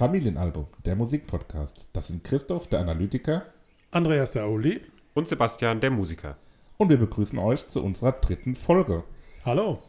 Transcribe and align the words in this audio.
Familienalbum, 0.00 0.66
der 0.86 0.96
Musikpodcast. 0.96 1.88
Das 1.92 2.06
sind 2.06 2.24
Christoph, 2.24 2.68
der 2.68 2.80
Analytiker. 2.80 3.42
Andreas, 3.90 4.30
der 4.30 4.48
Uli. 4.48 4.80
Und 5.12 5.28
Sebastian, 5.28 5.82
der 5.82 5.90
Musiker. 5.90 6.38
Und 6.78 6.88
wir 6.88 6.96
begrüßen 6.96 7.38
euch 7.38 7.66
zu 7.66 7.84
unserer 7.84 8.12
dritten 8.12 8.56
Folge. 8.56 9.04
Hallo. 9.44 9.82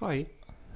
Hi. 0.00 0.26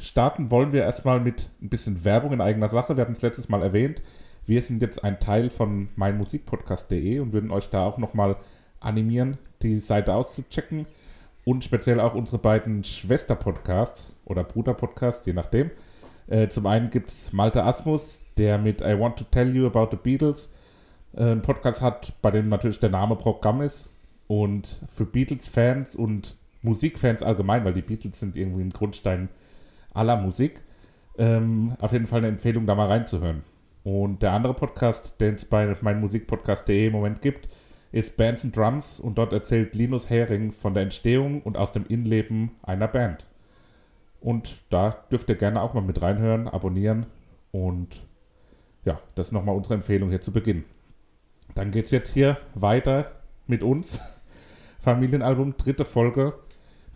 Starten 0.01 0.51
wollen 0.51 0.73
wir 0.73 0.83
erstmal 0.83 1.21
mit 1.21 1.51
ein 1.63 1.69
bisschen 1.69 2.05
Werbung 2.05 2.33
in 2.33 2.41
eigener 2.41 2.69
Sache. 2.69 2.97
Wir 2.97 3.03
hatten 3.03 3.13
es 3.13 3.23
letztes 3.23 3.49
Mal 3.49 3.63
erwähnt. 3.63 4.03
Wir 4.45 4.61
sind 4.61 4.83
jetzt 4.83 5.05
ein 5.05 5.21
Teil 5.21 5.51
von 5.51 5.91
meinmusikpodcast.de 5.95 7.21
und 7.21 7.33
würden 7.33 7.53
euch 7.53 7.71
da 7.71 7.87
auch 7.87 7.99
nochmal 7.99 8.39
animieren, 8.81 9.39
die 9.63 9.79
Seite 9.79 10.15
auszuchecken. 10.15 10.89
Und 11.45 11.63
speziell 11.63 12.01
auch 12.01 12.17
unsere 12.17 12.39
beiden 12.39 12.83
Schwester-Podcasts 12.83 14.15
oder 14.25 14.43
Bruder-Podcasts, 14.43 15.27
je 15.27 15.33
nachdem. 15.33 15.71
Äh, 16.29 16.49
zum 16.49 16.67
einen 16.67 16.91
gibt 16.91 17.09
es 17.09 17.33
Malte 17.33 17.65
Asmus, 17.65 18.21
der 18.37 18.59
mit 18.59 18.81
I 18.81 18.99
Want 18.99 19.19
to 19.19 19.25
Tell 19.25 19.55
You 19.55 19.67
About 19.67 19.89
the 19.91 19.97
Beatles 19.97 20.53
äh, 21.15 21.23
einen 21.23 21.43
Podcast 21.43 21.83
hat, 21.83 22.13
bei 22.23 22.31
dem 22.31 22.49
natürlich 22.49 22.81
der 22.81 22.91
Name 22.91 23.17
Programm 23.17 23.63
ist. 23.63 23.91
Und 24.27 24.81
für 24.89 25.07
Beatles-Fans 25.07 25.97
und 25.97 26.37
Musikfans 26.63 27.23
allgemein, 27.23 27.65
weil 27.65 27.73
die 27.73 27.83
Beatles 27.83 28.21
sind 28.21 28.37
irgendwie 28.37 28.63
ein 28.63 28.71
Grundstein 28.71 29.31
aller 29.95 30.17
Musik, 30.17 30.63
ähm, 31.17 31.75
auf 31.81 31.93
jeden 31.93 32.07
Fall 32.07 32.19
eine 32.19 32.29
Empfehlung, 32.29 32.67
da 32.67 32.75
mal 32.75 32.89
reinzuhören. 32.89 33.43
Und 33.85 34.23
der 34.23 34.33
andere 34.33 34.53
Podcast, 34.55 35.19
den 35.21 35.37
es 35.37 35.47
bei 35.47 35.75
meinmusikpodcast.de 35.81 36.89
im 36.89 36.93
Moment 36.93 37.23
gibt, 37.23 37.49
ist 37.91 38.19
Bands 38.19 38.45
and 38.45 38.55
Drums 38.55 39.01
und 39.01 39.17
dort 39.17 39.33
erzählt 39.33 39.75
Linus 39.75 40.11
Hering 40.11 40.53
von 40.53 40.75
der 40.75 40.83
Entstehung 40.83 41.41
und 41.43 41.57
aus 41.57 41.73
dem 41.73 41.87
Innenleben 41.87 42.51
einer 42.63 42.89
Band. 42.89 43.28
Und 44.21 44.63
da 44.71 44.91
dürft 45.11 45.29
ihr 45.29 45.37
gerne 45.37 45.63
auch 45.63 45.75
mal 45.75 45.81
mit 45.81 46.03
reinhören, 46.03 46.49
abonnieren 46.49 47.07
und 47.53 48.07
ja, 48.85 49.01
das 49.15 49.29
ist 49.29 49.33
nochmal 49.33 49.57
unsere 49.57 49.75
Empfehlung 49.75 50.09
hier 50.11 50.21
zu 50.21 50.33
Beginn. 50.33 50.65
Dann 51.55 51.71
geht 51.71 51.87
es 51.87 51.91
jetzt 51.91 52.13
hier 52.13 52.39
weiter 52.55 53.13
mit 53.47 53.63
uns. 53.63 54.01
Familienalbum, 54.81 55.57
dritte 55.57 55.85
Folge. 55.85 56.35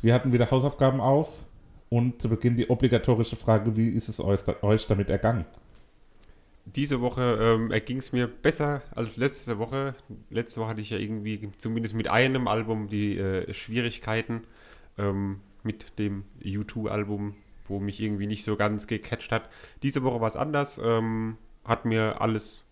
Wir 0.00 0.14
hatten 0.14 0.32
wieder 0.32 0.50
Hausaufgaben 0.50 1.00
auf 1.00 1.46
und 1.88 2.20
zu 2.20 2.28
Beginn 2.28 2.56
die 2.56 2.70
obligatorische 2.70 3.36
Frage, 3.36 3.76
wie 3.76 3.88
ist 3.88 4.08
es 4.08 4.20
euch 4.20 4.86
damit 4.86 5.10
ergangen? 5.10 5.44
Diese 6.64 7.00
Woche 7.00 7.38
ähm, 7.40 7.72
erging 7.72 7.98
es 7.98 8.12
mir 8.12 8.28
besser 8.28 8.82
als 8.94 9.16
letzte 9.16 9.58
Woche. 9.58 9.94
Letzte 10.30 10.60
Woche 10.60 10.70
hatte 10.70 10.80
ich 10.80 10.90
ja 10.90 10.98
irgendwie 10.98 11.50
zumindest 11.58 11.94
mit 11.94 12.08
einem 12.08 12.46
Album 12.46 12.88
die 12.88 13.18
äh, 13.18 13.52
Schwierigkeiten 13.52 14.42
ähm, 14.96 15.40
mit 15.62 15.98
dem 15.98 16.24
U2-Album, 16.42 17.34
wo 17.66 17.80
mich 17.80 18.00
irgendwie 18.00 18.26
nicht 18.26 18.44
so 18.44 18.56
ganz 18.56 18.86
gecatcht 18.86 19.32
hat. 19.32 19.48
Diese 19.82 20.02
Woche 20.02 20.20
war 20.20 20.28
es 20.28 20.36
anders. 20.36 20.80
Ähm, 20.82 21.36
hat 21.64 21.84
mir 21.84 22.20
alles, 22.20 22.66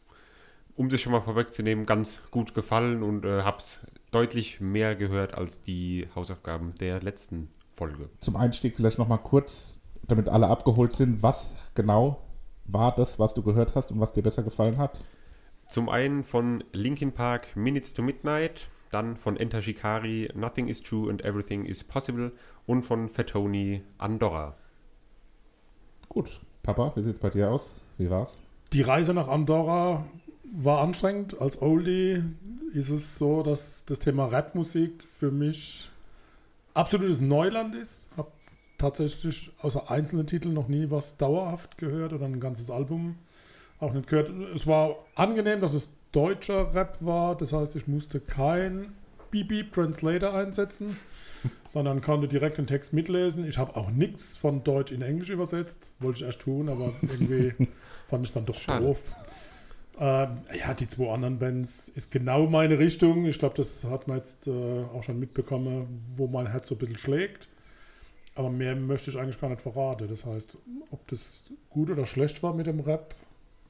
um 0.76 0.90
sich 0.90 1.02
schon 1.02 1.12
mal 1.12 1.20
vorwegzunehmen, 1.20 1.86
ganz 1.86 2.20
gut 2.30 2.54
gefallen 2.54 3.02
und 3.02 3.24
äh, 3.24 3.42
habe 3.42 3.58
es 3.58 3.78
deutlich 4.10 4.60
mehr 4.60 4.94
gehört 4.96 5.34
als 5.34 5.62
die 5.62 6.08
Hausaufgaben 6.14 6.74
der 6.76 7.00
letzten 7.00 7.50
Folge. 7.74 8.08
Zum 8.20 8.36
Einstieg 8.36 8.76
vielleicht 8.76 8.98
nochmal 8.98 9.18
kurz, 9.22 9.78
damit 10.02 10.28
alle 10.28 10.48
abgeholt 10.48 10.92
sind, 10.92 11.22
was 11.22 11.54
genau 11.74 12.22
war 12.66 12.94
das, 12.94 13.18
was 13.18 13.34
du 13.34 13.42
gehört 13.42 13.74
hast 13.74 13.90
und 13.90 14.00
was 14.00 14.12
dir 14.12 14.22
besser 14.22 14.42
gefallen 14.42 14.78
hat? 14.78 15.04
Zum 15.68 15.88
einen 15.88 16.24
von 16.24 16.64
Linkin 16.72 17.12
Park 17.12 17.56
Minutes 17.56 17.94
to 17.94 18.02
Midnight, 18.02 18.68
dann 18.90 19.16
von 19.16 19.36
Enter 19.36 19.62
Shikari 19.62 20.28
Nothing 20.34 20.66
is 20.66 20.82
True 20.82 21.08
and 21.08 21.24
Everything 21.24 21.64
is 21.64 21.84
Possible 21.84 22.32
und 22.70 22.82
von 22.84 23.08
Fatoni 23.08 23.82
Andorra. 23.98 24.54
Gut, 26.08 26.40
Papa, 26.62 26.92
wie 26.94 27.02
sieht 27.02 27.16
es 27.16 27.20
bei 27.20 27.28
dir 27.28 27.50
aus? 27.50 27.74
Wie 27.98 28.08
war's? 28.08 28.38
Die 28.72 28.82
Reise 28.82 29.12
nach 29.12 29.26
Andorra 29.26 30.04
war 30.44 30.80
anstrengend. 30.80 31.40
Als 31.40 31.60
Oldie 31.60 32.22
ist 32.72 32.90
es 32.90 33.18
so, 33.18 33.42
dass 33.42 33.84
das 33.86 33.98
Thema 33.98 34.26
Rapmusik 34.26 35.02
für 35.02 35.32
mich 35.32 35.90
absolutes 36.72 37.20
Neuland 37.20 37.74
ist. 37.74 38.08
Habe 38.16 38.30
tatsächlich 38.78 39.50
außer 39.60 39.90
einzelnen 39.90 40.28
Titeln 40.28 40.54
noch 40.54 40.68
nie 40.68 40.92
was 40.92 41.16
dauerhaft 41.16 41.76
gehört 41.76 42.12
oder 42.12 42.26
ein 42.26 42.38
ganzes 42.38 42.70
Album 42.70 43.16
auch 43.80 43.92
nicht 43.92 44.06
gehört. 44.06 44.30
Es 44.54 44.68
war 44.68 44.94
angenehm, 45.16 45.60
dass 45.60 45.74
es 45.74 45.92
deutscher 46.12 46.72
Rap 46.72 46.98
war. 47.00 47.36
Das 47.36 47.52
heißt, 47.52 47.74
ich 47.74 47.88
musste 47.88 48.20
kein 48.20 48.92
BB 49.32 49.72
Translator 49.72 50.34
einsetzen, 50.34 50.96
sondern 51.68 52.00
konnte 52.00 52.28
direkt 52.28 52.58
den 52.58 52.66
Text 52.66 52.92
mitlesen. 52.92 53.46
Ich 53.46 53.58
habe 53.58 53.76
auch 53.76 53.90
nichts 53.90 54.36
von 54.36 54.64
Deutsch 54.64 54.92
in 54.92 55.02
Englisch 55.02 55.30
übersetzt. 55.30 55.92
Wollte 55.98 56.20
ich 56.20 56.24
erst 56.26 56.40
tun, 56.40 56.68
aber 56.68 56.92
irgendwie 57.02 57.52
fand 58.06 58.24
ich 58.24 58.32
dann 58.32 58.46
doch 58.46 58.58
Schade. 58.58 58.84
doof. 58.84 59.12
Ähm, 59.98 60.38
ja, 60.58 60.72
die 60.72 60.88
zwei 60.88 61.12
anderen 61.12 61.38
Bands 61.38 61.88
ist 61.88 62.10
genau 62.10 62.46
meine 62.46 62.78
Richtung. 62.78 63.26
Ich 63.26 63.38
glaube, 63.38 63.54
das 63.56 63.84
hat 63.84 64.08
man 64.08 64.16
jetzt 64.16 64.46
äh, 64.46 64.84
auch 64.94 65.02
schon 65.02 65.20
mitbekommen, 65.20 66.02
wo 66.16 66.26
mein 66.26 66.46
Herz 66.46 66.68
so 66.68 66.74
ein 66.74 66.78
bisschen 66.78 66.96
schlägt. 66.96 67.48
Aber 68.34 68.48
mehr 68.48 68.74
möchte 68.74 69.10
ich 69.10 69.18
eigentlich 69.18 69.38
gar 69.40 69.50
nicht 69.50 69.60
verraten. 69.60 70.08
Das 70.08 70.24
heißt, 70.24 70.56
ob 70.90 71.06
das 71.08 71.44
gut 71.68 71.90
oder 71.90 72.06
schlecht 72.06 72.42
war 72.42 72.54
mit 72.54 72.66
dem 72.66 72.80
Rap, 72.80 73.14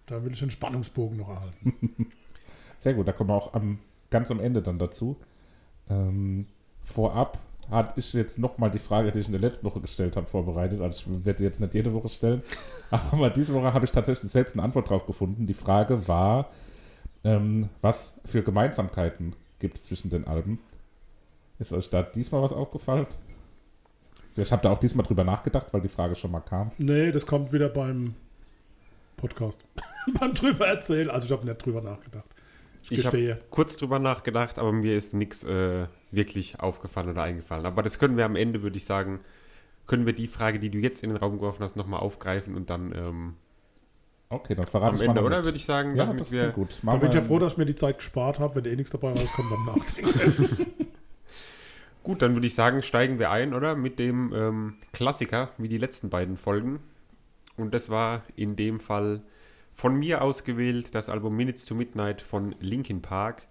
da 0.06 0.24
will 0.24 0.32
ich 0.32 0.42
einen 0.42 0.52
Spannungsbogen 0.52 1.18
noch 1.18 1.28
erhalten. 1.28 2.12
Sehr 2.78 2.94
gut, 2.94 3.08
da 3.08 3.12
kommen 3.12 3.30
wir 3.30 3.34
auch 3.34 3.52
am, 3.54 3.80
ganz 4.10 4.30
am 4.30 4.38
Ende 4.40 4.62
dann 4.62 4.78
dazu. 4.78 5.16
Ähm, 5.88 6.46
vorab 6.82 7.38
hatte 7.70 8.00
ich 8.00 8.12
jetzt 8.12 8.38
nochmal 8.38 8.70
die 8.70 8.78
Frage, 8.78 9.12
die 9.12 9.20
ich 9.20 9.26
in 9.26 9.32
der 9.32 9.40
letzten 9.40 9.66
Woche 9.66 9.80
gestellt 9.80 10.16
habe, 10.16 10.26
vorbereitet. 10.26 10.80
Also 10.80 11.10
ich 11.10 11.24
werde 11.24 11.42
jetzt 11.42 11.60
nicht 11.60 11.74
jede 11.74 11.92
Woche 11.92 12.08
stellen. 12.08 12.42
Aber 12.90 13.30
diese 13.30 13.54
Woche 13.54 13.72
habe 13.72 13.84
ich 13.84 13.92
tatsächlich 13.92 14.30
selbst 14.30 14.54
eine 14.54 14.62
Antwort 14.62 14.88
drauf 14.88 15.06
gefunden. 15.06 15.46
Die 15.46 15.54
Frage 15.54 16.06
war, 16.08 16.50
ähm, 17.24 17.68
was 17.80 18.14
für 18.24 18.42
Gemeinsamkeiten 18.42 19.36
gibt 19.58 19.76
es 19.76 19.84
zwischen 19.84 20.10
den 20.10 20.26
Alben? 20.26 20.58
Ist 21.58 21.72
euch 21.72 21.90
da 21.90 22.02
diesmal 22.02 22.42
was 22.42 22.52
aufgefallen? 22.52 23.06
Ich 24.36 24.52
habe 24.52 24.62
da 24.62 24.70
auch 24.70 24.78
diesmal 24.78 25.04
drüber 25.04 25.24
nachgedacht, 25.24 25.72
weil 25.72 25.82
die 25.82 25.88
Frage 25.88 26.16
schon 26.16 26.30
mal 26.30 26.40
kam. 26.40 26.70
nee, 26.78 27.12
das 27.12 27.26
kommt 27.26 27.52
wieder 27.52 27.68
beim 27.68 28.14
Podcast. 29.16 29.62
beim 30.18 30.34
drüber 30.34 30.66
erzählen. 30.66 31.10
Also 31.10 31.26
ich 31.26 31.32
habe 31.32 31.44
nicht 31.44 31.64
drüber 31.64 31.82
nachgedacht. 31.82 32.29
Ich, 32.84 32.92
Ich 32.92 33.06
habe 33.06 33.38
kurz 33.50 33.76
drüber 33.76 33.98
nachgedacht, 33.98 34.58
aber 34.58 34.72
mir 34.72 34.96
ist 34.96 35.14
nichts 35.14 35.44
äh, 35.44 35.86
wirklich 36.10 36.60
aufgefallen 36.60 37.10
oder 37.10 37.22
eingefallen. 37.22 37.66
Aber 37.66 37.82
das 37.82 37.98
können 37.98 38.16
wir 38.16 38.24
am 38.24 38.36
Ende, 38.36 38.62
würde 38.62 38.76
ich 38.76 38.84
sagen, 38.84 39.20
können 39.86 40.06
wir 40.06 40.12
die 40.12 40.28
Frage, 40.28 40.58
die 40.58 40.70
du 40.70 40.78
jetzt 40.78 41.02
in 41.02 41.10
den 41.10 41.16
Raum 41.16 41.34
geworfen 41.34 41.62
hast, 41.62 41.76
nochmal 41.76 42.00
aufgreifen 42.00 42.54
und 42.54 42.70
dann 42.70 42.92
ähm, 42.94 43.34
Okay, 44.32 44.54
dann 44.54 44.64
verrate 44.64 44.90
am 44.90 44.96
ich 44.96 45.02
Ende, 45.02 45.20
mal 45.20 45.26
oder? 45.26 45.44
Würde 45.44 45.56
ich 45.56 45.64
sagen, 45.64 45.96
Ja, 45.96 46.06
damit 46.06 46.20
das 46.20 46.30
wir 46.30 46.50
gut. 46.50 46.78
Da 46.82 46.86
Machen 46.86 47.00
bin 47.00 47.08
ich 47.08 47.16
ja 47.16 47.20
froh, 47.20 47.40
dass 47.40 47.54
ich 47.54 47.58
mir 47.58 47.66
die 47.66 47.74
Zeit 47.74 47.98
gespart 47.98 48.38
habe. 48.38 48.54
Wenn 48.54 48.72
eh 48.72 48.76
nichts 48.76 48.92
dabei 48.92 49.10
rauskommt, 49.10 49.50
dann 49.50 49.64
nachdenken. 49.76 50.66
Gut, 52.02 52.22
dann 52.22 52.34
würde 52.34 52.46
ich 52.46 52.54
sagen, 52.54 52.82
steigen 52.82 53.18
wir 53.18 53.30
ein, 53.30 53.52
oder? 53.52 53.74
Mit 53.76 53.98
dem 53.98 54.32
ähm, 54.34 54.74
Klassiker, 54.92 55.50
wie 55.58 55.68
die 55.68 55.76
letzten 55.78 56.08
beiden 56.08 56.36
Folgen. 56.38 56.80
Und 57.56 57.74
das 57.74 57.90
war 57.90 58.22
in 58.36 58.56
dem 58.56 58.80
Fall 58.80 59.20
von 59.74 59.98
mir 59.98 60.22
ausgewählt 60.22 60.94
das 60.94 61.08
Album 61.08 61.36
Minutes 61.36 61.64
to 61.64 61.74
Midnight 61.74 62.22
von 62.22 62.54
Linkin 62.60 63.02
Park. 63.02 63.46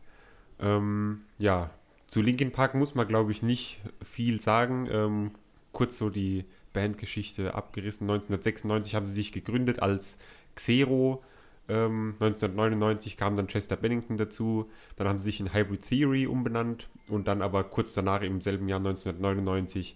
Ähm, 0.59 1.21
ja, 1.37 1.71
zu 2.07 2.21
Linkin 2.21 2.51
Park 2.51 2.75
muss 2.75 2.95
man, 2.95 3.07
glaube 3.07 3.31
ich, 3.31 3.43
nicht 3.43 3.79
viel 4.03 4.41
sagen. 4.41 4.87
Ähm, 4.91 5.31
kurz 5.71 5.97
so 5.97 6.09
die 6.09 6.45
Bandgeschichte 6.73 7.53
abgerissen. 7.53 8.05
1996 8.09 8.95
haben 8.95 9.07
sie 9.07 9.15
sich 9.15 9.31
gegründet 9.31 9.81
als 9.81 10.17
Xero. 10.55 11.21
Ähm, 11.67 12.15
1999 12.19 13.15
kam 13.15 13.37
dann 13.37 13.47
Chester 13.47 13.75
Bennington 13.75 14.17
dazu. 14.17 14.69
Dann 14.97 15.07
haben 15.07 15.19
sie 15.19 15.25
sich 15.25 15.39
in 15.39 15.53
Hybrid 15.53 15.83
Theory 15.83 16.25
umbenannt 16.25 16.89
und 17.07 17.27
dann 17.27 17.41
aber 17.41 17.63
kurz 17.63 17.93
danach, 17.93 18.21
im 18.21 18.41
selben 18.41 18.67
Jahr 18.67 18.79
1999, 18.79 19.95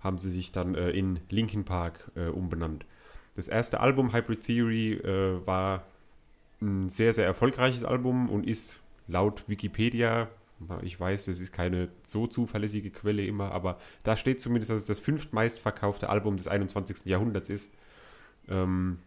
haben 0.00 0.18
sie 0.18 0.32
sich 0.32 0.50
dann 0.50 0.74
äh, 0.74 0.90
in 0.90 1.20
Linkin 1.30 1.64
Park 1.64 2.10
äh, 2.16 2.26
umbenannt. 2.26 2.84
Das 3.34 3.48
erste 3.48 3.80
Album 3.80 4.12
Hybrid 4.12 4.42
Theory 4.42 4.92
äh, 4.94 5.46
war 5.46 5.84
ein 6.60 6.88
sehr, 6.88 7.12
sehr 7.12 7.26
erfolgreiches 7.26 7.84
Album 7.84 8.28
und 8.28 8.46
ist 8.46 8.80
laut 9.08 9.48
Wikipedia, 9.48 10.28
ich 10.82 10.98
weiß, 10.98 11.26
das 11.26 11.40
ist 11.40 11.52
keine 11.52 11.88
so 12.02 12.26
zuverlässige 12.26 12.90
Quelle 12.90 13.24
immer, 13.24 13.52
aber 13.52 13.78
da 14.04 14.16
steht 14.16 14.40
zumindest, 14.40 14.70
dass 14.70 14.80
es 14.80 14.86
das 14.86 15.00
fünftmeistverkaufte 15.00 16.08
Album 16.08 16.36
des 16.36 16.46
21. 16.46 17.06
Jahrhunderts 17.06 17.48
ist. 17.48 17.74
Ähm, 18.48 18.98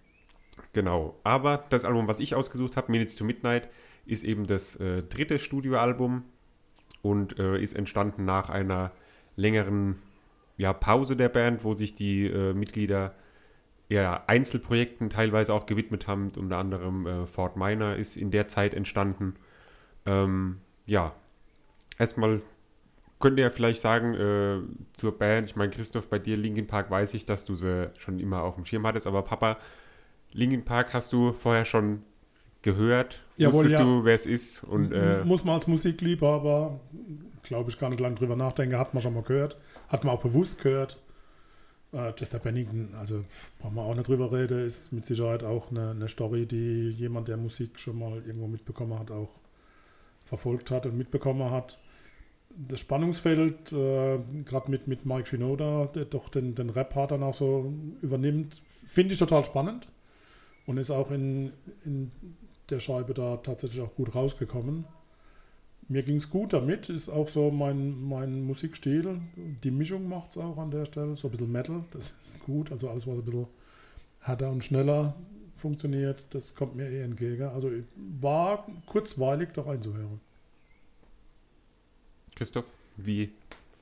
genau. 0.73 1.17
Aber 1.23 1.65
das 1.69 1.85
Album, 1.85 2.07
was 2.07 2.19
ich 2.19 2.35
ausgesucht 2.35 2.77
habe, 2.77 2.91
Minutes 2.91 3.15
to 3.15 3.23
Midnight, 3.23 3.69
ist 4.05 4.23
eben 4.23 4.47
das 4.47 4.75
äh, 4.77 5.03
dritte 5.03 5.39
Studioalbum 5.39 6.23
und 7.01 7.39
äh, 7.39 7.61
ist 7.61 7.75
entstanden 7.75 8.25
nach 8.25 8.49
einer 8.49 8.91
längeren 9.35 9.95
ja, 10.57 10.73
Pause 10.73 11.15
der 11.15 11.29
Band, 11.29 11.63
wo 11.63 11.73
sich 11.73 11.95
die 11.95 12.25
äh, 12.25 12.53
Mitglieder 12.53 13.15
ja, 13.89 14.23
Einzelprojekten 14.27 15.09
teilweise 15.09 15.53
auch 15.53 15.65
gewidmet 15.65 16.07
haben. 16.07 16.31
Unter 16.37 16.57
anderem 16.57 17.05
äh, 17.05 17.27
Fort 17.27 17.55
Minor 17.55 17.95
ist 17.95 18.17
in 18.17 18.31
der 18.31 18.47
Zeit 18.47 18.73
entstanden. 18.73 19.35
Ähm, 20.05 20.57
ja, 20.85 21.13
erstmal 21.97 22.41
könnt 23.19 23.37
ihr 23.37 23.43
ja 23.45 23.49
vielleicht 23.49 23.81
sagen 23.81 24.13
äh, 24.13 24.61
zur 24.93 25.17
Band, 25.17 25.49
ich 25.49 25.55
meine, 25.55 25.71
Christoph, 25.71 26.07
bei 26.07 26.19
dir 26.19 26.37
Linkin 26.37 26.67
Park 26.67 26.91
weiß 26.91 27.13
ich, 27.13 27.25
dass 27.25 27.45
du 27.45 27.55
sie 27.55 27.89
schon 27.97 28.19
immer 28.19 28.43
auf 28.43 28.55
dem 28.55 28.65
Schirm 28.65 28.85
hattest, 28.85 29.07
aber 29.07 29.21
Papa, 29.21 29.57
Linkin 30.31 30.65
Park 30.65 30.93
hast 30.93 31.13
du 31.13 31.31
vorher 31.33 31.65
schon 31.65 32.03
gehört? 32.61 33.21
Jawohl, 33.37 33.53
Wusstest 33.53 33.73
ja. 33.73 33.83
du, 33.83 34.03
wer 34.03 34.15
es 34.15 34.25
ist? 34.25 34.63
Und, 34.63 34.91
äh, 34.91 35.23
Muss 35.23 35.45
man 35.45 35.55
als 35.55 35.67
Musikliebhaber, 35.67 36.79
glaube 37.43 37.69
ich, 37.69 37.79
gar 37.79 37.89
nicht 37.89 37.99
lange 37.99 38.15
drüber 38.15 38.35
nachdenken, 38.35 38.77
hat 38.77 38.93
man 38.93 39.01
schon 39.01 39.13
mal 39.13 39.23
gehört, 39.23 39.57
hat 39.87 40.03
man 40.03 40.13
auch 40.13 40.21
bewusst 40.21 40.61
gehört. 40.61 40.99
Äh, 41.95 42.11
Chester 42.13 42.39
Bennington, 42.39 42.93
also 42.99 43.23
brauchen 43.57 43.75
wir 43.75 43.83
auch 43.83 43.95
nicht 43.95 44.09
drüber 44.09 44.29
reden, 44.31 44.65
ist 44.65 44.91
mit 44.91 45.05
Sicherheit 45.05 45.43
auch 45.43 45.71
eine, 45.71 45.91
eine 45.91 46.09
Story, 46.09 46.45
die 46.45 46.89
jemand, 46.89 47.29
der 47.29 47.37
Musik 47.37 47.79
schon 47.79 47.97
mal 47.97 48.21
irgendwo 48.25 48.47
mitbekommen 48.47 48.99
hat, 48.99 49.11
auch 49.11 49.29
verfolgt 50.25 50.71
hat 50.71 50.85
und 50.85 50.97
mitbekommen 50.97 51.49
hat. 51.51 51.79
Das 52.49 52.81
Spannungsfeld, 52.81 53.71
äh, 53.71 54.19
gerade 54.43 54.69
mit, 54.69 54.87
mit 54.87 55.05
Mike 55.05 55.27
Shinoda, 55.27 55.85
der 55.95 56.05
doch 56.05 56.27
den, 56.27 56.53
den 56.53 56.69
Rap-Part 56.69 57.11
dann 57.11 57.23
auch 57.23 57.33
so 57.33 57.71
übernimmt, 58.01 58.61
finde 58.67 59.13
ich 59.13 59.19
total 59.19 59.45
spannend 59.45 59.87
und 60.65 60.77
ist 60.77 60.91
auch 60.91 61.11
in, 61.11 61.53
in 61.85 62.11
der 62.69 62.81
Scheibe 62.81 63.13
da 63.13 63.37
tatsächlich 63.37 63.81
auch 63.81 63.95
gut 63.95 64.15
rausgekommen. 64.15 64.83
Mir 65.87 66.01
ging 66.01 66.17
es 66.17 66.29
gut 66.29 66.53
damit, 66.53 66.89
ist 66.89 67.09
auch 67.09 67.29
so 67.29 67.51
mein, 67.51 68.03
mein 68.07 68.43
Musikstil. 68.43 69.21
Die 69.63 69.71
Mischung 69.71 70.09
macht 70.09 70.31
es 70.31 70.37
auch 70.37 70.57
an 70.57 70.71
der 70.71 70.85
Stelle, 70.85 71.15
so 71.15 71.27
ein 71.27 71.31
bisschen 71.31 71.51
Metal, 71.51 71.83
das 71.91 72.17
ist 72.21 72.43
gut. 72.43 72.71
Also 72.71 72.89
alles, 72.89 73.05
was 73.05 73.15
ein 73.15 73.25
bisschen 73.25 73.47
härter 74.19 74.49
und 74.49 74.63
schneller 74.63 75.15
funktioniert, 75.55 76.23
das 76.31 76.55
kommt 76.55 76.75
mir 76.75 76.89
eh 76.89 77.01
entgegen. 77.01 77.43
Also 77.43 77.71
war 78.19 78.67
kurzweilig 78.87 79.49
doch 79.53 79.67
einzuhören. 79.67 80.19
Christoph, 82.35 82.65
wie 82.97 83.31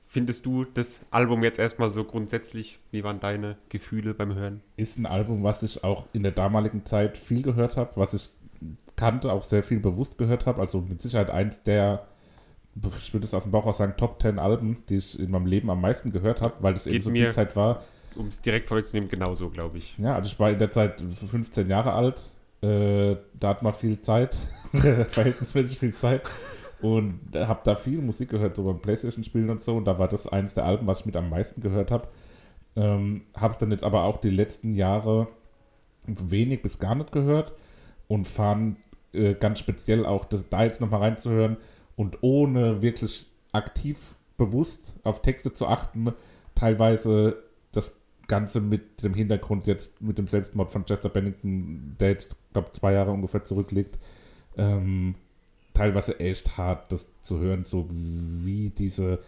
findest 0.08 0.46
du 0.46 0.64
das 0.64 1.00
Album 1.10 1.42
jetzt 1.42 1.58
erstmal 1.58 1.92
so 1.92 2.04
grundsätzlich? 2.04 2.78
Wie 2.92 3.02
waren 3.02 3.18
deine 3.18 3.56
Gefühle 3.68 4.14
beim 4.14 4.34
Hören? 4.34 4.60
Ist 4.76 4.98
ein 4.98 5.06
Album, 5.06 5.42
was 5.42 5.62
ich 5.62 5.82
auch 5.82 6.06
in 6.12 6.22
der 6.22 6.32
damaligen 6.32 6.84
Zeit 6.84 7.18
viel 7.18 7.42
gehört 7.42 7.76
habe, 7.76 7.92
was 7.96 8.14
ich 8.14 8.30
kannte, 8.96 9.32
auch 9.32 9.44
sehr 9.44 9.62
viel 9.62 9.80
bewusst 9.80 10.18
gehört 10.18 10.46
habe. 10.46 10.60
Also 10.60 10.80
mit 10.80 11.02
Sicherheit 11.02 11.30
eins 11.30 11.62
der, 11.62 12.06
ich 12.98 13.12
würde 13.12 13.24
es 13.24 13.34
aus 13.34 13.44
dem 13.44 13.52
Bauch 13.52 13.66
aus 13.66 13.78
sagen, 13.78 13.94
Top 13.96 14.20
10 14.20 14.38
Alben, 14.38 14.82
die 14.88 14.96
ich 14.96 15.18
in 15.18 15.30
meinem 15.30 15.46
Leben 15.46 15.70
am 15.70 15.80
meisten 15.80 16.12
gehört 16.12 16.40
habe, 16.40 16.62
weil 16.62 16.74
das 16.74 16.84
Geht 16.84 16.94
eben 16.94 17.04
so 17.04 17.10
die 17.10 17.28
Zeit 17.28 17.56
war. 17.56 17.82
Um 18.16 18.28
es 18.28 18.40
direkt 18.40 18.66
vorwegzunehmen, 18.66 19.08
genauso, 19.08 19.50
glaube 19.50 19.78
ich. 19.78 19.98
Ja, 19.98 20.14
also 20.14 20.28
ich 20.28 20.38
war 20.38 20.50
in 20.50 20.58
der 20.58 20.70
Zeit 20.70 21.02
15 21.30 21.68
Jahre 21.68 21.92
alt. 21.92 22.22
Äh, 22.62 23.16
da 23.38 23.48
hat 23.48 23.62
man 23.62 23.72
viel 23.72 24.00
Zeit, 24.00 24.36
verhältnismäßig 24.72 25.78
viel 25.78 25.94
Zeit. 25.94 26.22
Und 26.80 27.20
habe 27.34 27.60
da 27.64 27.76
viel 27.76 28.00
Musik 28.02 28.28
gehört, 28.28 28.56
so 28.56 28.62
beim 28.62 28.80
Playstation-Spielen 28.80 29.50
und 29.50 29.62
so. 29.62 29.76
Und 29.76 29.86
da 29.86 29.98
war 29.98 30.06
das 30.06 30.26
eins 30.26 30.54
der 30.54 30.64
Alben, 30.64 30.86
was 30.86 31.00
ich 31.00 31.06
mit 31.06 31.16
am 31.16 31.30
meisten 31.30 31.60
gehört 31.60 31.90
habe. 31.90 32.08
Ähm, 32.76 33.22
habe 33.34 33.52
es 33.52 33.58
dann 33.58 33.70
jetzt 33.70 33.84
aber 33.84 34.04
auch 34.04 34.18
die 34.18 34.30
letzten 34.30 34.72
Jahre 34.72 35.28
wenig 36.06 36.62
bis 36.62 36.78
gar 36.78 36.94
nicht 36.94 37.12
gehört. 37.12 37.52
Und 38.08 38.26
fand 38.26 38.76
äh, 39.12 39.34
ganz 39.34 39.58
speziell 39.58 40.04
auch, 40.06 40.24
das, 40.24 40.48
da 40.48 40.64
jetzt 40.64 40.80
nochmal 40.80 41.00
reinzuhören 41.00 41.56
und 41.96 42.18
ohne 42.22 42.82
wirklich 42.82 43.26
aktiv 43.52 44.16
bewusst 44.36 44.94
auf 45.04 45.22
Texte 45.22 45.52
zu 45.52 45.66
achten, 45.66 46.12
teilweise 46.54 47.42
das 47.72 47.96
Ganze 48.26 48.60
mit 48.60 49.02
dem 49.02 49.14
Hintergrund 49.14 49.66
jetzt 49.66 50.00
mit 50.00 50.18
dem 50.18 50.26
Selbstmord 50.26 50.70
von 50.70 50.84
Chester 50.86 51.08
Bennington, 51.08 51.96
der 52.00 52.10
jetzt, 52.10 52.36
glaube 52.52 52.72
zwei 52.72 52.92
Jahre 52.92 53.12
ungefähr 53.12 53.44
zurückliegt, 53.44 53.98
ähm, 54.56 55.14
teilweise 55.74 56.18
echt 56.20 56.56
hart, 56.56 56.90
das 56.90 57.10
zu 57.20 57.38
hören, 57.38 57.64
so 57.64 57.86
wie 57.90 58.70
diese, 58.70 59.18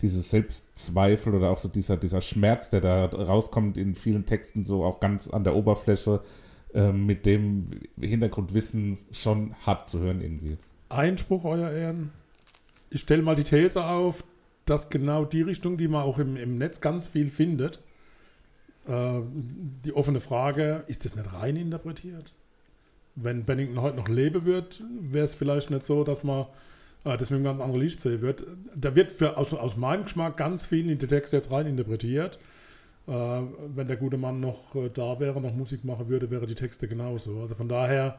diese 0.00 0.22
Selbstzweifel 0.22 1.34
oder 1.34 1.50
auch 1.50 1.58
so 1.58 1.68
dieser, 1.68 1.96
dieser 1.96 2.20
Schmerz, 2.20 2.70
der 2.70 2.80
da 2.80 3.06
rauskommt 3.06 3.76
in 3.78 3.94
vielen 3.94 4.26
Texten, 4.26 4.64
so 4.64 4.84
auch 4.84 5.00
ganz 5.00 5.28
an 5.28 5.44
der 5.44 5.56
Oberfläche, 5.56 6.20
ähm, 6.74 7.06
mit 7.06 7.26
dem 7.26 7.64
Hintergrundwissen 7.98 8.98
schon 9.12 9.54
hart 9.64 9.88
zu 9.90 10.00
hören 10.00 10.20
irgendwie. 10.20 10.58
Einspruch, 10.88 11.44
Euer 11.44 11.70
Ehren. 11.70 12.12
Ich 12.90 13.00
stelle 13.00 13.22
mal 13.22 13.34
die 13.34 13.44
These 13.44 13.84
auf, 13.84 14.24
dass 14.64 14.90
genau 14.90 15.24
die 15.24 15.42
Richtung, 15.42 15.76
die 15.76 15.88
man 15.88 16.02
auch 16.02 16.18
im, 16.18 16.36
im 16.36 16.58
Netz 16.58 16.80
ganz 16.80 17.06
viel 17.06 17.30
findet, 17.30 17.80
äh, 18.86 19.20
die 19.84 19.94
offene 19.94 20.20
Frage, 20.20 20.84
ist 20.86 21.04
das 21.04 21.14
nicht 21.16 21.32
rein 21.32 21.56
interpretiert? 21.56 22.32
Wenn 23.14 23.44
Bennington 23.44 23.80
heute 23.80 23.96
noch 23.96 24.08
leben 24.08 24.44
wird, 24.44 24.82
wäre 25.00 25.24
es 25.24 25.34
vielleicht 25.34 25.70
nicht 25.70 25.84
so, 25.84 26.04
dass 26.04 26.22
man 26.22 26.46
äh, 27.04 27.16
das 27.16 27.30
mit 27.30 27.38
einem 27.38 27.44
ganz 27.44 27.60
anderen 27.60 27.80
Licht 27.80 28.00
sehen 28.00 28.20
wird. 28.20 28.44
Da 28.74 28.94
wird 28.94 29.12
für, 29.12 29.36
aus, 29.36 29.54
aus 29.54 29.76
meinem 29.76 30.04
Geschmack 30.04 30.36
ganz 30.36 30.66
viel 30.66 30.90
in 30.90 30.98
die 30.98 31.06
Texte 31.06 31.36
jetzt 31.36 31.50
rein 31.50 31.66
interpretiert. 31.66 32.38
Äh, 33.06 33.12
wenn 33.12 33.86
der 33.86 33.96
gute 33.96 34.16
Mann 34.16 34.40
noch 34.40 34.74
äh, 34.74 34.88
da 34.90 35.20
wäre, 35.20 35.40
noch 35.40 35.54
Musik 35.54 35.84
machen 35.84 36.08
würde, 36.08 36.30
wäre 36.30 36.46
die 36.46 36.54
Texte 36.54 36.88
genauso. 36.88 37.40
Also 37.40 37.54
von 37.54 37.68
daher, 37.68 38.18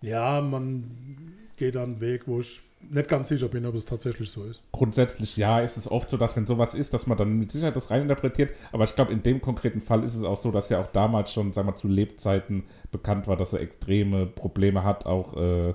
ja, 0.00 0.40
man 0.40 1.34
geht 1.56 1.76
einen 1.76 2.00
Weg, 2.00 2.26
wo 2.26 2.40
ich 2.40 2.60
nicht 2.90 3.08
ganz 3.08 3.28
sicher 3.28 3.48
bin, 3.48 3.66
ob 3.66 3.74
es 3.74 3.84
tatsächlich 3.84 4.30
so 4.30 4.44
ist. 4.44 4.62
Grundsätzlich 4.72 5.36
ja, 5.36 5.60
ist 5.60 5.76
es 5.76 5.90
oft 5.90 6.10
so, 6.10 6.16
dass 6.16 6.36
wenn 6.36 6.46
sowas 6.46 6.74
ist, 6.74 6.94
dass 6.94 7.06
man 7.06 7.18
dann 7.18 7.38
mit 7.38 7.52
Sicherheit 7.52 7.76
das 7.76 7.90
reininterpretiert. 7.90 8.52
Aber 8.72 8.84
ich 8.84 8.94
glaube, 8.94 9.12
in 9.12 9.22
dem 9.22 9.40
konkreten 9.40 9.80
Fall 9.80 10.04
ist 10.04 10.14
es 10.14 10.22
auch 10.22 10.38
so, 10.38 10.50
dass 10.50 10.68
ja 10.68 10.80
auch 10.80 10.88
damals 10.88 11.32
schon, 11.32 11.52
sagen 11.52 11.68
wir, 11.68 11.76
zu 11.76 11.88
Lebzeiten 11.88 12.64
bekannt 12.90 13.26
war, 13.26 13.36
dass 13.36 13.52
er 13.52 13.60
extreme 13.60 14.26
Probleme 14.26 14.84
hat, 14.84 15.06
auch 15.06 15.36
äh, 15.36 15.74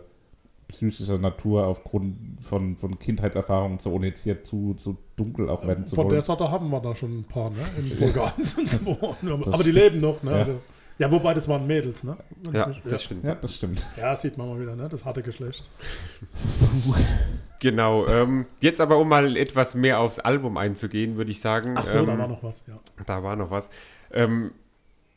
psychischer 0.68 1.18
Natur 1.18 1.68
aufgrund 1.68 2.16
von, 2.42 2.76
von 2.78 2.98
Kindheitserfahrungen, 3.00 3.80
so 3.80 3.92
ohne 3.92 4.08
jetzt 4.08 4.24
hier 4.24 4.44
zu, 4.44 4.74
zu 4.76 4.98
dunkel 5.16 5.50
auch 5.50 5.66
werden 5.68 5.86
zu 5.86 5.96
Von 5.96 6.06
der 6.08 6.14
wollen. 6.18 6.26
Sorte 6.26 6.50
hatten 6.52 6.70
wir 6.70 6.80
da 6.82 6.96
schon 6.96 7.20
ein 7.20 7.24
paar, 7.26 7.50
ne? 7.52 7.58
In 7.78 7.96
Folge 7.96 8.24
1 8.38 8.58
und 8.58 8.70
2. 8.70 8.92
Aber 9.32 9.44
Das 9.52 9.62
die 9.62 9.72
leben 9.72 10.02
noch, 10.02 10.22
ne? 10.24 10.32
Ja. 10.32 10.38
Also, 10.38 10.62
ja, 11.00 11.12
wobei 11.12 11.34
das 11.34 11.48
waren 11.48 11.66
Mädels, 11.68 12.04
ne? 12.04 12.18
Ja, 12.54 12.68
mich- 12.68 12.82
das 12.84 13.04
stimmt. 13.04 13.24
Ja, 13.24 13.36
das 13.36 13.56
stimmt. 13.56 13.88
Ja, 13.98 14.16
sieht 14.16 14.38
man 14.38 14.48
mal 14.50 14.60
wieder, 14.60 14.76
ne? 14.76 14.88
Das 14.90 15.06
harte 15.06 15.22
Geschlecht. 15.24 15.68
Genau. 17.60 18.06
Ähm, 18.08 18.46
jetzt 18.60 18.82
aber, 18.82 18.98
um 18.98 19.08
mal 19.08 19.38
etwas 19.38 19.74
mehr 19.74 20.00
aufs 20.00 20.20
Album 20.20 20.58
einzugehen, 20.58 21.16
würde 21.16 21.32
ich 21.32 21.40
sagen. 21.40 21.76
Ach 21.78 21.86
so, 21.86 22.00
ähm, 22.00 22.08
da 22.08 22.18
war 22.18 22.28
noch 22.28 22.44
was, 22.44 22.64
ja. 22.68 22.78
Da 23.06 23.24
war 23.24 23.36
noch 23.36 23.52
was. 23.52 23.70
Ähm, 24.12 24.52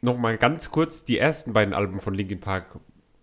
Nochmal 0.03 0.37
ganz 0.37 0.71
kurz, 0.71 1.05
die 1.05 1.19
ersten 1.19 1.55
beiden 1.55 1.73
Alben 1.75 1.99
von 2.00 2.15
Linkin 2.15 2.38
Park 2.38 2.67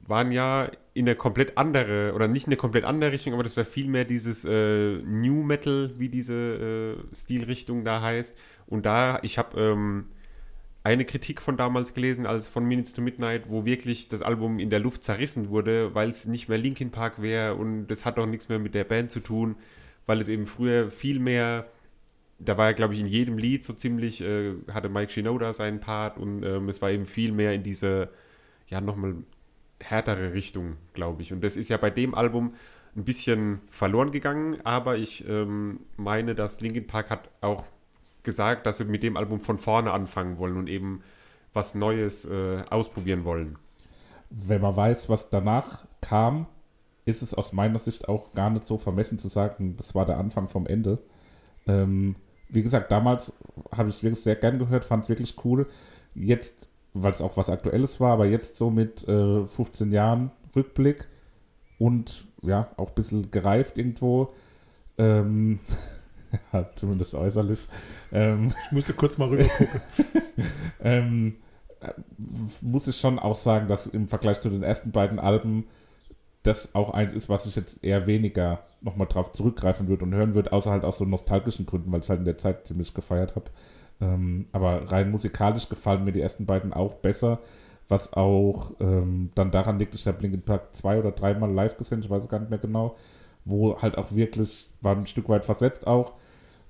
waren 0.07 0.31
ja 0.33 0.69
in 0.93 1.07
eine 1.07 1.15
komplett 1.15 1.57
andere, 1.57 2.13
oder 2.13 2.27
nicht 2.27 2.45
in 2.45 2.51
eine 2.51 2.57
komplett 2.57 2.83
andere 2.83 3.11
Richtung, 3.11 3.33
aber 3.33 3.43
das 3.43 3.57
war 3.57 3.65
vielmehr 3.65 4.05
dieses 4.05 4.45
äh, 4.45 4.97
New 5.03 5.43
Metal, 5.43 5.91
wie 5.97 6.09
diese 6.09 6.97
äh, 7.11 7.15
Stilrichtung 7.15 7.83
da 7.83 8.01
heißt. 8.01 8.37
Und 8.67 8.85
da, 8.85 9.19
ich 9.23 9.37
habe 9.37 9.59
ähm, 9.59 10.05
eine 10.83 11.05
Kritik 11.05 11.41
von 11.41 11.57
damals 11.57 11.93
gelesen, 11.93 12.25
als 12.25 12.47
von 12.47 12.65
Minutes 12.65 12.93
to 12.93 13.01
Midnight, 13.01 13.49
wo 13.49 13.65
wirklich 13.65 14.09
das 14.09 14.21
Album 14.21 14.59
in 14.59 14.69
der 14.69 14.79
Luft 14.79 15.03
zerrissen 15.03 15.49
wurde, 15.49 15.95
weil 15.95 16.09
es 16.09 16.27
nicht 16.27 16.49
mehr 16.49 16.57
Linkin 16.57 16.91
Park 16.91 17.21
wäre 17.21 17.55
und 17.55 17.87
das 17.87 18.05
hat 18.05 18.19
auch 18.19 18.27
nichts 18.27 18.49
mehr 18.49 18.59
mit 18.59 18.75
der 18.75 18.83
Band 18.83 19.11
zu 19.11 19.19
tun, 19.19 19.55
weil 20.05 20.21
es 20.21 20.29
eben 20.29 20.45
früher 20.45 20.91
viel 20.91 21.19
mehr 21.19 21.67
da 22.45 22.57
war 22.57 22.67
ja, 22.67 22.71
glaube 22.73 22.93
ich, 22.93 22.99
in 22.99 23.05
jedem 23.05 23.37
Lied 23.37 23.63
so 23.63 23.73
ziemlich, 23.73 24.21
äh, 24.21 24.53
hatte 24.71 24.89
Mike 24.89 25.11
Shinoda 25.11 25.53
seinen 25.53 25.79
Part 25.79 26.17
und 26.17 26.43
ähm, 26.43 26.69
es 26.69 26.81
war 26.81 26.91
eben 26.91 27.05
viel 27.05 27.31
mehr 27.31 27.53
in 27.53 27.63
diese, 27.63 28.09
ja, 28.67 28.81
nochmal 28.81 29.15
härtere 29.83 30.33
Richtung, 30.33 30.77
glaube 30.93 31.21
ich. 31.21 31.33
Und 31.33 31.43
das 31.43 31.57
ist 31.57 31.69
ja 31.69 31.77
bei 31.77 31.89
dem 31.89 32.15
Album 32.15 32.53
ein 32.95 33.03
bisschen 33.03 33.61
verloren 33.69 34.11
gegangen, 34.11 34.57
aber 34.63 34.97
ich 34.97 35.27
ähm, 35.27 35.81
meine, 35.97 36.35
dass 36.35 36.61
Linkin 36.61 36.87
Park 36.87 37.09
hat 37.09 37.29
auch 37.41 37.63
gesagt, 38.21 38.65
dass 38.65 38.77
sie 38.77 38.85
mit 38.85 39.03
dem 39.03 39.17
Album 39.17 39.39
von 39.39 39.57
vorne 39.57 39.91
anfangen 39.91 40.37
wollen 40.37 40.57
und 40.57 40.69
eben 40.69 41.03
was 41.53 41.75
Neues 41.75 42.25
äh, 42.25 42.63
ausprobieren 42.69 43.25
wollen. 43.25 43.57
Wenn 44.29 44.61
man 44.61 44.75
weiß, 44.75 45.09
was 45.09 45.29
danach 45.29 45.85
kam, 46.01 46.47
ist 47.05 47.21
es 47.21 47.33
aus 47.33 47.53
meiner 47.53 47.79
Sicht 47.79 48.07
auch 48.07 48.33
gar 48.33 48.49
nicht 48.49 48.65
so 48.65 48.77
vermessen 48.77 49.19
zu 49.19 49.27
sagen, 49.27 49.75
das 49.77 49.93
war 49.93 50.05
der 50.05 50.17
Anfang 50.17 50.47
vom 50.47 50.65
Ende. 50.65 50.99
Ähm, 51.67 52.15
wie 52.49 52.63
gesagt, 52.63 52.91
damals 52.91 53.33
habe 53.75 53.89
ich 53.89 53.97
es 53.97 54.03
wirklich 54.03 54.23
sehr 54.23 54.35
gern 54.35 54.59
gehört, 54.59 54.85
fand 54.85 55.03
es 55.03 55.09
wirklich 55.09 55.35
cool. 55.43 55.67
Jetzt, 56.15 56.69
weil 56.93 57.11
es 57.11 57.21
auch 57.21 57.37
was 57.37 57.49
Aktuelles 57.49 57.99
war, 57.99 58.13
aber 58.13 58.25
jetzt 58.25 58.57
so 58.57 58.69
mit 58.69 59.07
äh, 59.07 59.45
15 59.45 59.91
Jahren 59.91 60.31
Rückblick 60.55 61.07
und 61.79 62.25
ja, 62.41 62.69
auch 62.77 62.89
ein 62.89 62.95
bisschen 62.95 63.31
gereift 63.31 63.77
irgendwo. 63.77 64.33
Ähm, 64.97 65.59
ja, 66.53 66.69
zumindest 66.75 67.15
äußerlich. 67.15 67.67
Ähm, 68.11 68.53
ich 68.65 68.71
musste 68.71 68.93
kurz 68.93 69.17
mal 69.17 69.29
rüber 69.29 69.45
gucken. 69.45 69.81
ähm, 70.81 71.35
muss 72.61 72.87
ich 72.87 72.97
schon 72.97 73.19
auch 73.19 73.35
sagen, 73.35 73.67
dass 73.67 73.87
im 73.87 74.07
Vergleich 74.07 74.39
zu 74.39 74.49
den 74.49 74.63
ersten 74.63 74.91
beiden 74.91 75.19
Alben 75.19 75.65
das 76.43 76.75
auch 76.75 76.91
eins 76.91 77.13
ist, 77.13 77.29
was 77.29 77.45
ich 77.45 77.55
jetzt 77.55 77.83
eher 77.83 78.05
weniger 78.05 78.63
nochmal 78.81 79.07
drauf 79.07 79.31
zurückgreifen 79.31 79.87
würde 79.87 80.03
und 80.05 80.13
hören 80.13 80.35
würde, 80.35 80.51
außer 80.51 80.71
halt 80.71 80.83
aus 80.83 80.97
so 80.97 81.05
nostalgischen 81.05 81.65
Gründen, 81.65 81.91
weil 81.91 82.01
ich 82.01 82.09
halt 82.09 82.19
in 82.19 82.25
der 82.25 82.37
Zeit 82.37 82.67
ziemlich 82.67 82.93
gefeiert 82.93 83.35
habe. 83.35 83.45
Ähm, 84.03 84.47
aber 84.51 84.91
rein 84.91 85.11
musikalisch 85.11 85.69
gefallen 85.69 86.03
mir 86.03 86.11
die 86.11 86.21
ersten 86.21 86.45
beiden 86.45 86.73
auch 86.73 86.95
besser, 86.95 87.39
was 87.87 88.13
auch 88.13 88.71
ähm, 88.79 89.29
dann 89.35 89.51
daran 89.51 89.79
liegt, 89.79 89.95
ich 89.95 90.05
habe 90.07 90.21
Linkin 90.21 90.41
Park 90.41 90.75
zwei 90.75 90.99
oder 90.99 91.11
dreimal 91.11 91.51
live 91.51 91.77
gesehen, 91.77 91.99
ich 91.99 92.09
weiß 92.09 92.23
es 92.23 92.29
gar 92.29 92.39
nicht 92.39 92.49
mehr 92.49 92.59
genau, 92.59 92.95
wo 93.45 93.81
halt 93.81 93.97
auch 93.97 94.13
wirklich, 94.13 94.69
war 94.81 94.95
ein 94.95 95.05
Stück 95.05 95.29
weit 95.29 95.45
versetzt 95.45 95.87
auch, 95.87 96.13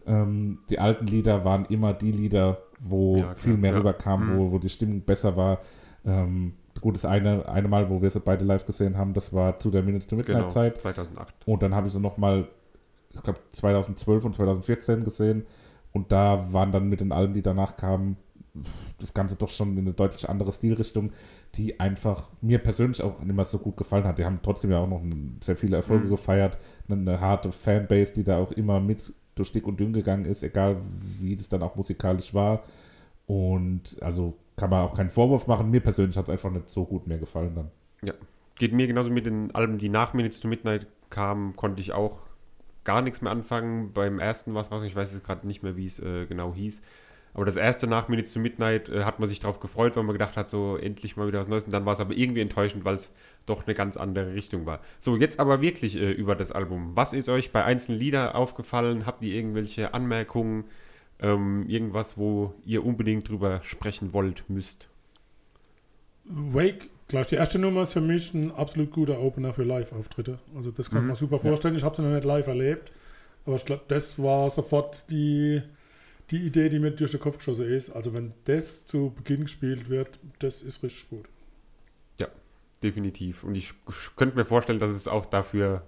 ähm, 0.06 0.60
die 0.70 0.80
alten 0.80 1.08
Lieder 1.08 1.46
waren 1.46 1.66
immer 1.66 1.94
die 1.94 2.12
Lieder, 2.12 2.60
wo 2.80 3.16
ja, 3.16 3.34
viel 3.36 3.58
mehr 3.58 3.72
ja. 3.72 3.78
rüberkam, 3.78 4.34
mhm. 4.34 4.38
wo, 4.38 4.52
wo 4.52 4.60
die 4.60 4.70
Stimmung 4.70 5.02
besser 5.02 5.38
war. 5.38 5.60
Ähm, 6.06 6.54
gut, 6.82 6.96
das 6.96 7.06
eine, 7.06 7.48
eine 7.48 7.68
Mal, 7.68 7.90
wo 7.90 8.02
wir 8.02 8.10
sie 8.10 8.20
beide 8.20 8.44
live 8.44 8.66
gesehen 8.66 8.98
haben, 8.98 9.14
das 9.14 9.32
war 9.32 9.60
zu 9.60 9.72
der 9.72 9.82
Minutes 9.82 10.08
to 10.08 10.16
Midnight 10.16 10.38
genau, 10.38 10.50
Zeit. 10.50 10.82
2008. 10.82 11.34
Und 11.46 11.64
dann 11.64 11.74
habe 11.74 11.88
ich 11.88 11.94
sie 11.94 12.00
nochmal, 12.00 12.48
ich 13.14 13.22
glaube 13.22 13.40
2012 13.54 14.26
und 14.26 14.36
2014 14.36 15.04
gesehen. 15.04 15.46
Und 15.94 16.12
da 16.12 16.52
waren 16.52 16.72
dann 16.72 16.90
mit 16.90 17.02
den 17.02 17.12
Alben, 17.12 17.34
die 17.34 17.42
danach 17.42 17.78
kamen, 17.78 18.18
das 19.00 19.14
Ganze 19.14 19.36
doch 19.36 19.50
schon 19.50 19.74
in 19.74 19.80
eine 19.80 19.94
deutlich 19.94 20.30
andere 20.30 20.52
Stilrichtung, 20.52 21.12
die 21.56 21.80
einfach 21.80 22.32
mir 22.42 22.60
persönlich 22.60 23.02
auch 23.02 23.22
nicht 23.24 23.36
mehr 23.36 23.46
so 23.46 23.58
gut 23.58 23.78
gefallen 23.78 24.04
hat. 24.04 24.20
Die 24.20 24.26
haben 24.26 24.40
trotzdem 24.44 24.72
ja 24.72 24.80
auch 24.80 24.88
noch 24.88 25.02
sehr 25.42 25.56
viele 25.56 25.78
Erfolge 25.78 26.06
mhm. 26.06 26.12
gefeiert, 26.12 26.58
eine 26.90 27.20
harte 27.20 27.52
Fanbase, 27.52 28.14
die 28.14 28.24
da 28.24 28.38
auch 28.38 28.52
immer 28.52 28.80
mit 28.80 29.14
durch 29.36 29.52
dick 29.52 29.66
und 29.66 29.80
dünn 29.80 29.94
gegangen 29.94 30.26
ist, 30.26 30.44
egal 30.44 30.78
wie 31.20 31.36
das 31.36 31.50
dann 31.50 31.64
auch 31.64 31.76
musikalisch 31.76 32.34
war. 32.34 32.64
Und 33.26 33.98
also 34.02 34.38
kann 34.56 34.70
man 34.70 34.86
auch 34.86 34.96
keinen 34.96 35.10
Vorwurf 35.10 35.48
machen. 35.48 35.72
Mir 35.72 35.82
persönlich 35.82 36.18
hat 36.18 36.26
es 36.26 36.30
einfach 36.30 36.52
nicht 36.52 36.70
so 36.70 36.86
gut 36.86 37.08
mehr 37.08 37.18
gefallen 37.18 37.56
dann. 37.56 37.72
Ja, 38.04 38.14
geht 38.56 38.74
mir 38.74 38.86
genauso 38.86 39.10
mit 39.10 39.26
den 39.26 39.54
Alben, 39.56 39.80
die 39.80 39.90
nach 39.90 40.14
Minutes 40.14 40.40
to 40.40 40.48
Midnight 40.48 40.86
kamen, 41.10 41.56
konnte 41.56 41.82
ich 41.82 41.94
auch 41.94 42.20
gar 42.84 43.02
nichts 43.02 43.22
mehr 43.22 43.32
anfangen. 43.32 43.94
Beim 43.94 44.20
ersten 44.20 44.54
war 44.54 44.62
es 44.62 44.72
raus, 44.72 44.84
ich 44.84 44.96
weiß 44.96 45.14
jetzt 45.14 45.26
gerade 45.26 45.48
nicht 45.48 45.64
mehr, 45.64 45.78
wie 45.78 45.86
es 45.86 46.00
äh, 46.00 46.26
genau 46.26 46.54
hieß. 46.54 46.82
Aber 47.34 47.46
das 47.46 47.56
erste 47.56 47.88
nach 47.88 48.10
Minutes 48.10 48.34
to 48.34 48.40
Midnight 48.40 48.90
äh, 48.90 49.04
hat 49.06 49.20
man 49.20 49.28
sich 49.28 49.40
darauf 49.40 49.60
gefreut, 49.60 49.96
weil 49.96 50.04
man 50.04 50.14
gedacht 50.14 50.38
hat, 50.38 50.50
so 50.50 50.78
endlich 50.78 51.18
mal 51.18 51.28
wieder 51.28 51.40
was 51.40 51.48
Neues. 51.48 51.66
Und 51.66 51.72
dann 51.72 51.86
war 51.86 51.94
es 51.94 52.00
aber 52.00 52.14
irgendwie 52.14 52.42
enttäuschend, 52.42 52.86
weil 52.86 52.96
es 52.96 53.16
doch 53.46 53.66
eine 53.66 53.74
ganz 53.74 53.98
andere 53.98 54.34
Richtung 54.34 54.66
war. 54.66 54.82
So, 55.00 55.18
jetzt 55.18 55.40
aber 55.40 55.62
wirklich 55.62 55.96
äh, 55.96 56.12
über 56.12 56.36
das 56.36 56.52
Album. 56.52 56.96
Was 56.96 57.14
ist 57.14 57.30
euch 57.30 57.52
bei 57.52 57.64
einzelnen 57.64 58.00
Liedern 58.00 58.34
aufgefallen? 58.34 59.06
Habt 59.06 59.24
ihr 59.24 59.34
irgendwelche 59.34 59.94
Anmerkungen? 59.94 60.66
Ähm, 61.20 61.66
irgendwas, 61.68 62.18
wo 62.18 62.54
ihr 62.66 62.86
unbedingt 62.86 63.30
drüber 63.30 63.62
sprechen 63.64 64.14
wollt, 64.14 64.44
müsst? 64.50 64.90
Wake, 66.26 66.90
gleich 67.14 67.28
die 67.28 67.36
erste 67.36 67.60
Nummer 67.60 67.84
ist 67.84 67.94
für 67.94 68.02
mich 68.02 68.34
ein 68.34 68.52
absolut 68.52 68.90
guter 68.90 69.20
Opener 69.20 69.54
für 69.54 69.64
Live-Auftritte. 69.64 70.40
Also 70.56 70.72
das 70.72 70.90
kann 70.90 71.04
mhm. 71.04 71.10
man 71.10 71.16
super 71.16 71.38
vorstellen. 71.38 71.76
Ja. 71.76 71.78
Ich 71.78 71.84
habe 71.84 71.96
sie 71.96 72.02
noch 72.02 72.10
nicht 72.10 72.24
live 72.24 72.48
erlebt. 72.48 72.92
Aber 73.46 73.56
ich 73.56 73.66
glaube, 73.66 73.84
das 73.88 74.18
war 74.18 74.50
sofort 74.50 75.12
die 75.12 75.62
die 76.32 76.38
Idee, 76.38 76.70
die 76.70 76.80
mir 76.80 76.90
durch 76.90 77.12
den 77.12 77.20
Kopf 77.20 77.38
geschossen 77.38 77.68
ist. 77.68 77.92
Also 77.92 78.16
wenn 78.16 78.34
das 78.46 78.88
zu 78.88 79.14
Beginn 79.16 79.42
gespielt 79.42 79.90
wird, 79.90 80.20
das 80.40 80.64
ist 80.64 80.82
richtig 80.82 81.08
gut. 81.10 81.26
Ja, 82.20 82.28
definitiv. 82.82 83.44
Und 83.44 83.54
ich 83.54 83.74
könnte 84.16 84.36
mir 84.36 84.46
vorstellen, 84.46 84.80
dass 84.80 84.92
es 84.92 85.08
auch 85.08 85.28
dafür 85.28 85.84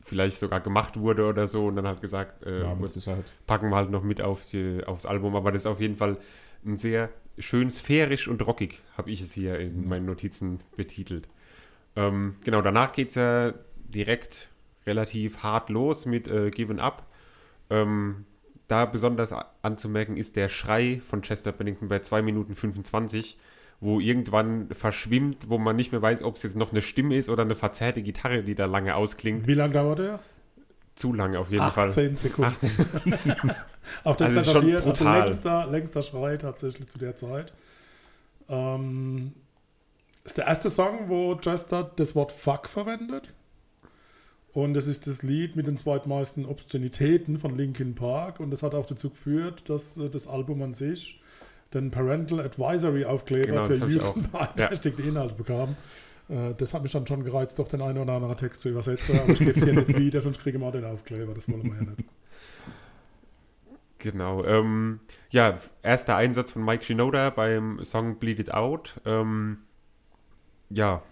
vielleicht 0.00 0.40
sogar 0.40 0.58
gemacht 0.58 0.98
wurde 0.98 1.28
oder 1.28 1.46
so 1.46 1.66
und 1.66 1.76
dann 1.76 1.86
halt 1.86 2.00
gesagt, 2.00 2.44
äh, 2.44 2.62
ja, 2.62 2.76
halt. 3.06 3.24
packen 3.46 3.68
wir 3.68 3.76
halt 3.76 3.90
noch 3.90 4.02
mit 4.02 4.20
auf 4.20 4.46
die, 4.46 4.82
aufs 4.84 5.06
Album. 5.06 5.36
Aber 5.36 5.52
das 5.52 5.60
ist 5.60 5.66
auf 5.66 5.80
jeden 5.80 5.96
Fall 5.96 6.16
ein 6.64 6.76
sehr 6.76 7.10
schön 7.38 7.70
sphärisch 7.70 8.28
und 8.28 8.46
rockig, 8.46 8.82
habe 8.96 9.10
ich 9.10 9.20
es 9.20 9.32
hier 9.32 9.58
in 9.58 9.88
meinen 9.88 10.06
Notizen 10.06 10.60
betitelt. 10.76 11.28
Ähm, 11.96 12.36
genau, 12.44 12.62
danach 12.62 12.92
geht 12.92 13.10
es 13.10 13.14
ja 13.14 13.54
direkt 13.74 14.50
relativ 14.86 15.42
hart 15.42 15.70
los 15.70 16.06
mit 16.06 16.28
äh, 16.28 16.50
Given 16.50 16.80
Up. 16.80 17.06
Ähm, 17.68 18.26
da 18.68 18.84
besonders 18.84 19.34
anzumerken 19.62 20.16
ist 20.16 20.36
der 20.36 20.48
Schrei 20.48 21.00
von 21.04 21.22
Chester 21.22 21.52
Bennington 21.52 21.88
bei 21.88 21.98
2 21.98 22.22
Minuten 22.22 22.54
25, 22.54 23.36
wo 23.80 23.98
irgendwann 23.98 24.68
verschwimmt, 24.72 25.48
wo 25.48 25.58
man 25.58 25.74
nicht 25.74 25.90
mehr 25.90 26.02
weiß, 26.02 26.22
ob 26.22 26.36
es 26.36 26.44
jetzt 26.44 26.56
noch 26.56 26.70
eine 26.70 26.82
Stimme 26.82 27.16
ist 27.16 27.28
oder 27.28 27.42
eine 27.42 27.56
verzerrte 27.56 28.02
Gitarre, 28.02 28.44
die 28.44 28.54
da 28.54 28.66
lange 28.66 28.94
ausklingt. 28.94 29.46
Wie 29.46 29.54
lange 29.54 29.74
dauert 29.74 29.98
der? 29.98 30.20
Zu 31.00 31.14
lange 31.14 31.38
auf 31.38 31.50
jeden 31.50 31.62
18 31.62 31.72
Fall. 31.72 31.88
18 31.88 32.16
Sekunden. 32.16 32.54
Auch 34.04 34.16
das 34.16 34.36
also 34.36 34.52
passiert, 34.52 34.86
also 34.86 35.04
längster, 35.04 35.66
längster 35.66 36.02
Schrei 36.02 36.36
tatsächlich 36.36 36.90
zu 36.90 36.98
der 36.98 37.16
Zeit. 37.16 37.54
Ähm, 38.50 39.32
ist 40.24 40.36
der 40.36 40.46
erste 40.46 40.68
Song, 40.68 41.08
wo 41.08 41.36
Chester 41.36 41.90
das 41.96 42.14
Wort 42.14 42.32
Fuck 42.32 42.68
verwendet. 42.68 43.32
Und 44.52 44.76
es 44.76 44.86
ist 44.86 45.06
das 45.06 45.22
Lied 45.22 45.56
mit 45.56 45.66
den 45.66 45.78
zweitmeisten 45.78 46.44
Obszönitäten 46.44 47.38
von 47.38 47.56
Linkin 47.56 47.94
Park. 47.94 48.38
Und 48.38 48.50
das 48.50 48.62
hat 48.62 48.74
auch 48.74 48.84
dazu 48.84 49.08
geführt, 49.08 49.70
dass 49.70 49.96
äh, 49.96 50.10
das 50.10 50.28
Album 50.28 50.60
an 50.60 50.74
sich 50.74 51.22
den 51.72 51.90
Parental 51.90 52.40
Advisory 52.40 53.06
Aufkleber 53.06 53.68
genau, 53.68 53.86
für 53.86 53.90
jugendbeeinträchtigte 53.90 55.00
ja. 55.00 55.08
Inhalte 55.08 55.34
bekam. 55.34 55.76
Äh, 56.30 56.54
das 56.54 56.72
hat 56.72 56.82
mich 56.82 56.92
dann 56.92 57.06
schon 57.06 57.24
gereizt, 57.24 57.58
doch 57.58 57.68
den 57.68 57.82
einen 57.82 57.98
oder 57.98 58.14
anderen 58.14 58.36
Text 58.36 58.62
zu 58.62 58.70
übersetzen. 58.70 59.18
Aber 59.18 59.32
ich 59.32 59.38
gebe 59.38 59.58
es 59.58 59.64
hier 59.64 59.74
nicht 59.74 59.88
wieder, 59.98 60.22
sonst 60.22 60.40
kriege 60.40 60.56
ich 60.56 60.62
mal 60.62 60.72
den 60.72 60.84
Aufkleber. 60.84 61.34
Das 61.34 61.48
wollen 61.50 61.64
wir 61.64 61.74
ja 61.74 61.82
nicht. 61.82 62.04
Genau. 63.98 64.44
Ähm, 64.44 65.00
ja, 65.30 65.58
erster 65.82 66.16
Einsatz 66.16 66.52
von 66.52 66.64
Mike 66.64 66.84
Shinoda 66.84 67.30
beim 67.30 67.84
Song 67.84 68.16
Bleed 68.16 68.38
It 68.38 68.54
Out. 68.54 69.00
Ähm, 69.04 69.58
ja, 70.70 71.02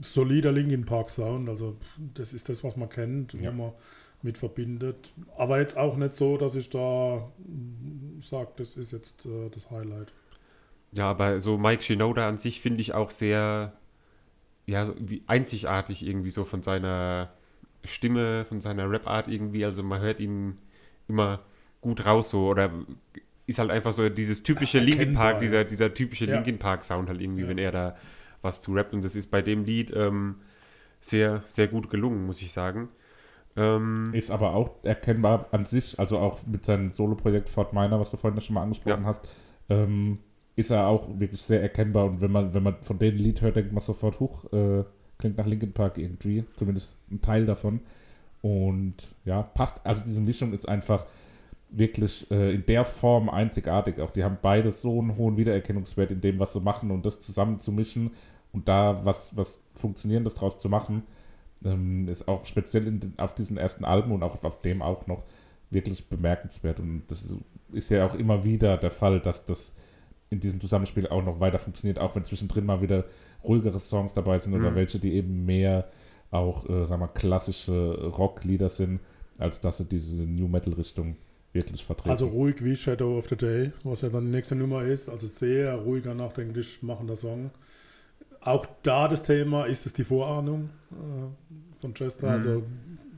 solider 0.00 0.52
Linkin 0.52 0.84
Park 0.84 1.10
Sound. 1.10 1.48
Also 1.48 1.76
das 2.14 2.32
ist 2.32 2.48
das, 2.48 2.64
was 2.64 2.76
man 2.76 2.88
kennt, 2.88 3.34
ja. 3.34 3.50
wo 3.52 3.56
man 3.56 3.72
mit 4.22 4.38
verbindet. 4.38 5.12
Aber 5.36 5.60
jetzt 5.60 5.76
auch 5.76 5.96
nicht 5.96 6.14
so, 6.14 6.36
dass 6.36 6.54
ich 6.54 6.70
da 6.70 7.30
sage, 8.20 8.50
das 8.56 8.76
ist 8.76 8.92
jetzt 8.92 9.24
äh, 9.26 9.48
das 9.50 9.70
Highlight. 9.70 10.12
Ja, 10.92 11.10
aber 11.10 11.40
so 11.40 11.56
Mike 11.56 11.82
Shinoda 11.82 12.28
an 12.28 12.36
sich 12.36 12.60
finde 12.60 12.80
ich 12.80 12.94
auch 12.94 13.10
sehr 13.10 13.72
ja, 14.70 14.92
wie 14.98 15.22
einzigartig 15.26 16.06
irgendwie 16.06 16.30
so 16.30 16.44
von 16.44 16.62
seiner 16.62 17.30
Stimme, 17.84 18.44
von 18.44 18.60
seiner 18.60 18.88
Rap-Art 18.88 19.26
irgendwie. 19.26 19.64
Also 19.64 19.82
man 19.82 20.00
hört 20.00 20.20
ihn 20.20 20.58
immer 21.08 21.40
gut 21.80 22.06
raus 22.06 22.30
so 22.30 22.46
oder 22.48 22.70
ist 23.46 23.58
halt 23.58 23.70
einfach 23.70 23.92
so 23.92 24.08
dieses 24.08 24.44
typische 24.44 24.78
Linkin 24.78 25.12
Park, 25.12 25.40
dieser, 25.40 25.64
dieser 25.64 25.92
typische 25.92 26.26
ja. 26.26 26.36
Linkin 26.36 26.58
Park 26.58 26.84
Sound 26.84 27.08
halt 27.08 27.20
irgendwie, 27.20 27.42
ja. 27.42 27.48
wenn 27.48 27.58
er 27.58 27.72
da 27.72 27.96
was 28.42 28.62
zu 28.62 28.72
rappen. 28.72 28.98
Und 28.98 29.04
das 29.04 29.16
ist 29.16 29.30
bei 29.30 29.42
dem 29.42 29.64
Lied 29.64 29.92
ähm, 29.94 30.36
sehr, 31.00 31.42
sehr 31.46 31.66
gut 31.66 31.90
gelungen, 31.90 32.24
muss 32.26 32.40
ich 32.40 32.52
sagen. 32.52 32.90
Ähm, 33.56 34.10
ist 34.12 34.30
aber 34.30 34.54
auch 34.54 34.84
erkennbar 34.84 35.48
an 35.50 35.66
sich, 35.66 35.98
also 35.98 36.18
auch 36.18 36.46
mit 36.46 36.64
seinem 36.64 36.90
Solo-Projekt 36.90 37.48
Fort 37.48 37.72
Minor, 37.72 37.98
was 37.98 38.12
du 38.12 38.16
vorhin 38.16 38.40
schon 38.40 38.54
mal 38.54 38.62
angesprochen 38.62 39.02
ja. 39.02 39.08
hast, 39.08 39.28
ähm, 39.68 40.18
ist 40.60 40.70
er 40.70 40.86
auch 40.86 41.08
wirklich 41.18 41.42
sehr 41.42 41.62
erkennbar. 41.62 42.06
Und 42.06 42.20
wenn 42.20 42.30
man, 42.30 42.54
wenn 42.54 42.62
man 42.62 42.76
von 42.82 42.98
dem 42.98 43.16
Lied 43.16 43.42
hört, 43.42 43.56
denkt 43.56 43.72
man 43.72 43.82
sofort, 43.82 44.20
hoch, 44.20 44.44
äh, 44.52 44.84
klingt 45.18 45.36
nach 45.36 45.46
Linkin 45.46 45.72
Park 45.72 45.98
irgendwie, 45.98 46.44
zumindest 46.54 46.96
ein 47.10 47.20
Teil 47.20 47.46
davon. 47.46 47.80
Und 48.42 48.94
ja, 49.24 49.42
passt, 49.42 49.84
also 49.84 50.02
diese 50.04 50.20
Mischung 50.20 50.52
ist 50.52 50.68
einfach 50.68 51.04
wirklich 51.70 52.30
äh, 52.30 52.54
in 52.54 52.66
der 52.66 52.84
Form 52.84 53.28
einzigartig. 53.28 54.00
Auch 54.00 54.10
die 54.10 54.24
haben 54.24 54.38
beide 54.40 54.72
so 54.72 54.98
einen 55.00 55.16
hohen 55.16 55.36
Wiedererkennungswert 55.36 56.10
in 56.10 56.20
dem, 56.20 56.38
was 56.38 56.52
sie 56.52 56.60
machen 56.60 56.90
und 56.90 57.04
das 57.06 57.20
zusammen 57.20 57.60
zu 57.60 57.72
mischen 57.72 58.10
und 58.52 58.68
da 58.68 59.04
was, 59.04 59.36
was 59.36 59.60
Funktionierendes 59.74 60.34
draus 60.34 60.58
zu 60.58 60.68
machen, 60.68 61.04
ähm, 61.64 62.08
ist 62.08 62.28
auch 62.28 62.46
speziell 62.46 62.86
in, 62.86 63.14
auf 63.18 63.34
diesen 63.34 63.56
ersten 63.56 63.84
Alben 63.84 64.12
und 64.12 64.22
auch 64.22 64.42
auf 64.42 64.60
dem 64.62 64.82
auch 64.82 65.06
noch 65.06 65.24
wirklich 65.70 66.08
bemerkenswert. 66.08 66.80
Und 66.80 67.04
das 67.08 67.28
ist 67.72 67.90
ja 67.90 68.06
auch 68.06 68.14
immer 68.14 68.44
wieder 68.44 68.76
der 68.76 68.90
Fall, 68.90 69.20
dass 69.20 69.44
das 69.44 69.74
in 70.30 70.40
diesem 70.40 70.60
Zusammenspiel 70.60 71.08
auch 71.08 71.24
noch 71.24 71.40
weiter 71.40 71.58
funktioniert, 71.58 71.98
auch 71.98 72.14
wenn 72.14 72.24
zwischendrin 72.24 72.64
mal 72.64 72.80
wieder 72.80 73.04
ruhigere 73.44 73.80
Songs 73.80 74.14
dabei 74.14 74.38
sind 74.38 74.52
mhm. 74.54 74.60
oder 74.60 74.74
welche, 74.74 74.98
die 74.98 75.14
eben 75.14 75.44
mehr 75.44 75.88
auch, 76.30 76.68
äh, 76.68 76.86
sagen 76.86 77.02
wir, 77.02 77.08
klassische 77.08 78.10
Rocklieder 78.16 78.68
sind, 78.68 79.00
als 79.38 79.60
dass 79.60 79.78
sie 79.78 79.84
diese 79.84 80.14
New 80.14 80.46
Metal-Richtung 80.46 81.16
wirklich 81.52 81.84
vertreten. 81.84 82.10
Also 82.10 82.28
ruhig 82.28 82.62
wie 82.64 82.76
Shadow 82.76 83.18
of 83.18 83.28
the 83.28 83.36
Day, 83.36 83.72
was 83.82 84.02
ja 84.02 84.08
dann 84.08 84.26
die 84.26 84.30
nächste 84.30 84.54
Nummer 84.54 84.84
ist. 84.84 85.08
Also 85.08 85.26
sehr 85.26 85.74
ruhiger, 85.74 86.14
nachdenklich 86.14 86.82
machender 86.82 87.16
Song. 87.16 87.50
Auch 88.40 88.66
da 88.82 89.08
das 89.08 89.24
Thema 89.24 89.64
ist 89.64 89.84
es 89.84 89.92
die 89.92 90.04
Vorahnung 90.04 90.70
äh, 90.92 91.80
von 91.80 91.94
Chester. 91.94 92.28
Mhm. 92.28 92.34
Also 92.34 92.62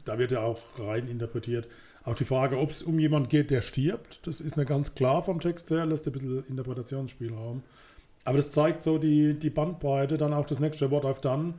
da 0.06 0.18
wird 0.18 0.32
ja 0.32 0.40
auch 0.40 0.58
rein 0.78 1.08
interpretiert. 1.08 1.68
Auch 2.04 2.14
die 2.14 2.24
Frage, 2.24 2.58
ob 2.58 2.70
es 2.70 2.82
um 2.82 2.98
jemanden 2.98 3.28
geht, 3.28 3.50
der 3.50 3.62
stirbt, 3.62 4.26
das 4.26 4.40
ist 4.40 4.56
nicht 4.56 4.68
ganz 4.68 4.94
klar 4.94 5.22
vom 5.22 5.38
Text 5.38 5.70
her, 5.70 5.86
lässt 5.86 6.06
ein 6.06 6.12
bisschen 6.12 6.44
Interpretationsspielraum. 6.46 7.62
Aber 8.24 8.36
das 8.36 8.50
zeigt 8.50 8.82
so 8.82 8.98
die, 8.98 9.34
die 9.34 9.50
Bandbreite, 9.50 10.16
dann 10.16 10.32
auch 10.32 10.46
das 10.46 10.58
nächste 10.58 10.90
Wort 10.90 11.04
auf 11.04 11.20
dann. 11.20 11.54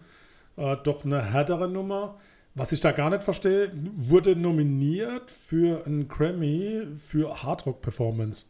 Äh, 0.57 0.77
doch 0.83 1.05
eine 1.05 1.21
härtere 1.21 1.69
Nummer. 1.69 2.17
Was 2.55 2.71
ich 2.71 2.81
da 2.81 2.91
gar 2.91 3.09
nicht 3.09 3.23
verstehe, 3.23 3.71
wurde 3.95 4.35
nominiert 4.35 5.31
für 5.31 5.85
einen 5.85 6.07
Grammy 6.07 6.88
für 6.95 7.43
Hardrock-Performance. 7.43 8.45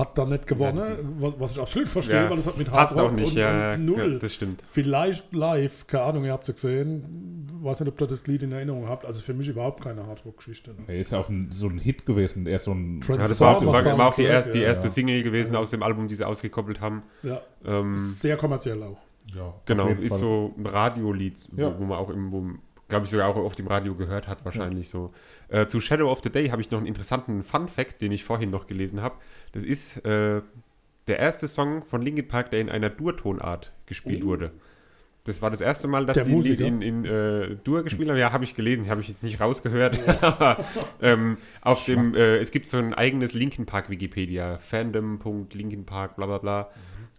Hat 0.00 0.18
da 0.18 0.24
nicht 0.24 0.46
gewonnen, 0.46 1.14
was, 1.18 1.38
was 1.38 1.52
ich 1.56 1.60
absolut 1.62 1.88
verstehe, 1.90 2.22
Ja, 2.24 2.30
weil 2.30 2.36
das 2.36 2.46
hat 2.46 2.58
mit 2.58 2.70
Passt 2.70 2.94
Hardrock 2.96 3.10
auch 3.12 3.14
nicht, 3.14 3.30
und, 3.32 3.36
ja, 3.36 3.74
und 3.74 3.84
null. 3.84 4.12
ja, 4.14 4.18
das 4.18 4.34
stimmt. 4.34 4.62
Vielleicht 4.66 5.32
live, 5.34 5.86
keine 5.86 6.04
Ahnung, 6.04 6.24
ihr 6.24 6.32
habt 6.32 6.48
es 6.48 6.54
gesehen. 6.54 7.46
Weiß 7.62 7.80
nicht, 7.80 7.88
ob 7.88 8.00
ihr 8.00 8.06
das 8.06 8.26
Lied 8.26 8.42
in 8.42 8.52
Erinnerung 8.52 8.88
habt. 8.88 9.04
Also 9.04 9.20
für 9.20 9.34
mich 9.34 9.48
überhaupt 9.48 9.82
keine 9.84 10.06
Hardrock-Geschichte. 10.06 10.70
Ne? 10.70 10.76
er 10.88 10.98
ist 11.00 11.12
ja 11.12 11.18
auch 11.20 11.28
ein, 11.28 11.48
so 11.50 11.68
ein 11.68 11.78
Hit 11.78 12.06
gewesen, 12.06 12.46
eher 12.46 12.58
so 12.58 12.72
ein 12.72 13.00
Ja, 13.06 13.16
das 13.18 13.38
war, 13.40 13.64
war, 13.64 13.98
war 13.98 14.08
auch 14.08 14.14
die, 14.14 14.22
erste, 14.24 14.52
die 14.52 14.58
ja, 14.60 14.64
erste 14.68 14.86
ja. 14.86 14.92
Single 14.92 15.22
gewesen 15.22 15.54
aus 15.54 15.70
dem 15.70 15.82
Album, 15.82 16.08
die 16.08 16.14
sie 16.14 16.24
ausgekoppelt 16.26 16.80
haben. 16.80 17.02
Ja, 17.22 17.40
Ähm, 17.66 17.96
sehr 17.98 18.36
kommerziell 18.38 18.82
auch. 18.82 18.98
ja, 19.34 19.52
genau, 19.66 19.88
ist 19.88 20.08
Fall. 20.08 20.18
so 20.20 20.54
ein 20.56 20.66
Radiolied, 20.66 21.34
Ja. 21.56 21.74
wo, 21.76 21.80
wo 21.80 21.84
man 21.84 21.98
auch 21.98 22.08
im, 22.10 22.32
wo, 22.32 22.44
glaube 22.90 23.06
ich, 23.06 23.10
sogar 23.10 23.28
auch 23.28 23.36
auf 23.36 23.54
dem 23.54 23.66
Radio 23.66 23.94
gehört 23.94 24.28
hat, 24.28 24.44
wahrscheinlich 24.44 24.90
so. 24.90 25.14
Äh, 25.48 25.66
zu 25.66 25.80
Shadow 25.80 26.10
of 26.12 26.20
the 26.22 26.30
Day 26.30 26.48
habe 26.48 26.60
ich 26.60 26.70
noch 26.70 26.78
einen 26.78 26.86
interessanten 26.86 27.42
Fun-Fact, 27.42 28.02
den 28.02 28.12
ich 28.12 28.24
vorhin 28.24 28.50
noch 28.50 28.66
gelesen 28.66 29.00
habe. 29.00 29.16
Das 29.52 29.64
ist 29.64 30.04
äh, 30.04 30.42
der 31.08 31.18
erste 31.18 31.48
Song 31.48 31.82
von 31.82 32.02
Linkin 32.02 32.28
Park, 32.28 32.50
der 32.50 32.60
in 32.60 32.68
einer 32.68 32.90
Dur-Tonart 32.90 33.72
gespielt 33.86 34.24
wurde. 34.24 34.52
Das 35.24 35.42
war 35.42 35.50
das 35.50 35.60
erste 35.60 35.86
Mal, 35.86 36.06
dass 36.06 36.14
Der 36.14 36.24
die 36.24 36.30
Musiker? 36.30 36.64
in, 36.64 36.82
in 36.82 37.04
äh, 37.04 37.56
Dur 37.62 37.82
gespielt 37.82 38.08
haben. 38.08 38.16
Ja, 38.16 38.32
habe 38.32 38.44
ich 38.44 38.54
gelesen, 38.54 38.88
habe 38.88 39.00
ich 39.00 39.08
jetzt 39.08 39.22
nicht 39.22 39.40
rausgehört. 39.40 39.98
Aber 40.22 40.64
ähm, 41.02 41.36
auf 41.60 41.84
dem, 41.84 42.14
äh, 42.14 42.38
es 42.38 42.50
gibt 42.50 42.66
so 42.68 42.78
ein 42.78 42.94
eigenes 42.94 43.34
Linkin 43.34 43.66
Park 43.66 43.90
Wikipedia, 43.90 44.58
fandom.linkinpark, 44.58 46.16
bla 46.16 46.26
bla 46.26 46.38
bla. 46.38 46.70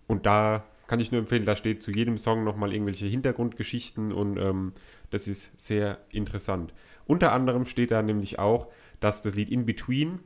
Und 0.08 0.26
da 0.26 0.64
kann 0.88 1.00
ich 1.00 1.12
nur 1.12 1.20
empfehlen, 1.20 1.46
da 1.46 1.56
steht 1.56 1.84
zu 1.84 1.92
jedem 1.92 2.18
Song 2.18 2.44
nochmal 2.44 2.74
irgendwelche 2.74 3.06
Hintergrundgeschichten 3.06 4.12
und 4.12 4.38
ähm, 4.38 4.74
das 5.12 5.28
ist 5.28 5.60
sehr 5.60 6.00
interessant. 6.10 6.74
Unter 7.06 7.32
anderem 7.32 7.66
steht 7.66 7.92
da 7.92 8.02
nämlich 8.02 8.40
auch, 8.40 8.68
dass 9.00 9.22
das 9.22 9.36
Lied 9.36 9.50
In 9.50 9.66
Between, 9.66 10.20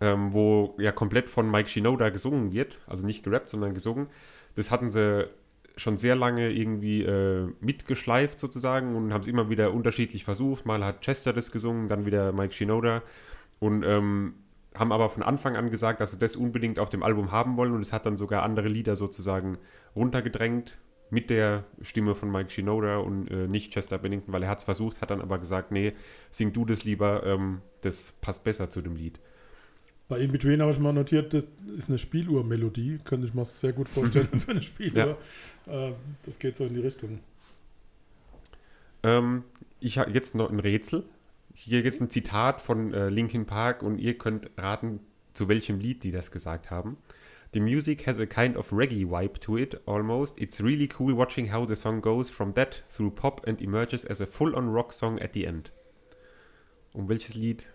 ähm, 0.00 0.32
wo 0.32 0.74
ja 0.78 0.92
komplett 0.92 1.30
von 1.30 1.50
Mike 1.50 1.68
Shinoda 1.68 2.10
gesungen 2.10 2.52
wird, 2.52 2.80
also 2.86 3.06
nicht 3.06 3.22
gerappt, 3.22 3.48
sondern 3.48 3.74
gesungen, 3.74 4.08
das 4.54 4.70
hatten 4.70 4.90
sie 4.90 5.28
schon 5.76 5.98
sehr 5.98 6.16
lange 6.16 6.50
irgendwie 6.50 7.02
äh, 7.02 7.48
mitgeschleift 7.60 8.40
sozusagen 8.40 8.96
und 8.96 9.12
haben 9.12 9.22
es 9.22 9.26
immer 9.28 9.48
wieder 9.48 9.72
unterschiedlich 9.72 10.24
versucht. 10.24 10.66
Mal 10.66 10.84
hat 10.84 11.02
Chester 11.02 11.32
das 11.32 11.52
gesungen, 11.52 11.88
dann 11.88 12.04
wieder 12.04 12.32
Mike 12.32 12.52
Shinoda 12.52 13.02
und 13.60 13.84
ähm, 13.84 14.34
haben 14.74 14.92
aber 14.92 15.08
von 15.10 15.22
Anfang 15.22 15.56
an 15.56 15.70
gesagt, 15.70 16.00
dass 16.00 16.12
sie 16.12 16.18
das 16.18 16.36
unbedingt 16.36 16.78
auf 16.78 16.90
dem 16.90 17.02
Album 17.02 17.32
haben 17.32 17.56
wollen 17.56 17.72
und 17.72 17.80
es 17.80 17.92
hat 17.92 18.06
dann 18.06 18.16
sogar 18.16 18.42
andere 18.42 18.68
Lieder 18.68 18.96
sozusagen 18.96 19.58
runtergedrängt 19.96 20.78
mit 21.10 21.30
der 21.30 21.64
Stimme 21.82 22.14
von 22.14 22.30
Mike 22.30 22.50
Shinoda 22.50 22.98
und 22.98 23.28
äh, 23.28 23.48
nicht 23.48 23.72
Chester 23.72 23.98
Bennington, 23.98 24.32
weil 24.32 24.42
er 24.42 24.48
hat 24.48 24.58
es 24.58 24.64
versucht, 24.64 25.00
hat 25.00 25.10
dann 25.10 25.20
aber 25.20 25.38
gesagt, 25.38 25.72
nee, 25.72 25.92
sing 26.30 26.52
du 26.52 26.64
das 26.64 26.84
lieber, 26.84 27.24
ähm, 27.24 27.60
das 27.82 28.12
passt 28.20 28.44
besser 28.44 28.70
zu 28.70 28.80
dem 28.80 28.96
Lied. 28.96 29.18
Bei 30.10 30.18
In 30.18 30.32
Between 30.32 30.60
habe 30.60 30.72
ich 30.72 30.78
mal 30.80 30.92
notiert, 30.92 31.34
das 31.34 31.46
ist 31.76 31.88
eine 31.88 31.96
Spieluhr-Melodie. 31.96 32.98
Könnte 33.04 33.28
ich 33.28 33.34
mir 33.34 33.44
sehr 33.44 33.72
gut 33.72 33.88
vorstellen 33.88 34.26
für 34.40 34.50
eine 34.50 34.62
Spieluhr. 34.62 35.16
Äh, 35.66 35.92
das 36.26 36.40
geht 36.40 36.56
so 36.56 36.64
in 36.64 36.74
die 36.74 36.80
Richtung. 36.80 37.20
Ähm, 39.04 39.44
ich 39.78 39.98
habe 39.98 40.10
jetzt 40.10 40.34
noch 40.34 40.50
ein 40.50 40.58
Rätsel. 40.58 41.04
Hier 41.54 41.82
jetzt 41.82 42.00
ein 42.00 42.10
Zitat 42.10 42.60
von 42.60 42.92
äh, 42.92 43.08
Linkin 43.08 43.46
Park 43.46 43.84
und 43.84 43.98
ihr 43.98 44.18
könnt 44.18 44.50
raten, 44.56 44.98
zu 45.32 45.48
welchem 45.48 45.78
Lied 45.78 46.02
die 46.02 46.10
das 46.10 46.32
gesagt 46.32 46.72
haben. 46.72 46.96
The 47.52 47.60
music 47.60 48.02
has 48.02 48.20
a 48.20 48.26
kind 48.26 48.56
of 48.56 48.70
reggae 48.70 49.04
vibe 49.04 49.40
to 49.40 49.56
it, 49.56 49.82
almost. 49.84 50.38
It's 50.38 50.60
really 50.60 50.86
cool 50.86 51.14
watching 51.14 51.48
how 51.48 51.64
the 51.64 51.74
song 51.74 52.00
goes 52.00 52.30
from 52.30 52.52
that 52.52 52.84
through 52.88 53.10
pop 53.10 53.44
and 53.46 53.60
emerges 53.60 54.04
as 54.04 54.20
a 54.20 54.26
full-on 54.26 54.70
rock 54.70 54.92
song 54.92 55.18
at 55.18 55.32
the 55.32 55.46
end. 55.46 55.70
Um 56.92 57.08
welches 57.08 57.34
Lied 57.34 57.66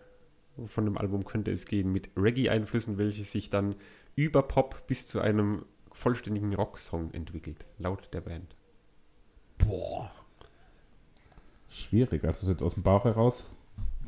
von 0.67 0.85
dem 0.85 0.97
Album 0.97 1.25
könnte 1.25 1.51
es 1.51 1.65
gehen 1.65 1.91
mit 1.91 2.09
Reggae-Einflüssen, 2.15 2.97
welches 2.97 3.33
sich 3.33 3.49
dann 3.49 3.75
über 4.15 4.43
Pop 4.43 4.87
bis 4.87 5.07
zu 5.07 5.19
einem 5.19 5.65
vollständigen 5.91 6.53
Rocksong 6.53 7.11
entwickelt, 7.11 7.65
laut 7.77 8.09
der 8.13 8.21
Band? 8.21 8.55
Boah. 9.57 10.11
Schwierig, 11.67 12.23
also 12.23 12.49
jetzt 12.49 12.63
aus 12.63 12.75
dem 12.75 12.83
Bauch 12.83 13.03
heraus 13.03 13.57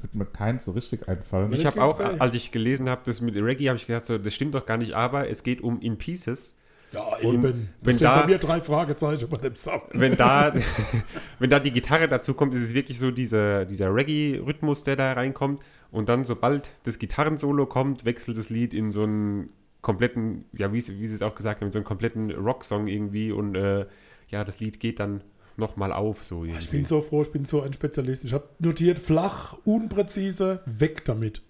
wird 0.01 0.15
mir 0.15 0.25
keins 0.25 0.65
so 0.65 0.71
richtig 0.71 1.07
einfallen. 1.07 1.51
Ich 1.53 1.65
habe 1.65 1.81
auch, 1.83 1.99
als 1.99 2.35
ich 2.35 2.51
gelesen 2.51 2.89
habe, 2.89 3.01
das 3.05 3.21
mit 3.21 3.35
Reggae, 3.35 3.67
habe 3.69 3.77
ich 3.77 3.87
gedacht, 3.87 4.05
so, 4.05 4.17
das 4.17 4.33
stimmt 4.33 4.55
doch 4.55 4.65
gar 4.65 4.77
nicht, 4.77 4.93
aber 4.93 5.29
es 5.29 5.43
geht 5.43 5.61
um 5.61 5.79
In 5.81 5.97
Pieces. 5.97 6.55
Ja, 6.93 7.03
eben. 7.21 7.67
Wenn 7.81 7.95
stehen 7.95 8.05
da- 8.05 8.21
bei 8.21 8.27
mir 8.27 8.37
drei 8.37 8.61
Fragezeichen 8.61 9.27
bei 9.29 9.37
dem 9.37 9.55
Song. 9.57 9.81
Wenn 9.91 10.15
da, 10.15 10.53
wenn 11.39 11.49
da 11.49 11.59
die 11.59 11.71
Gitarre 11.71 12.07
dazu 12.07 12.33
kommt, 12.33 12.53
ist 12.53 12.61
es 12.61 12.73
wirklich 12.73 12.97
so 12.97 13.11
dieser, 13.11 13.65
dieser 13.65 13.93
Reggae-Rhythmus, 13.93 14.83
der 14.85 14.95
da 14.95 15.11
reinkommt. 15.13 15.61
Und 15.91 16.07
dann, 16.09 16.23
sobald 16.23 16.71
das 16.83 16.97
Gitarrensolo 16.97 17.65
kommt, 17.65 18.05
wechselt 18.05 18.37
das 18.37 18.49
Lied 18.49 18.73
in 18.73 18.91
so 18.91 19.03
einen 19.03 19.49
kompletten, 19.81 20.45
ja, 20.53 20.71
wie, 20.71 20.79
sie- 20.81 20.99
wie 21.01 21.07
sie 21.07 21.15
es 21.15 21.21
auch 21.21 21.35
gesagt 21.35 21.59
haben, 21.59 21.67
in 21.67 21.71
so 21.73 21.79
einen 21.79 21.85
kompletten 21.85 22.31
Rocksong 22.31 22.87
irgendwie. 22.87 23.31
Und 23.33 23.55
äh, 23.55 23.85
ja, 24.29 24.45
das 24.45 24.59
Lied 24.61 24.79
geht 24.79 24.99
dann 25.01 25.23
nochmal 25.57 25.91
auf. 25.91 26.23
So 26.23 26.43
irgendwie. 26.43 26.59
Ich 26.59 26.69
bin 26.69 26.85
so 26.85 27.01
froh, 27.01 27.21
ich 27.21 27.31
bin 27.31 27.45
so 27.45 27.61
ein 27.61 27.73
Spezialist. 27.73 28.25
Ich 28.25 28.33
habe 28.33 28.47
notiert, 28.59 28.99
flach, 28.99 29.57
unpräzise, 29.65 30.61
weg 30.65 31.05
damit. 31.05 31.41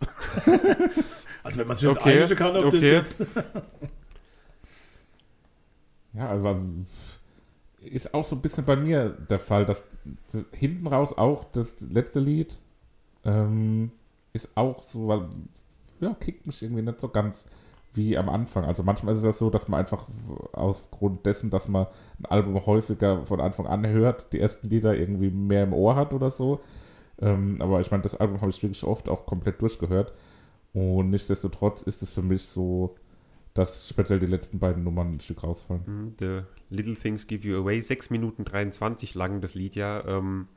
also 1.44 1.60
wenn 1.60 1.68
man 1.68 1.78
sich 1.78 1.88
nicht 1.88 1.98
Okay, 1.98 2.20
einigen 2.20 2.36
kann, 2.36 2.56
ob 2.56 2.66
okay. 2.66 2.80
das 2.80 2.82
jetzt... 2.82 3.16
Ja, 6.14 6.30
also 6.30 6.60
ist 7.80 8.14
auch 8.16 8.26
so 8.26 8.36
ein 8.36 8.42
bisschen 8.42 8.66
bei 8.66 8.76
mir 8.76 9.10
der 9.10 9.40
Fall, 9.40 9.66
dass 9.66 9.84
hinten 10.52 10.88
raus 10.88 11.14
auch 11.14 11.44
das 11.52 11.80
letzte 11.82 12.20
Lied 12.20 12.58
ähm, 13.24 13.92
ist 14.34 14.56
auch 14.56 14.82
so, 14.84 15.08
weil, 15.08 15.28
ja, 16.00 16.16
kickt 16.16 16.48
mich 16.48 16.64
irgendwie 16.64 16.82
nicht 16.82 17.00
so 17.00 17.10
ganz 17.10 17.46
wie 17.98 18.18
am 18.18 18.30
Anfang. 18.30 18.64
Also 18.64 18.84
manchmal 18.84 19.14
ist 19.14 19.20
es 19.20 19.26
ja 19.26 19.34
so, 19.34 19.50
dass 19.50 19.68
man 19.68 19.80
einfach 19.80 20.08
aufgrund 20.54 21.26
dessen, 21.26 21.50
dass 21.50 21.68
man 21.68 21.88
ein 22.20 22.26
Album 22.26 22.66
häufiger 22.66 23.26
von 23.26 23.42
Anfang 23.42 23.68
an 23.68 23.86
hört, 23.86 24.32
die 24.32 24.40
ersten 24.40 24.70
Lieder 24.70 24.96
irgendwie 24.96 25.32
mehr 25.32 25.64
im 25.64 25.74
Ohr 25.74 25.96
hat 25.96 26.14
oder 26.14 26.30
so. 26.30 26.62
Ähm, 27.20 27.62
aber 27.62 27.82
ich 27.82 27.92
meine, 27.92 28.04
das 28.04 28.16
Album 28.16 28.42
habe 28.42 28.52
ich 28.52 28.62
wirklich 28.62 28.84
oft 28.84 29.10
auch 29.10 29.26
komplett 29.26 29.62
durchgehört. 29.62 30.14
Und 30.74 31.10
nichtsdestotrotz 31.10 31.82
ist 31.82 32.04
es 32.04 32.12
für 32.12 32.22
mich 32.22 32.44
so, 32.44 32.96
dass 33.54 33.90
speziell 33.90 34.20
die 34.20 34.28
letzten 34.28 34.60
beiden 34.60 34.84
Nummern 34.84 35.16
ein 35.16 35.20
Stück 35.20 35.44
rausfallen. 35.44 35.84
Mhm, 35.86 36.16
The 36.20 36.42
Little 36.70 36.96
Things 36.96 37.26
Give 37.26 37.48
You 37.48 37.58
Away, 37.62 37.80
6 37.80 38.12
Minuten 38.12 38.46
23 38.46 39.16
lang 39.16 39.42
das 39.42 39.56
Lied 39.56 39.76
ja. 39.76 40.06
Ähm, 40.06 40.48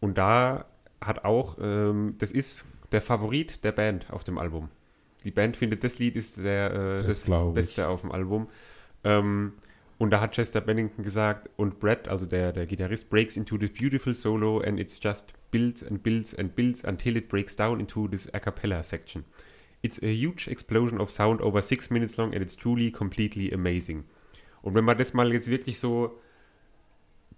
und 0.00 0.16
da 0.16 0.66
hat 1.00 1.24
auch, 1.24 1.58
ähm, 1.60 2.14
das 2.18 2.30
ist 2.30 2.64
der 2.92 3.02
Favorit 3.02 3.64
der 3.64 3.72
Band 3.72 4.12
auf 4.12 4.24
dem 4.24 4.38
Album. 4.38 4.68
Die 5.28 5.32
Band 5.32 5.58
findet, 5.58 5.84
das 5.84 5.98
Lied 5.98 6.16
ist 6.16 6.38
der, 6.38 6.72
äh, 6.72 6.96
Das 6.96 7.06
das, 7.06 7.24
glaub 7.24 7.50
ich. 7.50 7.54
Beste 7.56 7.86
auf 7.86 8.00
dem 8.00 8.12
Album. 8.12 8.48
Ähm, 9.04 9.52
und 9.98 10.08
da 10.08 10.22
hat 10.22 10.32
Chester 10.32 10.62
Bennington 10.62 11.04
gesagt, 11.04 11.50
und 11.56 11.80
Brett, 11.80 12.08
also 12.08 12.24
der, 12.24 12.50
der 12.50 12.64
Gitarrist, 12.64 13.10
breaks 13.10 13.36
into 13.36 13.58
this 13.58 13.68
beautiful 13.70 14.14
solo 14.14 14.60
and 14.60 14.80
it's 14.80 14.98
just 15.02 15.34
builds 15.50 15.84
and 15.84 16.02
builds 16.02 16.34
and 16.34 16.56
builds 16.56 16.82
until 16.82 17.14
it 17.14 17.28
breaks 17.28 17.54
down 17.54 17.78
into 17.78 18.08
this 18.08 18.32
a 18.32 18.40
cappella 18.40 18.82
section. 18.82 19.26
It's 19.82 20.02
a 20.02 20.06
huge 20.06 20.48
explosion 20.48 20.98
of 20.98 21.10
sound 21.10 21.42
over 21.42 21.60
six 21.60 21.90
minutes 21.90 22.16
long 22.16 22.32
and 22.32 22.42
it's 22.42 22.56
truly 22.56 22.90
completely 22.90 23.52
amazing. 23.52 24.04
Und 24.62 24.74
wenn 24.74 24.84
man 24.84 24.96
das 24.96 25.12
mal 25.12 25.30
jetzt 25.30 25.50
wirklich 25.50 25.78
so 25.78 26.18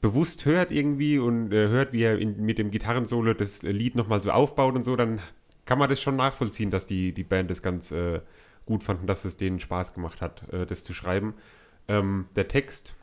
bewusst 0.00 0.44
hört 0.44 0.70
irgendwie 0.70 1.18
und 1.18 1.53
äh, 1.53 1.66
hört, 1.66 1.92
wie 1.92 2.03
er 2.03 2.20
in, 2.20 2.40
mit 2.40 2.59
dem 2.59 2.70
Gitarrensolo 2.70 3.35
das 3.35 3.64
Lied 3.64 3.96
nochmal 3.96 4.22
so 4.22 4.31
aufbaut 4.31 4.76
und 4.76 4.85
so, 4.85 4.94
dann 4.94 5.18
kann 5.70 5.78
man 5.78 5.88
das 5.88 6.02
schon 6.02 6.16
nachvollziehen, 6.16 6.70
dass 6.70 6.88
die, 6.88 7.12
die 7.12 7.22
Band 7.22 7.48
das 7.48 7.62
ganz 7.62 7.92
äh, 7.92 8.22
gut 8.66 8.83
fanden, 8.83 9.06
dass 9.06 9.24
es 9.24 9.37
denen 9.37 9.61
Spaß 9.61 9.94
gemacht 9.94 10.20
hat, 10.20 10.52
äh, 10.52 10.66
das 10.66 10.83
zu 10.83 10.92
schreiben. 10.92 11.35
Ähm, 11.87 12.26
der 12.35 12.48
Text 12.48 12.96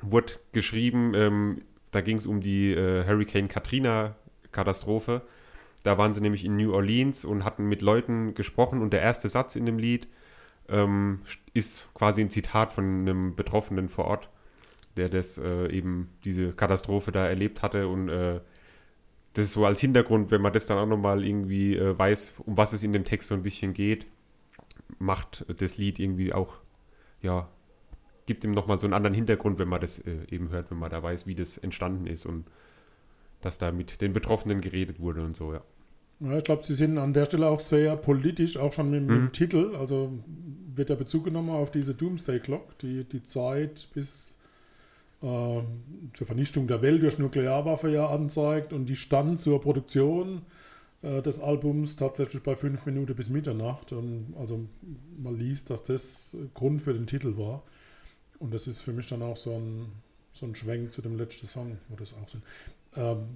wurde 0.00 0.32
geschrieben, 0.50 1.12
ähm, 1.14 1.62
da 1.92 2.00
ging 2.00 2.18
es 2.18 2.26
um 2.26 2.40
die 2.40 2.72
äh, 2.72 3.06
Hurricane 3.06 3.46
Katrina-Katastrophe. 3.46 5.22
Da 5.84 5.96
waren 5.96 6.12
sie 6.12 6.20
nämlich 6.20 6.44
in 6.44 6.56
New 6.56 6.74
Orleans 6.74 7.24
und 7.24 7.44
hatten 7.44 7.68
mit 7.68 7.82
Leuten 7.82 8.34
gesprochen 8.34 8.82
und 8.82 8.92
der 8.92 9.02
erste 9.02 9.28
Satz 9.28 9.54
in 9.54 9.64
dem 9.64 9.78
Lied 9.78 10.08
ähm, 10.68 11.20
ist 11.54 11.88
quasi 11.94 12.20
ein 12.20 12.30
Zitat 12.30 12.72
von 12.72 12.84
einem 12.84 13.36
Betroffenen 13.36 13.88
vor 13.88 14.06
Ort. 14.06 14.28
der 14.96 15.08
das 15.08 15.38
äh, 15.38 15.68
eben 15.68 16.10
diese 16.24 16.52
Katastrophe 16.52 17.12
da 17.12 17.28
erlebt 17.28 17.62
hatte 17.62 17.86
und 17.86 18.08
äh, 18.08 18.40
das 19.34 19.46
ist 19.46 19.52
so 19.52 19.64
als 19.64 19.80
Hintergrund, 19.80 20.30
wenn 20.30 20.42
man 20.42 20.52
das 20.52 20.66
dann 20.66 20.78
auch 20.78 20.86
nochmal 20.86 21.24
irgendwie 21.24 21.76
äh, 21.76 21.98
weiß, 21.98 22.34
um 22.44 22.56
was 22.56 22.72
es 22.72 22.82
in 22.82 22.92
dem 22.92 23.04
Text 23.04 23.28
so 23.28 23.34
ein 23.34 23.42
bisschen 23.42 23.72
geht, 23.72 24.06
macht 24.98 25.44
das 25.58 25.78
Lied 25.78 25.98
irgendwie 25.98 26.32
auch, 26.32 26.58
ja, 27.22 27.48
gibt 28.26 28.44
ihm 28.44 28.52
nochmal 28.52 28.78
so 28.78 28.86
einen 28.86 28.94
anderen 28.94 29.14
Hintergrund, 29.14 29.58
wenn 29.58 29.68
man 29.68 29.80
das 29.80 29.98
äh, 30.00 30.18
eben 30.30 30.50
hört, 30.50 30.70
wenn 30.70 30.78
man 30.78 30.90
da 30.90 31.02
weiß, 31.02 31.26
wie 31.26 31.34
das 31.34 31.58
entstanden 31.58 32.06
ist 32.06 32.26
und 32.26 32.44
dass 33.40 33.58
da 33.58 33.72
mit 33.72 34.00
den 34.00 34.12
Betroffenen 34.12 34.60
geredet 34.60 35.00
wurde 35.00 35.22
und 35.22 35.36
so, 35.36 35.52
ja. 35.52 35.62
Ja, 36.20 36.38
ich 36.38 36.44
glaube, 36.44 36.62
sie 36.62 36.74
sind 36.74 36.98
an 36.98 37.12
der 37.12 37.24
Stelle 37.24 37.48
auch 37.48 37.58
sehr 37.58 37.96
politisch, 37.96 38.56
auch 38.56 38.72
schon 38.72 38.90
mit, 38.90 39.02
mit 39.02 39.16
dem 39.16 39.32
Titel. 39.32 39.74
Also 39.74 40.12
wird 40.72 40.88
der 40.88 40.94
Bezug 40.94 41.24
genommen 41.24 41.50
auf 41.50 41.72
diese 41.72 41.94
Doomsday 41.94 42.38
Clock, 42.38 42.78
die 42.78 43.02
die 43.02 43.24
Zeit 43.24 43.88
bis 43.92 44.36
zur 45.22 46.26
Vernichtung 46.26 46.66
der 46.66 46.82
Welt 46.82 47.02
durch 47.02 47.18
Nuklearwaffe 47.18 47.90
ja 47.90 48.08
anzeigt 48.08 48.72
und 48.72 48.86
die 48.86 48.96
stand 48.96 49.38
zur 49.38 49.60
Produktion 49.60 50.42
äh, 51.02 51.22
des 51.22 51.40
Albums 51.40 51.96
tatsächlich 51.96 52.42
bei 52.42 52.56
fünf 52.56 52.86
Minuten 52.86 53.14
bis 53.14 53.28
Mitternacht. 53.28 53.92
Und 53.92 54.34
also 54.38 54.66
man 55.16 55.38
liest, 55.38 55.70
dass 55.70 55.84
das 55.84 56.36
Grund 56.54 56.82
für 56.82 56.92
den 56.92 57.06
Titel 57.06 57.36
war. 57.36 57.62
Und 58.40 58.52
das 58.52 58.66
ist 58.66 58.80
für 58.80 58.92
mich 58.92 59.08
dann 59.08 59.22
auch 59.22 59.36
so 59.36 59.52
ein, 59.52 59.92
so 60.32 60.46
ein 60.46 60.56
Schwenk 60.56 60.92
zu 60.92 61.02
dem 61.02 61.16
letzten 61.16 61.46
Song, 61.46 61.78
wo 61.88 61.96
das 61.96 62.12
auch 62.14 62.28
sind. 62.28 62.42
Ähm, 62.96 63.28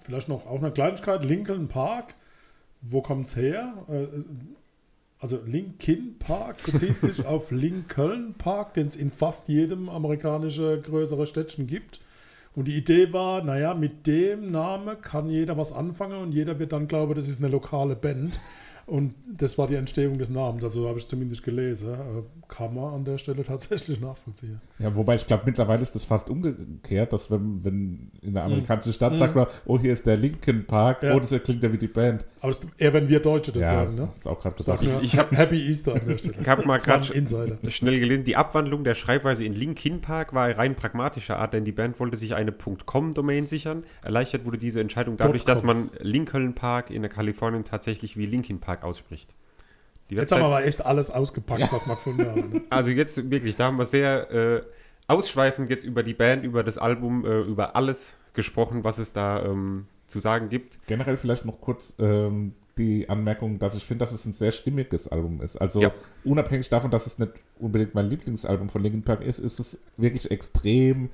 vielleicht 0.00 0.28
noch 0.28 0.46
auch 0.46 0.58
eine 0.58 0.72
Kleinigkeit, 0.72 1.24
Lincoln 1.24 1.68
Park. 1.68 2.14
Wo 2.80 3.02
kommt 3.02 3.26
es 3.26 3.36
her? 3.36 3.84
Äh, 3.88 4.06
also 5.24 5.40
Linkin 5.46 6.18
Park 6.18 6.62
bezieht 6.70 7.00
sich 7.00 7.24
auf 7.26 7.50
Lincoln 7.50 8.34
Park, 8.34 8.74
den 8.74 8.88
es 8.88 8.94
in 8.94 9.10
fast 9.10 9.48
jedem 9.48 9.88
amerikanischen 9.88 10.82
größeren 10.82 11.24
Städtchen 11.24 11.66
gibt. 11.66 12.00
Und 12.54 12.68
die 12.68 12.76
Idee 12.76 13.10
war, 13.14 13.42
naja, 13.42 13.72
mit 13.72 14.06
dem 14.06 14.50
Namen 14.50 15.00
kann 15.00 15.30
jeder 15.30 15.56
was 15.56 15.72
anfangen 15.72 16.18
und 16.18 16.32
jeder 16.32 16.58
wird 16.58 16.74
dann 16.74 16.88
glauben, 16.88 17.14
das 17.14 17.26
ist 17.26 17.38
eine 17.38 17.50
lokale 17.50 17.96
Band. 17.96 18.38
Und 18.86 19.14
das 19.26 19.56
war 19.56 19.66
die 19.66 19.76
Entstehung 19.76 20.18
des 20.18 20.28
Namens, 20.30 20.62
also 20.62 20.88
habe 20.88 20.98
ich 20.98 21.08
zumindest 21.08 21.42
gelesen. 21.42 21.92
Äh, 21.94 22.22
Kann 22.48 22.74
man 22.74 22.94
an 22.94 23.04
der 23.04 23.18
Stelle 23.18 23.42
tatsächlich 23.46 24.00
nachvollziehen. 24.00 24.60
Ja, 24.78 24.94
wobei 24.94 25.14
ich 25.14 25.26
glaube, 25.26 25.44
mittlerweile 25.46 25.82
ist 25.82 25.94
das 25.94 26.04
fast 26.04 26.28
umgekehrt, 26.30 27.12
dass 27.12 27.30
wenn, 27.30 27.64
wenn 27.64 28.10
in 28.20 28.34
der 28.34 28.44
amerikanischen 28.44 28.92
Stadt 28.92 29.18
sagt 29.18 29.34
man, 29.34 29.46
oh, 29.64 29.78
hier 29.78 29.92
ist 29.92 30.06
der 30.06 30.16
Linkin 30.16 30.66
Park, 30.66 31.02
Ja. 31.02 31.14
oh, 31.14 31.20
das 31.20 31.30
klingt 31.42 31.62
ja 31.62 31.72
wie 31.72 31.78
die 31.78 31.88
Band. 31.88 32.24
Aber 32.40 32.52
das, 32.52 32.60
eher 32.76 32.92
wenn 32.92 33.08
wir 33.08 33.20
Deutsche 33.20 33.52
das 33.52 33.62
ja, 33.62 33.68
sagen, 33.70 33.94
ne? 33.94 34.08
ist 34.18 34.26
auch 34.26 34.38
gerade 34.38 34.62
Sag 34.62 34.78
gesagt. 34.80 34.98
mir, 35.00 35.02
Ich 35.04 35.16
hab- 35.18 35.32
Happy 35.32 35.66
Easter 35.66 35.94
an 35.94 36.02
der 36.06 36.18
Stelle. 36.18 36.34
Ich 36.40 36.48
habe 36.48 36.66
mal 36.66 36.78
gerade 36.78 37.04
schnell 37.70 38.00
gelesen, 38.00 38.24
die 38.24 38.36
Abwandlung 38.36 38.84
der 38.84 38.94
Schreibweise 38.94 39.44
in 39.44 39.54
Linkin 39.54 40.02
Park 40.02 40.34
war 40.34 40.50
rein 40.50 40.74
pragmatischer 40.74 41.38
Art, 41.38 41.54
denn 41.54 41.64
die 41.64 41.72
Band 41.72 41.98
wollte 42.00 42.16
sich 42.18 42.34
eine 42.34 42.52
.com-Domain 42.52 43.46
sichern. 43.46 43.84
Erleichtert 44.02 44.44
wurde 44.44 44.58
diese 44.58 44.80
Entscheidung 44.80 45.16
dadurch, 45.16 45.44
dass 45.44 45.62
man 45.62 45.90
Lincoln 46.00 46.54
Park 46.54 46.90
in 46.90 47.08
Kalifornien 47.08 47.64
tatsächlich 47.64 48.16
wie 48.18 48.26
Linkin 48.26 48.60
Park 48.60 48.73
ausspricht. 48.82 49.32
Die 50.10 50.16
Jetzt 50.16 50.32
haben 50.32 50.40
wir 50.40 50.46
aber 50.46 50.64
echt 50.64 50.84
alles 50.84 51.10
ausgepackt, 51.10 51.72
was 51.72 51.86
wir 51.86 51.94
gefunden 51.94 52.26
haben. 52.26 52.50
Ne? 52.50 52.62
Also 52.70 52.90
jetzt 52.90 53.30
wirklich, 53.30 53.56
da 53.56 53.66
haben 53.66 53.78
wir 53.78 53.86
sehr 53.86 54.30
äh, 54.30 54.62
ausschweifend 55.06 55.70
jetzt 55.70 55.84
über 55.84 56.02
die 56.02 56.14
Band, 56.14 56.44
über 56.44 56.62
das 56.62 56.78
Album, 56.78 57.24
äh, 57.24 57.40
über 57.42 57.76
alles 57.76 58.14
gesprochen, 58.34 58.84
was 58.84 58.98
es 58.98 59.12
da 59.12 59.44
ähm, 59.44 59.86
zu 60.08 60.20
sagen 60.20 60.48
gibt. 60.48 60.78
Generell 60.86 61.16
vielleicht 61.16 61.44
noch 61.44 61.60
kurz 61.60 61.94
ähm, 61.98 62.54
die 62.76 63.08
Anmerkung, 63.08 63.58
dass 63.58 63.74
ich 63.74 63.84
finde, 63.84 64.04
dass 64.04 64.12
es 64.12 64.24
ein 64.26 64.32
sehr 64.32 64.50
stimmiges 64.52 65.08
Album 65.08 65.40
ist. 65.40 65.56
Also 65.56 65.80
Ja. 65.80 65.92
unabhängig 66.24 66.68
davon, 66.68 66.90
dass 66.90 67.06
es 67.06 67.18
nicht 67.18 67.32
unbedingt 67.58 67.94
mein 67.94 68.06
Lieblingsalbum 68.06 68.68
von 68.68 68.82
Linkin 68.82 69.02
Park 69.04 69.22
ist, 69.22 69.38
ist 69.38 69.60
es 69.60 69.78
wirklich 69.96 70.30
extrem 70.30 71.10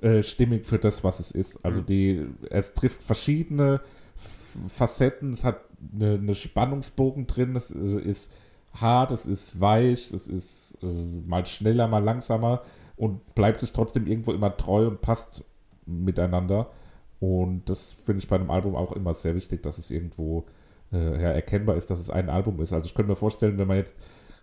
äh, 0.00 0.22
stimmig 0.22 0.66
für 0.66 0.78
das, 0.78 1.02
was 1.04 1.20
es 1.20 1.30
ist. 1.32 1.62
Also 1.64 1.80
die, 1.82 2.26
es 2.48 2.72
trifft 2.74 3.02
verschiedene 3.02 3.80
F- 4.16 4.56
Facetten, 4.72 5.32
es 5.32 5.44
hat 5.44 5.60
eine, 5.94 6.14
eine 6.14 6.34
Spannungsbogen 6.34 7.26
drin, 7.26 7.56
es 7.56 7.70
äh, 7.70 8.00
ist 8.00 8.32
hart, 8.72 9.12
es 9.12 9.26
ist 9.26 9.60
weich, 9.60 10.12
es 10.12 10.28
ist 10.28 10.78
äh, 10.82 10.86
mal 11.26 11.46
schneller, 11.46 11.88
mal 11.88 12.02
langsamer 12.02 12.62
und 12.96 13.34
bleibt 13.34 13.60
sich 13.60 13.72
trotzdem 13.72 14.06
irgendwo 14.06 14.32
immer 14.32 14.56
treu 14.56 14.86
und 14.86 15.00
passt 15.00 15.44
miteinander. 15.86 16.70
Und 17.18 17.68
das 17.68 17.92
finde 17.92 18.20
ich 18.20 18.28
bei 18.28 18.36
einem 18.36 18.50
Album 18.50 18.76
auch 18.76 18.92
immer 18.92 19.14
sehr 19.14 19.34
wichtig, 19.34 19.62
dass 19.62 19.78
es 19.78 19.90
irgendwo 19.90 20.46
äh, 20.92 21.20
ja, 21.20 21.30
erkennbar 21.30 21.76
ist, 21.76 21.90
dass 21.90 22.00
es 22.00 22.10
ein 22.10 22.30
Album 22.30 22.60
ist. 22.60 22.72
Also 22.72 22.86
ich 22.86 22.94
könnte 22.94 23.10
mir 23.10 23.16
vorstellen, 23.16 23.58
wenn 23.58 23.68
man 23.68 23.76
jetzt, 23.76 23.96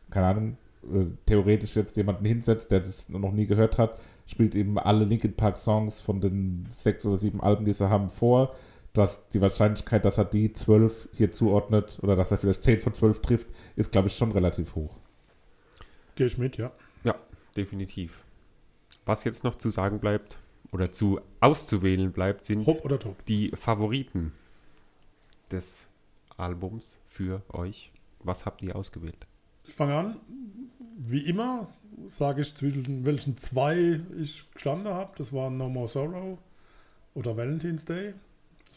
keine 0.10 0.28
Ahnung, 0.28 0.58
äh, 0.84 1.06
theoretisch 1.26 1.76
jetzt 1.76 1.98
jemanden 1.98 2.26
hinsetzt, 2.26 2.72
der 2.72 2.82
das 2.82 3.10
noch 3.10 3.32
nie 3.32 3.46
gehört 3.46 3.78
hat, 3.78 4.00
spielt 4.26 4.56
eben 4.56 4.78
alle 4.78 5.06
Linkin 5.06 5.36
Park 5.36 5.58
Songs 5.58 6.02
von 6.02 6.22
den 6.22 6.68
sechs 6.70 7.06
oder 7.06 7.18
sieben 7.18 7.42
Alben, 7.42 7.66
die 7.66 7.74
sie 7.74 7.90
haben, 7.90 8.10
vor, 8.10 8.54
dass 8.98 9.28
die 9.30 9.42
Wahrscheinlichkeit, 9.42 10.06
dass 10.06 10.18
er 10.18 10.26
die 10.26 10.54
zwölf 10.54 11.10
hier 11.14 11.32
zuordnet 11.32 12.00
oder 12.02 12.16
dass 12.16 12.32
er 12.32 12.38
vielleicht 12.38 12.64
zehn 12.64 12.80
von 12.80 12.94
zwölf 12.94 13.22
trifft, 13.22 13.48
ist, 13.76 13.92
glaube 13.92 14.08
ich, 14.08 14.16
schon 14.16 14.32
relativ 14.32 14.76
hoch. 14.76 15.00
Gehe 16.16 16.28
ich 16.28 16.38
mit, 16.38 16.58
ja. 16.58 16.72
Ja, 17.04 17.16
definitiv. 17.56 18.24
Was 19.06 19.24
jetzt 19.24 19.44
noch 19.44 19.56
zu 19.58 19.70
sagen 19.70 20.00
bleibt 20.00 20.40
oder 20.72 20.92
zu 20.92 21.22
auszuwählen 21.40 22.12
bleibt, 22.12 22.46
sind 22.46 22.66
Hopp 22.66 22.84
oder 22.84 23.00
top. 23.00 23.24
die 23.26 23.52
Favoriten 23.56 24.34
des 25.52 25.88
Albums 26.36 26.98
für 27.06 27.42
euch. 27.50 27.92
Was 28.20 28.46
habt 28.46 28.62
ihr 28.62 28.76
ausgewählt? 28.76 29.28
Ich 29.66 29.74
fange 29.74 29.96
an. 29.96 30.18
Wie 30.98 31.26
immer 31.26 31.68
sage 32.08 32.42
ich, 32.42 32.56
zwischen 32.56 33.06
welchen 33.06 33.38
zwei 33.38 34.02
ich 34.18 34.50
gestanden 34.54 34.94
habe. 34.94 35.14
Das 35.18 35.32
waren 35.32 35.58
No 35.58 35.70
More 35.70 35.88
Sorrow 35.88 36.38
oder 37.14 37.38
Valentine's 37.38 37.86
Day. 37.86 38.14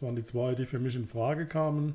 Waren 0.01 0.17
die 0.17 0.25
zwei, 0.25 0.55
die 0.55 0.67
für 0.67 0.79
mich 0.79 0.97
in 0.97 1.07
Frage 1.07 1.47
kamen. 1.47 1.95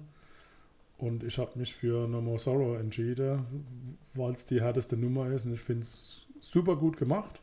Und 0.97 1.23
ich 1.23 1.37
habe 1.37 1.59
mich 1.59 1.73
für 1.73 2.07
No 2.07 2.21
More 2.21 2.39
Sorrow 2.39 2.79
entschieden, 2.79 3.97
weil 4.13 4.33
es 4.33 4.45
die 4.45 4.61
härteste 4.61 4.95
Nummer 4.95 5.27
ist. 5.27 5.45
Und 5.45 5.53
ich 5.53 5.61
finde 5.61 5.83
es 5.83 6.25
super 6.39 6.75
gut 6.75 6.97
gemacht. 6.97 7.41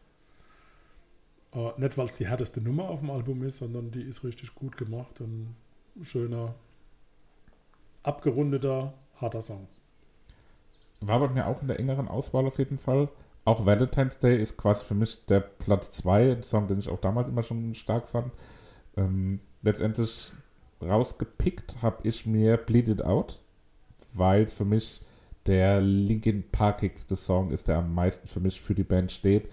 Äh, 1.54 1.72
nicht, 1.76 1.98
weil 1.98 2.06
es 2.06 2.14
die 2.14 2.26
härteste 2.26 2.60
Nummer 2.60 2.88
auf 2.88 3.00
dem 3.00 3.10
Album 3.10 3.42
ist, 3.42 3.58
sondern 3.58 3.90
die 3.90 4.02
ist 4.02 4.24
richtig 4.24 4.54
gut 4.54 4.76
gemacht. 4.76 5.20
Ein 5.20 5.54
schöner, 6.02 6.54
abgerundeter, 8.02 8.94
harter 9.20 9.42
Song. 9.42 9.68
War 11.00 11.20
bei 11.20 11.28
mir 11.28 11.46
auch 11.46 11.60
in 11.60 11.68
der 11.68 11.80
engeren 11.80 12.08
Auswahl 12.08 12.46
auf 12.46 12.58
jeden 12.58 12.78
Fall. 12.78 13.08
Auch 13.44 13.66
Valentine's 13.66 14.18
Day 14.18 14.40
ist 14.40 14.56
quasi 14.56 14.84
für 14.84 14.94
mich 14.94 15.26
der 15.26 15.40
Platz 15.40 15.90
2, 15.92 16.32
ein 16.32 16.42
Song, 16.42 16.68
den 16.68 16.78
ich 16.78 16.88
auch 16.88 17.00
damals 17.00 17.28
immer 17.28 17.42
schon 17.42 17.74
stark 17.74 18.08
fand. 18.08 18.32
Ähm, 18.96 19.40
letztendlich 19.62 20.32
rausgepickt 20.82 21.82
habe 21.82 22.06
ich 22.06 22.26
mir 22.26 22.56
Bleed 22.56 22.88
It 22.88 23.02
Out, 23.02 23.40
weil 24.14 24.42
es 24.42 24.52
für 24.52 24.64
mich 24.64 25.02
der 25.46 25.80
Linkin 25.80 26.44
Parkigste 26.50 27.16
Song 27.16 27.50
ist, 27.50 27.68
der 27.68 27.78
am 27.78 27.94
meisten 27.94 28.28
für 28.28 28.40
mich 28.40 28.60
für 28.60 28.74
die 28.74 28.84
Band 28.84 29.10
steht 29.10 29.48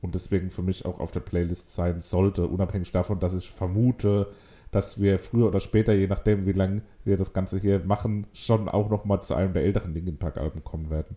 und 0.00 0.14
deswegen 0.14 0.50
für 0.50 0.62
mich 0.62 0.84
auch 0.84 1.00
auf 1.00 1.10
der 1.10 1.20
Playlist 1.20 1.74
sein 1.74 2.00
sollte, 2.00 2.46
unabhängig 2.46 2.90
davon, 2.90 3.20
dass 3.20 3.34
ich 3.34 3.50
vermute, 3.50 4.32
dass 4.70 5.00
wir 5.00 5.18
früher 5.18 5.48
oder 5.48 5.60
später, 5.60 5.92
je 5.92 6.06
nachdem 6.06 6.46
wie 6.46 6.52
lange 6.52 6.82
wir 7.04 7.16
das 7.16 7.32
Ganze 7.32 7.58
hier 7.58 7.80
machen, 7.80 8.26
schon 8.32 8.68
auch 8.68 8.90
noch 8.90 9.04
mal 9.04 9.22
zu 9.22 9.34
einem 9.34 9.52
der 9.52 9.62
älteren 9.62 9.94
Linkin 9.94 10.16
Park 10.16 10.38
Alben 10.38 10.64
kommen 10.64 10.90
werden. 10.90 11.16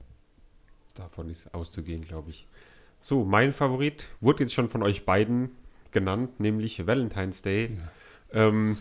Davon 0.95 1.29
ist 1.29 1.53
auszugehen, 1.53 2.01
glaube 2.01 2.31
ich. 2.31 2.47
So, 3.01 3.23
mein 3.23 3.53
Favorit 3.53 4.07
wurde 4.19 4.43
jetzt 4.43 4.53
schon 4.53 4.69
von 4.69 4.83
euch 4.83 5.05
beiden 5.05 5.51
genannt, 5.91 6.39
nämlich 6.39 6.85
Valentine's 6.85 7.41
Day. 7.41 7.77
Ähm, 8.31 8.77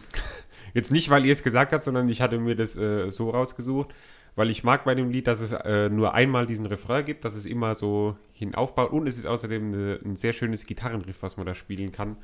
jetzt 0.74 0.92
nicht, 0.92 1.10
weil 1.10 1.24
ihr 1.24 1.32
es 1.32 1.42
gesagt 1.42 1.72
habt, 1.72 1.82
sondern 1.82 2.08
ich 2.08 2.20
hatte 2.20 2.38
mir 2.38 2.56
das 2.56 2.76
äh, 2.76 3.10
so 3.10 3.30
rausgesucht, 3.30 3.94
weil 4.34 4.50
ich 4.50 4.64
mag 4.64 4.84
bei 4.84 4.94
dem 4.94 5.10
Lied, 5.10 5.26
dass 5.26 5.40
es 5.40 5.52
äh, 5.52 5.88
nur 5.88 6.14
einmal 6.14 6.46
diesen 6.46 6.66
Refrain 6.66 7.04
gibt, 7.04 7.24
dass 7.24 7.34
es 7.34 7.46
immer 7.46 7.74
so 7.74 8.16
hinaufbaut 8.34 8.92
und 8.92 9.06
es 9.06 9.18
ist 9.18 9.26
außerdem 9.26 9.72
eine, 9.72 10.00
ein 10.04 10.16
sehr 10.16 10.32
schönes 10.32 10.66
Gitarrenriff, 10.66 11.22
was 11.22 11.36
man 11.36 11.46
da 11.46 11.54
spielen 11.54 11.92
kann. 11.92 12.16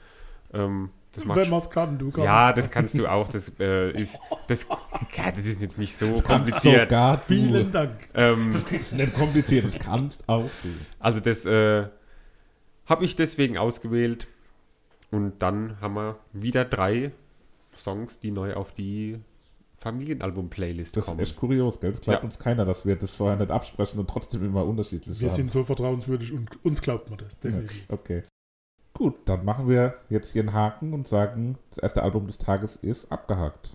Ähm, 0.52 0.90
das 1.12 1.24
macht 1.24 1.38
Wenn 1.38 1.50
man 1.50 1.58
es 1.58 1.70
kann, 1.70 1.98
du 1.98 2.06
kannst. 2.06 2.24
ja, 2.24 2.52
das 2.52 2.70
kannst 2.70 2.94
du 2.98 3.06
auch. 3.06 3.28
Das, 3.28 3.52
äh, 3.58 3.90
ist, 3.92 4.18
das, 4.48 4.66
ja, 5.16 5.30
das 5.30 5.44
ist 5.44 5.60
jetzt 5.60 5.78
nicht 5.78 5.96
so 5.96 6.20
kompliziert. 6.22 6.90
Sogar 6.90 7.16
du. 7.16 7.22
Vielen 7.22 7.72
Dank. 7.72 8.08
Ähm, 8.14 8.50
ist 8.70 8.92
nicht 8.92 9.14
kompliziert, 9.14 9.66
das 9.66 9.78
kannst 9.78 10.28
auch 10.28 10.50
du. 10.62 10.68
Also 10.98 11.20
das 11.20 11.44
äh, 11.44 11.86
habe 12.86 13.04
ich 13.04 13.16
deswegen 13.16 13.58
ausgewählt. 13.58 14.26
Und 15.10 15.40
dann 15.40 15.78
haben 15.82 15.94
wir 15.94 16.16
wieder 16.32 16.64
drei 16.64 17.12
Songs, 17.74 18.20
die 18.20 18.30
neu 18.30 18.54
auf 18.54 18.72
die 18.72 19.18
Familienalbum-Playlist 19.78 20.96
Das 20.96 21.04
ist 21.04 21.08
kommen. 21.10 21.20
echt 21.20 21.36
kurios, 21.36 21.80
gell? 21.80 21.90
Das 21.92 22.00
glaubt 22.00 22.20
Ja. 22.20 22.24
uns 22.24 22.38
keiner, 22.38 22.64
dass 22.64 22.86
wir 22.86 22.96
das 22.96 23.16
vorher 23.16 23.36
nicht 23.38 23.50
absprechen 23.50 23.98
und 23.98 24.08
trotzdem 24.08 24.44
immer 24.44 24.64
unterschiedlich 24.64 25.20
Wir 25.20 25.28
haben. 25.28 25.34
sind 25.36 25.50
so 25.50 25.64
vertrauenswürdig 25.64 26.32
und 26.32 26.64
uns 26.64 26.80
glaubt 26.82 27.10
man 27.10 27.18
das, 27.18 27.40
definitiv. 27.40 27.84
Okay. 27.88 28.22
Gut, 28.94 29.16
dann 29.24 29.44
machen 29.44 29.68
wir 29.68 29.94
jetzt 30.10 30.32
hier 30.32 30.42
einen 30.42 30.52
Haken 30.52 30.92
und 30.92 31.08
sagen, 31.08 31.56
das 31.70 31.78
erste 31.78 32.02
Album 32.02 32.26
des 32.26 32.38
Tages 32.38 32.76
ist 32.76 33.10
abgehakt. 33.10 33.74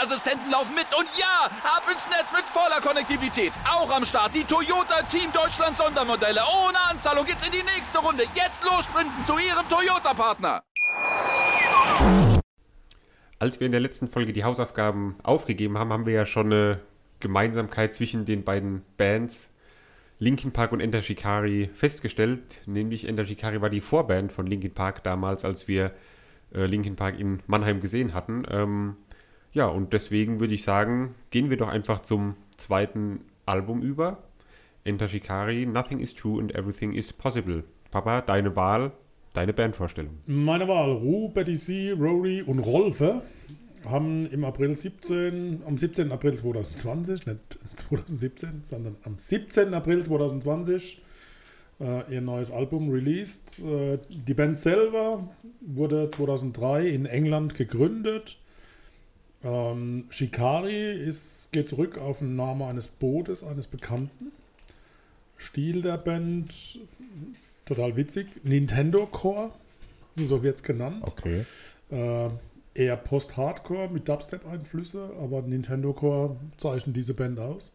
Sicherheitsassistenten 0.01 0.51
laufen 0.51 0.75
mit. 0.75 0.87
Und 0.97 1.07
ja, 1.17 1.49
ab 1.63 1.83
ins 1.91 2.07
Netz 2.09 2.31
mit 2.33 2.45
voller 2.45 2.81
Konnektivität. 2.81 3.51
Auch 3.69 3.89
am 3.95 4.05
Start 4.05 4.33
die 4.35 4.43
Toyota 4.43 5.01
Team 5.03 5.31
Deutschland 5.31 5.75
Sondermodelle. 5.77 6.41
Ohne 6.41 6.77
Anzahlung 6.89 7.25
geht's 7.25 7.45
in 7.45 7.51
die 7.51 7.63
nächste 7.63 7.99
Runde. 7.99 8.23
Jetzt 8.35 8.63
los 8.63 8.85
sprinten 8.85 9.21
zu 9.23 9.33
Ihrem 9.33 9.67
Toyota-Partner. 9.69 10.63
Als 13.39 13.59
wir 13.59 13.65
in 13.65 13.71
der 13.71 13.81
letzten 13.81 14.07
Folge 14.07 14.33
die 14.33 14.43
Hausaufgaben 14.43 15.15
aufgegeben 15.23 15.77
haben, 15.77 15.91
haben 15.91 16.05
wir 16.05 16.13
ja 16.13 16.25
schon 16.25 16.47
eine 16.47 16.79
Gemeinsamkeit 17.19 17.95
zwischen 17.95 18.25
den 18.25 18.43
beiden 18.43 18.83
Bands 18.97 19.49
Linkin 20.19 20.51
Park 20.51 20.71
und 20.71 20.81
Enter 20.81 21.01
Shikari 21.01 21.71
festgestellt. 21.73 22.61
Nämlich 22.67 23.07
Enter 23.07 23.25
Shikari 23.25 23.61
war 23.61 23.71
die 23.71 23.81
Vorband 23.81 24.31
von 24.31 24.45
Linkin 24.45 24.73
Park 24.73 25.03
damals, 25.03 25.45
als 25.45 25.67
wir 25.67 25.91
äh, 26.53 26.65
Linkin 26.65 26.95
Park 26.95 27.19
in 27.19 27.39
Mannheim 27.47 27.81
gesehen 27.81 28.13
hatten. 28.13 28.43
Ähm, 28.47 28.95
ja, 29.53 29.67
und 29.67 29.93
deswegen 29.93 30.39
würde 30.39 30.53
ich 30.53 30.63
sagen, 30.63 31.15
gehen 31.29 31.49
wir 31.49 31.57
doch 31.57 31.67
einfach 31.67 32.01
zum 32.01 32.35
zweiten 32.57 33.21
Album 33.45 33.81
über. 33.81 34.23
Enter 34.83 35.07
Shikari, 35.07 35.65
Nothing 35.65 35.99
is 35.99 36.15
True 36.15 36.39
and 36.39 36.55
Everything 36.55 36.93
is 36.93 37.13
Possible. 37.13 37.63
Papa, 37.91 38.21
deine 38.21 38.55
Wahl, 38.55 38.91
deine 39.33 39.53
Bandvorstellung. 39.53 40.17
Meine 40.25 40.67
Wahl, 40.67 40.91
Ru, 40.91 41.29
Betty 41.29 41.55
C, 41.55 41.91
Rory 41.91 42.41
und 42.41 42.59
Rolfe 42.59 43.21
haben 43.85 44.27
im 44.27 44.43
April 44.43 44.77
17, 44.77 45.63
am 45.65 45.77
17. 45.77 46.11
April 46.11 46.35
2020, 46.35 47.25
nicht 47.25 47.59
2017, 47.75 48.61
sondern 48.63 48.95
am 49.03 49.17
17. 49.17 49.73
April 49.73 50.03
2020 50.03 51.01
äh, 51.79 52.13
ihr 52.13 52.21
neues 52.21 52.51
Album 52.51 52.89
released. 52.89 53.59
Äh, 53.59 53.97
die 54.09 54.33
Band 54.33 54.57
selber 54.57 55.27
wurde 55.61 56.09
2003 56.11 56.87
in 56.87 57.05
England 57.05 57.55
gegründet. 57.55 58.37
Ähm, 59.43 60.05
Shikari 60.09 60.91
ist, 60.91 61.51
geht 61.51 61.69
zurück 61.69 61.97
auf 61.97 62.19
den 62.19 62.35
Namen 62.35 62.61
eines 62.61 62.87
Bootes, 62.87 63.43
eines 63.43 63.67
Bekannten. 63.67 64.31
Stil 65.37 65.81
der 65.81 65.97
Band, 65.97 66.79
total 67.65 67.95
witzig. 67.95 68.27
Nintendo 68.43 69.07
Core, 69.07 69.51
so 70.15 70.43
wird 70.43 70.57
es 70.57 70.63
genannt. 70.63 71.03
Okay. 71.03 71.45
Äh, 71.89 72.29
eher 72.73 72.95
Post-Hardcore 72.95 73.89
mit 73.89 74.07
Dubstep-Einflüsse, 74.07 75.09
aber 75.19 75.41
Nintendo 75.41 75.93
Core 75.93 76.37
zeichnet 76.57 76.95
diese 76.95 77.15
Band 77.15 77.39
aus. 77.39 77.73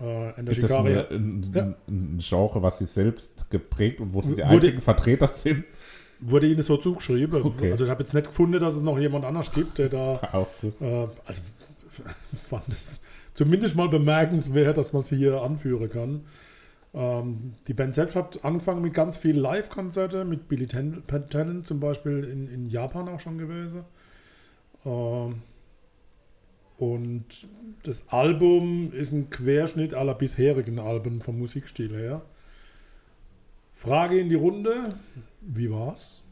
Äh, 0.00 0.50
ist 0.50 0.62
das 0.64 0.72
eine, 0.72 1.08
ein, 1.08 1.50
ja. 1.54 1.74
ein, 1.86 2.18
Genre, 2.18 2.62
was 2.62 2.78
sie 2.78 2.86
selbst 2.86 3.48
geprägt 3.50 4.00
und 4.00 4.12
wo 4.12 4.22
sie 4.22 4.34
die 4.34 4.42
einzigen 4.42 4.80
Vertreter 4.80 5.28
sind? 5.28 5.64
Wurde 6.20 6.46
ihnen 6.46 6.62
so 6.62 6.76
zugeschrieben. 6.76 7.42
Okay. 7.42 7.70
Also 7.70 7.84
ich 7.84 7.90
habe 7.90 8.02
jetzt 8.02 8.14
nicht 8.14 8.26
gefunden, 8.26 8.60
dass 8.60 8.76
es 8.76 8.82
noch 8.82 8.98
jemand 8.98 9.24
anders 9.24 9.52
gibt, 9.52 9.78
der 9.78 9.88
da 9.88 10.14
Auch 10.32 10.48
äh, 10.62 11.08
also 11.26 11.40
fand 12.48 12.68
es 12.68 13.02
zumindest 13.34 13.76
mal 13.76 13.88
bemerkenswert, 13.88 14.76
dass 14.76 14.92
man 14.92 15.00
es 15.00 15.08
hier 15.08 15.42
anführen 15.42 15.90
kann. 15.90 16.22
Ähm, 16.94 17.54
die 17.66 17.74
Band 17.74 17.94
selbst 17.94 18.14
hat 18.14 18.44
angefangen 18.44 18.80
mit 18.80 18.94
ganz 18.94 19.16
vielen 19.16 19.38
Live-Konzerten, 19.38 20.28
mit 20.28 20.48
Billy 20.48 20.66
Tennant 20.66 21.66
zum 21.66 21.80
Beispiel 21.80 22.24
in, 22.24 22.48
in 22.48 22.68
Japan 22.68 23.08
auch 23.08 23.20
schon 23.20 23.38
gewesen. 23.38 23.84
Ähm, 24.86 25.42
und 26.78 27.24
das 27.84 28.08
Album 28.08 28.92
ist 28.92 29.12
ein 29.12 29.30
Querschnitt 29.30 29.94
aller 29.94 30.14
bisherigen 30.14 30.78
Alben 30.78 31.20
vom 31.20 31.38
Musikstil 31.38 31.96
her. 31.96 32.22
Frage 33.74 34.18
in 34.18 34.28
die 34.28 34.34
Runde: 34.34 34.90
Wie 35.46 35.70
war's? 35.70 36.22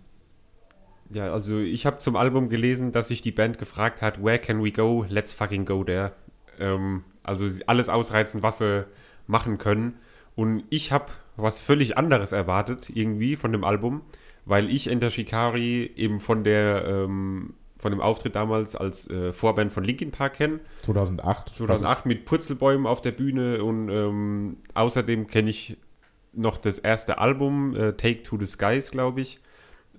Ja, 1.10 1.32
also 1.32 1.58
ich 1.58 1.84
habe 1.84 1.98
zum 1.98 2.16
Album 2.16 2.48
gelesen, 2.48 2.92
dass 2.92 3.08
sich 3.08 3.20
die 3.20 3.32
Band 3.32 3.58
gefragt 3.58 4.02
hat: 4.02 4.22
Where 4.22 4.38
can 4.38 4.62
we 4.64 4.72
go? 4.72 5.04
Let's 5.08 5.32
fucking 5.32 5.64
go 5.64 5.84
there. 5.84 6.12
Ähm, 6.58 7.04
also 7.22 7.46
alles 7.66 7.88
ausreizen, 7.88 8.42
was 8.42 8.58
sie 8.58 8.86
machen 9.26 9.58
können. 9.58 9.98
Und 10.34 10.64
ich 10.70 10.92
habe 10.92 11.06
was 11.36 11.60
völlig 11.60 11.98
anderes 11.98 12.32
erwartet, 12.32 12.90
irgendwie 12.94 13.36
von 13.36 13.52
dem 13.52 13.64
Album, 13.64 14.02
weil 14.44 14.70
ich 14.70 14.88
Enter 14.88 15.10
Shikari 15.10 15.90
eben 15.96 16.20
von 16.20 16.44
der 16.44 16.84
ähm, 16.86 17.54
von 17.78 17.90
dem 17.90 18.00
Auftritt 18.00 18.36
damals 18.36 18.76
als 18.76 19.10
äh, 19.10 19.32
Vorband 19.32 19.72
von 19.72 19.82
Linkin 19.82 20.12
Park 20.12 20.34
kenne. 20.34 20.60
2008. 20.82 21.48
2008 21.56 22.06
mit 22.06 22.24
Purzelbäumen 22.24 22.86
auf 22.86 23.02
der 23.02 23.10
Bühne 23.10 23.64
und 23.64 23.88
ähm, 23.88 24.58
außerdem 24.74 25.26
kenne 25.26 25.50
ich 25.50 25.76
noch 26.32 26.58
das 26.58 26.78
erste 26.78 27.18
Album, 27.18 27.76
äh, 27.76 27.92
Take 27.92 28.22
to 28.22 28.38
the 28.38 28.46
Skies, 28.46 28.90
glaube 28.90 29.20
ich. 29.20 29.40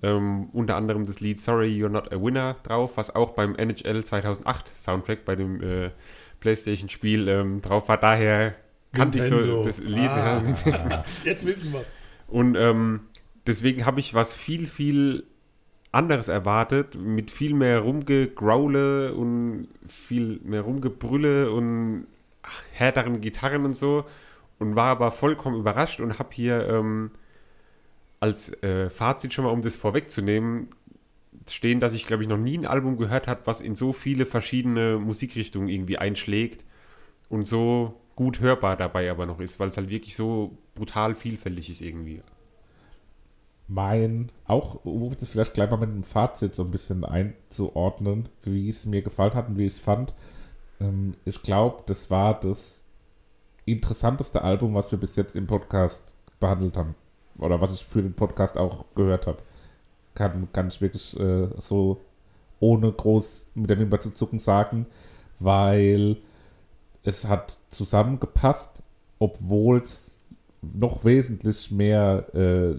Ähm, 0.02 0.48
unter 0.52 0.76
anderem 0.76 1.06
das 1.06 1.20
Lied 1.20 1.38
Sorry 1.38 1.68
You're 1.68 1.88
Not 1.88 2.12
a 2.12 2.20
Winner 2.20 2.56
drauf, 2.62 2.96
was 2.96 3.14
auch 3.14 3.30
beim 3.30 3.54
NHL 3.54 4.04
2008 4.04 4.68
Soundtrack 4.76 5.24
bei 5.24 5.36
dem 5.36 5.62
äh, 5.62 5.90
PlayStation-Spiel 6.40 7.28
ähm, 7.28 7.62
drauf 7.62 7.88
war. 7.88 7.96
Daher 7.96 8.54
kannte 8.92 9.18
ich 9.18 9.24
so 9.24 9.64
das 9.64 9.78
Lied. 9.78 10.10
Ah. 10.10 10.42
Ja. 10.66 11.04
Jetzt 11.24 11.46
wissen 11.46 11.72
wir 11.72 11.80
es. 11.80 11.94
Und 12.28 12.56
ähm, 12.56 13.00
deswegen 13.46 13.86
habe 13.86 14.00
ich 14.00 14.14
was 14.14 14.34
viel, 14.34 14.66
viel 14.66 15.24
anderes 15.92 16.28
erwartet, 16.28 16.96
mit 16.96 17.30
viel 17.30 17.54
mehr 17.54 17.80
Rumgegraule 17.80 19.14
und 19.14 19.68
viel 19.86 20.40
mehr 20.42 20.62
Rumgebrülle 20.62 21.52
und 21.52 22.06
härteren 22.72 23.20
Gitarren 23.20 23.64
und 23.64 23.74
so 23.76 24.04
und 24.58 24.76
war 24.76 24.88
aber 24.88 25.10
vollkommen 25.10 25.58
überrascht 25.58 26.00
und 26.00 26.18
habe 26.18 26.30
hier 26.32 26.68
ähm, 26.68 27.10
als 28.20 28.62
äh, 28.62 28.90
Fazit 28.90 29.34
schon 29.34 29.44
mal, 29.44 29.50
um 29.50 29.62
das 29.62 29.76
vorwegzunehmen, 29.76 30.68
stehen, 31.50 31.80
dass 31.80 31.94
ich 31.94 32.06
glaube 32.06 32.22
ich 32.22 32.28
noch 32.28 32.38
nie 32.38 32.56
ein 32.56 32.66
Album 32.66 32.96
gehört 32.96 33.26
habe, 33.26 33.42
was 33.44 33.60
in 33.60 33.74
so 33.74 33.92
viele 33.92 34.26
verschiedene 34.26 34.98
Musikrichtungen 34.98 35.68
irgendwie 35.68 35.98
einschlägt 35.98 36.64
und 37.28 37.46
so 37.46 38.00
gut 38.16 38.40
hörbar 38.40 38.76
dabei 38.76 39.10
aber 39.10 39.26
noch 39.26 39.40
ist, 39.40 39.60
weil 39.60 39.68
es 39.68 39.76
halt 39.76 39.90
wirklich 39.90 40.16
so 40.16 40.56
brutal 40.74 41.14
vielfältig 41.14 41.68
ist 41.70 41.80
irgendwie 41.80 42.22
mein, 43.68 44.30
auch 44.46 44.84
um 44.84 45.14
das 45.18 45.28
vielleicht 45.28 45.54
gleich 45.54 45.70
mal 45.70 45.78
mit 45.78 45.90
einem 45.90 46.02
Fazit 46.02 46.54
so 46.54 46.64
ein 46.64 46.70
bisschen 46.70 47.04
einzuordnen, 47.04 48.28
wie 48.42 48.68
es 48.68 48.86
mir 48.86 49.02
gefallen 49.02 49.34
hat 49.34 49.48
und 49.48 49.58
wie 49.58 49.66
ich 49.66 49.74
es 49.74 49.78
fand. 49.80 50.14
Ähm, 50.80 51.14
ich 51.24 51.42
glaube, 51.42 51.82
das 51.86 52.10
war 52.10 52.38
das 52.38 52.83
interessanteste 53.64 54.42
Album, 54.42 54.74
was 54.74 54.90
wir 54.90 54.98
bis 54.98 55.16
jetzt 55.16 55.36
im 55.36 55.46
Podcast 55.46 56.14
behandelt 56.40 56.76
haben. 56.76 56.94
Oder 57.38 57.60
was 57.60 57.72
ich 57.72 57.84
für 57.84 58.02
den 58.02 58.14
Podcast 58.14 58.56
auch 58.56 58.84
gehört 58.94 59.26
habe. 59.26 59.38
Kann, 60.14 60.48
kann 60.52 60.68
ich 60.68 60.80
wirklich 60.80 61.18
äh, 61.18 61.48
so 61.58 62.00
ohne 62.60 62.92
groß 62.92 63.46
mit 63.54 63.68
der 63.68 63.78
Wimper 63.78 64.00
zu 64.00 64.12
zucken 64.12 64.38
sagen, 64.38 64.86
weil 65.40 66.18
es 67.02 67.26
hat 67.26 67.58
zusammengepasst, 67.70 68.84
obwohl 69.18 69.78
es 69.78 70.10
noch 70.72 71.04
wesentlich 71.04 71.70
mehr, 71.70 72.26
äh, 72.34 72.74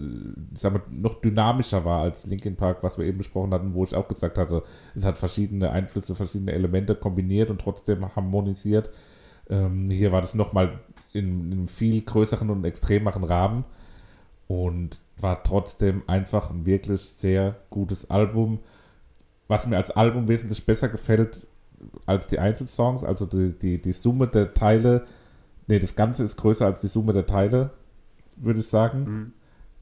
sagen 0.54 0.76
wir, 0.76 0.82
noch 0.90 1.20
dynamischer 1.20 1.84
war 1.84 2.02
als 2.02 2.26
Linkin 2.26 2.56
Park, 2.56 2.82
was 2.82 2.98
wir 2.98 3.04
eben 3.04 3.18
besprochen 3.18 3.52
hatten, 3.52 3.74
wo 3.74 3.84
ich 3.84 3.94
auch 3.94 4.08
gesagt 4.08 4.38
hatte, 4.38 4.62
es 4.94 5.04
hat 5.04 5.18
verschiedene 5.18 5.70
Einflüsse, 5.70 6.14
verschiedene 6.14 6.52
Elemente 6.52 6.96
kombiniert 6.96 7.50
und 7.50 7.60
trotzdem 7.60 8.16
harmonisiert. 8.16 8.90
Ähm, 9.48 9.90
hier 9.90 10.12
war 10.12 10.20
das 10.20 10.34
nochmal 10.34 10.80
in, 11.12 11.40
in 11.40 11.52
einem 11.52 11.68
viel 11.68 12.02
größeren 12.02 12.50
und 12.50 12.64
extremeren 12.64 13.24
Rahmen 13.24 13.64
und 14.48 15.00
war 15.18 15.42
trotzdem 15.42 16.02
einfach 16.06 16.50
ein 16.50 16.66
wirklich 16.66 17.00
sehr 17.00 17.56
gutes 17.70 18.10
Album. 18.10 18.58
Was 19.48 19.66
mir 19.66 19.76
als 19.76 19.90
Album 19.90 20.28
wesentlich 20.28 20.66
besser 20.66 20.88
gefällt 20.88 21.46
als 22.04 22.26
die 22.26 22.38
Einzelsongs, 22.38 23.04
also 23.04 23.26
die, 23.26 23.52
die, 23.56 23.80
die 23.80 23.92
Summe 23.92 24.26
der 24.26 24.54
Teile 24.54 25.06
Nee, 25.66 25.78
das 25.78 25.96
Ganze 25.96 26.24
ist 26.24 26.36
größer 26.36 26.64
als 26.64 26.80
die 26.80 26.88
Summe 26.88 27.12
der 27.12 27.26
Teile, 27.26 27.70
würde 28.36 28.60
ich 28.60 28.68
sagen. 28.68 29.32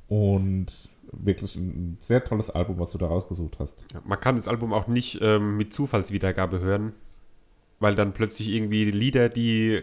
Mhm. 0.09 0.17
Und 0.17 0.89
wirklich 1.13 1.57
ein 1.57 1.99
sehr 2.01 2.25
tolles 2.25 2.51
Album, 2.51 2.79
was 2.79 2.91
du 2.91 2.99
da 2.99 3.07
rausgesucht 3.07 3.59
hast. 3.59 3.85
Ja, 3.93 4.01
man 4.05 4.19
kann 4.19 4.37
das 4.37 4.49
Album 4.49 4.73
auch 4.73 4.87
nicht 4.87 5.19
ähm, 5.23 5.57
mit 5.57 5.73
Zufallswiedergabe 5.73 6.61
hören, 6.61 6.93
weil 7.81 7.95
dann 7.95 8.13
plötzlich 8.13 8.49
irgendwie 8.49 8.91
Lieder, 8.91 9.29
die 9.29 9.83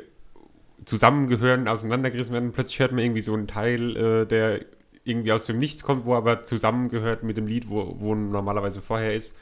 zusammengehören, 0.85 1.67
auseinandergerissen 1.67 2.33
werden. 2.33 2.51
Plötzlich 2.51 2.79
hört 2.79 2.91
man 2.91 3.03
irgendwie 3.03 3.21
so 3.21 3.33
einen 3.33 3.47
Teil, 3.47 3.95
äh, 3.95 4.25
der 4.25 4.61
irgendwie 5.03 5.31
aus 5.31 5.45
dem 5.45 5.59
Nichts 5.59 5.83
kommt, 5.83 6.05
wo 6.05 6.15
aber 6.15 6.43
zusammengehört 6.43 7.23
mit 7.23 7.37
dem 7.37 7.47
Lied, 7.47 7.69
wo, 7.69 7.95
wo 7.99 8.15
normalerweise 8.15 8.81
vorher 8.81 9.13
ist. 9.13 9.35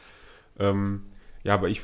Ähm, 0.57 1.03
Ja, 1.43 1.53
aber 1.53 1.69
ich 1.69 1.81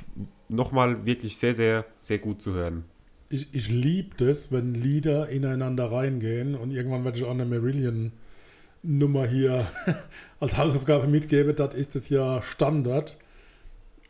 nochmal 0.50 1.06
wirklich 1.06 1.38
sehr, 1.38 1.54
sehr, 1.54 1.86
sehr 1.98 2.20
gut 2.20 2.42
zu 2.42 2.54
hören. 2.54 2.84
Ich, 3.30 3.54
ich 3.54 3.70
liebe 3.70 4.16
das, 4.18 4.52
wenn 4.52 4.76
Lieder 4.76 5.30
ineinander 5.30 5.92
reingehen 5.92 6.56
und 6.56 6.72
irgendwann 6.72 7.04
werde 7.04 7.18
ich 7.18 7.24
auch 7.24 7.32
eine 7.32 7.46
Marillion-Nummer 7.46 9.28
hier 9.28 9.66
als 10.40 10.58
Hausaufgabe 10.58 11.08
mitgeben. 11.08 11.56
Das 11.56 11.74
ist 11.74 11.96
es 11.96 12.10
ja 12.10 12.42
Standard. 12.42 13.18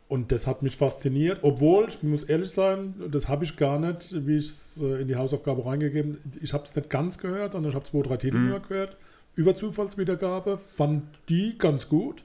Und 0.08 0.30
das 0.30 0.46
hat 0.46 0.62
mich 0.62 0.76
fasziniert, 0.76 1.40
obwohl, 1.42 1.86
ich 1.88 2.00
muss 2.04 2.22
ehrlich 2.24 2.52
sein, 2.52 2.94
das 3.10 3.28
habe 3.28 3.44
ich 3.44 3.56
gar 3.56 3.80
nicht, 3.80 4.26
wie 4.26 4.36
ich 4.36 4.46
es 4.50 4.80
äh, 4.80 5.00
in 5.02 5.08
die 5.08 5.16
Hausaufgabe 5.16 5.66
reingegeben 5.66 6.16
Ich 6.40 6.52
habe 6.52 6.62
es 6.64 6.76
nicht 6.76 6.88
ganz 6.90 7.18
gehört, 7.18 7.52
sondern 7.52 7.70
ich 7.70 7.74
habe 7.74 7.84
zwei, 7.84 8.02
drei 8.02 8.16
Titel 8.16 8.36
Mhm. 8.38 8.48
nur 8.50 8.60
gehört. 8.60 8.96
Über 9.34 9.56
Zufallswiedergabe, 9.56 10.58
fand 10.58 11.02
die 11.28 11.58
ganz 11.58 11.88
gut. 11.88 12.22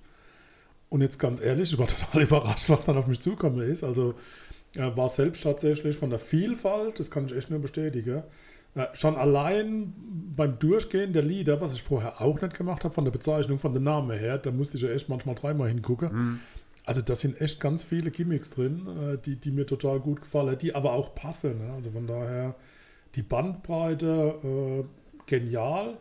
Und 0.89 1.01
jetzt 1.01 1.17
ganz 1.17 1.41
ehrlich, 1.41 1.73
ich 1.73 1.79
war 1.79 1.87
total 2.11 2.21
überrascht, 2.21 2.69
was 2.69 2.83
dann 2.83 2.97
auf 2.97 3.07
mich 3.07 3.19
zukommen 3.19 3.61
ist. 3.61 3.83
Also 3.83 4.13
äh, 4.75 4.95
war 4.95 5.09
selbst 5.09 5.41
tatsächlich 5.43 5.97
von 5.97 6.11
der 6.11 6.19
Vielfalt, 6.19 6.99
das 6.99 7.09
kann 7.09 7.25
ich 7.25 7.35
echt 7.35 7.49
nur 7.49 7.59
bestätigen. 7.59 8.21
Äh, 8.75 8.85
schon 8.93 9.15
allein 9.15 9.93
beim 10.35 10.59
Durchgehen 10.59 11.13
der 11.13 11.23
Lieder, 11.23 11.59
was 11.61 11.73
ich 11.73 11.81
vorher 11.81 12.21
auch 12.21 12.39
nicht 12.41 12.55
gemacht 12.57 12.83
habe, 12.83 12.93
von 12.93 13.05
der 13.05 13.11
Bezeichnung, 13.11 13.57
von 13.59 13.73
dem 13.73 13.83
Namen 13.83 14.17
her, 14.17 14.37
da 14.37 14.51
musste 14.51 14.77
ich 14.77 14.83
ja 14.83 14.89
echt 14.91 15.09
manchmal 15.09 15.33
dreimal 15.35 15.67
hingucken. 15.67 16.39
Also 16.91 16.99
da 16.99 17.15
sind 17.15 17.39
echt 17.39 17.61
ganz 17.61 17.83
viele 17.83 18.11
Gimmicks 18.11 18.49
drin, 18.49 18.85
äh, 18.85 19.17
die, 19.17 19.37
die 19.37 19.51
mir 19.51 19.65
total 19.65 20.01
gut 20.01 20.19
gefallen, 20.19 20.57
die 20.57 20.75
aber 20.75 20.91
auch 20.91 21.15
passen. 21.15 21.65
Ne? 21.65 21.71
Also 21.71 21.89
von 21.91 22.05
daher 22.05 22.53
die 23.15 23.21
Bandbreite 23.21 24.35
äh, 24.43 24.83
genial. 25.25 25.99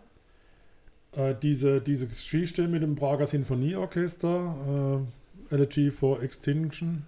Äh, 1.12 1.36
diese, 1.40 1.80
diese 1.80 2.08
Geschichte 2.08 2.66
mit 2.66 2.82
dem 2.82 2.96
Prager 2.96 3.28
Sinfonieorchester, 3.28 5.06
äh, 5.48 5.54
Elegy 5.54 5.92
for 5.92 6.24
Extinction. 6.24 7.06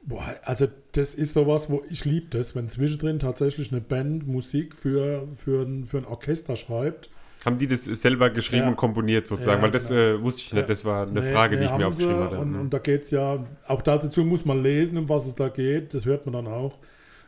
Boah, 0.00 0.34
also 0.44 0.66
das 0.92 1.14
ist 1.14 1.34
sowas, 1.34 1.68
wo 1.68 1.82
ich 1.90 2.06
liebe 2.06 2.28
das, 2.30 2.54
wenn 2.54 2.70
zwischendrin 2.70 3.18
tatsächlich 3.18 3.72
eine 3.72 3.82
Band 3.82 4.26
Musik 4.26 4.74
für, 4.74 5.28
für, 5.34 5.66
ein, 5.66 5.84
für 5.84 5.98
ein 5.98 6.06
Orchester 6.06 6.56
schreibt. 6.56 7.10
Haben 7.46 7.58
die 7.58 7.66
das 7.68 7.84
selber 7.84 8.28
geschrieben 8.30 8.64
Ja. 8.64 8.68
und 8.70 8.76
komponiert 8.76 9.26
sozusagen? 9.26 9.58
Ja, 9.58 9.62
Weil 9.62 9.70
das 9.70 9.90
äh, 9.90 10.20
wusste 10.20 10.42
ich 10.42 10.52
nicht, 10.52 10.68
das 10.68 10.84
war 10.84 11.06
eine 11.06 11.20
Nee, 11.20 11.32
Frage, 11.32 11.54
nee, 11.56 11.60
die 11.62 11.66
ich 11.66 11.76
mir 11.78 11.86
aufgeschrieben 11.86 12.24
hatte. 12.24 12.38
Und, 12.38 12.54
und 12.56 12.70
da 12.74 12.78
geht 12.78 13.02
es 13.04 13.10
ja, 13.12 13.46
auch 13.68 13.82
dazu 13.82 14.24
muss 14.24 14.44
man 14.44 14.62
lesen, 14.62 14.98
um 14.98 15.08
was 15.08 15.26
es 15.26 15.36
da 15.36 15.48
geht. 15.48 15.94
Das 15.94 16.04
hört 16.04 16.26
man 16.26 16.32
dann 16.32 16.46
auch. 16.48 16.78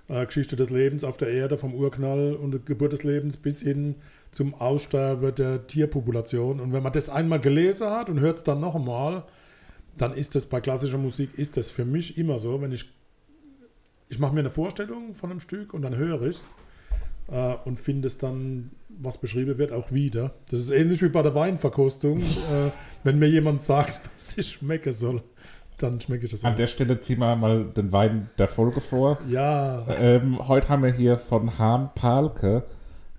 Äh, 0.08 0.26
Geschichte 0.26 0.56
des 0.56 0.70
Lebens 0.70 1.04
auf 1.04 1.18
der 1.18 1.28
Erde, 1.28 1.56
vom 1.56 1.74
Urknall 1.74 2.34
und 2.34 2.50
der 2.50 2.60
Geburt 2.60 2.92
des 2.92 3.04
Lebens 3.04 3.36
bis 3.36 3.60
hin 3.62 3.94
zum 4.32 4.54
Aussterben 4.54 5.34
der 5.34 5.66
Tierpopulation. 5.66 6.60
Und 6.60 6.72
wenn 6.72 6.82
man 6.82 6.92
das 6.92 7.08
einmal 7.10 7.40
gelesen 7.40 7.88
hat 7.90 8.10
und 8.10 8.18
hört 8.20 8.38
es 8.38 8.44
dann 8.44 8.60
noch 8.60 8.74
einmal, 8.74 9.24
dann 9.98 10.12
ist 10.14 10.34
das 10.34 10.46
bei 10.46 10.60
klassischer 10.60 10.98
Musik, 10.98 11.38
ist 11.38 11.56
das 11.56 11.70
für 11.70 11.84
mich 11.84 12.18
immer 12.18 12.38
so, 12.38 12.60
wenn 12.62 12.72
ich, 12.72 12.86
ich 14.08 14.18
mache 14.18 14.32
mir 14.32 14.40
eine 14.40 14.50
Vorstellung 14.50 15.14
von 15.14 15.30
einem 15.30 15.40
Stück 15.40 15.74
und 15.74 15.82
dann 15.82 15.96
höre 15.96 16.22
ich 16.22 16.36
es 16.36 16.56
äh, 17.30 17.54
und 17.64 17.78
finde 17.78 18.06
es 18.06 18.16
dann, 18.18 18.70
was 19.00 19.18
beschrieben 19.18 19.58
wird, 19.58 19.72
auch 19.72 19.92
wieder. 19.92 20.32
Das 20.50 20.60
ist 20.60 20.70
ähnlich 20.70 21.02
wie 21.02 21.08
bei 21.08 21.22
der 21.22 21.34
Weinverkostung. 21.34 22.18
äh, 22.20 22.70
wenn 23.04 23.18
mir 23.18 23.28
jemand 23.28 23.62
sagt, 23.62 23.98
was 24.14 24.36
ich 24.38 24.48
schmecken 24.52 24.92
soll, 24.92 25.22
dann 25.78 26.00
schmecke 26.00 26.24
ich 26.26 26.32
das 26.32 26.44
An 26.44 26.52
auch. 26.52 26.56
der 26.56 26.66
Stelle 26.66 27.00
ziehen 27.00 27.20
wir 27.20 27.36
mal 27.36 27.64
den 27.64 27.92
Wein 27.92 28.28
der 28.38 28.48
Folge 28.48 28.80
vor. 28.80 29.18
Ja, 29.28 29.86
Ähm, 29.88 30.46
heute 30.48 30.68
haben 30.68 30.82
wir 30.82 30.92
hier 30.92 31.18
von 31.18 31.58
Hahn 31.58 31.90
Palke 31.94 32.64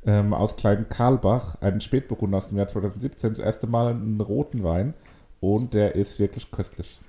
ähm, 0.06 0.34
aus 0.34 0.56
Klein 0.58 0.88
Karlbach 0.90 1.56
einen 1.62 1.82
Spätburgunder 1.82 2.38
aus 2.38 2.50
dem 2.50 2.58
Jahr 2.58 2.68
2017 2.68 3.32
das 3.32 3.40
erste 3.40 3.68
Mal 3.68 3.92
einen 3.92 4.20
roten 4.20 4.64
Wein 4.64 4.94
und 5.40 5.74
der 5.74 5.96
ist 5.96 6.20
wirklich 6.20 6.52
köstlich. 6.52 7.00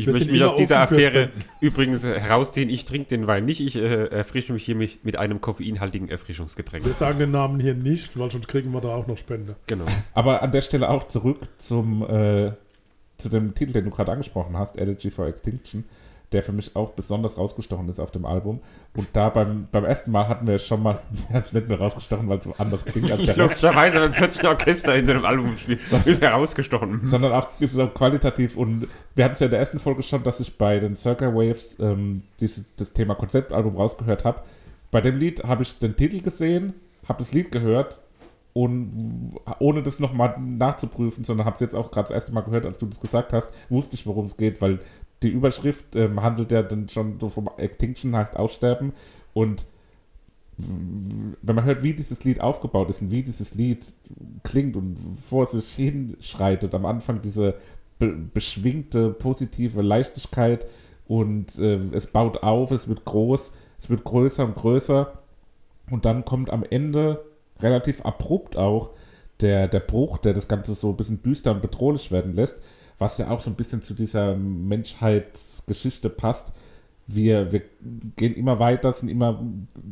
Ich 0.00 0.12
möchte 0.12 0.30
mich 0.30 0.42
aus 0.42 0.56
dieser 0.56 0.80
Affäre 0.80 1.28
Spenden. 1.28 1.44
übrigens 1.60 2.04
äh, 2.04 2.18
herausziehen. 2.18 2.68
Ich 2.68 2.84
trinke 2.84 3.08
den 3.08 3.26
Wein 3.26 3.44
nicht. 3.44 3.60
Ich 3.60 3.76
äh, 3.76 4.06
erfrische 4.06 4.52
mich 4.52 4.64
hier 4.64 4.74
mit, 4.74 5.04
mit 5.04 5.16
einem 5.16 5.40
koffeinhaltigen 5.40 6.08
Erfrischungsgetränk. 6.08 6.84
wir 6.84 6.92
sagen 6.92 7.18
den 7.18 7.30
Namen 7.30 7.60
hier 7.60 7.74
nicht, 7.74 8.18
weil 8.18 8.30
sonst 8.30 8.48
kriegen 8.48 8.72
wir 8.72 8.80
da 8.80 8.88
auch 8.88 9.06
noch 9.06 9.18
Spende. 9.18 9.56
Genau. 9.66 9.86
Aber 10.14 10.42
an 10.42 10.52
der 10.52 10.62
Stelle 10.62 10.88
auch 10.88 11.08
zurück 11.08 11.48
zum 11.58 12.02
äh, 12.08 12.52
zu 13.20 13.28
dem 13.28 13.54
Titel, 13.54 13.72
den 13.72 13.84
du 13.84 13.90
gerade 13.90 14.12
angesprochen 14.12 14.56
hast, 14.56 14.76
Elegy 14.78 15.10
for 15.10 15.26
Extinction, 15.26 15.84
der 16.32 16.42
für 16.42 16.52
mich 16.52 16.76
auch 16.76 16.90
besonders 16.90 17.36
rausgestochen 17.36 17.88
ist 17.88 17.98
auf 17.98 18.10
dem 18.10 18.24
Album. 18.24 18.60
Und 18.96 19.08
da 19.12 19.28
beim, 19.30 19.66
beim 19.72 19.84
ersten 19.84 20.10
Mal 20.12 20.28
hatten 20.28 20.46
wir 20.46 20.54
es 20.54 20.66
schon 20.66 20.82
mal, 20.82 21.00
der 21.28 21.36
hat 21.36 21.52
nicht 21.52 21.68
mehr 21.68 21.78
rausgestochen, 21.78 22.28
weil 22.28 22.38
es 22.38 22.44
so 22.44 22.54
anders 22.58 22.84
klingt 22.84 23.10
als 23.10 23.24
der. 23.24 23.36
Logischerweise, 23.36 24.00
wenn 24.00 24.12
plötzlich 24.12 24.44
ein 24.44 24.50
Orchester 24.50 24.94
in 24.94 25.06
so 25.06 25.12
einem 25.12 25.24
Album 25.24 25.56
spielt, 25.56 25.80
ist 26.04 26.22
herausgestochen. 26.22 27.06
sondern 27.06 27.32
auch, 27.32 27.48
auch 27.60 27.94
qualitativ. 27.94 28.56
Und 28.56 28.86
wir 29.14 29.24
hatten 29.24 29.34
es 29.34 29.40
ja 29.40 29.46
in 29.46 29.50
der 29.50 29.60
ersten 29.60 29.80
Folge 29.80 30.02
schon, 30.02 30.22
dass 30.22 30.40
ich 30.40 30.56
bei 30.56 30.78
den 30.78 30.96
Circa 30.96 31.34
Waves 31.34 31.76
ähm, 31.80 32.22
dieses, 32.38 32.64
das 32.76 32.92
Thema 32.92 33.14
Konzeptalbum 33.14 33.76
rausgehört 33.76 34.24
habe. 34.24 34.42
Bei 34.90 35.00
dem 35.00 35.16
Lied 35.16 35.44
habe 35.44 35.62
ich 35.62 35.78
den 35.78 35.96
Titel 35.96 36.20
gesehen, 36.20 36.74
habe 37.08 37.18
das 37.18 37.32
Lied 37.32 37.50
gehört 37.52 37.98
und 38.52 39.34
ohne 39.58 39.82
das 39.82 40.00
nochmal 40.00 40.34
nachzuprüfen, 40.38 41.24
sondern 41.24 41.46
habe 41.46 41.54
es 41.54 41.60
jetzt 41.60 41.74
auch 41.74 41.90
gerade 41.90 42.08
das 42.08 42.14
erste 42.14 42.32
Mal 42.32 42.40
gehört, 42.42 42.66
als 42.66 42.78
du 42.78 42.86
das 42.86 43.00
gesagt 43.00 43.32
hast, 43.32 43.52
wusste 43.68 43.94
ich, 43.94 44.06
worum 44.06 44.26
es 44.26 44.36
geht, 44.36 44.60
weil 44.60 44.80
die 45.22 45.28
Überschrift 45.28 45.94
ähm, 45.94 46.22
handelt 46.22 46.50
ja 46.52 46.62
dann 46.62 46.88
schon 46.88 47.20
so 47.20 47.28
vom 47.28 47.48
Extinction, 47.58 48.16
heißt 48.16 48.36
Aussterben. 48.36 48.92
Und 49.32 49.66
wenn 50.56 51.56
man 51.56 51.64
hört, 51.64 51.82
wie 51.82 51.94
dieses 51.94 52.22
Lied 52.24 52.40
aufgebaut 52.40 52.90
ist 52.90 53.02
und 53.02 53.10
wie 53.10 53.22
dieses 53.22 53.54
Lied 53.54 53.92
klingt 54.42 54.76
und 54.76 54.98
vor 55.18 55.46
sich 55.46 55.72
hinschreitet, 55.72 56.74
am 56.74 56.86
Anfang 56.86 57.22
diese 57.22 57.54
be 57.98 58.08
beschwingte, 58.08 59.10
positive 59.10 59.82
Leichtigkeit 59.82 60.66
und 61.06 61.58
äh, 61.58 61.78
es 61.92 62.06
baut 62.06 62.42
auf, 62.42 62.70
es 62.70 62.88
wird 62.88 63.04
groß, 63.04 63.52
es 63.78 63.90
wird 63.90 64.04
größer 64.04 64.44
und 64.44 64.54
größer. 64.54 65.12
Und 65.90 66.04
dann 66.04 66.24
kommt 66.24 66.50
am 66.50 66.62
Ende 66.62 67.24
relativ 67.58 68.02
abrupt 68.02 68.56
auch 68.56 68.90
der, 69.40 69.68
der 69.68 69.80
Bruch, 69.80 70.18
der 70.18 70.34
das 70.34 70.48
Ganze 70.48 70.74
so 70.74 70.90
ein 70.90 70.96
bisschen 70.96 71.22
düster 71.22 71.52
und 71.52 71.62
bedrohlich 71.62 72.10
werden 72.10 72.32
lässt, 72.32 72.60
was 73.00 73.18
ja 73.18 73.30
auch 73.30 73.40
so 73.40 73.50
ein 73.50 73.56
bisschen 73.56 73.82
zu 73.82 73.94
dieser 73.94 74.36
Menschheitsgeschichte 74.36 76.10
passt. 76.10 76.52
Wir, 77.06 77.50
wir 77.50 77.62
gehen 78.16 78.34
immer 78.34 78.60
weiter, 78.60 78.92
sind 78.92 79.08
immer 79.08 79.42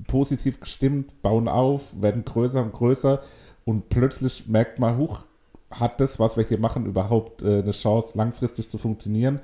positiv 0.06 0.60
gestimmt, 0.60 1.20
bauen 1.22 1.48
auf, 1.48 2.00
werden 2.00 2.24
größer 2.24 2.62
und 2.62 2.72
größer 2.72 3.22
und 3.64 3.88
plötzlich 3.88 4.46
merkt 4.46 4.78
man, 4.78 4.98
huch, 4.98 5.24
hat 5.70 6.00
das, 6.00 6.20
was 6.20 6.36
wir 6.36 6.44
hier 6.44 6.58
machen, 6.58 6.86
überhaupt 6.86 7.42
äh, 7.42 7.62
eine 7.62 7.72
Chance, 7.72 8.16
langfristig 8.16 8.70
zu 8.70 8.78
funktionieren 8.78 9.40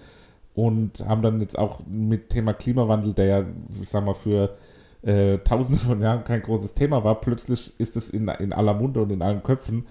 und 0.55 1.01
haben 1.01 1.23
dann 1.23 1.41
jetzt 1.41 1.59
auch 1.59 1.81
mit 1.87 2.31
Thema 2.31 2.53
Klimawandel, 2.53 3.15
der 3.15 3.27
ja, 3.27 3.45
sagen 3.83 4.07
wir, 4.07 4.15
für 4.15 4.57
äh, 5.03 5.39
tausende 5.39 5.81
von 5.81 6.01
Jahren 6.01 6.25
kein 6.25 6.43
großes 6.43 6.75
Thema 6.75 7.03
war, 7.03 7.21
plötzlich 7.21 7.73
ist 7.79 7.97
es 7.97 8.11
in, 8.11 8.29
in 8.29 8.53
aller 8.53 8.75
Munde 8.75 9.03
und 9.03 9.11
in 9.11 9.23
allen 9.23 9.43
Köpfen 9.43 9.87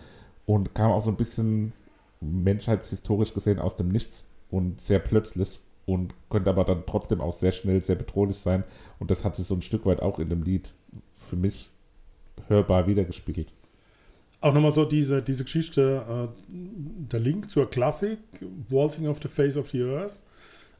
und 0.46 0.74
kam 0.74 0.92
auch 0.92 1.02
so 1.02 1.10
ein 1.10 1.18
bisschen 1.18 1.74
menschheitshistorisch 2.24 3.34
gesehen 3.34 3.60
aus 3.60 3.76
dem 3.76 3.90
Nichts 3.90 4.26
und 4.50 4.82
sehr 4.82 5.00
plötzlich 5.00 5.60
und 5.86 6.14
könnte 6.30 6.50
aber 6.50 6.64
dann 6.64 6.84
trotzdem 6.86 7.22
auch 7.22 7.34
sehr 7.34 7.52
schnell 7.52 7.84
sehr 7.84 7.96
bedrohlich 7.96 8.38
sein 8.38 8.64
und 9.00 9.12
das 9.12 9.26
hat 9.26 9.36
sich 9.36 9.48
so 9.48 9.56
ein 9.56 9.62
Stück 9.62 9.86
weit 9.86 10.02
auch 10.02 10.20
in 10.20 10.30
dem 10.30 10.44
Lied 10.44 10.74
für 11.12 11.36
mich 11.36 11.70
hörbar 12.48 12.88
wiedergespiegelt. 12.88 13.52
Auch 14.42 14.54
nochmal 14.54 14.74
so 14.74 14.84
diese, 14.84 15.22
diese 15.22 15.46
Geschichte, 15.46 16.04
äh, 16.06 16.28
der 16.50 17.20
Link 17.22 17.50
zur 17.50 17.70
Klassik, 17.70 18.20
Waltzing 18.70 19.08
of 19.08 19.20
the 19.22 19.30
Face 19.30 19.56
of 19.56 19.70
the 19.70 19.84
Earth. 19.84 20.22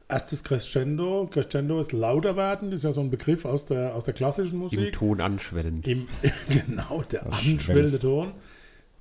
Erstes 0.06 0.44
Crescendo. 0.44 1.26
Crescendo 1.30 1.80
ist 1.80 1.92
lauter 1.92 2.36
werden, 2.36 2.70
das 2.70 2.80
ist 2.80 2.84
ja 2.84 2.92
so 2.92 3.00
ein 3.00 3.10
Begriff 3.10 3.46
aus 3.46 3.64
der, 3.64 3.94
aus 3.94 4.04
der 4.04 4.12
klassischen 4.12 4.56
Im 4.56 4.58
Musik. 4.60 4.92
Ton 4.92 5.22
anschwellen. 5.22 5.82
Im, 5.82 6.06
genau, 6.66 7.02
der 7.10 7.24
anschwellende. 7.32 7.98
Ton. 7.98 8.32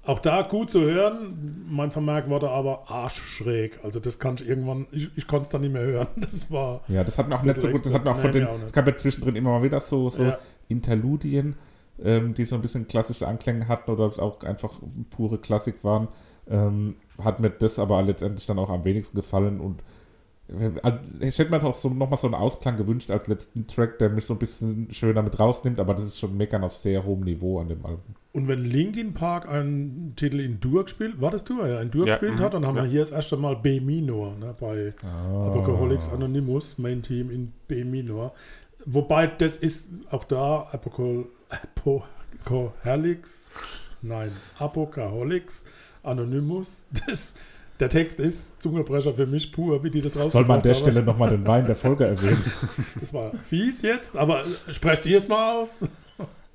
Auch 0.05 0.19
da 0.19 0.41
gut 0.41 0.69
zu 0.69 0.81
hören. 0.81 1.65
Mein 1.69 1.89
Vermerk 1.91 2.29
war 2.29 2.39
da 2.41 2.49
aber 2.49 2.89
arschschräg. 2.91 3.79
Also 3.83 4.01
das 4.01 4.19
kann 4.19 4.35
ich 4.35 4.47
irgendwann, 4.47 4.85
ich, 4.91 5.09
ich 5.15 5.27
konnte 5.27 5.43
es 5.43 5.49
dann 5.49 5.61
nicht 5.61 5.71
mehr 5.71 5.83
hören. 5.83 6.07
Das 6.17 6.51
war, 6.51 6.81
Ja, 6.89 7.03
das 7.03 7.17
hat 7.17 7.29
mir 7.29 7.35
auch 7.37 7.43
nicht 7.43 7.61
so 7.61 7.69
gut, 7.69 7.85
das 7.85 7.93
hat 7.93 8.03
mir 8.03 8.11
auch 8.11 8.17
Nee, 8.17 8.21
von 8.21 8.31
den, 8.33 8.47
auch 8.47 8.61
es 8.61 8.73
gab 8.73 8.85
ja 8.85 8.97
zwischendrin 8.97 9.35
immer 9.35 9.51
mal 9.51 9.63
wieder 9.63 9.79
so, 9.79 10.09
so 10.09 10.23
Ja. 10.23 10.37
Interludien, 10.67 11.55
ähm, 12.03 12.33
die 12.33 12.45
so 12.45 12.55
ein 12.55 12.61
bisschen 12.61 12.87
klassische 12.87 13.27
Anklänge 13.27 13.67
hatten 13.69 13.91
oder 13.91 14.05
auch 14.21 14.43
einfach 14.43 14.73
pure 15.09 15.37
Klassik 15.37 15.83
waren. 15.83 16.09
Ähm, 16.49 16.95
hat 17.23 17.39
mir 17.39 17.49
das 17.49 17.79
aber 17.79 18.01
letztendlich 18.01 18.45
dann 18.45 18.59
auch 18.59 18.69
am 18.69 18.83
wenigsten 18.83 19.15
gefallen 19.15 19.61
und 19.61 19.83
äh, 20.59 20.97
ich 21.19 21.37
hätte 21.39 21.51
mir 21.51 21.59
doch 21.59 21.75
so, 21.75 21.89
nochmal 21.89 22.17
so 22.17 22.27
einen 22.27 22.35
Ausklang 22.35 22.77
gewünscht 22.77 23.11
als 23.11 23.27
letzten 23.27 23.67
Track, 23.67 23.99
der 23.99 24.09
mich 24.09 24.25
so 24.25 24.33
ein 24.33 24.39
bisschen 24.39 24.87
schöner 24.91 25.21
mit 25.21 25.39
rausnimmt, 25.39 25.79
aber 25.79 25.93
das 25.93 26.05
ist 26.05 26.19
schon 26.19 26.37
meckern 26.37 26.63
auf 26.63 26.75
sehr 26.75 27.03
hohem 27.03 27.21
Niveau 27.21 27.59
an 27.59 27.69
dem 27.69 27.85
Album. 27.85 28.15
Und 28.31 28.47
wenn 28.47 28.63
Linkin 28.63 29.13
Park 29.13 29.47
einen 29.47 30.13
Titel 30.15 30.39
in 30.39 30.59
Dur 30.59 30.83
gespielt, 30.83 31.21
war 31.21 31.31
das 31.31 31.43
Dur, 31.43 31.67
ja, 31.67 31.81
in 31.81 31.91
Dur 31.91 32.07
Ja, 32.07 32.13
gespielt 32.13 32.35
mhm, 32.35 32.39
hat, 32.39 32.53
dann 32.53 32.65
haben 32.65 32.77
ja. 32.77 32.83
wir 32.83 32.89
hier 32.89 33.01
das 33.01 33.11
erste 33.11 33.37
Mal 33.37 33.55
B 33.55 33.79
Minor 33.79 34.35
ne, 34.37 34.55
bei 34.59 34.93
Ah. 35.03 35.47
Apocalypse 35.47 36.11
Anonymous, 36.11 36.77
Main 36.77 37.03
Team 37.03 37.29
in 37.29 37.53
B 37.67 37.83
Minor. 37.83 38.33
Wobei 38.85 39.27
das 39.27 39.57
ist 39.57 39.93
auch 40.09 40.23
da 40.23 40.67
Apocal 40.71 41.25
Apocalypse, 41.49 43.51
nein, 44.01 44.31
Apocalypse 44.57 45.65
Anonymous, 46.01 46.87
das, 47.07 47.35
der 47.83 47.89
Text 47.89 48.19
ist 48.21 48.61
Zungebrecher 48.61 49.13
für 49.13 49.27
mich 49.27 49.51
pur, 49.51 49.83
wie 49.83 49.89
die 49.89 49.99
das 49.99 50.13
rausgebracht 50.15 50.31
Soll 50.31 50.45
man 50.45 50.57
an 50.57 50.63
der 50.63 50.73
haben. 50.73 50.81
Stelle 50.81 51.03
nochmal 51.03 51.29
den 51.31 51.45
Wein 51.45 51.65
der 51.65 51.75
Folge 51.75 52.05
erwähnen? 52.05 52.41
Das 52.99 53.13
war 53.13 53.31
fies 53.49 53.81
jetzt, 53.81 54.15
aber 54.15 54.45
sprecht 54.71 55.05
ihr 55.05 55.17
es 55.17 55.27
mal 55.27 55.61
aus? 55.61 55.81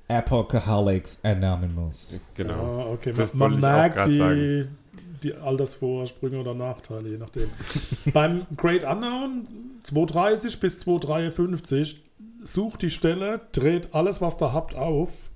Alcoholics 0.07 1.19
Anonymous. 1.21 2.19
Genau. 2.33 2.79
Ja, 2.79 2.85
okay, 2.87 3.13
Das 3.15 3.35
man, 3.35 3.59
merkt 3.59 4.07
die, 4.07 4.17
sagen. 4.17 4.77
die 5.21 5.35
Altersvorsprünge 5.35 6.39
oder 6.39 6.55
Nachteile, 6.55 7.09
je 7.09 7.17
nachdem. 7.17 7.49
Beim 8.13 8.47
Great 8.57 8.83
Unknown 8.83 9.47
230 9.83 10.59
bis 10.59 10.79
253 10.79 12.03
sucht 12.41 12.81
die 12.81 12.89
Stelle, 12.89 13.41
dreht 13.51 13.93
alles, 13.93 14.19
was 14.19 14.37
da 14.37 14.51
habt, 14.51 14.73
auf, 14.75 15.28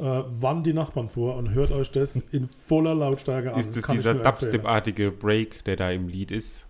äh, 0.00 0.22
wann 0.28 0.62
die 0.64 0.72
Nachbarn 0.72 1.08
vor 1.08 1.36
und 1.36 1.50
hört 1.54 1.72
euch 1.72 1.90
das 1.92 2.16
in 2.16 2.46
voller 2.46 2.94
Lautstärke 2.94 3.52
an. 3.52 3.60
Ist 3.60 3.76
es 3.76 3.84
Kann 3.84 3.96
dieser. 3.96 4.14
Dubstep-artige 4.14 5.10
Break, 5.10 5.64
der 5.64 5.76
da 5.76 5.90
im 5.90 6.08
Lied 6.08 6.30
ist? 6.30 6.66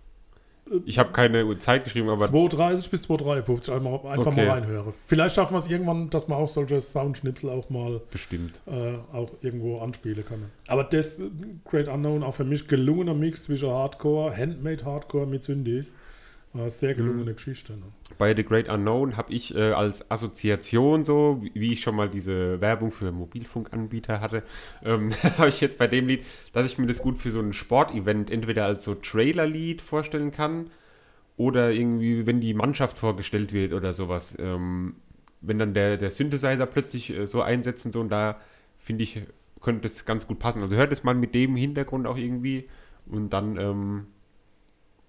Ich 0.85 0.97
habe 0.99 1.11
keine 1.11 1.59
Zeit 1.59 1.83
geschrieben, 1.83 2.07
aber 2.07 2.25
230 2.27 2.89
bis 2.91 3.01
253, 3.01 3.73
einmal, 3.73 3.95
einfach 4.05 4.27
Okay. 4.27 4.45
mal 4.45 4.51
reinhören. 4.61 4.93
Vielleicht 5.05 5.35
schaffen 5.35 5.53
wir 5.55 5.59
es 5.59 5.67
irgendwann, 5.69 6.09
dass 6.09 6.29
man 6.29 6.37
auch 6.37 6.47
solche 6.47 6.79
Soundschnipsel 6.79 7.49
auch 7.49 7.69
mal 7.69 7.99
bestimmt. 8.09 8.53
äh, 8.67 8.93
auch 9.13 9.31
irgendwo 9.41 9.79
anspielen 9.79 10.23
können. 10.23 10.49
Aber 10.67 10.85
das 10.85 11.19
äh, 11.19 11.29
Great 11.65 11.89
Unknown 11.89 12.23
auch 12.23 12.35
für 12.35 12.45
mich 12.45 12.69
gelungener 12.69 13.13
Mix 13.13 13.43
zwischen 13.43 13.69
Hardcore, 13.69 14.35
Handmade 14.37 14.85
Hardcore 14.85 15.25
mit 15.27 15.43
Synthes. 15.43 15.97
Äh, 16.53 16.69
sehr 16.69 16.93
gelungene 16.95 17.33
Geschichte. 17.33 17.73
Ne? 17.73 17.83
Bei 18.17 18.35
The 18.35 18.43
Great 18.43 18.67
Unknown 18.67 19.15
habe 19.15 19.31
ich 19.31 19.55
äh, 19.55 19.71
als 19.71 20.11
Assoziation 20.11 21.05
so, 21.05 21.39
wie- 21.41 21.51
wie 21.53 21.71
ich 21.73 21.81
schon 21.81 21.95
mal 21.95 22.09
diese 22.09 22.59
Werbung 22.59 22.91
für 22.91 23.11
Mobilfunkanbieter 23.13 24.19
hatte, 24.19 24.43
ähm, 24.83 25.11
habe 25.37 25.47
ich 25.47 25.61
jetzt 25.61 25.77
bei 25.77 25.87
dem 25.87 26.07
Lied, 26.07 26.25
dass 26.51 26.65
ich 26.65 26.77
mir 26.77 26.87
das 26.87 27.01
gut 27.01 27.17
für 27.19 27.31
so 27.31 27.39
ein 27.39 27.53
Sportevent 27.53 28.29
entweder 28.29 28.65
als 28.65 28.83
so 28.83 28.95
Trailer-Lied 28.95 29.81
vorstellen 29.81 30.31
kann 30.31 30.69
oder 31.37 31.71
irgendwie, 31.71 32.25
wenn 32.25 32.41
die 32.41 32.53
Mannschaft 32.53 32.97
vorgestellt 32.97 33.53
wird 33.53 33.71
oder 33.73 33.93
sowas. 33.93 34.37
Ähm, 34.39 34.95
wenn 35.39 35.57
dann 35.57 35.73
der, 35.73 35.95
der 35.97 36.11
Synthesizer 36.11 36.65
plötzlich 36.65 37.11
äh, 37.17 37.27
so 37.27 37.41
einsetzt 37.41 37.85
und 37.85 37.93
so, 37.93 38.01
und 38.01 38.09
da 38.09 38.39
finde 38.77 39.03
ich, 39.03 39.21
könnte 39.61 39.87
es 39.87 40.05
ganz 40.05 40.27
gut 40.27 40.39
passen. 40.39 40.61
Also 40.61 40.75
hört 40.75 40.91
es 40.91 41.03
mal 41.03 41.15
mit 41.15 41.33
dem 41.33 41.55
Hintergrund 41.55 42.07
auch 42.07 42.17
irgendwie 42.17 42.67
und 43.07 43.31
dann, 43.31 43.57
ähm, 43.57 44.07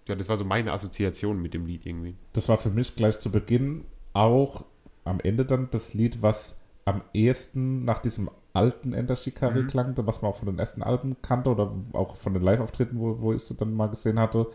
ja, 0.07 0.15
das 0.15 0.29
war 0.29 0.37
so 0.37 0.45
meine 0.45 0.73
Assoziation 0.73 1.41
mit 1.41 1.55
dem 1.55 1.67
Lied 1.67 1.87
irgendwie. 1.87 2.17
Das 2.33 2.49
war 2.49 2.59
für 2.59 2.71
mich 2.71 2.97
gleich 2.97 3.19
zu 3.19 3.31
Beginn 3.31 3.85
auch 4.13 4.65
am 5.05 5.21
Ende 5.21 5.45
dann 5.45 5.69
das 5.71 5.95
Lied, 5.95 6.23
was 6.23 6.61
am 6.85 7.03
ehesten 7.13 7.85
nach 7.85 8.01
diesem 8.03 8.31
alten 8.53 8.93
Ender 8.93 9.17
Shikari 9.17 9.67
klang, 9.67 9.95
was 9.97 10.21
man 10.21 10.31
auch 10.31 10.37
von 10.37 10.47
den 10.47 10.59
ersten 10.59 10.83
Alben 10.83 11.17
kannte 11.23 11.51
oder 11.51 11.73
auch 11.93 12.17
von 12.17 12.35
den 12.35 12.43
Live-Auftritten, 12.43 12.99
wo, 12.99 13.21
wo 13.21 13.33
ich 13.33 13.43
es 13.43 13.57
dann 13.57 13.75
mal 13.75 13.89
gesehen 13.89 14.19
hatte. 14.19 14.49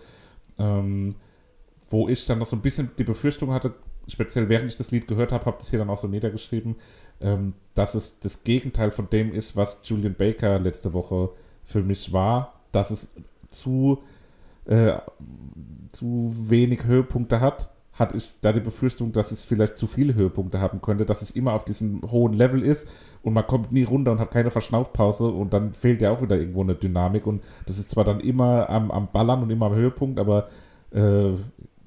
Ähm, 0.60 1.16
wo 1.90 2.08
ich 2.08 2.26
dann 2.26 2.40
noch 2.40 2.48
so 2.48 2.56
ein 2.56 2.62
bisschen 2.62 2.92
die 2.98 3.04
Befürchtung 3.04 3.54
hatte, 3.54 3.74
speziell 4.08 4.50
während 4.50 4.70
ich 4.70 4.78
das 4.78 4.92
Lied 4.92 5.08
gehört 5.08 5.32
habe, 5.32 5.46
habe 5.46 5.58
das 5.60 5.70
hier 5.70 5.80
dann 5.80 5.90
auch 5.90 5.98
so 5.98 6.08
niedergeschrieben, 6.08 6.76
ähm, 7.22 7.54
dass 7.74 7.96
es 7.96 8.20
das 8.20 8.44
Gegenteil 8.44 8.92
von 8.92 9.10
dem 9.10 9.32
ist, 9.34 9.56
was 9.56 9.80
Julian 9.84 10.16
Baker 10.16 10.60
letzte 10.60 10.94
Woche 10.94 11.30
für 11.64 11.84
mich 11.84 12.14
war, 12.14 12.62
dass 12.72 12.92
es 12.92 13.08
zu, 13.50 14.04
äh, 14.68 14.94
zu 15.90 16.34
wenig 16.50 16.84
Höhepunkte 16.84 17.42
hat, 17.42 17.70
hatte 17.94 18.16
ich 18.16 18.36
da 18.42 18.54
die 18.54 18.60
Befürchtung, 18.60 19.12
dass 19.12 19.32
es 19.32 19.44
vielleicht 19.44 19.78
zu 19.78 19.88
viele 19.88 20.14
Höhepunkte 20.14 20.62
haben 20.62 20.82
könnte, 20.82 21.06
dass 21.06 21.22
es 21.22 21.32
immer 21.32 21.54
auf 21.54 21.66
diesem 21.66 22.02
hohen 22.12 22.34
Level 22.34 22.62
ist 22.62 22.88
und 23.24 23.34
man 23.34 23.48
kommt 23.48 23.72
nie 23.72 23.84
runter 23.84 24.12
und 24.12 24.20
hat 24.20 24.32
keine 24.32 24.52
Verschnaufpause 24.52 25.26
und 25.26 25.54
dann 25.54 25.74
fehlt 25.74 26.02
ja 26.02 26.12
auch 26.12 26.22
wieder 26.22 26.38
irgendwo 26.38 26.62
eine 26.62 26.76
Dynamik 26.76 27.26
und 27.26 27.42
das 27.66 27.80
ist 27.80 27.90
zwar 27.90 28.04
dann 28.04 28.20
immer 28.20 28.70
am, 28.70 28.92
am 28.92 29.12
Ballern 29.12 29.42
und 29.42 29.50
immer 29.50 29.68
am 29.68 29.76
Höhepunkt, 29.76 30.20
aber 30.20 30.48
äh, 30.92 31.32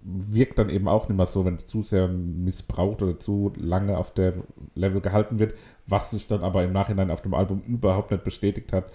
wirkt 0.02 0.58
dann 0.58 0.70
eben 0.70 0.88
auch 0.88 1.08
nicht 1.08 1.16
mehr 1.16 1.26
so, 1.26 1.44
wenn 1.44 1.56
es 1.56 1.66
zu 1.66 1.82
sehr 1.82 2.08
missbraucht 2.08 3.02
oder 3.02 3.20
zu 3.20 3.52
lange 3.56 3.96
auf 3.96 4.12
der 4.12 4.34
Level 4.74 5.00
gehalten 5.00 5.38
wird, 5.38 5.54
was 5.86 6.10
sich 6.10 6.26
dann 6.26 6.42
aber 6.42 6.64
im 6.64 6.72
Nachhinein 6.72 7.10
auf 7.10 7.22
dem 7.22 7.34
Album 7.34 7.60
überhaupt 7.60 8.10
nicht 8.10 8.24
bestätigt 8.24 8.72
hat. 8.72 8.86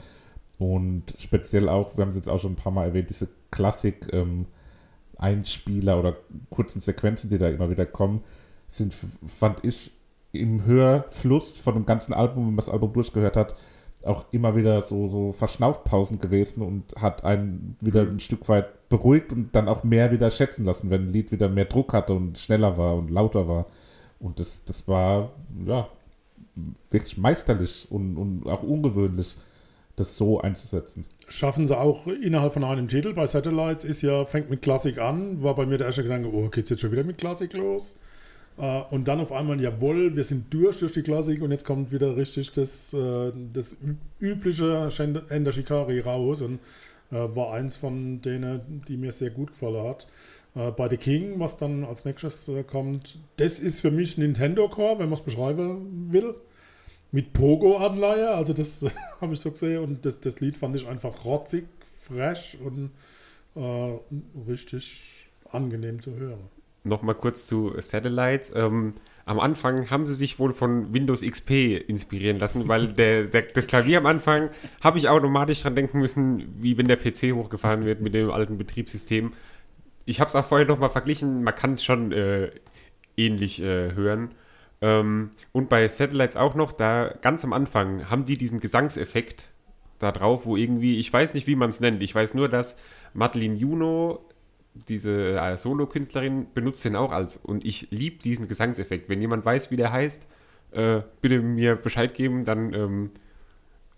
Und 0.58 1.14
speziell 1.18 1.68
auch, 1.70 1.98
wir 1.98 2.04
haben 2.04 2.12
es 2.12 2.16
jetzt 2.16 2.30
auch 2.30 2.40
schon 2.40 2.54
ein 2.54 2.58
paar 2.58 2.72
Mal 2.72 2.86
erwähnt, 2.86 3.10
diese 3.10 3.28
Klassik 3.52 4.08
ähm, 4.14 4.46
Einspieler 5.18 6.00
oder 6.00 6.16
kurzen 6.50 6.82
Sequenzen, 6.82 7.30
die 7.30 7.38
da 7.38 7.50
immer 7.50 7.70
wieder 7.70 7.86
kommen, 7.86 8.22
sind, 8.70 8.94
fand 8.94 9.64
ich, 9.64 9.92
im 10.32 10.66
Hörfluss 10.66 11.52
von 11.52 11.76
dem 11.76 11.86
ganzen 11.86 12.14
Album, 12.14 12.48
wenn 12.48 12.56
man 12.56 12.58
das 12.58 12.70
Album 12.70 12.92
durchgehört 12.92 13.38
hat, 13.38 13.56
auch 14.04 14.26
immer 14.32 14.56
wieder 14.56 14.82
so, 14.82 15.08
so 15.08 15.32
Verschnaufpausen 15.32 16.20
gewesen 16.20 16.62
und 16.62 16.96
hat 16.98 17.24
einen 17.24 17.76
wieder 17.80 18.02
ein 18.02 18.20
Stück 18.20 18.48
weit 18.50 18.90
beruhigt 18.90 19.32
und 19.32 19.56
dann 19.56 19.68
auch 19.68 19.84
mehr 19.84 20.12
wieder 20.12 20.30
schätzen 20.30 20.66
lassen, 20.66 20.90
wenn 20.90 21.08
ein 21.08 21.10
Lied 21.10 21.32
wieder 21.32 21.50
mehr 21.50 21.66
Druck 21.66 21.94
hatte 21.94 22.14
und 22.14 22.38
schneller 22.38 22.78
war 22.78 22.96
und 22.96 23.10
lauter 23.10 23.48
war. 23.48 23.66
Und 24.20 24.40
das, 24.40 24.64
das 24.66 24.88
war, 24.88 25.32
ja, 25.66 25.88
wirklich 26.90 27.18
meisterlich 27.18 27.88
und, 27.90 28.18
und 28.18 28.48
auch 28.48 28.64
ungewöhnlich, 28.64 29.36
das 29.96 30.18
so 30.18 30.42
einzusetzen. 30.42 31.06
Schaffen 31.28 31.68
sie 31.68 31.78
auch 31.78 32.08
innerhalb 32.08 32.54
von 32.54 32.64
einem 32.64 32.88
Titel. 32.88 33.14
Bei 33.14 33.28
Satellites 33.28 33.86
ist 33.86 34.02
ja, 34.02 34.26
fängt 34.26 34.50
mit 34.50 34.62
Klassik 34.62 35.00
an, 35.00 35.42
war 35.42 35.56
bei 35.56 35.66
mir 35.66 35.78
der 35.78 35.88
erste 35.88 36.04
Gedanke, 36.04 36.32
oh, 36.32 36.50
geht's 36.50 36.70
jetzt 36.70 36.82
schon 36.82 36.92
wieder 36.92 37.04
mit 37.04 37.18
Klassik 37.18 37.54
los? 37.54 37.98
Äh, 38.58 38.82
und 38.92 39.08
dann 39.08 39.20
auf 39.20 39.32
einmal, 39.32 39.60
jawohl, 39.60 40.16
wir 40.16 40.24
sind 40.24 40.54
durch 40.54 40.80
durch 40.80 40.94
die 40.94 41.02
Klassik 41.02 41.42
und 41.42 41.52
jetzt 41.52 41.66
kommt 41.66 41.92
wieder 41.92 42.16
richtig 42.16 42.52
das, 42.52 42.94
äh, 42.94 43.32
das 43.54 43.78
übliche 44.20 44.90
Ender 45.30 45.52
Shikari 45.52 46.00
raus 46.02 46.42
und 46.42 46.60
äh, 47.12 47.16
war 47.16 47.54
eins 47.54 47.76
von 47.76 48.22
denen, 48.22 48.84
die 48.88 48.98
mir 48.98 49.12
sehr 49.12 49.30
gut 49.30 49.52
gefallen 49.52 49.88
hat. 49.88 50.08
Bei 50.78 50.88
The 50.88 50.96
King, 50.96 51.38
was 51.38 51.58
dann 51.58 51.84
als 51.84 52.06
nächstes 52.06 52.50
kommt, 52.68 53.20
das 53.36 53.60
ist 53.60 53.82
für 53.82 53.92
mich 53.92 54.18
Nintendo 54.18 54.70
Core, 54.70 55.00
wenn 55.00 55.10
man 55.10 55.20
es 55.20 55.22
beschreiben 55.22 56.08
will 56.14 56.34
mit 57.12 57.34
Pogo-Anleihe, 57.34 58.30
also 58.30 58.54
das 58.54 58.86
habe 59.22 59.34
ich 59.34 59.40
so 59.40 59.52
gesehen 59.52 59.84
und 59.84 60.06
das, 60.06 60.20
das 60.20 60.40
Lied 60.40 60.58
fand 60.58 60.76
ich 60.76 60.88
einfach 60.88 61.26
rotzig, 61.26 61.66
fresh 62.04 62.58
und 62.64 62.92
äh, 63.56 64.00
richtig 64.50 65.30
angenehm 65.50 66.02
zu 66.02 66.16
hören. 66.16 66.50
Nochmal 66.84 67.16
kurz 67.16 67.48
zu 67.48 67.74
Satellites. 67.80 68.54
Ähm, 68.56 68.94
am 69.26 69.40
Anfang 69.40 69.90
haben 69.90 70.06
sie 70.06 70.14
sich 70.14 70.38
wohl 70.38 70.54
von 70.54 70.94
Windows 70.94 71.22
XP 71.22 71.50
inspirieren 71.88 72.38
lassen, 72.38 72.68
weil 72.68 72.88
der, 72.94 73.26
der, 73.26 73.42
das 73.42 73.68
Klavier 73.68 73.98
am 73.98 74.06
Anfang 74.06 74.50
habe 74.84 75.00
ich 75.00 75.10
automatisch 75.10 75.64
dran 75.64 75.76
denken 75.76 76.00
müssen, 76.00 76.48
wie 76.62 76.78
wenn 76.78 76.88
der 76.88 76.98
PC 76.98 77.34
hochgefahren 77.34 77.86
wird 77.86 78.02
mit 78.02 78.14
dem 78.14 78.30
alten 78.30 78.58
Betriebssystem. 78.58 79.34
Ich 80.06 80.20
habe 80.20 80.30
es 80.30 80.36
auch 80.36 80.46
vorher 80.46 80.68
nochmal 80.68 80.92
verglichen, 80.92 81.44
man 81.44 81.56
kann 81.56 81.74
es 81.74 81.84
schon 81.84 82.12
äh, 82.12 82.52
ähnlich 83.18 83.62
äh, 83.62 83.94
hören. 83.96 84.30
Ähm, 84.86 85.32
und 85.52 85.68
bei 85.68 85.88
Satellites 85.88 86.38
auch 86.38 86.54
noch, 86.54 86.72
da 86.72 87.12
ganz 87.22 87.44
am 87.44 87.54
Anfang 87.54 88.08
haben 88.12 88.26
die 88.26 88.38
diesen 88.38 88.60
Gesangseffekt 88.60 89.50
da 89.98 90.12
drauf, 90.12 90.46
wo 90.46 90.56
irgendwie, 90.56 91.00
ich 91.00 91.12
weiß 91.12 91.34
nicht, 91.34 91.48
wie 91.48 91.56
man 91.56 91.72
es 91.72 91.80
nennt, 91.80 92.04
ich 92.04 92.14
weiß 92.14 92.36
nur, 92.36 92.50
dass 92.50 92.78
Madeline 93.16 93.56
Juno 93.56 94.24
diese 94.88 95.40
äh, 95.40 95.58
Solo-Künstlerin 95.58 96.48
benutzt 96.54 96.86
den 96.86 96.96
auch 96.96 97.12
als. 97.12 97.38
Und 97.38 97.66
ich 97.66 97.88
liebe 97.90 98.22
diesen 98.22 98.48
Gesangseffekt. 98.48 99.10
Wenn 99.10 99.22
jemand 99.22 99.44
weiß, 99.44 99.72
wie 99.72 99.78
der 99.78 99.92
heißt, 99.92 100.28
äh, 100.74 101.02
bitte 101.20 101.40
mir 101.40 101.78
Bescheid 101.78 102.14
geben, 102.14 102.46
dann 102.46 102.72
ähm, 102.74 103.10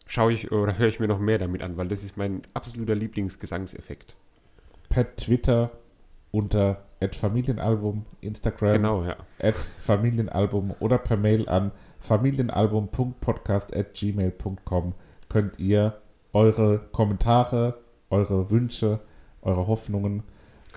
schaue 0.06 0.32
ich 0.32 0.54
oder 0.54 0.78
höre 0.78 0.88
ich 0.88 1.02
mir 1.02 1.10
noch 1.10 1.20
mehr 1.20 1.38
damit 1.38 1.64
an, 1.64 1.78
weil 1.78 1.90
das 1.90 2.06
ist 2.06 2.16
mein 2.16 2.44
absoluter 2.54 2.96
Lieblingsgesangseffekt. 2.96 4.16
Per 4.88 5.16
Twitter 5.18 5.72
unter 6.32 6.87
Familienalbum, 7.16 8.06
Instagram 8.22 8.74
Genau, 8.74 9.04
ja. 9.04 9.16
at 9.40 9.56
Familienalbum 9.80 10.74
oder 10.80 10.98
per 10.98 11.18
Mail 11.18 11.48
an 11.48 11.72
familienalbum.podcast.gmail.com 12.00 14.94
könnt 15.30 15.60
ihr 15.60 16.02
eure 16.34 16.80
Kommentare, 16.92 17.80
eure 18.10 18.50
Wünsche, 18.50 19.00
eure 19.42 19.68
Hoffnungen 19.68 20.24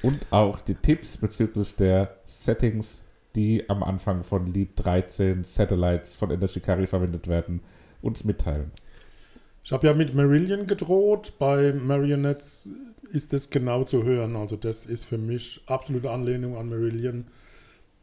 und 0.02 0.20
auch 0.30 0.60
die 0.60 0.74
Tipps 0.74 1.18
bezüglich 1.18 1.76
der 1.76 2.16
Settings, 2.26 3.02
die 3.34 3.68
am 3.68 3.82
Anfang 3.82 4.22
von 4.22 4.46
Lied 4.46 4.70
13 4.76 5.44
Satellites 5.44 6.14
von 6.14 6.30
Ender 6.30 6.48
Shikari 6.48 6.86
verwendet 6.86 7.28
werden, 7.28 7.60
uns 8.02 8.24
mitteilen. 8.24 8.70
Ich 9.70 9.72
habe 9.72 9.86
ja 9.86 9.94
mit 9.94 10.16
Marillion 10.16 10.66
gedroht. 10.66 11.34
Bei 11.38 11.72
Marionettes 11.72 12.70
ist 13.12 13.32
das 13.32 13.50
genau 13.50 13.84
zu 13.84 14.02
hören. 14.02 14.34
Also 14.34 14.56
das 14.56 14.84
ist 14.84 15.04
für 15.04 15.16
mich 15.16 15.62
absolute 15.66 16.10
Anlehnung 16.10 16.56
an 16.56 16.68
Marillion. 16.68 17.26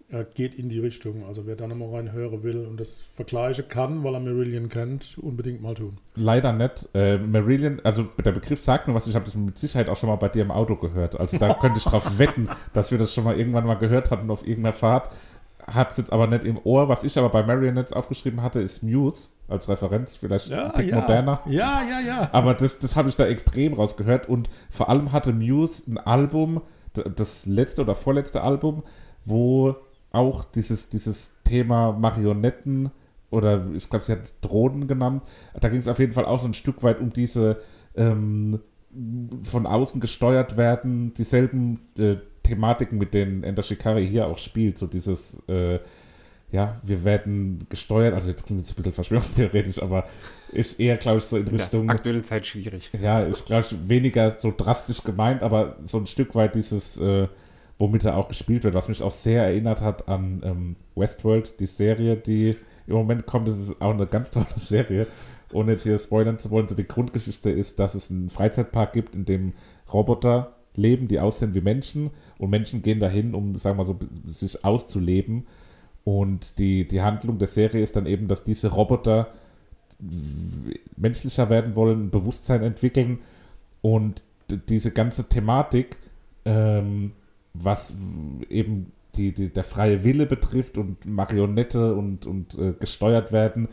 Äh, 0.09 0.23
geht 0.33 0.55
in 0.55 0.69
die 0.69 0.79
Richtung. 0.79 1.25
Also 1.25 1.45
wer 1.45 1.57
da 1.57 1.67
nochmal 1.67 1.89
reinhören 1.89 2.41
will 2.41 2.65
und 2.65 2.79
das 2.79 3.01
vergleichen 3.15 3.67
kann, 3.67 4.01
weil 4.05 4.13
er 4.13 4.21
Marillion 4.21 4.69
kennt, 4.69 5.17
unbedingt 5.17 5.61
mal 5.61 5.73
tun. 5.73 5.97
Leider 6.15 6.53
nicht. 6.53 6.87
Äh, 6.93 7.17
Marillion, 7.17 7.81
also 7.83 8.03
der 8.23 8.31
Begriff 8.31 8.61
sagt 8.61 8.87
mir 8.87 8.93
was, 8.93 9.05
ich 9.05 9.15
habe 9.15 9.25
das 9.25 9.35
mit 9.35 9.57
Sicherheit 9.57 9.89
auch 9.89 9.97
schon 9.97 10.07
mal 10.07 10.15
bei 10.15 10.29
dir 10.29 10.43
im 10.43 10.51
Auto 10.51 10.77
gehört. 10.77 11.19
Also 11.19 11.37
da 11.37 11.53
könnte 11.59 11.79
ich 11.79 11.83
drauf 11.83 12.17
wetten, 12.17 12.47
dass 12.71 12.91
wir 12.91 12.97
das 12.97 13.13
schon 13.13 13.25
mal 13.25 13.37
irgendwann 13.37 13.65
mal 13.65 13.75
gehört 13.75 14.09
hatten 14.09 14.31
auf 14.31 14.47
irgendeiner 14.47 14.71
Fahrt. 14.71 15.11
Habe 15.67 15.91
es 15.91 15.97
jetzt 15.97 16.13
aber 16.13 16.27
nicht 16.27 16.45
im 16.45 16.59
Ohr. 16.63 16.89
Was 16.89 17.03
ich 17.03 17.17
aber 17.17 17.29
bei 17.29 17.43
Marionettes 17.43 17.93
aufgeschrieben 17.93 18.41
hatte, 18.41 18.59
ist 18.59 18.83
Muse 18.83 19.31
als 19.47 19.67
Referenz, 19.67 20.15
vielleicht 20.15 20.47
Ja, 20.47 20.67
ein 20.67 20.73
Tick 20.73 20.89
ja. 20.89 20.99
moderner. 20.99 21.41
Ja, 21.45 21.81
ja, 21.83 21.99
ja. 21.99 22.29
Aber 22.31 22.53
das, 22.53 22.79
das 22.79 22.95
habe 22.95 23.09
ich 23.09 23.15
da 23.15 23.25
extrem 23.25 23.73
rausgehört. 23.73 24.29
Und 24.29 24.49
vor 24.69 24.89
allem 24.89 25.11
hatte 25.11 25.33
Muse 25.33 25.83
ein 25.91 25.97
Album, 25.97 26.61
das 26.93 27.45
letzte 27.45 27.81
oder 27.81 27.95
vorletzte 27.95 28.41
Album, 28.41 28.83
wo 29.25 29.75
auch 30.11 30.45
dieses, 30.45 30.89
dieses 30.89 31.31
Thema 31.43 31.91
Marionetten 31.91 32.91
oder 33.29 33.67
ich 33.73 33.89
glaube, 33.89 34.05
sie 34.05 34.13
hat 34.13 34.23
es 34.23 34.39
Drohnen 34.39 34.87
genannt, 34.87 35.21
da 35.59 35.69
ging 35.69 35.79
es 35.79 35.87
auf 35.87 35.99
jeden 35.99 36.13
Fall 36.13 36.25
auch 36.25 36.39
so 36.39 36.47
ein 36.47 36.53
Stück 36.53 36.81
weit 36.81 36.99
um 36.99 37.11
diese 37.11 37.61
ähm, 37.95 38.59
von 39.43 39.65
außen 39.65 39.99
gesteuert 39.99 40.57
werden, 40.57 41.13
dieselben 41.13 41.81
äh, 41.97 42.15
Thematiken, 42.47 42.97
mit 42.97 43.13
denen 43.13 43.43
Enter 43.43 43.63
Shikari 43.63 44.07
hier 44.07 44.27
auch 44.27 44.37
spielt. 44.37 44.77
So 44.77 44.87
dieses, 44.87 45.37
äh, 45.47 45.79
ja, 46.51 46.75
wir 46.83 47.03
werden 47.03 47.65
gesteuert, 47.69 48.13
also 48.13 48.29
jetzt 48.29 48.45
klingt 48.45 48.61
es 48.61 48.71
ein 48.71 48.75
bisschen 48.75 48.93
verschwörungstheoretisch, 48.93 49.81
aber 49.81 50.05
ist 50.51 50.79
eher, 50.79 50.95
glaube 50.97 51.19
ich, 51.19 51.25
so 51.25 51.37
in 51.37 51.47
Richtung. 51.47 51.87
der 51.87 51.95
aktuellen 51.95 52.23
Zeit 52.23 52.47
schwierig. 52.47 52.89
Ja, 53.01 53.19
ist, 53.21 53.45
glaube 53.45 53.65
ich, 53.69 53.89
weniger 53.89 54.31
so 54.37 54.53
drastisch 54.55 55.03
gemeint, 55.03 55.43
aber 55.43 55.77
so 55.85 55.97
ein 55.97 56.07
Stück 56.07 56.35
weit 56.35 56.55
dieses, 56.55 56.97
äh, 56.97 57.27
womit 57.77 58.05
er 58.05 58.15
auch 58.15 58.29
gespielt 58.29 58.63
wird, 58.63 58.73
was 58.73 58.87
mich 58.87 59.03
auch 59.03 59.11
sehr 59.11 59.43
erinnert 59.43 59.81
hat 59.81 60.07
an 60.07 60.41
ähm, 60.43 60.75
Westworld, 60.95 61.59
die 61.59 61.67
Serie, 61.67 62.15
die 62.15 62.55
im 62.87 62.93
Moment 62.95 63.25
kommt. 63.25 63.49
Das 63.49 63.57
ist 63.57 63.81
auch 63.81 63.93
eine 63.93 64.07
ganz 64.07 64.31
tolle 64.31 64.47
Serie. 64.57 65.07
Ohne 65.53 65.73
jetzt 65.73 65.83
hier 65.83 65.97
spoilern 65.97 66.39
zu 66.39 66.49
wollen, 66.49 66.67
so 66.67 66.75
die 66.75 66.87
Grundgeschichte 66.87 67.49
ist, 67.49 67.79
dass 67.79 67.93
es 67.93 68.09
einen 68.09 68.29
Freizeitpark 68.29 68.93
gibt, 68.93 69.15
in 69.15 69.25
dem 69.25 69.53
Roboter 69.91 70.56
leben, 70.77 71.07
die 71.07 71.19
aussehen 71.19 71.55
wie 71.55 71.61
Menschen 71.61 72.11
und 72.37 72.49
Menschen 72.49 72.81
gehen 72.81 72.99
dahin, 72.99 73.33
um, 73.33 73.57
sagen 73.57 73.77
wir 73.77 73.83
mal 73.83 73.85
so, 73.85 73.99
sich 74.25 74.63
auszuleben. 74.63 75.47
Und 76.03 76.57
die, 76.59 76.87
die 76.87 77.01
Handlung 77.01 77.37
der 77.37 77.49
Serie 77.49 77.83
ist 77.83 77.97
dann 77.97 78.05
eben, 78.05 78.29
dass 78.29 78.43
diese 78.43 78.69
Roboter 78.69 79.33
menschlicher 80.95 81.49
werden 81.49 81.75
wollen, 81.75 82.05
ein 82.05 82.09
Bewusstsein 82.11 82.61
entwickeln 82.61 83.19
und 83.81 84.21
diese 84.69 84.91
ganze 84.91 85.27
Thematik, 85.27 85.97
ähm, 86.45 87.11
was 87.53 87.93
eben 88.49 88.91
die, 89.15 89.33
die, 89.33 89.49
der 89.49 89.63
freie 89.63 90.03
Wille 90.03 90.25
betrifft 90.27 90.77
und 90.77 91.05
Marionette 91.05 91.95
und, 91.95 92.25
und 92.25 92.57
äh, 92.57 92.73
gesteuert 92.79 93.31
werden, 93.31 93.67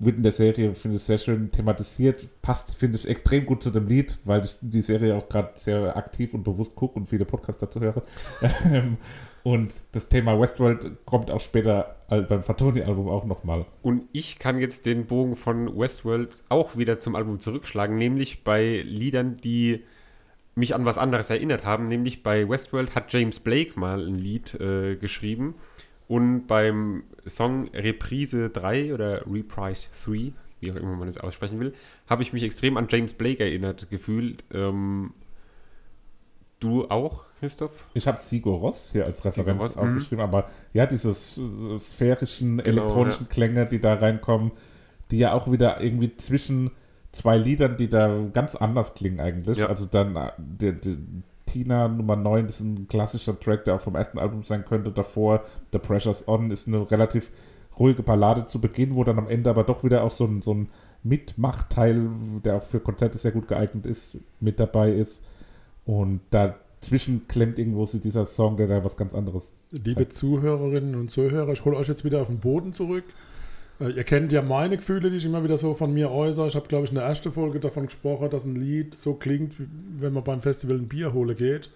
wird 0.00 0.16
in 0.16 0.22
der 0.22 0.32
Serie, 0.32 0.74
finde 0.74 0.96
ich, 0.96 1.02
sehr 1.02 1.18
schön 1.18 1.52
thematisiert. 1.52 2.26
Passt, 2.40 2.74
finde 2.74 2.96
ich, 2.96 3.06
extrem 3.06 3.44
gut 3.44 3.62
zu 3.62 3.70
dem 3.70 3.86
Lied, 3.86 4.18
weil 4.24 4.42
ich 4.44 4.56
die 4.62 4.80
Serie 4.80 5.14
auch 5.14 5.28
gerade 5.28 5.50
sehr 5.54 5.94
aktiv 5.96 6.32
und 6.34 6.42
bewusst 6.42 6.74
gucke 6.74 6.98
und 6.98 7.06
viele 7.06 7.24
Podcasts 7.24 7.60
dazu 7.60 7.80
höre. 7.80 8.02
Ähm, 8.70 8.98
und 9.42 9.72
das 9.92 10.08
Thema 10.08 10.38
Westworld 10.38 11.06
kommt 11.06 11.30
auch 11.30 11.40
später 11.40 11.96
beim 12.08 12.42
Fatoni-Album 12.42 13.08
auch 13.08 13.24
nochmal. 13.24 13.64
Und 13.82 14.02
ich 14.12 14.38
kann 14.38 14.58
jetzt 14.58 14.84
den 14.84 15.06
Bogen 15.06 15.34
von 15.34 15.78
Westworld 15.78 16.34
auch 16.50 16.76
wieder 16.76 17.00
zum 17.00 17.14
Album 17.14 17.40
zurückschlagen, 17.40 17.96
nämlich 17.96 18.44
bei 18.44 18.82
Liedern, 18.84 19.38
die 19.38 19.82
mich 20.54 20.74
an 20.74 20.84
was 20.84 20.98
anderes 20.98 21.30
erinnert 21.30 21.64
haben. 21.64 21.84
Nämlich 21.84 22.22
bei 22.22 22.48
Westworld 22.48 22.94
hat 22.94 23.12
James 23.12 23.40
Blake 23.40 23.78
mal 23.78 24.06
ein 24.06 24.16
Lied 24.16 24.54
äh, 24.60 24.96
geschrieben. 24.96 25.54
Und 26.10 26.48
beim 26.48 27.04
Song 27.24 27.68
Reprise 27.68 28.50
3 28.50 28.94
oder 28.94 29.24
Reprise 29.32 29.86
3, 30.04 30.32
wie 30.58 30.72
auch 30.72 30.74
immer 30.74 30.96
man 30.96 31.06
es 31.06 31.16
aussprechen 31.16 31.60
will, 31.60 31.72
habe 32.08 32.24
ich 32.24 32.32
mich 32.32 32.42
extrem 32.42 32.76
an 32.76 32.88
James 32.90 33.14
Blake 33.14 33.40
erinnert 33.44 33.88
gefühlt. 33.90 34.42
Ähm, 34.52 35.14
du 36.58 36.90
auch, 36.90 37.26
Christoph? 37.38 37.86
Ich 37.94 38.08
habe 38.08 38.20
Sigur 38.22 38.58
Ross 38.58 38.90
hier 38.90 39.06
als 39.06 39.24
Referenz 39.24 39.62
Ross, 39.62 39.76
aufgeschrieben, 39.76 40.18
aber 40.18 40.50
ja, 40.72 40.84
diese 40.84 41.14
sphärischen 41.14 42.58
Genau, 42.58 42.68
elektronischen 42.82 43.28
Klänge, 43.28 43.66
die 43.66 43.80
da 43.80 43.94
reinkommen, 43.94 44.50
die 45.12 45.18
ja 45.18 45.32
auch 45.32 45.52
wieder 45.52 45.80
irgendwie 45.80 46.16
zwischen 46.16 46.72
zwei 47.12 47.38
Liedern, 47.38 47.76
die 47.76 47.88
da 47.88 48.26
ganz 48.32 48.56
anders 48.56 48.94
klingen 48.94 49.20
eigentlich. 49.20 49.58
Ja. 49.58 49.66
Also 49.68 49.86
dann 49.86 50.16
äh, 50.16 50.32
der, 50.38 50.72
der 50.72 50.96
Tina 51.50 51.88
Nummer 51.88 52.14
9 52.14 52.46
ist 52.46 52.60
ein 52.60 52.86
klassischer 52.86 53.38
Track, 53.38 53.64
der 53.64 53.74
auch 53.74 53.80
vom 53.80 53.96
ersten 53.96 54.18
Album 54.18 54.42
sein 54.44 54.64
könnte. 54.64 54.92
Davor 54.92 55.42
The 55.72 55.78
Pressure's 55.78 56.28
On 56.28 56.50
ist 56.50 56.68
eine 56.68 56.88
relativ 56.90 57.30
ruhige 57.78 58.04
Ballade 58.04 58.46
zu 58.46 58.60
Beginn, 58.60 58.94
wo 58.94 59.02
dann 59.02 59.18
am 59.18 59.28
Ende 59.28 59.50
aber 59.50 59.64
doch 59.64 59.82
wieder 59.82 60.04
auch 60.04 60.12
so 60.12 60.26
ein, 60.26 60.42
so 60.42 60.54
ein 60.54 60.68
Mitmachteil, 61.02 62.08
der 62.44 62.56
auch 62.56 62.62
für 62.62 62.78
Konzerte 62.78 63.18
sehr 63.18 63.32
gut 63.32 63.48
geeignet 63.48 63.86
ist, 63.86 64.16
mit 64.38 64.60
dabei 64.60 64.92
ist. 64.92 65.22
Und 65.84 66.20
dazwischen 66.30 67.26
klemmt 67.26 67.58
irgendwo 67.58 67.84
so 67.84 67.98
dieser 67.98 68.26
Song, 68.26 68.56
der 68.56 68.68
da 68.68 68.84
was 68.84 68.96
ganz 68.96 69.12
anderes. 69.12 69.52
Liebe 69.72 70.08
Zuhörerinnen 70.08 70.94
und 70.94 71.10
Zuhörer, 71.10 71.52
ich 71.52 71.64
hole 71.64 71.76
euch 71.76 71.88
jetzt 71.88 72.04
wieder 72.04 72.20
auf 72.20 72.28
den 72.28 72.38
Boden 72.38 72.72
zurück. 72.72 73.04
Äh, 73.80 73.90
Ihr 73.90 74.04
kennt 74.04 74.32
ja 74.32 74.42
meine 74.42 74.76
Gefühle, 74.76 75.10
die 75.10 75.16
ich 75.16 75.24
immer 75.24 75.42
wieder 75.42 75.56
so 75.56 75.74
von 75.74 75.92
mir 75.92 76.10
äußere. 76.10 76.46
Ich 76.48 76.54
habe, 76.56 76.68
glaube 76.68 76.84
ich, 76.84 76.90
in 76.90 76.96
der 76.96 77.04
ersten 77.04 77.32
Folge 77.32 77.60
davon 77.60 77.86
gesprochen, 77.86 78.30
dass 78.30 78.44
ein 78.44 78.56
Lied 78.56 78.94
so 78.94 79.14
klingt, 79.14 79.58
wie 79.58 79.66
wenn 79.98 80.12
man 80.12 80.24
beim 80.24 80.40
Festival 80.40 80.76
ein 80.76 80.88
Bier 80.88 81.12
holen 81.12 81.36
geht. 81.36 81.70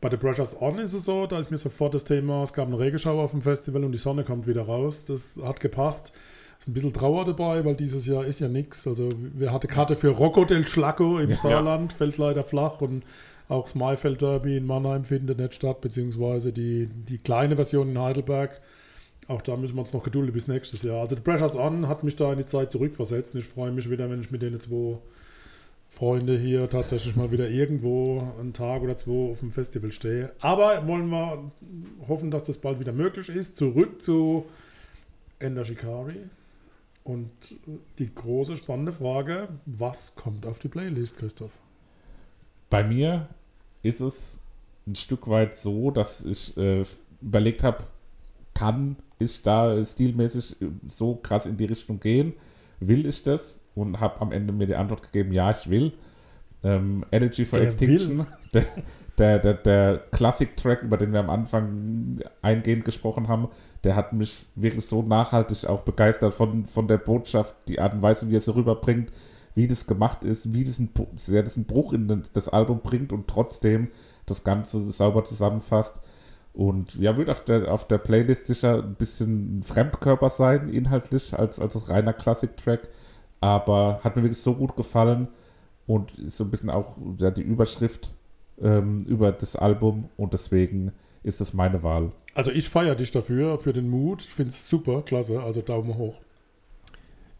Bei 0.00 0.10
The 0.10 0.16
Pressure's 0.16 0.60
On 0.60 0.78
ist 0.78 0.92
es 0.92 1.04
so, 1.06 1.26
da 1.26 1.38
ist 1.38 1.50
mir 1.50 1.56
sofort 1.56 1.94
das 1.94 2.04
Thema, 2.04 2.42
es 2.42 2.52
gab 2.52 2.66
eine 2.66 2.78
Regenschauer 2.78 3.22
auf 3.22 3.30
dem 3.30 3.40
Festival 3.42 3.84
und 3.84 3.92
die 3.92 3.98
Sonne 3.98 4.22
kommt 4.22 4.46
wieder 4.46 4.62
raus. 4.62 5.06
Das 5.06 5.40
hat 5.42 5.60
gepasst. 5.60 6.12
Es 6.58 6.64
ist 6.64 6.68
ein 6.68 6.74
bisschen 6.74 6.92
Trauer 6.92 7.24
dabei, 7.24 7.64
weil 7.64 7.74
dieses 7.74 8.06
Jahr 8.06 8.24
ist 8.24 8.38
ja 8.40 8.48
nichts. 8.48 8.86
Also 8.86 9.08
wir 9.34 9.50
hatten 9.52 9.66
Karte 9.66 9.96
für 9.96 10.10
Rocco 10.10 10.44
del 10.44 10.66
Schlacco 10.66 11.18
im 11.18 11.30
Ja. 11.30 11.36
Saarland, 11.36 11.92
fällt 11.92 12.18
leider 12.18 12.44
flach 12.44 12.80
und 12.80 13.02
auch 13.48 13.64
das 13.64 13.74
Maifeld 13.74 14.20
Derby 14.20 14.56
in 14.56 14.66
Mannheim 14.66 15.04
findet 15.04 15.38
nicht 15.38 15.54
statt, 15.54 15.80
beziehungsweise 15.80 16.52
die, 16.52 16.86
die 16.86 17.18
kleine 17.18 17.56
Version 17.56 17.90
in 17.90 17.98
Heidelberg. 17.98 18.60
Auch 19.26 19.42
da 19.42 19.56
müssen 19.56 19.74
wir 19.74 19.80
uns 19.80 19.92
noch 19.92 20.02
gedulden 20.02 20.32
bis 20.32 20.48
nächstes 20.48 20.82
Jahr. 20.82 21.00
Also 21.00 21.16
The 21.16 21.22
Pressure's 21.22 21.56
On 21.56 21.88
hat 21.88 22.04
mich 22.04 22.16
da 22.16 22.32
in 22.32 22.38
die 22.38 22.46
Zeit 22.46 22.70
zurückversetzt 22.70 23.34
und 23.34 23.40
ich 23.40 23.46
freue 23.46 23.72
mich 23.72 23.88
wieder, 23.88 24.10
wenn 24.10 24.20
ich 24.20 24.30
mit 24.30 24.42
den 24.42 24.60
zwei 24.60 24.98
Freunde 25.88 26.36
hier 26.36 26.68
tatsächlich 26.68 27.16
mal 27.16 27.30
wieder 27.30 27.48
irgendwo 27.48 28.34
einen 28.38 28.52
Tag 28.52 28.82
oder 28.82 28.96
zwei 28.96 29.30
auf 29.30 29.40
dem 29.40 29.52
Festival 29.52 29.92
stehe. 29.92 30.32
Aber 30.40 30.86
wollen 30.86 31.08
wir 31.08 31.50
hoffen, 32.08 32.30
dass 32.30 32.42
das 32.42 32.58
bald 32.58 32.80
wieder 32.80 32.92
möglich 32.92 33.28
ist. 33.28 33.56
Zurück 33.56 34.02
zu 34.02 34.44
Ender 35.38 35.64
Shikari. 35.64 36.18
Und 37.04 37.30
die 37.98 38.12
große 38.12 38.56
spannende 38.56 38.92
Frage, 38.92 39.48
was 39.66 40.16
kommt 40.16 40.46
auf 40.46 40.58
die 40.58 40.68
Playlist, 40.68 41.18
Christoph? 41.18 41.52
Bei 42.70 42.82
mir 42.82 43.28
ist 43.82 44.00
es 44.00 44.38
ein 44.86 44.96
Stück 44.96 45.28
weit 45.28 45.54
so, 45.54 45.90
dass 45.90 46.24
ich 46.24 46.56
äh, 46.56 46.82
überlegt 47.20 47.62
habe, 47.62 47.84
kann 48.54 48.96
ich 49.24 49.42
da 49.42 49.84
stilmäßig 49.84 50.56
so 50.88 51.16
krass 51.16 51.46
in 51.46 51.56
die 51.56 51.64
Richtung 51.64 52.00
gehen? 52.00 52.34
Will 52.80 53.06
ich 53.06 53.22
das? 53.22 53.58
Und 53.74 54.00
habe 54.00 54.20
am 54.20 54.32
Ende 54.32 54.52
mir 54.52 54.66
die 54.66 54.76
Antwort 54.76 55.02
gegeben, 55.02 55.32
ja, 55.32 55.50
ich 55.50 55.68
will. 55.68 55.92
Ähm, 56.62 57.04
Energy 57.10 57.44
for 57.44 57.58
Er 57.58 57.66
Extinction, 57.66 58.26
der, 58.54 58.64
der, 59.18 59.38
der, 59.38 59.54
der 59.54 59.98
Classic-Track, 60.12 60.82
über 60.82 60.96
den 60.96 61.12
wir 61.12 61.20
am 61.20 61.30
Anfang 61.30 62.20
eingehend 62.40 62.84
gesprochen 62.84 63.28
haben, 63.28 63.48
der 63.84 63.96
hat 63.96 64.12
mich 64.12 64.46
wirklich 64.54 64.86
so 64.86 65.02
nachhaltig 65.02 65.66
auch 65.66 65.82
begeistert 65.82 66.32
von, 66.32 66.64
von 66.64 66.88
der 66.88 66.98
Botschaft, 66.98 67.54
die 67.68 67.80
Art 67.80 67.94
und 67.94 68.02
Weise, 68.02 68.30
wie 68.30 68.36
er 68.36 68.40
sie 68.40 68.54
rüberbringt, 68.54 69.10
wie 69.54 69.66
das 69.66 69.86
gemacht 69.86 70.24
ist, 70.24 70.52
wie 70.52 70.64
das 70.64 70.78
ein, 70.78 70.90
sehr 71.16 71.42
das 71.42 71.56
einen 71.56 71.66
Bruch 71.66 71.92
in 71.92 72.08
das, 72.08 72.32
das 72.32 72.48
Album 72.48 72.80
bringt 72.80 73.12
und 73.12 73.28
trotzdem 73.28 73.88
das 74.26 74.42
Ganze 74.42 74.90
sauber 74.90 75.24
zusammenfasst. 75.24 76.00
Und 76.54 76.94
ja, 76.94 77.16
wird 77.16 77.28
auf 77.30 77.44
der, 77.44 77.72
auf 77.72 77.86
der 77.88 77.98
Playlist 77.98 78.46
sicher 78.46 78.82
ein 78.82 78.94
bisschen 78.94 79.58
ein 79.58 79.62
Fremdkörper 79.64 80.30
sein, 80.30 80.68
inhaltlich, 80.68 81.36
als, 81.36 81.58
als 81.58 81.90
reiner 81.90 82.12
Classic-Track. 82.12 82.88
Aber 83.40 84.00
hat 84.04 84.16
mir 84.16 84.22
wirklich 84.22 84.40
so 84.40 84.54
gut 84.54 84.76
gefallen 84.76 85.28
und 85.86 86.16
ist 86.16 86.36
so 86.36 86.44
ein 86.44 86.50
bisschen 86.50 86.70
auch 86.70 86.96
ja, 87.18 87.32
die 87.32 87.42
Überschrift 87.42 88.14
ähm, 88.62 89.00
über 89.00 89.32
das 89.32 89.56
Album 89.56 90.08
und 90.16 90.32
deswegen 90.32 90.92
ist 91.24 91.40
das 91.40 91.54
meine 91.54 91.82
Wahl. 91.82 92.12
Also 92.34 92.52
ich 92.52 92.68
feiere 92.68 92.94
dich 92.94 93.10
dafür, 93.10 93.58
für 93.58 93.72
den 93.72 93.88
Mut. 93.88 94.22
Ich 94.22 94.30
finde 94.30 94.50
es 94.50 94.68
super, 94.68 95.02
klasse. 95.02 95.42
Also 95.42 95.60
Daumen 95.60 95.96
hoch. 95.96 96.20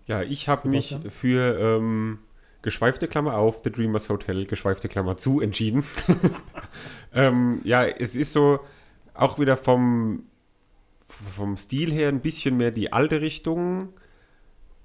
Ja, 0.07 0.23
ich 0.23 0.49
habe 0.49 0.69
mich 0.69 0.99
für 1.11 1.59
ähm, 1.59 2.19
geschweifte 2.62 3.09
Klammer 3.09 3.37
auf, 3.37 3.61
The 3.62 3.71
Dreamers 3.71 4.09
Hotel, 4.09 4.47
geschweifte 4.47 4.89
Klammer 4.89 5.17
zu 5.17 5.41
entschieden. 5.41 5.85
ähm, 7.15 7.61
ja, 7.65 7.87
es 7.87 8.17
ist 8.17 8.33
so 8.33 8.61
auch 9.15 9.39
wieder 9.39 9.57
vom, 9.57 10.25
vom 11.09 11.57
Stil 11.57 11.93
her 11.93 12.09
ein 12.09 12.21
bisschen 12.21 12.57
mehr 12.57 12.71
die 12.71 12.93
alte 12.93 13.21
Richtung. 13.21 13.91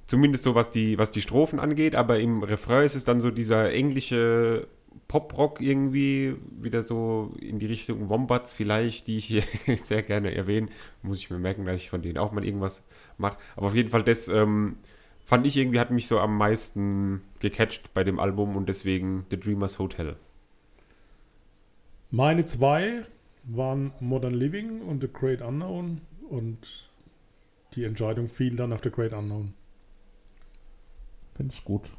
Zumindest 0.07 0.43
so, 0.43 0.55
was 0.55 0.71
die, 0.71 0.97
was 0.97 1.11
die 1.11 1.21
Strophen 1.21 1.59
angeht, 1.59 1.93
aber 1.95 2.19
im 2.19 2.41
Refrain 2.41 2.85
ist 2.85 2.95
es 2.95 3.05
dann 3.05 3.21
so 3.21 3.29
dieser 3.29 3.71
englische 3.71 4.67
Pop-Rock 5.07 5.61
irgendwie, 5.61 6.35
wieder 6.59 6.83
so 6.83 7.33
in 7.39 7.59
die 7.59 7.67
Richtung 7.67 8.09
Wombats 8.09 8.53
vielleicht, 8.53 9.07
die 9.07 9.17
ich 9.17 9.25
hier 9.25 9.43
sehr 9.77 10.03
gerne 10.03 10.33
erwähne. 10.33 10.69
Muss 11.03 11.19
ich 11.19 11.29
mir 11.29 11.39
merken, 11.39 11.65
dass 11.65 11.81
ich 11.81 11.89
von 11.89 12.01
denen 12.01 12.17
auch 12.17 12.31
mal 12.31 12.45
irgendwas 12.45 12.81
mache. 13.17 13.37
Aber 13.55 13.67
auf 13.67 13.75
jeden 13.75 13.89
Fall, 13.89 14.03
das 14.03 14.27
ähm, 14.27 14.77
fand 15.25 15.45
ich 15.45 15.57
irgendwie, 15.57 15.79
hat 15.79 15.91
mich 15.91 16.07
so 16.07 16.19
am 16.19 16.37
meisten 16.37 17.21
gecatcht 17.39 17.93
bei 17.93 18.03
dem 18.03 18.19
Album 18.19 18.55
und 18.55 18.67
deswegen 18.67 19.25
The 19.29 19.39
Dreamers 19.39 19.77
Hotel. 19.79 20.15
Meine 22.11 22.45
zwei 22.45 23.05
waren 23.51 23.91
Modern 23.99 24.33
Living 24.33 24.81
und 24.81 25.01
The 25.01 25.09
Great 25.11 25.41
Unknown. 25.41 26.01
und 26.29 26.89
die 27.73 27.83
Entscheidung 27.83 28.27
fiel 28.27 28.55
dann 28.55 28.73
auf 28.73 28.81
The 28.83 28.91
Great 28.91 29.13
Unknown. 29.13 29.53
Finde 31.35 31.53
ich 31.53 31.63
gut. 31.63 31.89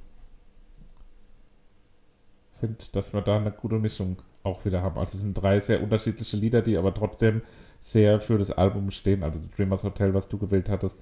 Finde, 2.59 2.77
dass 2.93 3.13
wir 3.13 3.23
da 3.23 3.37
eine 3.39 3.51
gute 3.53 3.79
Mischung 3.79 4.17
auch 4.43 4.65
wieder 4.65 4.83
haben. 4.83 4.99
Also 4.99 5.17
es 5.17 5.23
sind 5.23 5.35
drei 5.35 5.61
sehr 5.61 5.83
unterschiedliche 5.83 6.37
Lieder, 6.37 6.63
die 6.63 6.77
aber 6.77 6.93
trotzdem 6.95 7.43
sehr 7.81 8.21
für 8.21 8.37
das 8.39 8.51
Album 8.51 8.91
stehen. 8.91 9.23
Also 9.23 9.41
Dreamers 9.57 9.83
Hotel, 9.85 10.13
was 10.15 10.29
du 10.29 10.39
gewählt 10.39 10.69
hattest, 10.69 10.99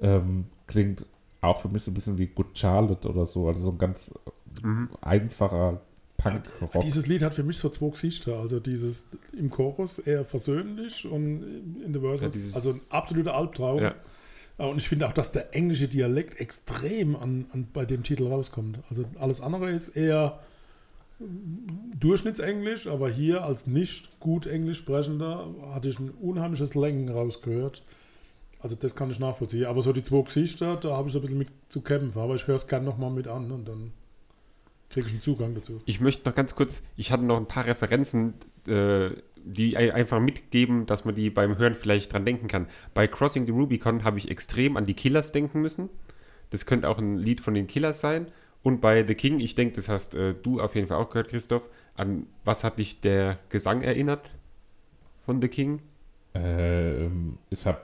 ähm, 0.00 0.46
klingt 0.66 1.04
auch 1.40 1.58
für 1.60 1.68
mich 1.68 1.82
so 1.82 1.90
ein 1.90 1.94
bisschen 1.94 2.18
wie 2.18 2.28
Good 2.28 2.56
Charlotte 2.58 3.08
oder 3.08 3.26
so. 3.26 3.46
Also 3.48 3.62
so 3.62 3.70
ein 3.70 3.78
ganz 3.78 4.12
Mhm. 4.62 4.90
einfacher 5.00 5.80
Punk-Rock. 6.22 6.82
Dieses 6.82 7.06
Lied 7.06 7.22
hat 7.22 7.34
für 7.34 7.42
mich 7.42 7.58
so 7.58 7.68
zwei 7.68 7.90
Gesichter. 7.90 8.38
Also 8.38 8.60
dieses 8.60 9.06
im 9.36 9.50
Chorus 9.50 9.98
eher 9.98 10.24
versöhnlich 10.24 11.06
und 11.06 11.42
in 11.84 11.92
the 11.92 12.00
Verses, 12.00 12.50
Ja, 12.50 12.56
also 12.56 12.70
ein 12.70 12.80
absoluter 12.90 13.34
Albtraum. 13.34 13.82
Ja. 13.82 13.94
Äh, 14.58 14.64
Und 14.66 14.78
ich 14.78 14.88
finde 14.88 15.08
auch, 15.08 15.12
dass 15.12 15.32
der 15.32 15.54
englische 15.54 15.88
Dialekt 15.88 16.40
extrem 16.40 17.16
an, 17.16 17.46
an, 17.52 17.68
bei 17.72 17.84
dem 17.84 18.02
Titel 18.02 18.26
rauskommt. 18.26 18.78
Also 18.88 19.04
alles 19.18 19.40
andere 19.40 19.70
ist 19.70 19.90
eher 19.90 20.38
Durchschnittsenglisch, 21.98 22.86
aber 22.86 23.08
hier 23.08 23.44
als 23.44 23.66
nicht 23.66 24.18
gut 24.18 24.46
Englisch 24.46 24.78
sprechender 24.78 25.46
hatte 25.72 25.88
ich 25.88 25.98
ein 25.98 26.10
unheimliches 26.10 26.74
Längen 26.74 27.08
rausgehört. 27.08 27.82
Also 28.60 28.76
das 28.76 28.94
kann 28.94 29.10
ich 29.10 29.18
nachvollziehen. 29.18 29.66
Aber 29.66 29.82
so 29.82 29.92
die 29.92 30.02
zwei 30.02 30.22
Gesichter, 30.22 30.76
da 30.76 30.96
habe 30.96 31.08
ich 31.08 31.12
so 31.12 31.18
ein 31.18 31.22
bisschen 31.22 31.38
mit 31.38 31.48
zu 31.68 31.80
kämpfen. 31.80 32.20
Aber 32.20 32.34
ich 32.34 32.46
höre 32.46 32.56
es 32.56 32.66
gerne 32.66 32.84
nochmal 32.86 33.10
mit 33.10 33.26
an 33.28 33.50
und 33.50 33.66
dann 33.68 33.92
kriege 34.92 35.06
ich 35.06 35.12
einen 35.12 35.22
Zugang 35.22 35.54
dazu. 35.54 35.80
Ich 35.86 36.00
möchte 36.00 36.28
noch 36.28 36.34
ganz 36.34 36.54
kurz, 36.54 36.82
ich 36.96 37.10
hatte 37.10 37.24
noch 37.24 37.36
ein 37.38 37.46
paar 37.46 37.66
Referenzen, 37.66 38.34
äh, 38.66 39.10
die 39.44 39.76
ein- 39.76 39.90
einfach 39.90 40.20
mitgeben, 40.20 40.86
dass 40.86 41.04
man 41.04 41.14
die 41.14 41.30
beim 41.30 41.58
Hören 41.58 41.74
vielleicht 41.74 42.12
dran 42.12 42.24
denken 42.24 42.46
kann. 42.46 42.66
Bei 42.94 43.08
Crossing 43.08 43.46
the 43.46 43.52
Rubicon 43.52 44.04
habe 44.04 44.18
ich 44.18 44.30
extrem 44.30 44.76
an 44.76 44.86
die 44.86 44.94
Killers 44.94 45.32
denken 45.32 45.60
müssen. 45.60 45.88
Das 46.50 46.66
könnte 46.66 46.88
auch 46.88 46.98
ein 46.98 47.16
Lied 47.18 47.40
von 47.40 47.54
den 47.54 47.66
Killers 47.66 48.00
sein. 48.00 48.26
Und 48.62 48.80
bei 48.80 49.04
The 49.04 49.14
King, 49.16 49.40
ich 49.40 49.56
denke, 49.56 49.74
das 49.74 49.88
hast 49.88 50.14
äh, 50.14 50.34
du 50.40 50.60
auf 50.60 50.76
jeden 50.76 50.86
Fall 50.86 50.98
auch 50.98 51.08
gehört, 51.08 51.28
Christoph. 51.28 51.68
An 51.96 52.26
was 52.44 52.62
hat 52.62 52.78
dich 52.78 53.00
der 53.00 53.38
Gesang 53.48 53.82
erinnert 53.82 54.30
von 55.26 55.40
The 55.42 55.48
King? 55.48 55.80
Ähm, 56.34 57.38
ich 57.50 57.66
habe 57.66 57.80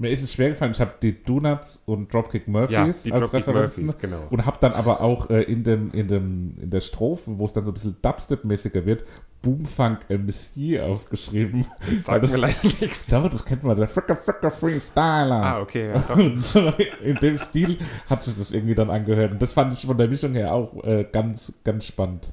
mir 0.00 0.10
ist 0.10 0.22
es 0.22 0.32
schwer 0.32 0.48
gefallen. 0.48 0.72
Ich 0.72 0.80
habe 0.80 0.94
die 1.02 1.22
Donuts 1.22 1.82
und 1.84 2.12
Dropkick 2.12 2.48
Murphys 2.48 3.04
Ja, 3.04 3.14
als 3.14 3.30
Dropkick 3.30 3.46
Referenzen 3.46 3.84
Murphys, 3.84 4.00
genau. 4.00 4.26
und 4.30 4.46
habe 4.46 4.56
dann 4.58 4.72
aber 4.72 5.02
auch 5.02 5.28
äh, 5.28 5.42
in 5.42 5.62
dem 5.62 5.92
in 5.92 6.08
dem 6.08 6.54
in 6.58 6.70
der 6.70 6.80
Strophe, 6.80 7.38
wo 7.38 7.44
es 7.44 7.52
dann 7.52 7.64
so 7.64 7.70
ein 7.70 7.74
bisschen 7.74 7.96
Dubstep-mäßiger 8.00 8.86
wird, 8.86 9.04
Boomfunk 9.42 10.08
MC 10.08 10.80
aufgeschrieben. 10.80 11.66
Sagt 11.98 12.30
mir 12.30 12.38
leider 12.38 12.56
nichts. 12.62 13.08
Doch, 13.08 13.28
das 13.28 13.44
kennt 13.44 13.62
man, 13.62 13.76
der 13.76 13.88
Fricker 13.88 14.16
Fricker 14.16 14.50
Freestyler. 14.50 15.42
Ah, 15.42 15.60
okay. 15.60 15.92
Ja, 15.92 16.74
in 17.02 17.16
dem 17.16 17.36
Stil 17.36 17.76
hat 18.08 18.22
sich 18.22 18.38
das 18.38 18.50
irgendwie 18.52 18.74
dann 18.74 18.88
angehört. 18.88 19.32
Und 19.32 19.42
das 19.42 19.52
fand 19.52 19.74
ich 19.74 19.84
von 19.84 19.98
der 19.98 20.08
Mischung 20.08 20.32
her 20.32 20.54
auch 20.54 20.82
äh, 20.82 21.06
ganz, 21.12 21.52
ganz 21.62 21.84
spannend. 21.84 22.32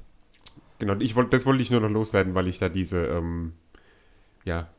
Genau, 0.80 0.96
ich 1.00 1.18
wollte, 1.18 1.32
das 1.32 1.46
wollte 1.46 1.62
ich 1.62 1.70
nur 1.72 1.82
noch 1.82 1.90
loswerden, 1.90 2.34
weil 2.34 2.48
ich 2.48 2.60
da 2.60 2.70
diese 2.70 3.08
ähm, 3.08 3.54
ja, 4.46 4.70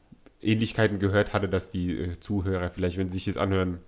Ähnlichkeiten 0.41 0.99
gehört 0.99 1.33
hatte, 1.33 1.49
dass 1.49 1.71
die 1.71 1.91
äh, 1.93 2.21
Zuhörer 2.21 2.71
vielleicht, 2.71 2.97
wenn 2.97 3.09
sie 3.09 3.15
sich 3.15 3.25
das 3.27 3.37
anhören, 3.37 3.79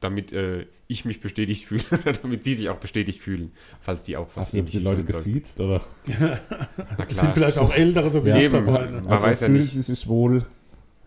damit 0.00 0.32
äh, 0.32 0.66
ich 0.88 1.04
mich 1.04 1.20
bestätigt 1.20 1.64
fühle, 1.66 1.84
oder 1.92 2.12
damit 2.12 2.44
sie 2.44 2.54
sich 2.54 2.68
auch 2.68 2.78
bestätigt 2.78 3.20
fühlen, 3.20 3.52
falls 3.80 4.04
die 4.04 4.16
auch 4.16 4.28
was 4.34 4.46
Hast 4.46 4.54
du 4.54 4.62
die 4.62 4.78
Leute 4.78 5.04
gesiezt? 5.04 5.60
Oder? 5.60 5.80
Na 6.18 6.38
Es 7.08 7.18
sind 7.18 7.34
vielleicht 7.34 7.58
auch 7.58 7.72
Ältere, 7.72 8.10
so 8.10 8.24
wie 8.24 8.30
Ja, 8.30 8.36
ich 8.38 8.48
dabei. 8.50 8.86
Ne? 8.86 9.02
Man 9.02 9.08
Also 9.08 9.26
weiß 9.26 9.40
ja 9.40 9.46
fühlen 9.46 9.60
nicht. 9.60 9.72
Sie 9.72 9.82
sich 9.82 10.08
wohl, 10.08 10.44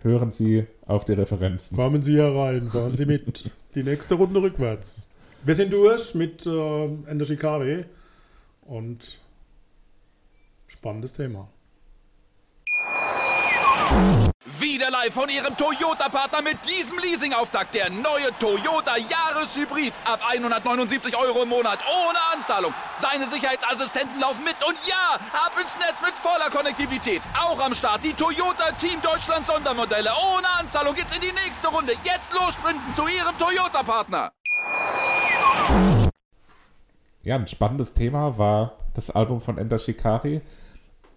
hören 0.02 0.32
Sie 0.32 0.66
auf 0.86 1.06
die 1.06 1.14
Referenzen. 1.14 1.76
Kommen 1.76 2.04
Sie 2.04 2.18
herein, 2.18 2.70
fahren 2.70 2.96
Sie 2.96 3.06
mit. 3.06 3.52
Die 3.76 3.84
nächste 3.84 4.16
Runde 4.16 4.42
rückwärts. 4.42 5.10
Wir 5.44 5.56
sind 5.56 5.74
durch 5.74 6.16
mit 6.16 6.46
äh, 6.46 6.86
Ender 7.06 7.26
Shikari 7.26 7.86
und 8.62 9.20
spannendes 10.68 11.14
Thema. 11.14 11.50
Wieder 14.76 14.92
live 14.92 15.14
von 15.14 15.30
Ihrem 15.30 15.56
Toyota-Partner 15.56 16.42
mit 16.42 16.58
diesem 16.68 17.00
Leasing-Auftakt. 17.00 17.74
Der 17.76 17.90
neue 17.90 18.38
Toyota 18.40 18.98
Jahreshybrid. 18.98 19.94
Ab 20.04 20.20
179 20.28 21.16
Euro 21.16 21.44
im 21.44 21.48
Monat. 21.48 21.80
Ohne 21.88 22.20
Anzahlung. 22.34 22.74
Seine 22.98 23.26
Sicherheitsassistenten 23.26 24.20
laufen 24.20 24.44
mit. 24.44 24.58
Und 24.68 24.76
ja, 24.86 25.16
ab 25.32 25.54
ins 25.62 25.78
Netz 25.78 26.02
mit 26.02 26.14
voller 26.16 26.50
Konnektivität. 26.50 27.22
Auch 27.42 27.58
am 27.62 27.74
Start 27.74 28.04
die 28.04 28.12
Toyota 28.12 28.70
Team 28.74 29.02
Deutschland 29.02 29.46
Sondermodelle. 29.46 30.10
Ohne 30.36 30.50
Anzahlung 30.60 30.94
geht's 30.94 31.16
in 31.16 31.22
die 31.22 31.32
nächste 31.32 31.70
Runde. 31.70 31.94
Jetzt 32.04 32.34
los 32.34 32.56
sprinten 32.56 32.94
zu 32.94 33.08
Ihrem 33.08 33.38
Toyota-Partner. 33.38 34.34
Ja, 37.24 37.36
ein 37.36 37.48
spannendes 37.48 37.94
Thema 37.94 38.38
war 38.38 38.74
das 38.94 39.10
Album 39.10 39.40
von 39.40 39.58
Ender 39.58 39.80
Shikari. 39.80 40.42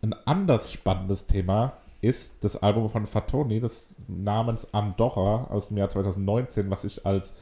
Ein 0.00 0.14
anders 0.26 0.72
spannendes 0.72 1.26
Thema 1.26 1.72
ist 2.00 2.44
das 2.44 2.56
Album 2.56 2.88
von 2.88 3.06
Fatoni, 3.06 3.60
das 3.60 3.86
namens 4.06 4.72
Andorra 4.72 5.48
aus 5.50 5.68
dem 5.68 5.78
Jahr 5.78 5.90
2019, 5.90 6.70
was 6.70 6.84
ich 6.84 7.04
als 7.04 7.34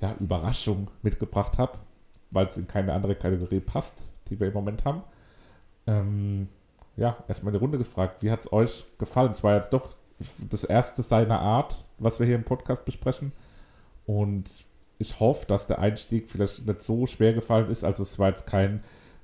ja, 0.00 0.14
Überraschung 0.20 0.90
mitgebracht 1.02 1.58
habe, 1.58 1.78
weil 2.30 2.46
es 2.46 2.56
in 2.56 2.68
keine 2.68 2.92
andere 2.92 3.16
Kategorie 3.16 3.60
passt, 3.60 3.96
die 4.28 4.38
wir 4.38 4.48
im 4.48 4.54
Moment 4.54 4.84
haben. 4.84 5.02
Ähm, 5.86 6.48
ja, 6.96 7.16
erstmal 7.26 7.52
eine 7.52 7.60
Runde 7.60 7.78
gefragt, 7.78 8.22
wie 8.22 8.30
hat 8.30 8.40
es 8.40 8.52
euch 8.52 8.84
gefallen? 8.98 9.32
Es 9.32 9.42
war 9.42 9.56
jetzt 9.56 9.72
doch 9.72 9.90
das 10.50 10.64
erste 10.64 11.02
seiner 11.02 11.40
Art, 11.40 11.84
was 11.98 12.18
wir 12.18 12.26
hier 12.26 12.36
im 12.36 12.44
Podcast 12.44 12.84
besprechen. 12.84 13.32
Und 14.06 14.50
ich 14.98 15.20
hoffe, 15.20 15.46
dass 15.46 15.66
der 15.66 15.78
Einstieg 15.78 16.28
vielleicht 16.28 16.66
nicht 16.66 16.82
so 16.82 17.06
schwer 17.06 17.32
gefallen 17.32 17.70
ist. 17.70 17.84
Also 17.84 18.02
es 18.02 18.18
war 18.18 18.30
jetzt 18.30 18.46
kein 18.46 18.82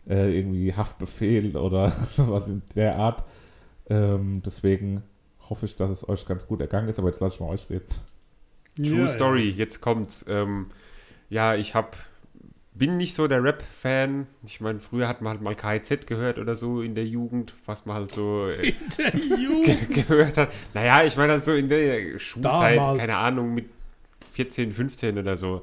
äh, 0.08 0.36
irgendwie 0.36 0.72
Haftbefehl 0.72 1.56
oder 1.56 1.88
sowas 1.90 2.48
in 2.48 2.62
der 2.74 2.96
Art. 2.96 3.24
Ähm, 3.88 4.42
deswegen 4.44 5.02
hoffe 5.50 5.66
ich, 5.66 5.76
dass 5.76 5.90
es 5.90 6.08
euch 6.08 6.26
ganz 6.26 6.46
gut 6.46 6.60
ergangen 6.60 6.88
ist. 6.88 6.98
Aber 6.98 7.08
jetzt 7.08 7.20
lasse 7.20 7.34
ich 7.36 7.40
mal 7.40 7.48
euch 7.50 7.68
reden. 7.70 7.84
True 8.76 9.06
Ja, 9.06 9.08
Story, 9.08 9.50
jetzt 9.50 9.80
kommt's. 9.80 10.24
Ähm, 10.28 10.68
ja, 11.28 11.54
ich 11.54 11.74
hab, 11.74 11.96
bin 12.72 12.96
nicht 12.96 13.14
so 13.14 13.28
der 13.28 13.42
Rap-Fan. 13.42 14.26
Ich 14.44 14.60
meine, 14.60 14.80
früher 14.80 15.06
hat 15.06 15.20
man 15.22 15.32
halt 15.34 15.42
mal 15.42 15.54
KIZ 15.54 16.06
gehört 16.06 16.38
oder 16.38 16.56
so 16.56 16.80
in 16.82 16.94
der 16.94 17.06
Jugend, 17.06 17.54
was 17.66 17.86
man 17.86 17.96
halt 17.96 18.12
so 18.12 18.48
äh, 18.48 18.70
In 18.70 18.74
der 18.98 19.16
Jugend. 19.38 19.90
gehört 20.08 20.36
hat. 20.38 20.50
Naja, 20.72 21.04
ich 21.04 21.16
meine 21.16 21.34
halt 21.34 21.44
so 21.44 21.52
in 21.52 21.68
der 21.68 22.18
Schulzeit, 22.18 22.78
Damals. 22.78 22.98
keine 23.00 23.16
Ahnung, 23.16 23.54
mit 23.54 23.70
14, 24.32 24.72
15 24.72 25.18
oder 25.18 25.36
so. 25.36 25.62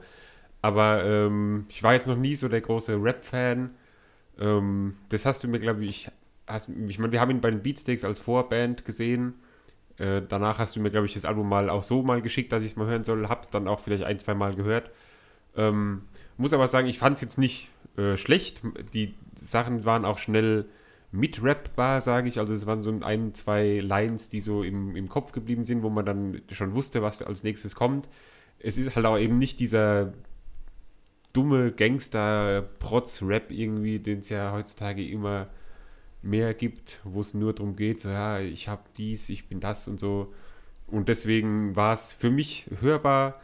Aber 0.61 1.03
ähm, 1.03 1.65
ich 1.69 1.82
war 1.84 1.93
jetzt 1.93 2.07
noch 2.07 2.15
nie 2.17 2.36
so 2.36 2.47
der 2.47 2.61
große 2.61 2.95
Rap-Fan. 3.01 3.72
Ähm, 4.39 4.95
das 5.09 5.26
hast 5.26 5.43
du 5.43 5.47
mir, 5.47 5.59
glaube 5.59 5.84
ich, 5.84 6.09
hast, 6.51 6.69
ich 6.87 6.99
meine, 6.99 7.11
wir 7.11 7.21
haben 7.21 7.31
ihn 7.31 7.41
bei 7.41 7.51
den 7.51 7.61
Beatsteaks 7.61 8.03
als 8.03 8.19
Vorband 8.19 8.85
gesehen. 8.85 9.35
Äh, 9.97 10.21
danach 10.27 10.59
hast 10.59 10.75
du 10.75 10.79
mir, 10.79 10.91
glaube 10.91 11.05
ich, 11.05 11.13
das 11.13 11.25
Album 11.25 11.47
mal 11.47 11.69
auch 11.69 11.83
so 11.83 12.01
mal 12.01 12.21
geschickt, 12.21 12.51
dass 12.51 12.63
ich 12.63 12.71
es 12.71 12.75
mal 12.75 12.87
hören 12.87 13.03
soll. 13.03 13.29
Hab's 13.29 13.49
dann 13.49 13.67
auch 13.67 13.79
vielleicht 13.79 14.03
ein, 14.03 14.19
zwei 14.19 14.33
Mal 14.33 14.55
gehört. 14.55 14.89
Ähm, 15.55 16.03
muss 16.37 16.53
aber 16.53 16.67
sagen, 16.67 16.87
ich 16.87 16.99
fand 16.99 17.15
es 17.15 17.21
jetzt 17.21 17.37
nicht 17.37 17.69
äh, 17.97 18.17
schlecht. 18.17 18.61
Die 18.93 19.13
Sachen 19.39 19.85
waren 19.85 20.05
auch 20.05 20.17
schnell 20.17 20.65
mitrappbar, 21.11 22.01
sage 22.01 22.29
ich. 22.29 22.39
Also 22.39 22.53
es 22.53 22.65
waren 22.65 22.83
so 22.83 22.97
ein, 23.01 23.33
zwei 23.33 23.79
Lines, 23.79 24.29
die 24.29 24.41
so 24.41 24.63
im, 24.63 24.95
im 24.95 25.09
Kopf 25.09 25.33
geblieben 25.33 25.65
sind, 25.65 25.83
wo 25.83 25.89
man 25.89 26.05
dann 26.05 26.41
schon 26.51 26.73
wusste, 26.73 27.01
was 27.01 27.21
als 27.21 27.43
nächstes 27.43 27.75
kommt. 27.75 28.07
Es 28.59 28.77
ist 28.77 28.95
halt 28.95 29.05
auch 29.05 29.17
eben 29.17 29.37
nicht 29.37 29.59
dieser 29.59 30.13
dumme 31.33 31.71
Gangster-Protz-Rap 31.71 33.51
irgendwie, 33.51 33.99
den 33.99 34.19
es 34.19 34.29
ja 34.29 34.51
heutzutage 34.51 35.07
immer 35.07 35.47
mehr 36.22 36.53
gibt, 36.53 36.99
wo 37.03 37.22
es 37.22 37.34
nur 37.34 37.53
darum 37.53 37.76
geht, 37.76 38.01
so, 38.01 38.09
ja, 38.09 38.39
ich 38.39 38.67
habe 38.67 38.84
dies, 38.97 39.30
ich 39.30 39.47
bin 39.47 39.59
das 39.59 39.88
und 39.88 39.99
so. 39.99 40.34
Und 40.88 41.09
deswegen 41.09 41.76
war 41.76 41.93
es 41.93 42.11
für 42.11 42.30
mich 42.30 42.69
hörbar, 42.82 43.41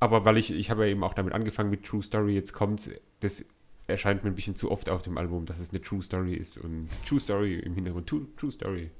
aber 0.00 0.24
weil 0.24 0.36
ich, 0.36 0.52
ich 0.52 0.70
habe 0.70 0.84
ja 0.84 0.90
eben 0.90 1.04
auch 1.04 1.14
damit 1.14 1.32
angefangen 1.32 1.70
mit 1.70 1.84
True 1.84 2.02
Story, 2.02 2.34
jetzt 2.34 2.52
kommt, 2.52 2.90
das 3.20 3.44
erscheint 3.86 4.24
mir 4.24 4.30
ein 4.30 4.34
bisschen 4.34 4.56
zu 4.56 4.70
oft 4.70 4.88
auf 4.88 5.02
dem 5.02 5.18
Album, 5.18 5.46
dass 5.46 5.58
es 5.60 5.70
eine 5.70 5.80
True 5.80 6.02
Story 6.02 6.34
ist 6.34 6.58
und 6.58 6.88
True 7.06 7.20
Story 7.20 7.58
im 7.60 7.74
Hintergrund, 7.74 8.08
True, 8.08 8.26
True 8.36 8.50
Story, 8.50 8.90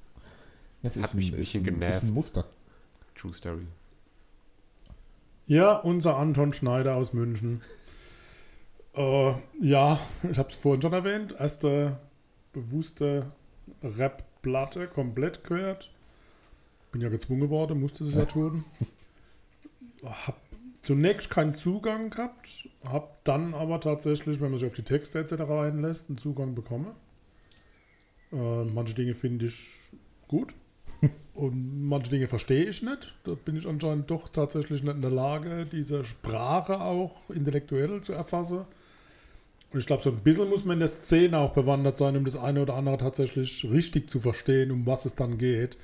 Das 0.82 0.96
Hat 0.96 1.14
mich 1.14 1.32
ein 1.32 1.36
bisschen 1.36 1.64
genervt. 1.64 1.96
Ist 1.96 2.02
ein 2.04 2.14
Muster. 2.14 2.46
True 3.14 3.34
Story. 3.34 3.66
Ja, 5.46 5.76
unser 5.76 6.16
Anton 6.16 6.52
Schneider 6.52 6.96
aus 6.96 7.12
München. 7.12 7.60
Äh, 8.94 9.34
ja, 9.60 9.98
ich 10.30 10.38
habe 10.38 10.48
es 10.50 10.54
vorhin 10.54 10.80
schon 10.80 10.92
erwähnt. 10.92 11.34
Erste 11.38 11.98
bewusste 12.54 13.30
Rap-Platte 13.82 14.86
komplett 14.86 15.44
gehört. 15.44 15.90
Bin 16.92 17.02
ja 17.02 17.10
gezwungen 17.10 17.50
worden, 17.50 17.80
musste 17.80 18.04
es 18.04 18.14
ja 18.14 18.24
tun. 18.24 18.64
Hab 20.02 20.40
zunächst 20.82 21.30
keinen 21.30 21.54
Zugang 21.54 22.10
gehabt, 22.10 22.68
hab 22.84 23.24
dann 23.24 23.54
aber 23.54 23.80
tatsächlich, 23.80 24.40
wenn 24.40 24.50
man 24.50 24.58
sich 24.58 24.68
auf 24.68 24.74
die 24.74 24.82
Texte 24.82 25.18
etc. 25.18 25.32
einlässt, 25.50 26.08
einen 26.08 26.18
Zugang 26.18 26.54
bekommen. 26.54 26.92
Äh, 28.32 28.64
manche 28.64 28.94
Dinge 28.94 29.14
finde 29.14 29.46
ich 29.46 29.70
gut. 30.28 30.54
Und 31.34 31.88
manche 31.88 32.10
Dinge 32.10 32.28
verstehe 32.28 32.64
ich 32.64 32.82
nicht. 32.82 33.14
Da 33.24 33.34
bin 33.34 33.56
ich 33.56 33.66
anscheinend 33.66 34.10
doch 34.10 34.28
tatsächlich 34.28 34.82
nicht 34.82 34.94
in 34.94 35.02
der 35.02 35.10
Lage, 35.10 35.66
diese 35.66 36.04
Sprache 36.04 36.80
auch 36.80 37.30
intellektuell 37.30 38.02
zu 38.02 38.12
erfassen. 38.12 38.66
Und 39.74 39.80
ich 39.80 39.86
glaube, 39.86 40.04
so 40.04 40.10
ein 40.10 40.20
bisschen 40.20 40.48
muss 40.48 40.64
man 40.64 40.74
in 40.74 40.78
der 40.78 40.88
Szene 40.88 41.36
auch 41.36 41.52
bewandert 41.52 41.96
sein, 41.96 42.16
um 42.16 42.24
das 42.24 42.36
eine 42.36 42.62
oder 42.62 42.74
andere 42.74 42.96
tatsächlich 42.96 43.68
richtig 43.68 44.08
zu 44.08 44.20
verstehen, 44.20 44.70
um 44.70 44.86
was 44.86 45.04
es 45.04 45.16
dann 45.16 45.36
geht. 45.36 45.76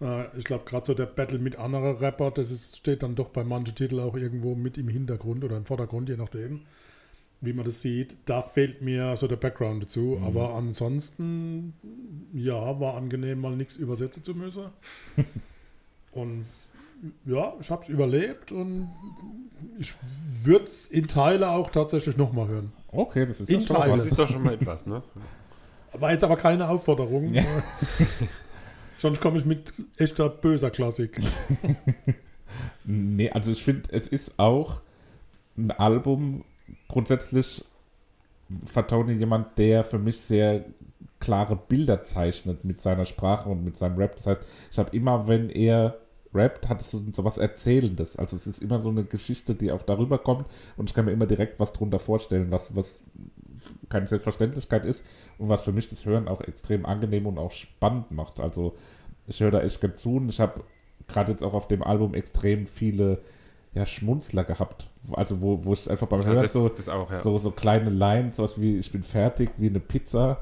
Äh, 0.00 0.36
ich 0.36 0.44
glaube, 0.44 0.64
gerade 0.64 0.84
so 0.84 0.94
der 0.94 1.06
Battle 1.06 1.38
mit 1.38 1.56
anderen 1.56 1.96
Rapper, 1.98 2.32
das 2.32 2.50
ist, 2.50 2.78
steht 2.78 3.04
dann 3.04 3.14
doch 3.14 3.28
bei 3.28 3.44
manchen 3.44 3.76
Titeln 3.76 4.00
auch 4.00 4.16
irgendwo 4.16 4.56
mit 4.56 4.78
im 4.78 4.88
Hintergrund 4.88 5.44
oder 5.44 5.56
im 5.56 5.64
Vordergrund, 5.64 6.08
je 6.08 6.16
nachdem, 6.16 6.62
wie 7.40 7.52
man 7.52 7.64
das 7.64 7.82
sieht. 7.82 8.16
Da 8.24 8.42
fehlt 8.42 8.82
mir 8.82 9.14
so 9.14 9.28
der 9.28 9.36
Background 9.36 9.80
dazu. 9.80 10.20
Aber 10.26 10.54
ansonsten, 10.54 11.72
ja, 12.34 12.80
war 12.80 12.96
angenehm, 12.96 13.40
mal 13.40 13.54
nichts 13.54 13.76
übersetzen 13.76 14.24
zu 14.24 14.34
müssen. 14.34 14.64
und 16.10 16.46
ja, 17.24 17.52
ich 17.60 17.70
habe 17.70 17.82
es 17.82 17.88
überlebt 17.88 18.52
und 18.52 18.88
ich 19.78 19.94
würde 20.42 20.64
es 20.64 20.86
in 20.86 21.08
Teile 21.08 21.50
auch 21.50 21.70
tatsächlich 21.70 22.16
nochmal 22.16 22.48
hören. 22.48 22.72
Okay, 22.88 23.26
das 23.26 23.40
ist 23.40 23.50
In 23.50 23.66
Teilen. 23.66 23.96
Das 23.96 24.06
ist 24.06 24.18
doch 24.18 24.28
schon 24.28 24.42
mal 24.42 24.54
etwas, 24.54 24.86
ne? 24.86 25.02
War 25.92 26.12
jetzt 26.12 26.24
aber 26.24 26.36
keine 26.36 26.68
Aufforderung. 26.68 27.32
Ja. 27.32 27.42
Sonst 28.98 29.20
komme 29.20 29.38
ich 29.38 29.44
mit 29.44 29.72
echter 29.96 30.28
böser 30.28 30.70
Klassik. 30.70 31.18
Nee, 32.84 33.30
also 33.30 33.50
ich 33.50 33.62
finde, 33.62 33.90
es 33.92 34.08
ist 34.08 34.38
auch 34.38 34.80
ein 35.58 35.70
Album, 35.72 36.44
grundsätzlich 36.88 37.64
Fatoni 38.64 39.14
jemand, 39.14 39.58
der 39.58 39.84
für 39.84 39.98
mich 39.98 40.20
sehr 40.20 40.64
klare 41.18 41.56
Bilder 41.56 42.04
zeichnet 42.04 42.64
mit 42.64 42.80
seiner 42.80 43.04
Sprache 43.04 43.48
und 43.48 43.64
mit 43.64 43.76
seinem 43.76 43.96
Rap. 43.96 44.16
Das 44.16 44.26
heißt, 44.26 44.42
ich 44.70 44.78
habe 44.78 44.96
immer, 44.96 45.26
wenn 45.26 45.50
er 45.50 45.98
rappt, 46.36 46.68
hat 46.68 46.80
es 46.80 46.90
so, 46.90 47.02
so 47.12 47.24
was 47.24 47.38
Erzählendes. 47.38 48.16
Also 48.16 48.36
es 48.36 48.46
ist 48.46 48.62
immer 48.62 48.80
so 48.80 48.90
eine 48.90 49.04
Geschichte, 49.04 49.54
die 49.54 49.72
auch 49.72 49.82
darüber 49.82 50.18
kommt 50.18 50.46
und 50.76 50.88
ich 50.88 50.94
kann 50.94 51.06
mir 51.06 51.12
immer 51.12 51.26
direkt 51.26 51.58
was 51.58 51.72
drunter 51.72 51.98
vorstellen, 51.98 52.50
was, 52.50 52.74
was 52.76 53.02
keine 53.88 54.06
Selbstverständlichkeit 54.06 54.84
ist 54.84 55.04
und 55.38 55.48
was 55.48 55.62
für 55.62 55.72
mich 55.72 55.88
das 55.88 56.04
Hören 56.04 56.28
auch 56.28 56.40
extrem 56.40 56.86
angenehm 56.86 57.26
und 57.26 57.38
auch 57.38 57.52
spannend 57.52 58.10
macht. 58.10 58.40
Also 58.40 58.76
ich 59.26 59.40
höre 59.40 59.50
da 59.50 59.60
echt 59.62 59.80
gern 59.80 59.96
zu 59.96 60.16
und 60.16 60.28
ich 60.28 60.40
habe 60.40 60.62
gerade 61.08 61.32
jetzt 61.32 61.42
auch 61.42 61.54
auf 61.54 61.68
dem 61.68 61.82
Album 61.82 62.14
extrem 62.14 62.66
viele 62.66 63.18
ja, 63.74 63.86
Schmunzler 63.86 64.44
gehabt. 64.44 64.88
Also 65.12 65.40
wo, 65.40 65.64
wo 65.64 65.72
ich 65.72 65.88
einfach 65.90 66.06
beim 66.06 66.22
Ja, 66.22 66.28
Hören 66.28 66.42
das, 66.42 66.52
so, 66.52 66.68
das 66.68 66.88
auch, 66.88 67.10
ja. 67.10 67.20
so, 67.20 67.38
so 67.38 67.50
kleine 67.50 67.90
Lines, 67.90 68.36
sowas 68.36 68.60
wie 68.60 68.78
ich 68.78 68.90
bin 68.90 69.02
fertig, 69.02 69.50
wie 69.58 69.68
eine 69.68 69.80
Pizza. 69.80 70.38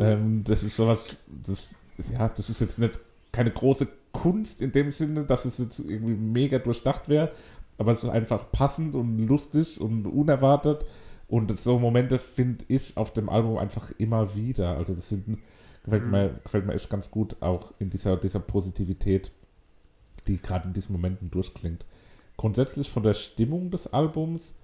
Ähm, 0.00 0.42
das 0.44 0.62
ist 0.62 0.76
sowas, 0.76 1.16
das, 1.26 1.66
das, 1.96 2.10
ja, 2.10 2.28
das 2.28 2.48
ist 2.48 2.60
jetzt 2.60 2.78
nicht 2.78 2.98
keine 3.30 3.50
große 3.50 3.88
Kunst 4.12 4.60
in 4.60 4.72
dem 4.72 4.92
Sinne, 4.92 5.24
dass 5.24 5.44
es 5.44 5.58
jetzt 5.58 5.78
irgendwie 5.78 6.14
mega 6.14 6.58
durchdacht 6.58 7.08
wäre, 7.08 7.32
aber 7.78 7.92
es 7.92 8.04
ist 8.04 8.10
einfach 8.10 8.52
passend 8.52 8.94
und 8.94 9.18
lustig 9.18 9.80
und 9.80 10.06
unerwartet. 10.06 10.84
Und 11.28 11.58
so 11.58 11.78
Momente 11.78 12.18
finde 12.18 12.64
ich 12.68 12.96
auf 12.96 13.12
dem 13.12 13.28
Album 13.28 13.56
einfach 13.56 13.90
immer 13.98 14.34
wieder. 14.34 14.76
Also 14.76 14.94
das 14.94 15.08
sind, 15.08 15.38
gefällt, 15.82 16.06
mir, 16.06 16.40
gefällt 16.44 16.66
mir 16.66 16.74
echt 16.74 16.90
ganz 16.90 17.10
gut, 17.10 17.36
auch 17.40 17.72
in 17.78 17.88
dieser, 17.88 18.18
dieser 18.18 18.40
Positivität, 18.40 19.32
die 20.26 20.36
gerade 20.36 20.68
in 20.68 20.74
diesen 20.74 20.92
Momenten 20.92 21.30
durchklingt. 21.30 21.86
Grundsätzlich 22.36 22.90
von 22.90 23.02
der 23.02 23.14
Stimmung 23.14 23.70
des 23.70 23.86
Albums, 23.86 24.54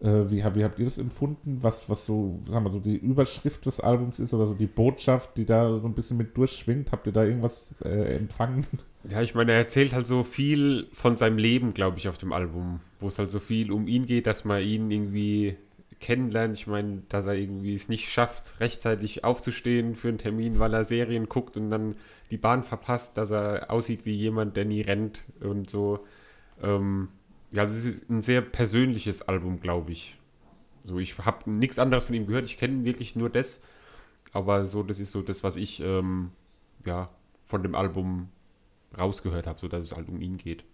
wie, 0.00 0.44
hab- 0.44 0.54
wie 0.56 0.64
habt 0.64 0.78
ihr 0.78 0.84
das 0.84 0.98
empfunden, 0.98 1.58
was, 1.62 1.88
was 1.90 2.06
so, 2.06 2.40
sagen 2.48 2.64
wir 2.64 2.70
so, 2.70 2.78
die 2.80 2.96
Überschrift 2.96 3.66
des 3.66 3.80
Albums 3.80 4.18
ist 4.20 4.32
oder 4.32 4.46
so 4.46 4.54
die 4.54 4.66
Botschaft, 4.66 5.36
die 5.36 5.44
da 5.44 5.78
so 5.80 5.86
ein 5.86 5.94
bisschen 5.94 6.16
mit 6.16 6.36
durchschwingt? 6.36 6.92
Habt 6.92 7.06
ihr 7.06 7.12
da 7.12 7.24
irgendwas 7.24 7.74
äh, 7.82 8.14
empfangen? 8.16 8.64
Ja, 9.08 9.22
ich 9.22 9.34
meine, 9.34 9.52
er 9.52 9.58
erzählt 9.58 9.92
halt 9.92 10.06
so 10.06 10.22
viel 10.22 10.88
von 10.92 11.16
seinem 11.16 11.38
Leben, 11.38 11.72
glaube 11.74 11.98
ich, 11.98 12.08
auf 12.08 12.18
dem 12.18 12.32
Album, 12.32 12.80
wo 13.00 13.08
es 13.08 13.18
halt 13.18 13.30
so 13.30 13.38
viel 13.38 13.72
um 13.72 13.86
ihn 13.88 14.06
geht, 14.06 14.26
dass 14.26 14.44
man 14.44 14.62
ihn 14.62 14.90
irgendwie 14.90 15.56
kennenlernt. 16.00 16.58
Ich 16.58 16.66
meine, 16.66 17.02
dass 17.08 17.26
er 17.26 17.34
irgendwie 17.34 17.74
es 17.74 17.88
nicht 17.88 18.08
schafft, 18.08 18.60
rechtzeitig 18.60 19.24
aufzustehen 19.24 19.94
für 19.94 20.08
einen 20.08 20.18
Termin, 20.18 20.58
weil 20.58 20.74
er 20.74 20.84
Serien 20.84 21.28
guckt 21.28 21.56
und 21.56 21.70
dann 21.70 21.96
die 22.30 22.36
Bahn 22.36 22.62
verpasst, 22.62 23.16
dass 23.16 23.30
er 23.30 23.70
aussieht 23.70 24.04
wie 24.04 24.14
jemand, 24.14 24.56
der 24.56 24.64
nie 24.64 24.82
rennt 24.82 25.24
und 25.40 25.70
so. 25.70 26.00
Ähm, 26.62 27.08
ja, 27.52 27.64
es 27.64 27.84
ist 27.84 28.10
ein 28.10 28.22
sehr 28.22 28.42
persönliches 28.42 29.22
Album, 29.22 29.60
glaube 29.60 29.92
ich. 29.92 30.16
So, 30.84 30.98
ich 30.98 31.18
habe 31.18 31.50
nichts 31.50 31.78
anderes 31.78 32.04
von 32.04 32.14
ihm 32.14 32.26
gehört. 32.26 32.46
Ich 32.46 32.58
kenne 32.58 32.84
wirklich 32.84 33.16
nur 33.16 33.30
das. 33.30 33.60
Aber 34.32 34.66
so, 34.66 34.82
das 34.82 35.00
ist 35.00 35.12
so 35.12 35.22
das, 35.22 35.42
was 35.42 35.56
ich 35.56 35.80
ähm, 35.80 36.30
ja, 36.84 37.10
von 37.44 37.62
dem 37.62 37.74
Album 37.74 38.28
rausgehört 38.96 39.46
habe, 39.46 39.60
so 39.60 39.68
dass 39.68 39.84
es 39.84 39.96
halt 39.96 40.08
um 40.08 40.20
ihn 40.20 40.36
geht. 40.36 40.64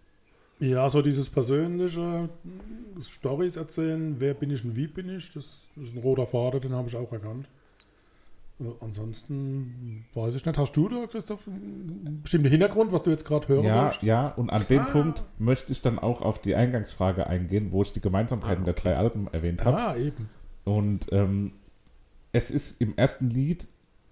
Ja, 0.61 0.89
so 0.89 1.03
dieses 1.03 1.31
persönliche 1.31 2.29
Stories 3.01 3.57
erzählen, 3.57 4.17
wer 4.21 4.35
bin 4.35 4.51
ich 4.51 4.65
und 4.65 4.77
wie 4.77 4.87
bin 4.87 5.09
ich, 5.09 5.33
das 5.33 5.69
ist 5.77 5.95
ein 5.95 5.99
roter 5.99 6.27
Faden, 6.27 6.61
den 6.61 6.73
habe 6.73 6.89
ich 6.89 6.97
auch 6.97 7.11
erkannt. 7.13 7.49
Äh, 8.61 8.65
ansonsten 8.81 10.05
weiß 10.15 10.35
ich 10.35 10.45
nicht. 10.47 10.59
Hast 10.59 10.77
du 10.77 10.89
da, 10.89 11.07
Christoph, 11.07 11.47
einen 11.49 12.21
bestimmten 12.23 12.49
Hintergrund, 12.49 12.93
was 12.93 13.03
du 13.03 13.11
jetzt 13.11 13.25
gerade 13.27 13.49
hören 13.49 13.65
Ja, 13.65 13.83
möchtest? 13.85 14.03
ja, 14.05 14.29
und 14.29 14.51
an 14.51 14.65
dem 14.69 14.81
Ah. 14.83 14.85
Punkt 14.91 15.25
möchte 15.39 15.73
ich 15.73 15.81
dann 15.83 15.99
auch 15.99 16.23
auf 16.23 16.41
die 16.41 16.55
Eingangsfrage 16.55 17.27
eingehen, 17.27 17.73
wo 17.73 17.83
ich 17.83 17.93
die 17.93 18.01
Gemeinsamkeiten 18.01 18.65
der 18.65 18.75
drei 18.75 18.97
Alben 18.97 19.29
erwähnt 19.33 19.65
habe. 19.65 19.77
Ah, 19.79 19.97
eben. 19.97 20.29
Und 20.65 21.07
ähm, 21.13 21.53
es 22.33 22.51
ist 22.51 22.81
im 22.81 22.97
ersten 22.97 23.29
Lied 23.31 23.67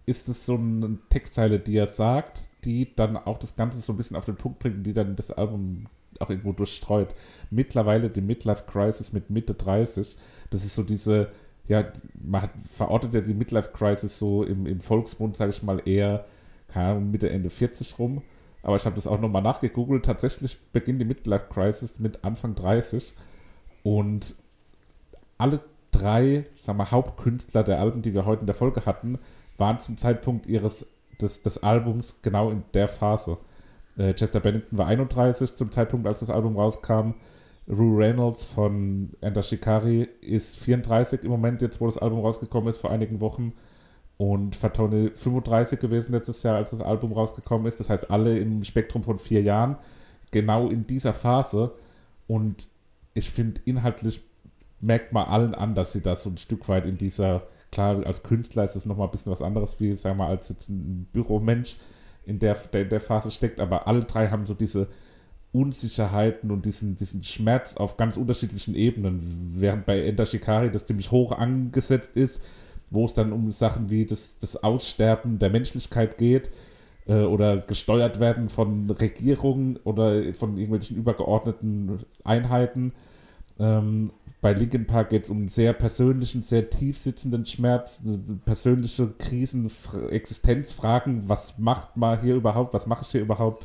ist 0.07 0.28
es 0.28 0.45
so 0.47 0.55
eine 0.57 0.99
Textzeile, 1.11 1.59
die 1.61 1.76
er 1.76 1.86
sagt, 1.86 2.43
die 2.64 2.95
dann 2.95 3.16
auch 3.16 3.38
das 3.38 3.55
Ganze 3.57 3.80
so 3.80 3.93
ein 3.93 3.97
bisschen 3.97 4.16
auf 4.16 4.24
den 4.24 4.36
Punkt 4.36 4.59
bringt 4.59 4.76
und 4.78 4.82
die 4.84 4.93
dann 4.93 5.14
das 5.16 5.30
Album 5.30 5.84
auch 6.20 6.28
irgendwo 6.30 6.53
durchstreut. 6.53 7.14
Mittlerweile 7.51 8.11
die 8.11 8.20
Midlife 8.20 8.64
Crisis 8.66 9.12
mit 9.12 9.30
Mitte 9.30 9.55
30, 9.55 10.16
das 10.51 10.64
ist 10.64 10.74
so 10.74 10.82
diese, 10.82 11.30
ja, 11.69 11.85
man 12.15 12.43
hat, 12.43 12.51
verortet 12.71 13.15
ja 13.15 13.21
die 13.21 13.35
Midlife 13.35 13.71
Crisis 13.73 14.19
so 14.19 14.43
im, 14.43 14.67
im 14.67 14.81
Volksmund, 14.81 15.37
sage 15.37 15.51
ich 15.51 15.63
mal, 15.63 15.81
eher, 15.85 16.27
keine 16.69 16.89
Ahnung, 16.89 17.11
Mitte, 17.11 17.31
Ende 17.31 17.51
40 17.51 17.99
rum. 17.99 18.23
Aber 18.63 18.77
ich 18.77 18.85
habe 18.85 18.97
das 18.97 19.07
auch 19.07 19.21
nochmal 19.21 19.43
nachgegoogelt. 19.43 20.05
Tatsächlich 20.05 20.59
beginnt 20.73 21.01
die 21.01 21.05
Midlife 21.05 21.47
Crisis 21.49 21.99
mit 21.99 22.25
Anfang 22.25 22.55
30 22.55 23.15
und 23.83 24.35
alle 25.39 25.61
drei 25.91 26.47
sagen 26.61 26.79
wir, 26.79 26.91
Hauptkünstler 26.91 27.65
der 27.65 27.81
Alben, 27.81 28.03
die 28.03 28.15
wir 28.15 28.25
heute 28.25 28.41
in 28.41 28.47
der 28.47 28.55
Folge 28.55 28.87
hatten, 28.87 29.19
waren 29.57 29.81
zum 29.81 29.99
Zeitpunkt 29.99 30.47
ihres 30.47 30.87
des, 31.21 31.43
des 31.43 31.63
Albums 31.63 32.17
genau 32.23 32.51
in 32.51 32.65
der 32.75 32.89
Phase. 32.89 33.39
Äh, 33.97 34.15
Chester 34.15 34.41
Bennington 34.41 34.79
war 34.79 34.87
31 34.87 35.55
zum 35.55 35.71
Zeitpunkt, 35.71 36.07
als 36.07 36.21
das 36.21 36.31
Album 36.31 36.57
rauskam. 36.57 37.15
Rue 37.73 37.97
Reynolds 37.97 38.45
von 38.45 39.11
Enter 39.23 39.43
Shikari 39.43 40.09
ist 40.20 40.59
34 40.59 41.25
im 41.25 41.31
Moment, 41.31 41.62
jetzt 41.62 41.81
wo 41.81 41.87
das 41.87 41.97
Album 41.97 42.20
rausgekommen 42.20 42.68
ist, 42.68 42.77
vor 42.77 42.91
einigen 42.91 43.20
Wochen. 43.20 43.55
Und 44.18 44.55
Fatone 44.55 45.12
35 45.14 45.81
gewesen 45.81 46.12
letztes 46.12 46.43
Jahr, 46.43 46.57
als 46.57 46.70
das 46.70 46.83
Album 46.83 47.12
rausgekommen 47.12 47.66
ist. 47.66 47.81
Das 47.81 47.89
heißt, 47.89 48.11
alle 48.11 48.39
im 48.39 48.62
Spektrum 48.62 49.03
von 49.03 49.18
vier 49.18 49.41
Jahren, 49.41 49.77
genau 50.31 50.68
in 50.68 50.87
dieser 50.87 51.14
Phase. 51.14 51.73
Und 52.27 52.68
ich 53.14 53.31
finde, 53.31 53.62
inhaltlich 53.64 54.20
merkt 54.81 55.12
man 55.12 55.27
allen 55.27 55.55
an, 55.55 55.75
dass 55.75 55.93
sie 55.93 56.03
da 56.03 56.14
so 56.14 56.29
ein 56.29 56.37
Stück 56.37 56.68
weit 56.68 56.87
in 56.87 56.99
dieser, 56.99 57.45
klar, 57.70 58.05
als 58.05 58.23
Künstler 58.23 58.64
ist 58.64 58.77
das 58.77 58.85
nochmal 58.85 59.09
ein 59.09 59.12
bisschen 59.12 59.33
was 59.33 59.43
anderes, 59.43 59.81
wie, 59.81 59.95
sagen 59.97 60.18
wir 60.18 60.25
mal, 60.25 60.31
als 60.31 60.51
jetzt 60.51 60.68
ein 60.68 61.09
Büromensch 61.12 61.77
in 62.27 62.39
der, 62.39 62.55
der 62.55 62.83
in 62.83 62.89
der 62.91 63.01
Phase 63.01 63.31
steckt, 63.31 63.61
aber 63.61 63.89
alle 63.89 64.05
drei 64.05 64.29
haben 64.29 64.47
so 64.47 64.55
diese 64.55 64.89
Unsicherheiten 65.53 66.50
und 66.50 66.64
diesen, 66.64 66.96
diesen 66.96 67.22
Schmerz 67.22 67.76
auf 67.76 67.96
ganz 67.96 68.16
unterschiedlichen 68.16 68.74
Ebenen, 68.74 69.53
während 69.55 69.84
bei 69.84 70.00
Enter 70.00 70.26
Shikari 70.26 70.70
das 70.70 70.86
ziemlich 70.86 71.11
hoch 71.11 71.32
angesetzt 71.32 72.16
ist, 72.16 72.40
wo 72.90 73.05
es 73.05 73.14
dann 73.14 73.32
um 73.32 73.53
Sachen 73.53 73.90
wie 73.90 74.07
das, 74.07 74.38
das 74.38 74.62
Aussterben 74.62 75.38
der 75.38 75.50
Menschlichkeit 75.50 76.16
geht 76.16 76.50
äh, 77.07 77.22
oder 77.22 77.59
gesteuert 77.59 78.18
werden 78.18 78.48
von 78.48 78.90
Regierungen 78.90 79.78
oder 79.84 80.34
von 80.34 80.57
irgendwelchen 80.57 80.96
übergeordneten 80.96 81.98
Einheiten. 82.24 82.92
Ähm, 83.59 84.11
bei 84.40 84.55
Linkin 84.55 84.86
Park 84.86 85.11
geht 85.11 85.24
es 85.24 85.30
um 85.30 85.36
einen 85.36 85.48
sehr 85.48 85.72
persönlichen, 85.72 86.42
sehr 86.42 86.68
tief 86.68 86.98
sitzenden 86.98 87.46
Schmerz, 87.46 88.00
eine 88.05 88.18
persönliche 88.44 89.09
Krisen, 89.18 89.70
Existenzfragen, 90.11 91.28
was 91.28 91.59
macht 91.59 91.96
man 91.96 92.20
hier 92.20 92.34
überhaupt, 92.34 92.74
was 92.74 92.86
mache 92.86 93.03
ich 93.05 93.12
hier 93.12 93.20
überhaupt? 93.20 93.64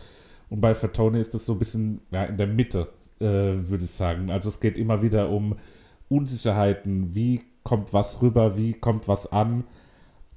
Und 0.50 0.62
bei 0.62 0.76
Fatone 0.76 1.20
ist 1.20 1.34
das 1.34 1.46
so 1.46 1.54
ein 1.54 1.60
bisschen 1.60 2.02
ja, 2.12 2.24
in 2.24 2.38
der 2.38 2.48
Mitte, 2.48 2.90
äh, 3.20 3.26
würde 3.26 3.86
ich 3.86 3.92
sagen. 3.92 4.30
Also 4.32 4.50
es 4.50 4.60
geht 4.60 4.78
immer 4.78 5.02
wieder 5.02 5.30
um 5.30 5.56
Unsicherheiten, 6.10 7.14
wie 7.16 7.42
kommt 7.64 7.94
was 7.94 8.22
rüber, 8.22 8.58
wie 8.58 8.74
kommt 8.74 9.08
was 9.08 9.32
an. 9.32 9.66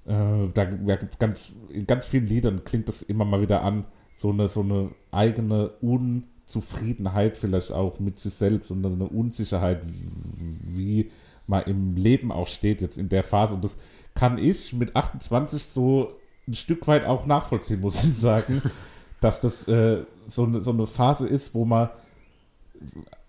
Äh, 0.06 0.48
da 0.54 0.64
da 0.64 0.96
gibt's 0.96 1.18
ganz, 1.18 1.52
in 1.68 1.86
ganz 1.86 2.06
vielen 2.06 2.26
Liedern 2.26 2.64
klingt 2.64 2.88
das 2.88 3.02
immer 3.02 3.24
mal 3.24 3.40
wieder 3.40 3.62
an, 3.62 3.84
so 4.12 4.30
eine, 4.30 4.48
so 4.48 4.60
eine 4.62 4.90
eigene 5.12 5.68
Unzufriedenheit 5.80 7.36
vielleicht 7.36 7.70
auch 7.70 8.00
mit 8.00 8.18
sich 8.18 8.34
selbst 8.34 8.70
und 8.70 8.84
eine 8.84 9.06
Unsicherheit, 9.06 9.86
wie 9.86 11.10
man 11.46 11.64
im 11.64 11.96
Leben 11.96 12.32
auch 12.32 12.48
steht 12.48 12.80
jetzt 12.80 12.98
in 12.98 13.08
der 13.08 13.22
Phase. 13.22 13.54
Und 13.54 13.64
das 13.64 13.76
kann 14.14 14.38
ich 14.38 14.72
mit 14.72 14.96
28 14.96 15.62
so 15.64 16.16
ein 16.48 16.54
Stück 16.54 16.86
weit 16.88 17.04
auch 17.04 17.26
nachvollziehen, 17.26 17.80
muss 17.80 18.02
ich 18.02 18.16
sagen. 18.16 18.62
dass 19.20 19.40
das 19.40 19.66
äh, 19.68 20.04
so, 20.28 20.44
eine, 20.44 20.62
so 20.62 20.70
eine 20.70 20.86
Phase 20.86 21.26
ist, 21.26 21.54
wo 21.54 21.64
man 21.64 21.90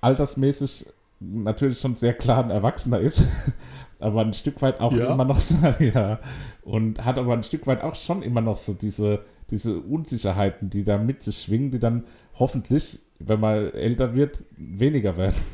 altersmäßig 0.01 0.85
natürlich 1.19 1.79
schon 1.79 1.95
sehr 1.95 2.13
klar 2.13 2.43
ein 2.43 2.49
Erwachsener 2.49 2.99
ist, 2.99 3.21
aber 3.99 4.21
ein 4.21 4.33
Stück 4.33 4.61
weit 4.61 4.79
auch 4.79 4.91
Ja. 4.93 5.13
immer 5.13 5.25
noch 5.25 5.37
so, 5.39 5.55
ja, 5.79 6.19
und 6.63 7.03
hat 7.05 7.17
aber 7.17 7.33
ein 7.33 7.43
Stück 7.43 7.67
weit 7.67 7.83
auch 7.83 7.95
schon 7.95 8.21
immer 8.23 8.41
noch 8.41 8.57
so 8.57 8.73
diese, 8.73 9.19
diese 9.49 9.77
Unsicherheiten, 9.79 10.69
die 10.69 10.83
da 10.83 10.97
mit 10.97 11.21
sich 11.21 11.37
schwingen, 11.41 11.71
die 11.71 11.79
dann 11.79 12.05
hoffentlich, 12.35 12.99
wenn 13.19 13.39
man 13.39 13.71
älter 13.73 14.15
wird, 14.15 14.43
weniger 14.57 15.17
werden. 15.17 15.35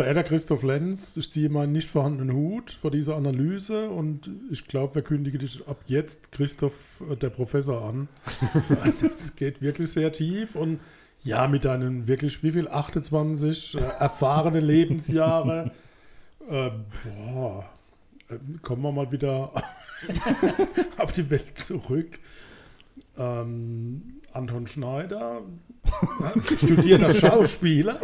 Verehrter 0.00 0.22
Christoph 0.22 0.62
Lenz, 0.62 1.18
ich 1.18 1.30
ziehe 1.30 1.50
meinen 1.50 1.72
nicht 1.72 1.90
vorhandenen 1.90 2.34
Hut 2.34 2.70
vor 2.70 2.90
dieser 2.90 3.16
Analyse 3.16 3.90
und 3.90 4.30
ich 4.50 4.66
glaube, 4.66 4.94
wir 4.94 5.02
kündigen 5.02 5.38
dich 5.38 5.68
ab 5.68 5.76
jetzt 5.88 6.32
Christoph 6.32 7.02
äh, 7.10 7.16
der 7.16 7.28
Professor 7.28 7.84
an. 7.84 8.08
das 9.02 9.36
geht 9.36 9.60
wirklich 9.60 9.92
sehr 9.92 10.10
tief 10.10 10.56
und 10.56 10.80
ja, 11.22 11.46
mit 11.48 11.66
deinen 11.66 12.06
wirklich, 12.06 12.42
wie 12.42 12.52
viel, 12.52 12.66
28 12.66 13.74
äh, 13.74 13.80
erfahrene 13.98 14.60
Lebensjahre, 14.60 15.70
äh, 16.48 16.70
boah, 17.04 17.66
äh, 18.30 18.38
kommen 18.62 18.80
wir 18.80 18.92
mal 18.92 19.12
wieder 19.12 19.52
auf 20.96 21.12
die 21.12 21.28
Welt 21.28 21.58
zurück. 21.58 22.18
Ähm, 23.18 24.22
Anton 24.32 24.66
Schneider, 24.66 25.42
ja, 26.20 26.56
studierter 26.56 27.12
Schauspieler, 27.12 28.00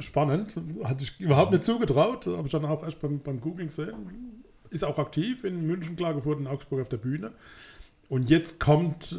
spannend. 0.00 0.54
Hatte 0.84 1.02
ich 1.02 1.18
überhaupt 1.20 1.52
nicht 1.52 1.64
zugetraut. 1.64 2.26
Habe 2.26 2.46
ich 2.46 2.52
dann 2.52 2.64
auch 2.64 2.82
erst 2.82 3.00
beim, 3.00 3.18
beim 3.20 3.40
Googling 3.40 3.68
gesehen. 3.68 4.42
Ist 4.70 4.84
auch 4.84 4.98
aktiv 4.98 5.44
in 5.44 5.66
München, 5.66 5.96
Klagenfurt 5.96 6.38
und 6.38 6.46
Augsburg 6.46 6.80
auf 6.82 6.88
der 6.88 6.96
Bühne. 6.98 7.32
Und 8.08 8.28
jetzt 8.30 8.60
kommt 8.60 9.18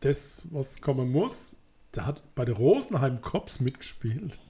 das, 0.00 0.46
was 0.50 0.80
kommen 0.80 1.10
muss. 1.12 1.56
Der 1.94 2.06
hat 2.06 2.22
bei 2.34 2.44
der 2.44 2.56
Rosenheim 2.56 3.20
Cops 3.20 3.60
mitgespielt. 3.60 4.40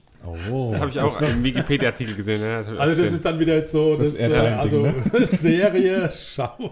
Oh. 0.51 0.69
Das 0.71 0.79
habe 0.81 0.89
ich 0.89 0.99
auch 0.99 1.21
im 1.21 1.43
Wikipedia-Artikel 1.43 2.15
gesehen. 2.15 2.41
Ja, 2.41 2.63
das 2.63 2.71
ich 2.71 2.77
auch 2.77 2.81
Also 2.81 2.91
das 2.93 2.99
gesehen. 3.01 3.15
ist 3.17 3.25
dann 3.25 3.39
wieder 3.39 3.53
jetzt 3.55 3.71
so, 3.71 3.95
Das 3.95 4.17
das, 4.17 4.29
äh, 4.29 4.33
also 4.35 4.83
Ding, 4.83 4.93
Serie, 5.27 6.09
schau. 6.11 6.71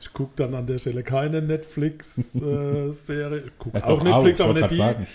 Ich 0.00 0.12
gucke 0.12 0.32
dann 0.36 0.54
an 0.54 0.66
der 0.68 0.78
Stelle 0.78 1.02
keine 1.02 1.42
Netflix-Serie. 1.42 3.42
ich 3.46 3.58
gucke 3.58 3.78
Ja, 3.78 3.84
auch 3.86 4.00
Netflix, 4.02 4.38
ich 4.38 4.44
aber 4.44 4.54
nicht 4.54 4.70
die. 4.70 4.76
sagen. 4.76 5.06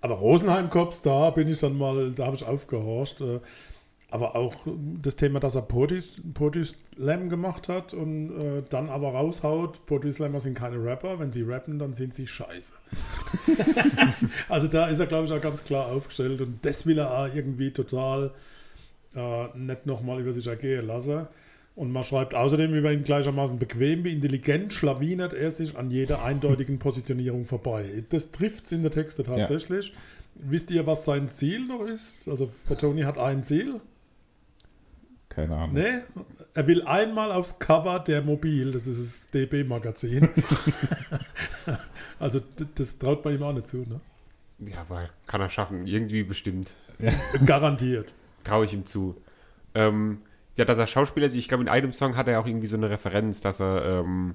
Aber 0.00 0.14
Rosenheim 0.14 0.70
Cops, 0.70 1.02
da 1.02 1.30
bin 1.30 1.48
ich 1.48 1.58
dann 1.58 1.76
mal, 1.76 2.12
da 2.12 2.26
habe 2.26 2.36
ich 2.36 2.44
aufgehorcht. 2.44 3.20
äh, 3.20 3.40
Aber 4.10 4.36
auch 4.36 4.54
das 5.02 5.16
Thema, 5.16 5.38
dass 5.40 5.54
er 5.54 5.62
Poetry 5.62 6.02
Poetry 6.32 6.64
Slam 6.64 7.28
gemacht 7.28 7.68
hat 7.68 7.92
und 7.92 8.30
äh, 8.40 8.62
dann 8.70 8.88
aber 8.88 9.08
raushaut, 9.10 9.84
Poetry 9.86 10.12
Slammer 10.12 10.40
sind 10.40 10.54
keine 10.54 10.82
Rapper, 10.82 11.18
wenn 11.18 11.30
sie 11.30 11.42
rappen, 11.42 11.78
dann 11.78 11.92
sind 11.94 12.14
sie 12.14 12.26
scheiße. 12.26 12.72
also 14.48 14.68
da 14.68 14.86
ist 14.88 15.00
er, 15.00 15.06
glaube 15.06 15.26
ich, 15.26 15.32
auch 15.32 15.40
ganz 15.40 15.62
klar 15.64 15.86
aufgestellt 15.86 16.40
und 16.40 16.64
das 16.64 16.86
will 16.86 16.98
er 16.98 17.10
auch 17.10 17.34
irgendwie 17.34 17.70
total 17.72 18.30
äh, 19.14 19.46
nicht 19.58 19.84
nochmal 19.86 20.20
über 20.20 20.32
sich 20.32 20.46
ergehen 20.46 20.86
lassen. 20.86 21.26
Und 21.78 21.92
man 21.92 22.02
schreibt 22.02 22.34
außerdem 22.34 22.74
über 22.74 22.90
ihn 22.90 23.04
gleichermaßen 23.04 23.60
bequem 23.60 24.02
wie 24.02 24.12
intelligent 24.12 24.72
schlawinert 24.72 25.32
er 25.32 25.52
sich 25.52 25.76
an 25.76 25.92
jeder 25.92 26.24
eindeutigen 26.24 26.78
Positionierung 26.80 27.44
vorbei. 27.46 28.02
Das 28.10 28.32
trifft 28.32 28.64
es 28.64 28.72
in 28.72 28.82
der 28.82 28.90
Texte 28.90 29.22
tatsächlich. 29.22 29.92
Wisst 30.34 30.72
ihr, 30.72 30.88
was 30.88 31.04
sein 31.04 31.30
Ziel 31.30 31.64
noch 31.68 31.82
ist? 31.82 32.28
Also 32.28 32.48
für 32.48 32.76
Tony 32.76 33.02
hat 33.02 33.16
ein 33.16 33.44
Ziel. 33.44 33.80
Keine 35.28 35.54
Ahnung. 35.54 35.74
Ne? 35.74 36.02
Er 36.52 36.66
will 36.66 36.82
einmal 36.82 37.30
aufs 37.30 37.60
Cover 37.60 38.00
der 38.00 38.22
Mobil, 38.22 38.72
das 38.72 38.88
ist 38.88 38.98
das 39.00 39.30
DB-Magazin. 39.30 40.28
also 42.18 42.40
das 42.74 42.98
traut 42.98 43.24
man 43.24 43.34
ihm 43.34 43.42
auch 43.44 43.52
nicht 43.52 43.68
zu, 43.68 43.86
ne? 43.86 44.00
Ja, 44.58 44.80
aber 44.80 45.10
kann 45.28 45.40
er 45.40 45.48
schaffen. 45.48 45.86
Irgendwie 45.86 46.24
bestimmt. 46.24 46.72
Garantiert. 47.46 48.14
Traue 48.42 48.64
ich 48.64 48.74
ihm 48.74 48.84
zu. 48.84 49.14
Ähm, 49.76 50.22
ja, 50.58 50.64
dass 50.64 50.78
er 50.78 50.86
Schauspieler 50.86 51.26
ist, 51.26 51.36
ich 51.36 51.48
glaube, 51.48 51.62
in 51.62 51.68
einem 51.68 51.92
Song 51.92 52.16
hat 52.16 52.28
er 52.28 52.40
auch 52.40 52.46
irgendwie 52.46 52.66
so 52.66 52.76
eine 52.76 52.90
Referenz, 52.90 53.40
dass 53.40 53.60
er 53.60 54.00
ähm, 54.00 54.34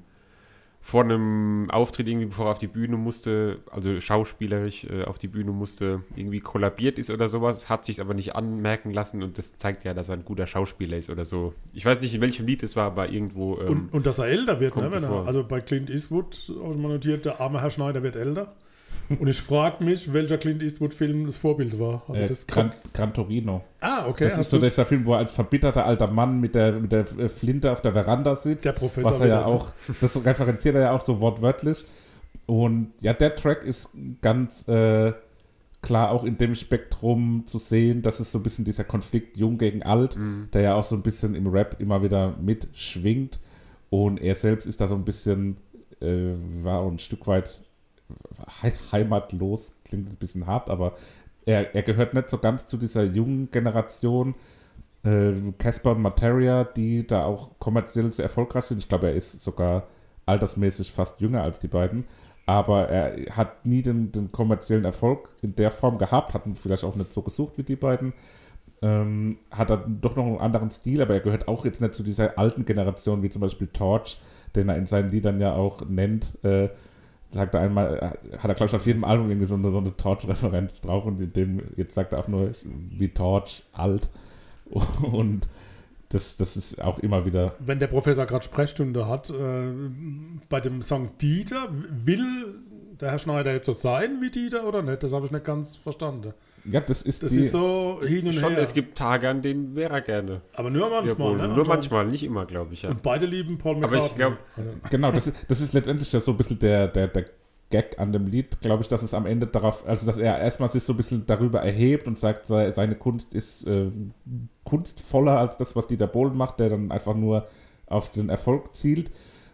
vor 0.82 1.04
einem 1.04 1.70
Auftritt 1.72 2.08
irgendwie, 2.08 2.28
bevor 2.28 2.48
er 2.48 2.52
auf 2.52 2.60
die 2.60 2.68
Bühne 2.68 2.98
musste, 2.98 3.60
also 3.72 4.00
schauspielerisch 4.00 4.86
äh, 4.86 5.04
auf 5.04 5.18
die 5.18 5.30
Bühne 5.30 5.52
musste, 5.52 6.02
irgendwie 6.16 6.42
kollabiert 6.42 7.00
ist 7.00 7.10
oder 7.10 7.30
sowas, 7.30 7.70
hat 7.70 7.86
sich 7.86 8.02
aber 8.02 8.14
nicht 8.14 8.36
anmerken 8.36 8.92
lassen 8.92 9.24
und 9.24 9.38
das 9.38 9.58
zeigt 9.58 9.86
ja, 9.86 9.94
dass 9.94 10.10
er 10.10 10.16
ein 10.16 10.26
guter 10.26 10.48
Schauspieler 10.48 10.98
ist 10.98 11.10
oder 11.10 11.24
so. 11.24 11.54
Ich 11.74 11.86
weiß 11.86 12.02
nicht, 12.02 12.14
in 12.14 12.22
welchem 12.22 12.46
Lied 12.46 12.64
es 12.64 12.76
war, 12.76 12.88
aber 12.88 13.10
irgendwo. 13.10 13.60
Ähm, 13.60 13.68
Und, 13.68 13.94
und 13.94 14.06
dass 14.06 14.20
er 14.20 14.28
älter 14.28 14.60
wird, 14.60 14.76
ne? 14.76 14.90
Er, 14.94 15.26
also 15.26 15.46
bei 15.46 15.62
Clint 15.62 15.90
Eastwood 15.90 16.50
ich 16.50 16.78
mal 16.78 16.90
notiert, 16.90 17.26
der 17.26 17.40
arme 17.40 17.62
Herr 17.62 17.70
Schneider 17.70 18.04
wird 18.04 18.16
älter. 18.16 18.54
Und 19.10 19.28
ich 19.28 19.42
frage 19.42 19.84
mich, 19.84 20.14
welcher 20.14 20.38
Clint 20.38 20.64
Eastwood-Film 20.64 21.26
das 21.26 21.38
Vorbild 21.38 21.80
war. 21.80 22.04
Also 22.08 22.22
äh, 22.22 22.28
das 22.28 22.48
Gran, 22.48 22.72
Gran 22.94 23.14
Torino. 23.14 23.64
ah, 23.82 24.08
okay. 24.08 24.26
Das 24.26 24.34
ist 24.34 24.40
hast 24.40 24.50
so 24.52 24.60
dieser 24.60 24.86
Film, 24.86 25.06
wo 25.06 25.14
er 25.14 25.20
als 25.20 25.32
verbitterter 25.32 25.86
alter 25.86 26.08
Mann 26.08 26.40
mit 26.40 26.56
der, 26.56 26.74
mit 26.74 26.92
der 26.92 27.06
Flinte 27.06 27.72
auf 27.72 27.82
der 27.82 27.94
Veranda 27.94 28.36
sitzt. 28.36 28.66
Der 28.66 28.72
Professor 28.72 29.12
Was 29.12 29.20
er 29.20 29.28
ja 29.28 29.46
auch, 29.46 29.72
das 30.02 30.26
referenziert 30.26 30.76
er 30.76 30.82
ja 30.82 30.92
auch 30.92 31.06
so 31.06 31.20
wortwörtlich. 31.20 31.86
Und 32.46 32.94
ja, 33.02 33.14
der 33.14 33.36
Track 33.36 33.64
ist 33.64 33.90
ganz 34.22 34.68
äh, 34.68 35.14
klar 35.82 36.12
auch 36.12 36.24
in 36.24 36.38
dem 36.38 36.56
Spektrum 36.56 37.44
zu 37.46 37.60
sehen, 37.60 38.02
dass 38.02 38.20
es 38.20 38.32
so 38.32 38.40
ein 38.40 38.44
bisschen 38.44 38.66
dieser 38.66 38.84
Konflikt 38.84 39.38
jung 39.38 39.58
gegen 39.58 39.84
alt, 39.84 40.18
der 40.54 40.62
ja 40.62 40.76
auch 40.76 40.84
so 40.84 40.96
ein 40.96 41.04
bisschen 41.04 41.36
im 41.36 41.48
Rap 41.48 41.76
immer 41.80 42.02
wieder 42.02 42.36
mitschwingt. 42.42 43.40
Und 43.90 44.20
er 44.22 44.34
selbst 44.34 44.66
ist 44.66 44.82
da 44.82 44.88
so 44.88 44.96
ein 44.96 45.06
bisschen, 45.06 45.58
äh, 46.02 46.32
war 46.64 46.80
auch 46.80 46.92
ein 46.92 47.00
Stück 47.00 47.28
weit 47.28 47.62
heimatlos, 48.92 49.72
klingt 49.86 50.10
ein 50.10 50.16
bisschen 50.16 50.48
hart, 50.48 50.70
aber 50.70 50.94
er, 51.46 51.76
er 51.76 51.84
gehört 51.84 52.14
nicht 52.14 52.30
so 52.30 52.38
ganz 52.38 52.68
zu 52.68 52.78
dieser 52.78 53.04
jungen 53.04 53.52
Generation. 53.52 54.36
Äh, 55.04 55.34
Casper 55.58 55.92
und 55.92 56.02
Materia, 56.02 56.64
die 56.64 57.06
da 57.06 57.26
auch 57.26 57.60
kommerziell 57.60 58.12
sehr 58.14 58.24
erfolgreich 58.24 58.66
sind. 58.66 58.78
Ich 58.78 58.88
glaube, 58.88 59.08
er 59.08 59.14
ist 59.14 59.42
sogar 59.42 59.88
altersmäßig 60.26 60.92
fast 60.92 61.20
jünger 61.20 61.44
als 61.44 61.60
die 61.60 61.68
beiden. 61.68 62.06
Aber 62.46 62.90
er 62.90 63.36
hat 63.36 63.66
nie 63.66 63.82
den, 63.82 64.12
den 64.12 64.32
kommerziellen 64.32 64.84
Erfolg 64.84 65.30
in 65.42 65.56
der 65.56 65.72
Form 65.72 65.98
gehabt, 65.98 66.34
hat 66.34 66.46
ihn 66.46 66.56
vielleicht 66.56 66.84
auch 66.84 66.96
nicht 66.96 67.14
so 67.14 67.22
gesucht 67.22 67.58
wie 67.58 67.64
die 67.64 67.78
beiden. 67.78 68.14
Ähm, 68.82 69.38
hat 69.50 69.70
er 69.70 69.78
doch 69.78 70.18
noch 70.18 70.26
einen 70.26 70.40
anderen 70.40 70.70
Stil, 70.72 71.02
aber 71.02 71.14
er 71.14 71.22
gehört 71.22 71.48
auch 71.48 71.64
jetzt 71.64 71.80
nicht 71.80 71.94
zu 71.94 72.04
dieser 72.04 72.38
alten 72.38 72.66
Generation, 72.66 73.24
wie 73.24 73.30
zum 73.30 73.42
Beispiel 73.42 73.68
Torch, 73.68 74.20
den 74.56 74.68
er 74.68 74.76
in 74.76 74.88
seinen 74.88 75.10
Liedern 75.10 75.40
ja 75.40 75.54
auch 75.54 75.88
nennt. 75.88 76.38
Äh, 76.44 76.70
sagt 77.34 77.56
er 77.56 77.62
einmal, 77.62 77.98
äh, 77.98 78.38
hat 78.38 78.50
er, 78.50 78.56
glaube 78.56 78.70
ich, 78.70 78.76
auf 78.76 78.86
jedem 78.86 79.04
Album 79.04 79.30
irgendwie 79.30 79.48
so 79.48 79.56
eine, 79.56 79.72
so 79.72 79.78
eine 79.78 79.96
Torch-Referenz 79.96 80.82
drauf 80.82 81.06
und 81.06 81.20
in 81.20 81.34
dem, 81.34 81.62
jetzt 81.76 81.96
sagt 81.96 82.14
er 82.14 82.20
auch 82.20 82.28
nur, 82.28 82.52
wie 82.64 83.10
Torch 83.10 83.64
alt. 83.74 84.10
Und 85.12 85.48
das, 86.10 86.36
das 86.38 86.56
ist 86.56 86.82
auch 86.82 87.00
immer 87.00 87.26
wieder 87.26 87.56
wenn 87.60 87.80
der 87.80 87.88
Professor 87.88 88.26
gerade 88.26 88.46
Sprechstunde 88.46 89.08
hat, 89.08 89.30
äh, 89.30 89.72
bei 90.48 90.60
dem 90.62 90.82
Song 90.82 91.10
Dieter, 91.20 91.70
will 91.72 92.56
der 93.02 93.12
Herr 93.12 93.20
Schneider 93.20 93.52
jetzt 93.52 93.66
so 93.66 93.74
sein 93.74 94.22
wie 94.22 94.30
Dieter 94.30 94.68
oder 94.68 94.82
nicht? 94.82 95.04
Das 95.04 95.12
habe 95.14 95.26
ich 95.26 95.32
nicht 95.32 95.46
ganz 95.46 95.76
verstanden. 95.76 96.34
Ja, 96.66 96.80
das 96.80 97.02
ist 97.02 97.24
Das 97.24 97.32
die, 97.34 97.40
ist 97.40 97.52
so 97.52 98.00
hin 98.06 98.26
und 98.28 98.34
schon, 98.34 98.54
her. 98.54 98.62
es 98.62 98.74
gibt 98.74 98.98
Tage, 98.98 99.28
an 99.30 99.42
denen 99.42 99.76
wäre 99.76 99.94
er 99.96 100.02
gerne. 100.02 100.42
aber 100.54 100.70
nur 100.70 100.90
manchmal. 100.90 101.36
Ne? 101.36 101.48
nur 101.50 101.66
manchmal, 101.68 102.06
nicht 102.08 102.24
immer, 102.24 102.46
glaube 102.46 102.74
ich, 102.74 102.84
ja. 102.84 102.90
Und 102.92 103.02
beide 103.02 103.26
lieben 103.26 103.58
Paul 103.58 103.76
Aber 103.84 103.88
McCartney. 103.88 104.08
ich 104.08 104.16
glaub- 104.16 104.38
Also, 104.56 104.70
genau, 104.90 105.12
das 105.12 105.28
ist, 105.28 105.46
das 105.50 105.60
ist 105.62 105.74
letztendlich 105.74 106.12
ja 106.14 106.20
so 106.22 106.32
ein 106.32 106.38
bisschen 106.38 106.60
der, 106.60 106.88
der, 106.88 107.08
der 107.10 107.26
Gag 107.70 107.98
an 108.00 108.14
dem 108.14 108.28
Lied, 108.28 108.62
glaube 108.62 108.84
ich, 108.84 108.88
dass 108.88 109.02
es 109.04 109.14
am 109.16 109.26
Ende 109.26 109.48
darauf, 109.48 109.86
also 109.88 110.06
dass 110.06 110.18
er 110.18 110.38
erstmal 110.40 110.70
sich 110.70 110.84
so 110.84 110.94
ein 110.94 110.98
bisschen 110.98 111.26
darüber 111.26 111.62
erhebt 111.62 112.06
und 112.08 112.20
sagt, 112.20 112.46
sei- 112.48 112.72
seine 112.72 112.96
Kunst 112.96 113.34
ist 113.34 113.66
äh, 113.68 113.90
kunstvoller 114.64 115.40
als 115.40 115.58
das, 115.58 115.76
was 115.76 115.88
Dieter 115.88 116.08
Bohlen 116.08 116.38
macht, 116.38 116.60
der 116.60 116.70
dann 116.70 116.92
einfach 116.92 117.16
nur 117.16 117.48
auf 117.88 118.12
den 118.12 118.30
Erfolg 118.30 118.76
zielt. 118.76 119.12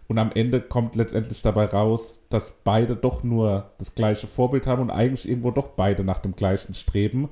Und 0.09 0.17
am 0.17 0.31
Ende 0.33 0.59
kommt 0.59 0.95
letztendlich 0.95 1.43
dabei 1.43 1.65
raus, 1.65 2.19
dass 2.29 2.51
beide 2.63 2.95
doch 2.95 3.23
nur 3.23 3.69
das 3.77 3.93
gleiche 3.93 4.25
Vorbild 4.25 4.65
haben 4.65 4.81
und 4.81 4.89
eigentlich 4.89 5.29
irgendwo 5.29 5.51
doch 5.51 5.67
beide 5.67 6.03
nach 6.03 6.17
dem 6.17 6.35
gleichen 6.35 6.73
streben 6.73 7.29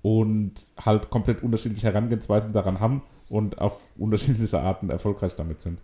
und 0.00 0.66
halt 0.82 1.10
komplett 1.10 1.42
unterschiedliche 1.42 1.86
Herangehensweisen 1.86 2.54
daran 2.54 2.80
haben 2.80 3.02
und 3.28 3.60
auf 3.60 3.88
unterschiedliche 3.98 4.58
Arten 4.58 4.88
erfolgreich 4.88 5.36
damit 5.36 5.60
sind. 5.60 5.80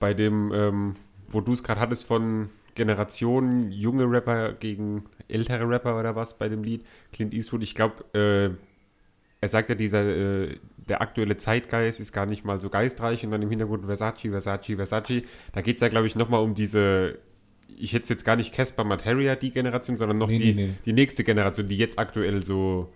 Bei 0.00 0.14
dem, 0.14 0.52
ähm, 0.52 0.96
wo 1.28 1.40
du 1.40 1.52
es 1.52 1.62
gerade 1.62 1.80
hattest 1.80 2.04
von 2.04 2.50
Generationen, 2.74 3.70
junge 3.70 4.10
Rapper 4.10 4.52
gegen 4.54 5.04
ältere 5.28 5.68
Rapper 5.68 5.96
oder 5.96 6.16
was 6.16 6.36
bei 6.36 6.48
dem 6.48 6.64
Lied, 6.64 6.84
Clint 7.12 7.32
Eastwood, 7.32 7.62
ich 7.62 7.76
glaube, 7.76 8.04
äh, 8.14 8.50
er 9.40 9.48
sagt 9.48 9.68
ja, 9.68 9.76
dieser, 9.76 10.02
äh, 10.04 10.56
der 10.88 11.00
aktuelle 11.00 11.36
Zeitgeist 11.36 12.00
ist 12.00 12.12
gar 12.12 12.26
nicht 12.26 12.44
mal 12.44 12.60
so 12.60 12.70
geistreich 12.70 13.24
und 13.24 13.30
dann 13.30 13.42
im 13.42 13.50
Hintergrund 13.50 13.84
Versace, 13.86 14.28
Versace, 14.30 14.76
Versace. 14.76 15.22
Da 15.52 15.60
geht 15.60 15.76
es 15.76 15.80
ja, 15.80 15.88
glaube 15.88 16.06
ich, 16.06 16.16
nochmal 16.16 16.42
um 16.42 16.54
diese, 16.54 17.18
ich 17.76 17.92
hätte 17.92 18.08
jetzt 18.08 18.24
gar 18.24 18.36
nicht 18.36 18.54
Casper 18.54 18.84
Materia, 18.84 19.34
die 19.34 19.50
Generation, 19.50 19.96
sondern 19.96 20.18
noch 20.18 20.28
Nee, 20.28 20.38
die, 20.38 20.54
nee, 20.54 20.66
nee. 20.66 20.74
die 20.84 20.92
nächste 20.92 21.24
Generation, 21.24 21.68
die 21.68 21.76
jetzt 21.76 21.98
aktuell 21.98 22.42
so 22.42 22.92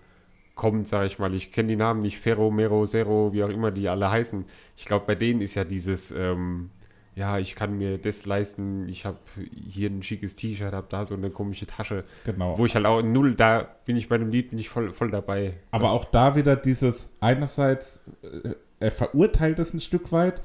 kommt, 0.55 0.89
sage 0.89 1.07
ich 1.07 1.19
mal. 1.19 1.35
Ich 1.35 1.53
kenne 1.53 1.69
die 1.69 1.77
Namen 1.77 2.01
nicht, 2.01 2.19
Ferro, 2.19 2.51
Mero, 2.51 2.87
Zero, 2.87 3.33
wie 3.33 3.43
auch 3.43 3.49
immer 3.49 3.71
die 3.71 3.89
alle 3.89 4.11
heißen. 4.11 4.45
Ich 4.77 4.85
glaube, 4.85 5.07
bei 5.07 5.15
denen 5.15 5.41
ist 5.41 5.55
ja 5.55 5.65
dieses, 5.65 6.11
ähm, 6.13 6.71
ja, 7.15 7.39
ich 7.39 7.55
kann 7.57 7.77
mir 7.77 7.99
das 7.99 8.25
leisten, 8.25 8.89
ich 8.89 9.05
habe 9.05 9.19
hier 9.53 9.91
ein 9.91 10.03
schickes 10.03 10.37
T-Shirt, 10.37 10.73
habe 10.73 10.87
da 10.89 11.05
so 11.05 11.15
eine 11.15 11.31
komische 11.31 11.67
Tasche. 11.67 12.05
Genau. 12.25 12.57
Wo 12.57 12.65
ich 12.67 12.75
halt 12.75 12.87
auch 12.87 13.03
null, 13.03 13.35
da 13.35 13.69
bin 13.85 13.97
ich 13.97 14.09
bei 14.09 14.17
dem 14.19 14.31
Lied, 14.31 14.51
bin 14.51 14.59
ich 14.59 14.69
voll, 14.69 14.93
voll 14.93 15.11
dabei. 15.11 15.55
Aber 15.71 15.85
Das- 15.85 15.93
auch 15.93 16.05
da 16.07 16.37
wieder 16.37 16.57
dieses, 16.57 17.11
einerseits, 17.21 18.01
äh, 18.23 18.51
er 18.79 18.91
verurteilt 18.91 19.59
es 19.59 19.75
ein 19.75 19.81
Stück 19.81 20.13
weit, 20.13 20.41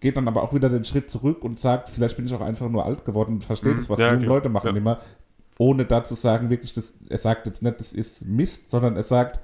geht 0.00 0.16
dann 0.16 0.28
aber 0.28 0.42
auch 0.42 0.54
wieder 0.54 0.68
den 0.70 0.84
Schritt 0.84 1.10
zurück 1.10 1.44
und 1.44 1.58
sagt, 1.58 1.88
vielleicht 1.88 2.16
bin 2.16 2.26
ich 2.26 2.32
auch 2.34 2.40
einfach 2.40 2.68
nur 2.68 2.86
alt 2.86 3.04
geworden 3.04 3.34
und 3.34 3.44
verstehe 3.44 3.72
Mhm. 3.72 3.76
das, 3.78 3.90
was 3.90 3.98
Ja, 3.98 4.06
die 4.08 4.12
jungen 4.14 4.24
klar. 4.24 4.36
Leute 4.36 4.48
machen 4.48 4.70
Ja. 4.70 4.76
immer, 4.76 5.00
ohne 5.58 5.84
da 5.84 6.04
zu 6.04 6.14
sagen, 6.14 6.48
wirklich, 6.50 6.72
das, 6.72 6.94
er 7.08 7.18
sagt 7.18 7.46
jetzt 7.46 7.62
nicht, 7.62 7.80
das 7.80 7.92
ist 7.92 8.24
Mist, 8.24 8.70
sondern 8.70 8.96
er 8.96 9.02
sagt, 9.02 9.40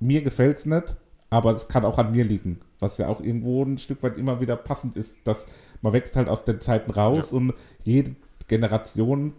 mir 0.00 0.22
gefällt 0.22 0.58
es 0.58 0.66
nicht, 0.66 0.96
aber 1.34 1.52
es 1.52 1.66
kann 1.66 1.84
auch 1.84 1.98
an 1.98 2.12
mir 2.12 2.24
liegen. 2.24 2.60
Was 2.78 2.98
ja 2.98 3.08
auch 3.08 3.20
irgendwo 3.20 3.64
ein 3.64 3.78
Stück 3.78 4.02
weit 4.04 4.16
immer 4.18 4.40
wieder 4.40 4.54
passend 4.56 4.96
ist, 4.96 5.18
dass 5.26 5.48
man 5.82 5.92
wächst 5.92 6.14
halt 6.14 6.28
aus 6.28 6.44
den 6.44 6.60
Zeiten 6.60 6.92
raus 6.92 7.32
und 7.32 7.54
jede 7.82 8.14
Generation, 8.46 9.32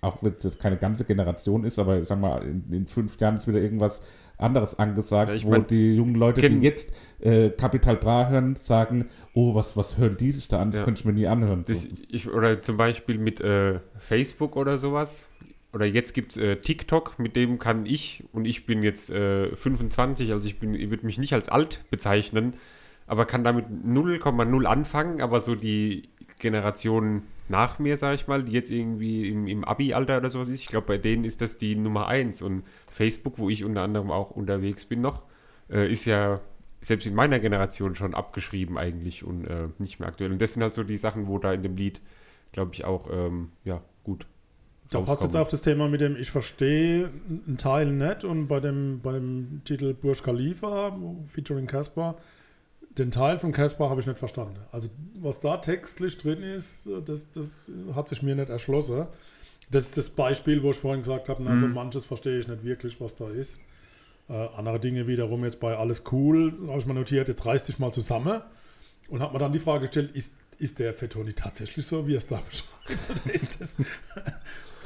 auch 0.00 0.22
wenn 0.22 0.34
es 0.42 0.58
keine 0.58 0.76
ganze 0.76 1.04
Generation 1.04 1.62
ist, 1.64 1.78
aber 1.78 2.00
ich 2.00 2.08
sag 2.08 2.18
mal, 2.20 2.42
in, 2.42 2.64
in 2.72 2.86
fünf 2.86 3.18
Jahren 3.20 3.36
ist 3.36 3.46
wieder 3.46 3.60
irgendwas 3.60 4.02
anderes 4.38 4.76
angesagt, 4.78 5.30
Ja, 5.30 5.42
wo 5.44 5.50
mein, 5.50 5.66
die 5.68 5.94
jungen 5.94 6.16
Leute, 6.16 6.48
die 6.48 6.58
jetzt 6.58 6.92
äh, 7.20 7.50
Capital 7.50 7.96
Bra 7.96 8.28
hören, 8.28 8.56
sagen, 8.56 9.08
oh, 9.32 9.54
was, 9.54 9.76
was 9.76 9.96
hören 9.98 10.16
die 10.18 10.32
sich 10.32 10.48
da 10.48 10.60
an? 10.60 10.72
Das 10.72 10.78
Ja. 10.80 10.84
könnte 10.84 11.00
ich 11.00 11.04
mir 11.06 11.12
nie 11.12 11.26
anhören. 11.28 11.64
Das, 11.66 11.82
So. 11.82 11.88
ich, 12.08 12.28
oder 12.28 12.60
zum 12.60 12.76
Beispiel 12.76 13.18
mit 13.18 13.40
äh, 13.40 13.78
Facebook 13.98 14.56
oder 14.56 14.78
sowas. 14.78 15.28
Oder 15.76 15.84
jetzt 15.86 16.14
gibt 16.14 16.32
es 16.32 16.36
äh, 16.38 16.56
TikTok, 16.56 17.18
mit 17.18 17.36
dem 17.36 17.58
kann 17.58 17.84
ich, 17.84 18.24
und 18.32 18.46
ich 18.46 18.64
bin 18.64 18.82
jetzt 18.82 19.10
äh, 19.10 19.54
25, 19.54 20.32
also 20.32 20.46
ich, 20.46 20.58
bin- 20.58 20.74
ich 20.74 20.88
würde 20.90 21.04
mich 21.04 21.18
nicht 21.18 21.34
als 21.34 21.50
alt 21.50 21.84
bezeichnen, 21.90 22.54
aber 23.06 23.26
kann 23.26 23.44
damit 23.44 23.66
0,0 23.68 24.64
anfangen, 24.64 25.20
aber 25.20 25.40
so 25.40 25.54
die 25.54 26.08
Generation 26.38 27.24
nach 27.48 27.78
mir, 27.78 27.98
sage 27.98 28.14
ich 28.14 28.26
mal, 28.26 28.42
die 28.42 28.52
jetzt 28.52 28.70
irgendwie 28.70 29.28
im, 29.28 29.46
im 29.46 29.64
Abi-Alter 29.64 30.16
oder 30.18 30.30
sowas 30.30 30.48
ist, 30.48 30.60
ich 30.60 30.66
glaube, 30.66 30.86
bei 30.86 30.98
denen 30.98 31.24
ist 31.24 31.40
das 31.42 31.58
die 31.58 31.76
Nummer 31.76 32.06
eins. 32.08 32.40
Und 32.42 32.64
Facebook, 32.88 33.38
wo 33.38 33.50
ich 33.50 33.62
unter 33.64 33.82
anderem 33.82 34.10
auch 34.10 34.30
unterwegs 34.30 34.84
bin 34.86 35.02
noch, 35.02 35.22
äh, 35.70 35.92
ist 35.92 36.06
ja 36.06 36.40
selbst 36.80 37.06
in 37.06 37.14
meiner 37.14 37.38
Generation 37.38 37.94
schon 37.94 38.14
abgeschrieben 38.14 38.78
eigentlich 38.78 39.24
und 39.24 39.44
äh, 39.46 39.68
nicht 39.78 40.00
mehr 40.00 40.08
aktuell. 40.08 40.32
Und 40.32 40.40
das 40.42 40.54
sind 40.54 40.62
halt 40.62 40.74
so 40.74 40.84
die 40.84 40.96
Sachen, 40.98 41.28
wo 41.28 41.38
da 41.38 41.52
in 41.52 41.62
dem 41.62 41.76
Lied, 41.76 42.00
glaube 42.52 42.72
ich, 42.74 42.84
auch 42.84 43.08
ähm, 43.12 43.50
ja, 43.64 43.82
Da 44.90 45.00
passt 45.00 45.22
jetzt 45.22 45.36
auch 45.36 45.48
das 45.48 45.62
Thema 45.62 45.88
mit 45.88 46.00
dem 46.00 46.16
Ich 46.16 46.30
verstehe 46.30 47.10
einen 47.28 47.58
Teil 47.58 47.86
nicht 47.86 48.24
und 48.24 48.46
bei 48.46 48.60
dem, 48.60 49.00
bei 49.02 49.12
dem 49.12 49.62
Titel 49.64 49.94
Burj 49.94 50.22
Khalifa 50.22 50.96
featuring 51.26 51.66
Casper, 51.66 52.16
den 52.96 53.10
Teil 53.10 53.38
von 53.38 53.52
Casper 53.52 53.90
habe 53.90 54.00
ich 54.00 54.06
nicht 54.06 54.18
verstanden. 54.18 54.58
Also 54.72 54.88
was 55.20 55.40
da 55.40 55.58
textlich 55.58 56.16
drin 56.18 56.42
ist, 56.42 56.88
das, 57.04 57.30
das 57.30 57.70
hat 57.94 58.08
sich 58.08 58.22
mir 58.22 58.34
nicht 58.34 58.48
erschlossen. 58.48 59.06
Das 59.70 59.84
ist 59.84 59.98
das 59.98 60.10
Beispiel, 60.10 60.62
wo 60.62 60.70
ich 60.70 60.76
vorhin 60.76 61.02
gesagt 61.02 61.28
habe, 61.28 61.48
also 61.48 61.66
manches 61.66 62.04
verstehe 62.04 62.38
ich 62.38 62.46
nicht 62.46 62.64
wirklich, 62.64 63.00
was 63.00 63.16
da 63.16 63.28
ist. 63.28 63.58
Äh, 64.28 64.32
andere 64.56 64.80
Dinge 64.80 65.06
wiederum 65.06 65.44
jetzt 65.44 65.60
bei 65.60 65.76
Alles 65.76 66.04
cool, 66.12 66.54
habe 66.68 66.78
ich 66.78 66.86
mal 66.86 66.94
notiert, 66.94 67.28
jetzt 67.28 67.44
reiß 67.44 67.64
dich 67.64 67.78
mal 67.78 67.92
zusammen 67.92 68.40
und 69.08 69.20
habe 69.20 69.32
mir 69.32 69.38
dann 69.40 69.52
die 69.52 69.58
Frage 69.58 69.86
gestellt, 69.86 70.12
ist, 70.14 70.36
ist 70.58 70.78
der 70.78 70.94
Fettoni 70.94 71.32
tatsächlich 71.32 71.84
so, 71.84 72.06
wie 72.06 72.14
er 72.14 72.18
es 72.18 72.26
da 72.26 72.40
beschreibt? 72.48 73.10
Oder 73.10 73.34
ist 73.34 73.60
das... 73.60 73.78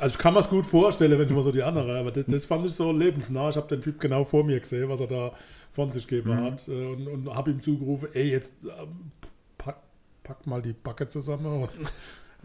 Also 0.01 0.15
ich 0.15 0.19
kann 0.19 0.35
mir 0.35 0.41
es 0.41 0.49
gut 0.49 0.67
vorstellen, 0.67 1.19
wenn 1.19 1.29
du 1.29 1.35
mal 1.35 1.43
so 1.43 1.53
die 1.53 1.63
andere, 1.63 1.99
aber 1.99 2.11
das, 2.11 2.25
das 2.27 2.45
fand 2.45 2.65
ich 2.65 2.73
so 2.73 2.91
lebensnah. 2.91 3.51
Ich 3.51 3.57
habe 3.57 3.69
den 3.69 3.83
Typ 3.83 4.01
genau 4.01 4.25
vor 4.25 4.45
mir 4.45 4.59
gesehen, 4.59 4.89
was 4.89 5.01
er 5.01 5.07
da 5.07 5.33
von 5.71 5.93
sich 5.93 6.07
gegeben 6.07 6.43
hat 6.43 6.67
äh, 6.69 6.87
und, 6.87 7.07
und 7.07 7.35
habe 7.35 7.51
ihm 7.51 7.61
zugerufen, 7.61 8.09
ey, 8.13 8.31
jetzt 8.31 8.65
ähm, 8.65 9.13
pack, 9.59 9.77
pack 10.23 10.47
mal 10.47 10.63
die 10.63 10.73
Backe 10.73 11.07
zusammen 11.07 11.47
und 11.47 11.71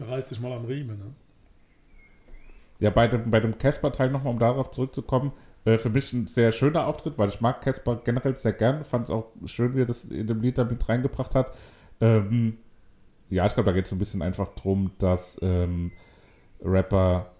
reiß 0.06 0.28
dich 0.28 0.40
mal 0.40 0.52
am 0.52 0.66
Riemen. 0.66 0.98
Ne? 0.98 1.14
Ja, 2.78 2.90
bei 2.90 3.08
dem, 3.08 3.30
bei 3.30 3.40
dem 3.40 3.56
Casper-Teil 3.56 4.10
nochmal, 4.10 4.34
um 4.34 4.38
darauf 4.38 4.70
zurückzukommen, 4.70 5.32
äh, 5.64 5.78
für 5.78 5.90
mich 5.90 6.12
ein 6.12 6.26
sehr 6.26 6.52
schöner 6.52 6.86
Auftritt, 6.86 7.16
weil 7.16 7.30
ich 7.30 7.40
mag 7.40 7.62
Casper 7.62 8.00
generell 8.04 8.36
sehr 8.36 8.52
gern. 8.52 8.84
Fand 8.84 9.04
es 9.04 9.10
auch 9.10 9.32
schön, 9.46 9.74
wie 9.74 9.80
er 9.80 9.86
das 9.86 10.04
in 10.04 10.26
dem 10.26 10.42
Lied 10.42 10.58
da 10.58 10.64
mit 10.64 10.86
reingebracht 10.88 11.34
hat. 11.34 11.54
Ähm, 12.00 12.58
ja, 13.30 13.46
ich 13.46 13.54
glaube, 13.54 13.70
da 13.70 13.72
geht 13.74 13.84
es 13.84 13.90
so 13.90 13.96
ein 13.96 13.98
bisschen 13.98 14.22
einfach 14.22 14.48
drum, 14.48 14.92
dass 14.98 15.38
ähm, 15.42 15.90
Rapper 16.62 17.32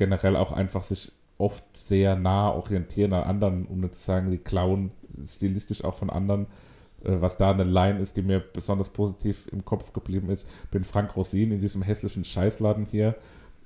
generell 0.00 0.34
auch 0.34 0.50
einfach 0.52 0.82
sich 0.82 1.12
oft 1.36 1.62
sehr 1.76 2.16
nah 2.16 2.50
orientieren 2.50 3.12
an 3.12 3.24
anderen, 3.24 3.66
um 3.66 3.80
nicht 3.80 3.94
zu 3.94 4.02
sagen, 4.02 4.30
die 4.30 4.38
klauen 4.38 4.90
stilistisch 5.26 5.84
auch 5.84 5.94
von 5.94 6.08
anderen. 6.10 6.46
Äh, 7.04 7.20
was 7.20 7.36
da 7.36 7.50
eine 7.52 7.64
Line 7.64 7.98
ist, 8.00 8.16
die 8.16 8.22
mir 8.22 8.40
besonders 8.40 8.88
positiv 8.88 9.46
im 9.52 9.64
Kopf 9.64 9.92
geblieben 9.92 10.30
ist, 10.30 10.46
bin 10.70 10.84
Frank 10.84 11.14
Rosin 11.16 11.52
in 11.52 11.60
diesem 11.60 11.82
hässlichen 11.82 12.24
Scheißladen 12.24 12.86
hier. 12.86 13.14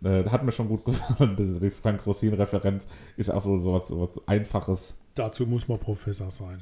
Äh, 0.03 0.25
hat 0.25 0.45
mir 0.45 0.53
schon 0.53 0.69
gut 0.69 0.85
gefallen. 0.87 1.61
Die- 1.61 1.71
Frank 1.71 2.05
Rosin-Referenz 2.05 2.87
ist 3.17 3.31
auch 3.31 3.45
so 3.45 3.61
sowas, 3.61 3.89
sowas 3.89 4.21
Einfaches. 4.27 4.97
Dazu 5.15 5.47
muss 5.47 5.69
man 5.69 5.79
Professor 5.79 6.31
sein. 6.33 6.59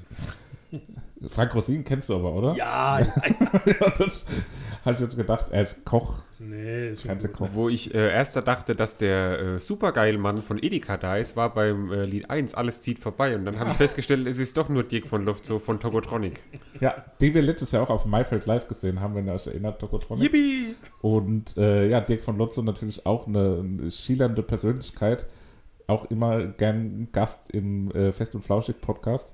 Frank 1.28 1.54
Rosin 1.54 1.84
kennst 1.84 2.08
du 2.08 2.16
aber, 2.16 2.32
oder? 2.32 2.54
Ja, 2.54 3.00
ja. 3.00 3.06
Ja, 3.66 3.90
das 3.90 4.24
hatte 4.84 4.94
ich 4.94 5.00
jetzt 5.00 5.16
gedacht, 5.16 5.46
er 5.50 5.62
ist 5.62 5.84
Koch. 5.84 6.22
nee, 6.38 6.90
ist 6.90 7.02
schon 7.02 7.10
Ganze 7.10 7.28
gut. 7.28 7.36
Koch. 7.36 7.48
Wo 7.52 7.68
ich 7.68 7.94
äh, 7.94 8.10
erst 8.10 8.34
da 8.34 8.40
dachte, 8.40 8.74
dass 8.74 8.98
der 8.98 9.38
äh, 9.38 9.58
Supergeil-Mann 9.60 10.42
von 10.42 10.58
Edeka 10.60 10.96
da 10.96 11.16
ist, 11.16 11.36
war 11.36 11.54
beim 11.54 11.92
äh, 11.92 12.04
Lied 12.04 12.28
1, 12.30 12.54
alles 12.54 12.82
zieht 12.82 12.98
vorbei. 12.98 13.36
Und 13.36 13.44
dann 13.44 13.58
habe 13.58 13.70
ich 13.70 13.76
festgestellt, 13.78 14.26
es 14.26 14.38
ist 14.38 14.56
doch 14.56 14.68
nur 14.68 14.82
Dirk 14.82 15.06
von 15.06 15.24
Luft, 15.24 15.46
so 15.46 15.58
von 15.58 15.78
Togotronic. 15.78 16.42
Ja, 16.80 16.96
den 17.20 17.34
wir 17.34 17.42
letztes 17.42 17.70
Jahr 17.70 17.84
auch 17.84 17.90
auf 17.90 18.04
Maifeld 18.06 18.46
live 18.46 18.66
gesehen 18.66 19.00
haben, 19.00 19.14
wenn 19.14 19.26
ihr 19.26 19.34
euch 19.34 19.46
erinnert, 19.46 19.80
Tokotronic. 19.80 20.24
Yippie! 20.24 20.74
Und 21.00 21.56
äh, 21.56 21.88
ja, 21.88 22.00
Dirk 22.00 22.22
von 22.22 22.36
Lotzo 22.38 22.62
natürlich 22.62 23.06
auch 23.06 23.28
eine, 23.28 23.60
eine 23.60 23.90
schillernde 23.90 24.42
Persönlichkeit. 24.42 25.26
Auch 25.86 26.10
immer 26.10 26.46
gern 26.46 27.08
Gast 27.12 27.50
im 27.50 27.90
äh, 27.92 28.12
Fest 28.12 28.34
und 28.34 28.42
Flauschig 28.42 28.80
Podcast. 28.80 29.32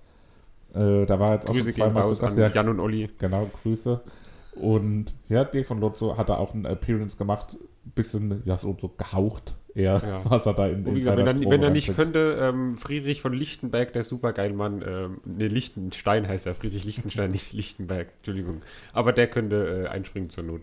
Äh, 0.74 1.06
da 1.06 1.18
war 1.18 1.34
jetzt 1.34 1.48
auch 1.48 1.52
Grüße 1.52 1.72
schon 1.72 1.82
gehen 1.82 1.92
zweimal 1.92 2.08
zu 2.08 2.20
Gast. 2.20 2.36
an 2.36 2.42
Ja, 2.42 2.48
Jan 2.50 2.68
und 2.68 2.80
Olli. 2.80 3.08
genau, 3.18 3.50
Grüße. 3.62 4.00
Und 4.54 5.14
ja, 5.28 5.44
Dirk 5.44 5.66
von 5.66 5.80
Lotzo 5.80 6.16
hat 6.16 6.28
da 6.28 6.36
auch 6.36 6.54
eine 6.54 6.68
Appearance 6.68 7.16
gemacht. 7.16 7.56
Bisschen, 7.94 8.42
ja, 8.44 8.56
so, 8.56 8.76
so 8.78 8.88
gehaucht 8.88 9.54
eher, 9.74 10.02
Ja. 10.04 10.20
was 10.24 10.44
er 10.46 10.54
da 10.54 10.66
in, 10.66 10.84
in 10.84 10.94
gesagt, 10.96 11.16
wenn 11.16 11.26
er, 11.26 11.50
wenn 11.50 11.62
er 11.62 11.70
nicht 11.70 11.94
könnte, 11.94 12.38
ähm, 12.40 12.76
Friedrich 12.76 13.22
von 13.22 13.32
Lichtenberg, 13.32 13.92
der 13.92 14.04
Supergeil-Mann, 14.04 14.84
ähm, 14.86 15.20
ne, 15.24 15.46
Lichtenstein 15.48 16.26
heißt 16.28 16.46
er, 16.46 16.54
Friedrich 16.54 16.84
Lichtenstein, 16.84 17.30
nicht 17.32 17.52
Lichtenberg, 17.52 18.08
Entschuldigung. 18.18 18.62
Aber 18.92 19.12
der 19.12 19.28
könnte 19.28 19.84
äh, 19.84 19.88
einspringen 19.88 20.28
zur 20.30 20.44
Not. 20.44 20.62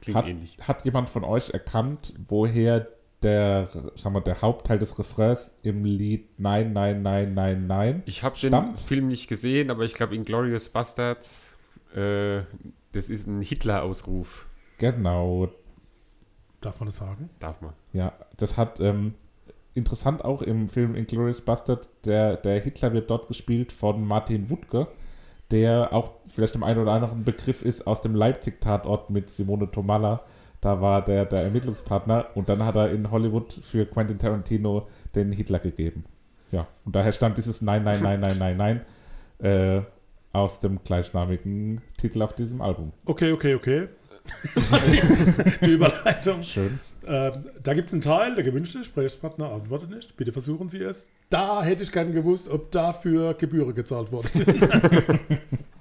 Klingt 0.00 0.18
Hat, 0.18 0.26
ähnlich. 0.26 0.56
hat 0.60 0.84
jemand 0.84 1.08
von 1.08 1.22
euch 1.24 1.50
erkannt, 1.50 2.12
woher 2.28 2.88
der, 3.24 3.68
sagen 3.96 4.14
wir, 4.14 4.20
der 4.20 4.40
Hauptteil 4.42 4.78
des 4.78 4.98
Refrains 4.98 5.50
im 5.62 5.84
Lied 5.84 6.38
Nein, 6.38 6.72
Nein, 6.72 7.02
Nein, 7.02 7.34
Nein, 7.34 7.66
Nein 7.66 8.02
Ich 8.06 8.22
habe 8.22 8.38
den? 8.38 8.76
Film 8.76 9.08
nicht 9.08 9.28
gesehen, 9.28 9.70
aber 9.70 9.84
ich 9.84 9.94
glaube, 9.94 10.14
Inglorious 10.14 10.68
Bastards, 10.68 11.52
äh, 11.94 12.42
das 12.92 13.08
ist 13.08 13.26
ein 13.26 13.42
Hitler-Ausruf. 13.42 14.46
Genau, 14.78 15.48
Darf 16.64 16.80
man 16.80 16.86
das 16.86 16.96
sagen? 16.96 17.28
Darf 17.40 17.60
man. 17.60 17.74
Ja, 17.92 18.12
das 18.38 18.56
hat 18.56 18.80
ähm, 18.80 19.12
interessant 19.74 20.24
auch 20.24 20.40
im 20.40 20.68
Film 20.68 20.94
Inglourious 20.94 21.42
Bastard, 21.42 21.90
der, 22.06 22.38
der 22.38 22.60
Hitler 22.60 22.94
wird 22.94 23.10
dort 23.10 23.28
gespielt 23.28 23.70
von 23.70 24.02
Martin 24.06 24.48
Wuttke, 24.48 24.88
der 25.50 25.92
auch 25.92 26.12
vielleicht 26.26 26.54
dem 26.54 26.62
einen 26.62 26.80
oder 26.80 26.92
anderen 26.92 27.22
Begriff 27.22 27.62
ist 27.62 27.86
aus 27.86 28.00
dem 28.00 28.14
Leipzig-Tatort 28.14 29.10
mit 29.10 29.28
Simone 29.28 29.70
Tomalla. 29.70 30.22
Da 30.64 30.80
war 30.80 31.04
der, 31.04 31.26
der 31.26 31.42
Ermittlungspartner 31.42 32.28
und 32.32 32.48
dann 32.48 32.64
hat 32.64 32.74
er 32.74 32.90
in 32.90 33.10
Hollywood 33.10 33.52
für 33.52 33.84
Quentin 33.84 34.16
Tarantino 34.18 34.88
den 35.14 35.30
Hitler 35.30 35.58
gegeben. 35.58 36.04
Ja, 36.52 36.66
und 36.86 36.96
daher 36.96 37.12
stammt 37.12 37.36
dieses 37.36 37.60
Nein, 37.60 37.84
Nein, 37.84 38.00
Nein, 38.02 38.18
Nein, 38.20 38.38
Nein, 38.38 38.56
Nein 38.56 38.80
äh, 39.40 39.82
aus 40.32 40.60
dem 40.60 40.82
gleichnamigen 40.82 41.82
Titel 41.98 42.22
auf 42.22 42.34
diesem 42.34 42.62
Album. 42.62 42.94
Okay, 43.04 43.32
okay, 43.32 43.54
okay. 43.54 43.88
die, 44.86 45.66
die 45.66 45.72
Überleitung. 45.72 46.42
Schön. 46.42 46.80
Ähm, 47.06 47.44
da 47.62 47.74
gibt 47.74 47.88
es 47.88 47.92
einen 47.92 48.00
Teil, 48.00 48.34
der 48.34 48.44
gewünschte 48.44 48.78
Gesprächspartner 48.78 49.52
antwortet 49.52 49.90
nicht. 49.90 50.16
Bitte 50.16 50.32
versuchen 50.32 50.70
Sie 50.70 50.82
es. 50.82 51.10
Da 51.28 51.62
hätte 51.62 51.82
ich 51.82 51.92
gern 51.92 52.14
gewusst, 52.14 52.48
ob 52.48 52.70
dafür 52.70 53.34
Gebühren 53.34 53.74
gezahlt 53.74 54.10
worden 54.10 54.28
sind. 54.28 54.48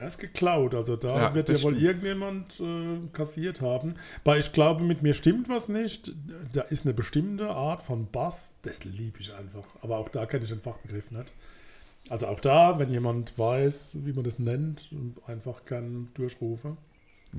Er 0.00 0.06
ist 0.06 0.18
geklaut, 0.18 0.74
also 0.74 0.96
da 0.96 1.16
Ja, 1.16 1.34
wird 1.34 1.48
ja 1.48 1.60
wohl 1.62 1.74
stimmt. 1.74 1.82
irgendjemand 1.82 2.60
äh, 2.60 3.08
kassiert 3.12 3.60
haben. 3.60 3.94
Weil 4.24 4.40
ich 4.40 4.52
glaube, 4.52 4.84
mit 4.84 5.02
mir 5.02 5.14
stimmt 5.14 5.48
was 5.48 5.68
nicht. 5.68 6.12
Da 6.52 6.62
ist 6.62 6.84
eine 6.86 6.94
bestimmte 6.94 7.48
Art 7.50 7.82
von 7.82 8.10
Bass, 8.10 8.56
das 8.62 8.84
liebe 8.84 9.18
ich 9.20 9.34
einfach. 9.34 9.64
Aber 9.82 9.98
auch 9.98 10.08
da 10.08 10.26
kenne 10.26 10.44
ich 10.44 10.50
den 10.50 10.60
Fachbegriff 10.60 11.10
nicht. 11.10 11.32
Also 12.08 12.26
auch 12.28 12.40
da, 12.40 12.78
wenn 12.78 12.90
jemand 12.90 13.38
weiß, 13.38 13.98
wie 14.04 14.12
man 14.12 14.24
das 14.24 14.38
nennt, 14.38 14.88
einfach 15.26 15.64
gern 15.64 16.08
durchrufen. 16.14 16.76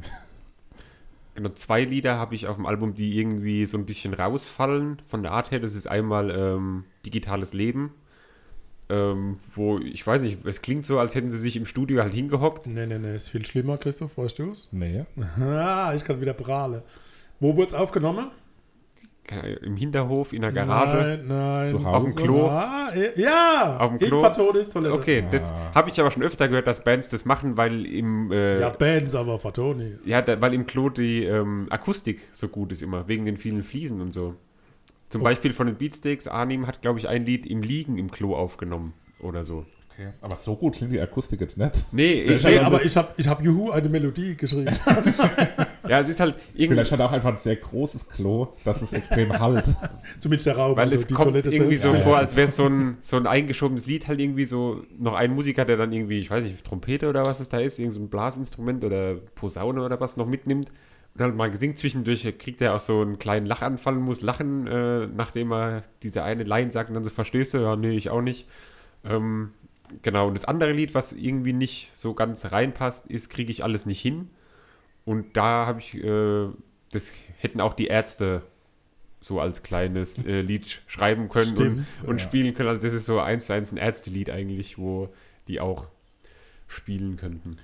Genau, 1.36 1.50
zwei 1.50 1.84
Lieder 1.86 2.18
habe 2.18 2.36
ich 2.36 2.48
auf 2.48 2.58
dem 2.58 2.66
Album, 2.66 2.96
die 2.96 3.18
irgendwie 3.18 3.66
so 3.66 3.78
ein 3.78 3.86
bisschen 3.86 4.14
rausfallen 4.14 5.02
von 5.06 5.24
der 5.24 5.32
Art 5.32 5.52
her. 5.52 5.60
Das 5.60 5.74
ist 5.76 5.88
einmal 5.88 6.32
ähm, 6.32 6.84
Digitales 7.06 7.54
Leben. 7.54 7.92
Ähm, 8.90 9.38
wo, 9.54 9.78
ich 9.80 10.06
weiß 10.06 10.22
nicht, 10.22 10.46
es 10.46 10.62
klingt 10.62 10.86
so, 10.86 11.00
als 11.00 11.14
hätten 11.16 11.30
sie 11.32 11.38
sich 11.40 11.56
im 11.56 11.66
Studio 11.66 12.02
halt 12.02 12.14
hingehockt. 12.14 12.68
Nee, 12.68 12.88
nee, 12.88 12.98
nee, 12.98 13.16
ist 13.16 13.30
viel 13.30 13.46
schlimmer, 13.46 13.78
Christoph, 13.78 14.18
weißt 14.18 14.40
du 14.40 14.52
es? 14.52 14.70
Nee. 14.72 15.06
Ah, 15.40 15.94
ich 15.96 16.04
kann 16.04 16.22
wieder 16.22 16.34
prahle. 16.34 16.84
Wo 17.40 17.56
wurde 17.56 17.68
es 17.68 17.74
aufgenommen? 17.74 18.28
Im 19.62 19.76
Hinterhof, 19.78 20.34
in 20.34 20.42
der 20.42 20.52
Garage. 20.52 20.98
Nein, 20.98 21.28
nein. 21.28 21.68
Zu 21.70 21.86
Hause? 21.86 21.88
Auf 21.88 22.04
dem 22.04 22.16
Klo? 22.16 22.48
Ah, 22.48 22.92
ja, 23.16 23.78
Auf 23.78 23.90
dem 23.90 24.00
Klo? 24.00 24.18
in 24.18 24.22
Fatonis 24.24 24.70
Toilette. 24.70 24.96
Okay, 24.98 25.24
das 25.30 25.54
habe 25.76 25.90
ich 25.92 26.00
aber 26.00 26.10
schon 26.10 26.24
öfter 26.24 26.48
gehört, 26.48 26.66
dass 26.66 26.84
Bands 26.84 27.10
das 27.10 27.26
machen, 27.26 27.56
weil 27.56 27.86
im 27.86 28.32
äh, 28.32 28.60
Ja, 28.60 28.70
Bands, 28.70 29.14
aber 29.14 29.38
Fatoni. 29.38 29.98
Ja, 30.04 30.24
da, 30.24 30.42
weil 30.42 30.56
im 30.56 30.66
Klo 30.66 30.90
die 30.90 31.26
ähm, 31.26 31.68
Akustik 31.70 32.28
so 32.32 32.48
gut 32.48 32.72
ist 32.72 32.82
immer, 32.82 33.08
wegen 33.08 33.26
den 33.26 33.38
vielen 33.38 33.62
Fliesen 33.62 34.02
und 34.02 34.16
so. 34.16 34.34
Zum 35.10 35.24
Beispiel 35.24 35.54
von 35.54 35.68
den 35.68 35.76
Beatsteaks, 35.78 36.28
Arnim 36.28 36.68
hat, 36.68 36.82
glaube 36.82 37.00
ich, 37.00 37.08
ein 37.08 37.26
Lied 37.26 37.46
im 37.46 37.62
Liegen 37.64 37.98
im 37.98 38.12
Klo 38.12 38.36
aufgenommen 38.36 38.94
oder 39.20 39.44
so. 39.46 39.66
Okay. 39.92 40.10
Aber 40.22 40.38
so 40.38 40.56
gut 40.56 40.76
klingt 40.76 40.94
die 40.94 41.00
Akustik 41.02 41.42
jetzt 41.42 41.58
nicht. 41.58 41.86
Nee, 41.92 42.22
ich, 42.22 42.44
Nee, 42.44 42.56
er- 42.56 42.66
aber 42.66 42.86
ich 42.86 42.96
habe 42.96 43.10
ich 43.18 43.28
hab 43.28 43.42
Juhu 43.44 43.72
eine 43.72 43.90
Melodie 43.90 44.36
geschrieben. 44.38 44.68
ja, 45.90 46.00
es 46.00 46.08
ist 46.08 46.20
halt 46.22 46.36
irgendwie, 46.54 46.68
Vielleicht 46.76 46.92
hat 46.92 47.00
er 47.00 47.08
auch 47.08 47.12
einfach 47.12 47.32
ein 47.32 47.38
sehr 47.38 47.56
großes 47.58 48.08
Klo, 48.08 48.50
dass 48.64 48.82
es 48.82 48.94
extrem 48.94 49.38
halt. 49.38 49.66
Zumindest 50.22 50.48
der 50.48 50.56
Raum. 50.58 50.78
weil 50.78 50.90
also 50.90 51.04
es 51.04 51.08
kommt 51.08 51.32
Toilette 51.32 51.50
irgendwie 51.50 51.76
selbst. 51.76 51.82
so 51.82 51.94
Ja, 51.98 52.04
vor, 52.04 52.14
ja. 52.14 52.20
als 52.20 52.36
wäre 52.38 52.48
es 52.48 52.56
so 52.56 52.68
ein, 52.68 52.98
so 53.02 53.18
ein 53.18 53.28
eingeschobenes 53.28 53.86
Lied, 53.88 54.08
halt 54.08 54.20
irgendwie 54.20 54.46
so 54.46 54.84
noch 54.98 55.16
ein 55.16 55.34
Musiker, 55.34 55.66
der 55.66 55.76
dann 55.76 55.92
irgendwie, 55.92 56.20
ich 56.20 56.30
weiß 56.30 56.44
nicht, 56.46 56.64
Trompete 56.64 57.10
oder 57.10 57.26
was 57.26 57.40
es 57.42 57.50
da 57.50 57.60
ist, 57.60 57.78
irgend 57.80 57.94
so 57.96 58.00
Blasinstrument 58.06 58.84
oder 58.86 59.16
Posaune 59.16 59.82
oder 59.84 60.00
was 60.00 60.16
noch 60.18 60.28
mitnimmt 60.28 60.72
halt 61.20 61.36
mal 61.36 61.52
gesingt 61.52 61.78
zwischendurch, 61.80 62.22
kriegt 62.38 62.62
er 62.62 62.76
auch 62.76 62.80
so 62.80 63.02
einen 63.02 63.20
kleinen 63.20 63.46
Lachanfall 63.46 63.98
und 63.98 64.04
muss 64.04 64.22
lachen, 64.22 64.68
äh, 64.68 65.08
nachdem 65.08 65.52
er 65.52 65.84
diese 66.04 66.24
eine 66.24 66.44
Line 66.44 66.72
sagt 66.72 66.90
und 66.90 66.96
dann 66.96 67.04
so, 67.04 67.10
verstehst 67.10 67.54
du? 67.54 67.60
Ja, 67.60 67.76
nee, 67.76 67.92
ich 67.92 68.10
auch 68.10 68.22
nicht. 68.22 68.48
Ähm, 69.04 69.52
genau, 70.02 70.28
und 70.28 70.36
das 70.36 70.46
andere 70.46 70.72
Lied, 70.72 70.94
was 70.94 71.14
irgendwie 71.14 71.54
nicht 71.54 71.92
so 71.96 72.14
ganz 72.14 72.52
reinpasst, 72.52 73.08
ist 73.08 73.30
Kriege 73.30 73.52
ich 73.52 73.64
alles 73.64 73.86
nicht 73.86 74.02
hin. 74.02 74.30
Und 75.06 75.36
da 75.38 75.66
habe 75.66 75.80
ich, 75.80 75.96
äh, 75.96 76.48
das 76.92 77.12
hätten 77.38 77.62
auch 77.62 77.74
die 77.74 77.88
Ärzte 77.88 78.44
so 79.22 79.40
als 79.40 79.64
kleines 79.64 80.24
äh, 80.26 80.42
Lied 80.42 80.82
schreiben 80.88 81.30
können 81.30 81.54
Stimmt, 81.54 81.86
und, 82.04 82.08
und 82.08 82.22
spielen 82.22 82.54
können. 82.54 82.70
Also 82.70 82.86
das 82.86 82.94
ist 82.94 83.06
so 83.06 83.20
eins 83.20 83.48
zu 83.48 83.54
eins 83.54 83.72
ein 83.72 83.78
Ärztelied 83.78 84.30
eigentlich, 84.30 84.78
wo 84.78 85.10
die 85.48 85.60
auch 85.60 85.90
spielen 86.68 87.18
könnten. 87.18 87.58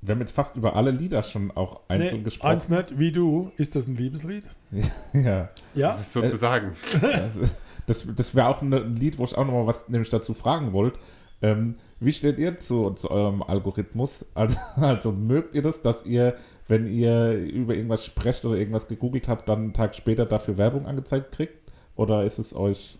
Wir 0.00 0.14
haben 0.14 0.20
jetzt 0.20 0.32
fast 0.32 0.56
über 0.56 0.76
alle 0.76 0.90
Lieder 0.92 1.22
schon 1.22 1.50
auch 1.50 1.80
einzeln 1.88 2.18
Nee, 2.18 2.22
gesprochen. 2.22 2.50
eins 2.52 2.68
nicht, 2.68 2.98
wie 3.00 3.10
du. 3.12 3.50
Ist 3.56 3.74
das 3.74 3.88
ein 3.88 3.96
Liebeslied? 3.96 4.44
ja. 5.12 5.48
Ja. 5.74 5.88
Das 5.88 6.00
ist 6.00 6.12
sozusagen. 6.12 6.72
Das, 7.86 8.06
das 8.14 8.34
wäre 8.34 8.48
auch 8.48 8.60
ein, 8.60 8.70
ein 8.74 8.96
Lied, 8.96 9.16
wo 9.16 9.24
ich 9.24 9.34
auch 9.34 9.46
nochmal 9.46 9.66
was 9.66 9.88
nämlich 9.88 10.10
dazu 10.10 10.34
fragen 10.34 10.74
wollte. 10.74 10.98
Ähm, 11.40 11.76
wie 12.00 12.12
steht 12.12 12.36
ihr 12.36 12.58
zu, 12.60 12.90
zu 12.90 13.10
eurem 13.10 13.42
Algorithmus? 13.42 14.26
Also, 14.34 14.58
also 14.76 15.10
mögt 15.10 15.54
ihr 15.54 15.62
das, 15.62 15.80
dass 15.80 16.04
ihr, 16.04 16.36
wenn 16.68 16.86
ihr 16.86 17.32
über 17.32 17.74
irgendwas 17.74 18.04
sprecht 18.04 18.44
oder 18.44 18.58
irgendwas 18.58 18.88
gegoogelt 18.88 19.26
habt, 19.26 19.48
dann 19.48 19.58
einen 19.60 19.72
Tag 19.72 19.94
später 19.94 20.26
dafür 20.26 20.58
Werbung 20.58 20.84
angezeigt 20.84 21.32
kriegt? 21.32 21.54
Oder 21.96 22.24
ist 22.24 22.38
es 22.38 22.54
euch 22.54 22.98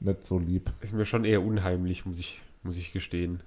nicht 0.00 0.24
so 0.24 0.40
lieb? 0.40 0.72
ist 0.80 0.94
mir 0.94 1.06
schon 1.06 1.24
eher 1.24 1.44
unheimlich, 1.44 2.04
muss 2.04 2.18
ich, 2.18 2.40
muss 2.64 2.76
ich 2.76 2.92
gestehen. 2.92 3.40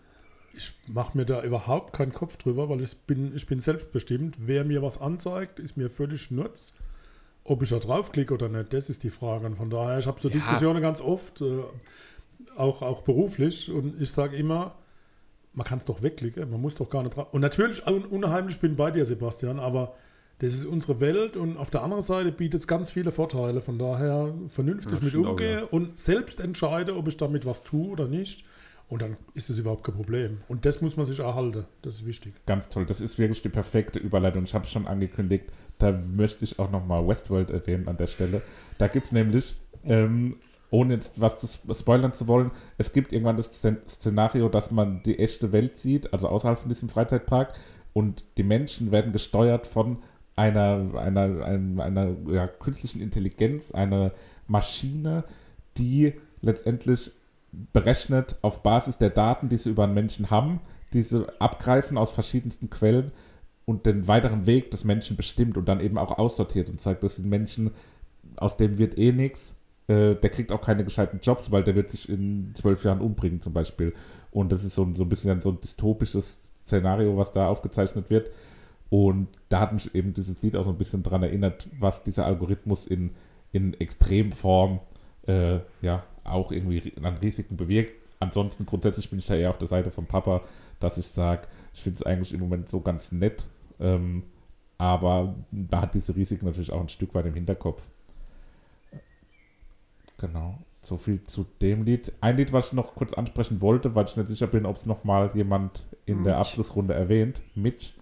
Ich 0.53 0.73
mache 0.87 1.17
mir 1.17 1.25
da 1.25 1.43
überhaupt 1.43 1.93
keinen 1.93 2.13
Kopf 2.13 2.37
drüber, 2.37 2.69
weil 2.69 2.81
ich 2.81 2.97
bin, 2.99 3.35
ich 3.35 3.47
bin 3.47 3.59
selbstbestimmt. 3.59 4.35
Wer 4.47 4.63
mir 4.63 4.81
was 4.81 4.99
anzeigt, 4.99 5.59
ist 5.59 5.77
mir 5.77 5.89
völlig 5.89 6.31
nutz. 6.31 6.73
Ob 7.43 7.63
ich 7.63 7.69
da 7.69 7.79
draufklicke 7.79 8.33
oder 8.33 8.49
nicht, 8.49 8.71
das 8.73 8.89
ist 8.89 9.03
die 9.03 9.09
Frage. 9.09 9.45
Und 9.47 9.55
von 9.55 9.69
daher, 9.69 9.97
ich 9.99 10.07
habe 10.07 10.19
so 10.19 10.27
Ja. 10.27 10.33
Diskussionen 10.33 10.81
ganz 10.81 11.01
oft, 11.01 11.41
äh, 11.41 11.63
auch, 12.55 12.81
auch 12.81 13.01
beruflich. 13.01 13.71
Und 13.71 13.99
ich 13.99 14.11
sage 14.11 14.35
immer, 14.35 14.75
man 15.53 15.65
kann 15.65 15.79
es 15.79 15.85
doch 15.85 16.01
wegklicken, 16.03 16.49
man 16.49 16.61
muss 16.61 16.75
doch 16.75 16.89
gar 16.89 17.03
nicht 17.03 17.15
drauf. 17.15 17.27
Und 17.33 17.41
natürlich, 17.41 17.85
un 17.87 18.05
unheimlich 18.05 18.59
bin 18.59 18.75
bei 18.75 18.91
dir, 18.91 19.05
Sebastian, 19.05 19.59
aber 19.59 19.95
das 20.39 20.53
ist 20.53 20.65
unsere 20.65 20.99
Welt 20.99 21.37
und 21.37 21.57
auf 21.57 21.69
der 21.69 21.83
anderen 21.83 22.01
Seite 22.01 22.31
bietet 22.31 22.61
es 22.61 22.67
ganz 22.67 22.89
viele 22.89 23.11
Vorteile. 23.11 23.61
Von 23.61 23.77
daher 23.77 24.33
vernünftig 24.49 24.93
Ja, 24.97 25.03
mit 25.03 25.09
stimmt 25.09 25.25
auch, 25.27 25.31
umgehe 25.31 25.59
ja. 25.59 25.63
und 25.65 25.99
selbst 25.99 26.39
entscheide, 26.39 26.95
ob 26.95 27.07
ich 27.07 27.17
damit 27.17 27.45
was 27.45 27.63
tue 27.63 27.89
oder 27.89 28.07
nicht. 28.07 28.45
Und 28.91 29.01
dann 29.01 29.15
ist 29.33 29.49
es 29.49 29.57
überhaupt 29.57 29.85
kein 29.85 29.95
Problem. 29.95 30.39
Und 30.49 30.65
das 30.65 30.81
muss 30.81 30.97
man 30.97 31.05
sich 31.05 31.19
erhalten. 31.19 31.65
Das 31.81 31.95
ist 31.95 32.05
wichtig. 32.05 32.33
Ganz 32.45 32.67
toll. 32.67 32.85
Das 32.85 32.99
ist 32.99 33.17
wirklich 33.17 33.41
die 33.41 33.47
perfekte 33.47 33.99
Überleitung. 33.99 34.43
Ich 34.43 34.53
habe 34.53 34.65
es 34.65 34.71
schon 34.71 34.85
angekündigt. 34.85 35.45
Da 35.79 35.97
möchte 36.13 36.43
ich 36.43 36.59
auch 36.59 36.69
nochmal 36.69 37.07
Westworld 37.07 37.51
erwähnen 37.51 37.87
an 37.87 37.95
der 37.95 38.07
Stelle. 38.07 38.41
Da 38.77 38.89
gibt 38.89 39.05
es 39.05 39.13
nämlich, 39.13 39.55
ähm, 39.85 40.35
ohne 40.71 40.95
jetzt 40.95 41.21
was 41.21 41.39
zu 41.39 41.47
sp- 41.47 41.71
spoilern 41.73 42.13
zu 42.13 42.27
wollen, 42.27 42.51
es 42.77 42.91
gibt 42.91 43.13
irgendwann 43.13 43.37
das 43.37 43.47
Szen- 43.53 43.81
Szenario, 43.87 44.49
dass 44.49 44.71
man 44.71 45.01
die 45.03 45.19
echte 45.19 45.53
Welt 45.53 45.77
sieht, 45.77 46.11
also 46.13 46.27
außerhalb 46.27 46.59
von 46.59 46.67
diesem 46.67 46.89
Freizeitpark. 46.89 47.53
Und 47.93 48.25
die 48.37 48.43
Menschen 48.43 48.91
werden 48.91 49.13
gesteuert 49.13 49.67
von 49.67 49.99
einer, 50.35 50.91
einer, 50.95 51.45
einer, 51.45 51.83
einer 51.83 52.15
ja, 52.27 52.47
künstlichen 52.47 53.01
Intelligenz, 53.01 53.71
einer 53.71 54.11
Maschine, 54.47 55.23
die 55.77 56.13
letztendlich 56.41 57.11
berechnet 57.51 58.35
auf 58.41 58.63
Basis 58.63 58.97
der 58.97 59.09
Daten, 59.09 59.49
die 59.49 59.57
sie 59.57 59.69
über 59.69 59.83
einen 59.83 59.93
Menschen 59.93 60.29
haben, 60.29 60.59
diese 60.93 61.27
abgreifen 61.39 61.97
aus 61.97 62.11
verschiedensten 62.11 62.69
Quellen 62.69 63.11
und 63.65 63.85
den 63.85 64.07
weiteren 64.07 64.45
Weg 64.45 64.71
des 64.71 64.83
Menschen 64.83 65.15
bestimmt 65.17 65.57
und 65.57 65.65
dann 65.67 65.79
eben 65.79 65.97
auch 65.97 66.17
aussortiert 66.17 66.69
und 66.69 66.81
sagt, 66.81 67.03
das 67.03 67.17
sind 67.17 67.29
Menschen, 67.29 67.71
aus 68.37 68.57
dem 68.57 68.77
wird 68.77 68.97
eh 68.97 69.11
nichts, 69.11 69.55
äh, 69.87 70.15
der 70.15 70.29
kriegt 70.29 70.51
auch 70.51 70.61
keine 70.61 70.83
gescheiten 70.83 71.19
Jobs, 71.21 71.51
weil 71.51 71.63
der 71.63 71.75
wird 71.75 71.89
sich 71.91 72.09
in 72.09 72.51
zwölf 72.55 72.83
Jahren 72.83 73.01
umbringen 73.01 73.41
zum 73.41 73.53
Beispiel. 73.53 73.93
Und 74.31 74.51
das 74.51 74.63
ist 74.63 74.75
so, 74.75 74.83
ein- 74.83 74.95
so 74.95 75.03
ein 75.03 75.09
bisschen 75.09 75.41
so 75.41 75.49
ein 75.51 75.59
dystopisches 75.61 76.51
Szenario, 76.55 77.17
was 77.17 77.31
da 77.33 77.47
aufgezeichnet 77.47 78.09
wird. 78.09 78.31
Und 78.89 79.27
da 79.49 79.59
hat 79.61 79.73
mich 79.73 79.93
eben 79.95 80.13
dieses 80.13 80.41
Lied 80.41 80.55
auch 80.55 80.63
so 80.65 80.69
ein 80.69 80.77
bisschen 80.77 81.03
dran 81.03 81.23
erinnert, 81.23 81.67
was 81.79 82.03
dieser 82.03 82.25
Algorithmus 82.25 82.85
in, 82.87 83.11
in 83.51 83.73
Extremform 83.79 84.79
äh, 85.27 85.59
ja 85.81 86.03
auch 86.31 86.51
irgendwie 86.51 86.93
an 87.01 87.17
Risiken 87.17 87.57
bewirkt. 87.57 87.93
Ansonsten 88.19 88.65
grundsätzlich 88.65 89.09
bin 89.09 89.19
ich 89.19 89.25
da 89.25 89.35
eher 89.35 89.49
auf 89.49 89.57
der 89.57 89.67
Seite 89.67 89.89
vom 89.91 90.05
Papa, 90.05 90.41
dass 90.79 90.97
ich 90.97 91.07
sage, 91.07 91.47
ich 91.73 91.81
finde 91.81 91.97
es 91.97 92.03
eigentlich 92.03 92.33
im 92.33 92.39
Moment 92.39 92.69
so 92.69 92.81
ganz 92.81 93.11
nett. 93.11 93.47
Ähm, 93.79 94.23
aber 94.77 95.35
da 95.51 95.81
hat 95.81 95.95
diese 95.95 96.15
Risiken 96.15 96.45
natürlich 96.45 96.71
auch 96.71 96.81
ein 96.81 96.89
Stück 96.89 97.13
weit 97.13 97.25
im 97.25 97.33
Hinterkopf. 97.33 97.83
Genau. 100.17 100.57
So 100.81 100.97
viel 100.97 101.23
zu 101.23 101.45
dem 101.61 101.83
Lied. 101.83 102.11
Ein 102.21 102.37
Lied, 102.37 102.53
was 102.53 102.67
ich 102.67 102.73
noch 102.73 102.95
kurz 102.95 103.13
ansprechen 103.13 103.61
wollte, 103.61 103.93
weil 103.93 104.05
ich 104.05 104.15
nicht 104.17 104.27
sicher 104.27 104.47
bin, 104.47 104.65
ob 104.65 104.75
es 104.75 104.85
nochmal 104.85 105.29
jemand 105.35 105.83
in 106.05 106.23
der 106.23 106.33
Mitch. 106.33 106.39
Abschlussrunde 106.39 106.93
erwähnt. 106.93 107.41
Mitch 107.55 107.93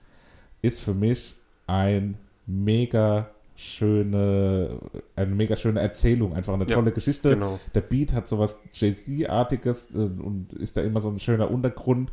ist 0.61 0.79
für 0.79 0.93
mich 0.93 1.35
ein 1.67 2.17
mega 2.45 3.29
schöne, 3.59 4.79
eine 5.15 5.35
mega 5.35 5.55
schöne 5.55 5.81
Erzählung, 5.81 6.33
einfach 6.33 6.53
eine 6.53 6.65
Ja, 6.65 6.75
tolle 6.75 6.91
Geschichte. 6.91 7.31
Genau. 7.31 7.59
Der 7.75 7.81
Beat 7.81 8.13
hat 8.13 8.27
sowas 8.27 8.57
Jay-Z-artiges 8.73 9.91
äh, 9.93 9.97
und 9.97 10.53
ist 10.53 10.77
da 10.77 10.81
immer 10.81 11.01
so 11.01 11.09
ein 11.09 11.19
schöner 11.19 11.51
Untergrund 11.51 12.11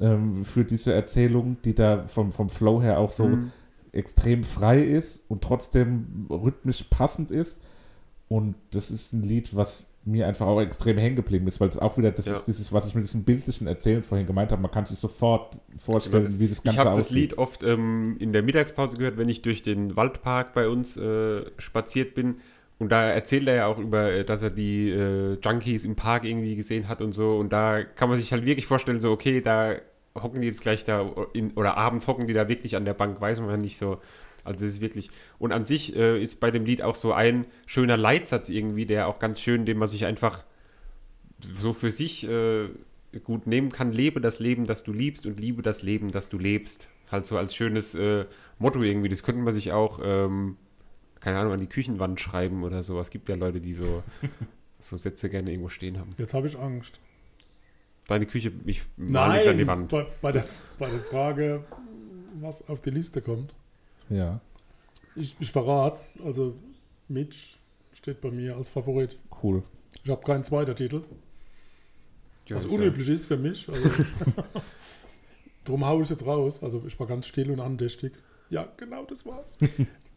ähm, 0.00 0.44
für 0.44 0.64
diese 0.64 0.92
Erzählung, 0.92 1.56
die 1.64 1.74
da 1.74 2.02
vom, 2.06 2.32
vom 2.32 2.48
Flow 2.48 2.82
her 2.82 2.98
auch 2.98 3.10
so 3.10 3.28
Mhm. 3.28 3.52
extrem 3.92 4.42
frei 4.42 4.80
ist 4.82 5.22
und 5.28 5.42
trotzdem 5.42 6.26
rhythmisch 6.28 6.82
passend 6.90 7.30
ist. 7.30 7.62
Und 8.28 8.56
das 8.72 8.90
ist 8.90 9.12
ein 9.12 9.22
Lied, 9.22 9.54
was 9.54 9.84
mir 10.06 10.26
einfach 10.26 10.46
auch 10.46 10.60
extrem 10.60 10.98
hängen 10.98 11.16
geblieben 11.16 11.46
ist, 11.46 11.60
weil 11.60 11.68
es 11.68 11.78
auch 11.78 11.96
wieder, 11.96 12.10
das 12.12 12.26
Ja. 12.26 12.34
ist 12.34 12.44
dieses, 12.44 12.72
was 12.72 12.86
ich 12.86 12.94
mit 12.94 13.04
diesem 13.04 13.24
bildlichen 13.24 13.66
Erzählen 13.66 14.02
vorhin 14.02 14.26
gemeint 14.26 14.52
habe, 14.52 14.60
man 14.60 14.70
kann 14.70 14.84
sich 14.86 14.98
sofort 14.98 15.56
vorstellen, 15.78 16.24
Genau, 16.24 16.38
wie 16.40 16.48
das 16.48 16.58
Ich 16.58 16.64
Ganze 16.64 16.80
habe 16.80 16.90
aussieht. 16.90 17.04
das 17.04 17.10
Lied 17.12 17.38
oft 17.38 17.62
ähm, 17.62 18.16
in 18.20 18.32
der 18.32 18.42
Mittagspause 18.42 18.98
gehört, 18.98 19.16
wenn 19.16 19.28
ich 19.28 19.42
durch 19.42 19.62
den 19.62 19.96
Waldpark 19.96 20.52
bei 20.52 20.68
uns 20.68 20.96
äh, 20.96 21.42
spaziert 21.58 22.14
bin. 22.14 22.36
Und 22.78 22.90
da 22.92 23.04
erzählt 23.08 23.46
er 23.46 23.54
ja 23.54 23.66
auch 23.66 23.78
über, 23.78 24.10
äh, 24.12 24.24
dass 24.24 24.42
er 24.42 24.50
die 24.50 24.90
äh, 24.90 25.38
Junkies 25.42 25.84
im 25.84 25.94
Park 25.96 26.24
irgendwie 26.24 26.56
gesehen 26.56 26.88
hat 26.88 27.00
und 27.00 27.12
so. 27.12 27.36
Und 27.38 27.52
da 27.52 27.82
kann 27.84 28.08
man 28.10 28.18
sich 28.18 28.32
halt 28.32 28.44
wirklich 28.44 28.66
vorstellen, 28.66 29.00
so, 29.00 29.10
okay, 29.12 29.40
da 29.40 29.76
hocken 30.20 30.40
die 30.42 30.48
jetzt 30.48 30.60
gleich 30.60 30.84
da, 30.84 31.08
in, 31.32 31.52
oder 31.52 31.76
abends 31.76 32.06
hocken 32.08 32.26
die 32.26 32.34
da 32.34 32.46
wirklich 32.48 32.76
an 32.76 32.84
der 32.84 32.94
Bank, 32.94 33.20
weiß 33.20 33.40
man 33.40 33.60
nicht 33.60 33.78
so. 33.78 33.98
Also 34.44 34.64
es 34.64 34.74
ist 34.74 34.80
wirklich, 34.80 35.10
und 35.38 35.52
an 35.52 35.64
sich 35.64 35.96
äh, 35.96 36.22
ist 36.22 36.40
bei 36.40 36.50
dem 36.50 36.64
Lied 36.64 36.82
auch 36.82 36.94
so 36.94 37.12
ein 37.12 37.46
schöner 37.66 37.96
Leitsatz 37.96 38.48
irgendwie, 38.48 38.86
der 38.86 39.08
auch 39.08 39.18
ganz 39.18 39.40
schön, 39.40 39.64
den 39.64 39.78
man 39.78 39.88
sich 39.88 40.06
einfach 40.06 40.44
so 41.40 41.72
für 41.72 41.90
sich 41.90 42.28
äh, 42.28 42.68
gut 43.22 43.46
nehmen 43.46 43.70
kann. 43.70 43.92
Lebe 43.92 44.20
das 44.20 44.38
Leben, 44.38 44.66
das 44.66 44.84
du 44.84 44.92
liebst 44.92 45.26
und 45.26 45.40
liebe 45.40 45.62
das 45.62 45.82
Leben, 45.82 46.12
das 46.12 46.28
du 46.28 46.38
lebst. 46.38 46.88
Halt 47.10 47.26
so 47.26 47.38
als 47.38 47.54
schönes 47.54 47.94
äh, 47.94 48.26
Motto 48.58 48.82
irgendwie. 48.82 49.08
Das 49.08 49.22
könnte 49.22 49.42
man 49.42 49.54
sich 49.54 49.72
auch, 49.72 50.00
ähm, 50.02 50.56
keine 51.20 51.38
Ahnung, 51.38 51.52
an 51.52 51.60
die 51.60 51.68
Küchenwand 51.68 52.20
schreiben 52.20 52.64
oder 52.64 52.82
so. 52.82 53.00
Es 53.00 53.10
gibt 53.10 53.28
ja 53.28 53.34
Leute, 53.34 53.60
die 53.60 53.74
so, 53.74 54.02
so 54.78 54.96
Sätze 54.96 55.30
gerne 55.30 55.50
irgendwo 55.50 55.68
stehen 55.68 55.98
haben. 55.98 56.14
Jetzt 56.18 56.34
habe 56.34 56.46
ich 56.46 56.58
Angst. 56.58 57.00
Deine 58.06 58.26
Küche, 58.26 58.52
ich 58.66 58.82
mal 58.96 59.36
jetzt 59.36 59.48
an 59.48 59.56
die 59.56 59.66
Wand. 59.66 59.90
Bei, 59.90 60.06
bei, 60.20 60.32
der, 60.32 60.46
bei 60.78 60.90
der 60.90 61.00
Frage, 61.00 61.64
was 62.34 62.68
auf 62.68 62.82
die 62.82 62.90
Liste 62.90 63.22
kommt. 63.22 63.54
Ja, 64.08 64.40
Ich, 65.16 65.34
ich 65.40 65.50
verrate 65.52 66.00
Also, 66.24 66.54
Mitch 67.08 67.56
steht 67.94 68.20
bei 68.20 68.30
mir 68.30 68.56
als 68.56 68.68
Favorit. 68.68 69.16
cool. 69.42 69.62
Ich 70.02 70.10
habe 70.10 70.22
keinen 70.24 70.44
zweiten 70.44 70.74
Titel. 70.76 71.02
Ja, 72.46 72.56
Was 72.56 72.64
ist 72.64 72.70
ja- 72.72 72.76
unüblich 72.78 73.08
ist 73.08 73.24
für 73.26 73.36
mich. 73.36 73.68
Also, 73.68 73.88
drum 75.64 75.84
haue 75.86 76.02
ich 76.02 76.10
jetzt 76.10 76.26
raus. 76.26 76.62
Also 76.62 76.82
ich 76.86 76.98
war 77.00 77.06
ganz 77.06 77.26
still 77.26 77.50
und 77.50 77.60
andächtig. 77.60 78.12
Ja, 78.50 78.68
genau 78.76 79.04
das 79.04 79.24
war's. 79.26 79.56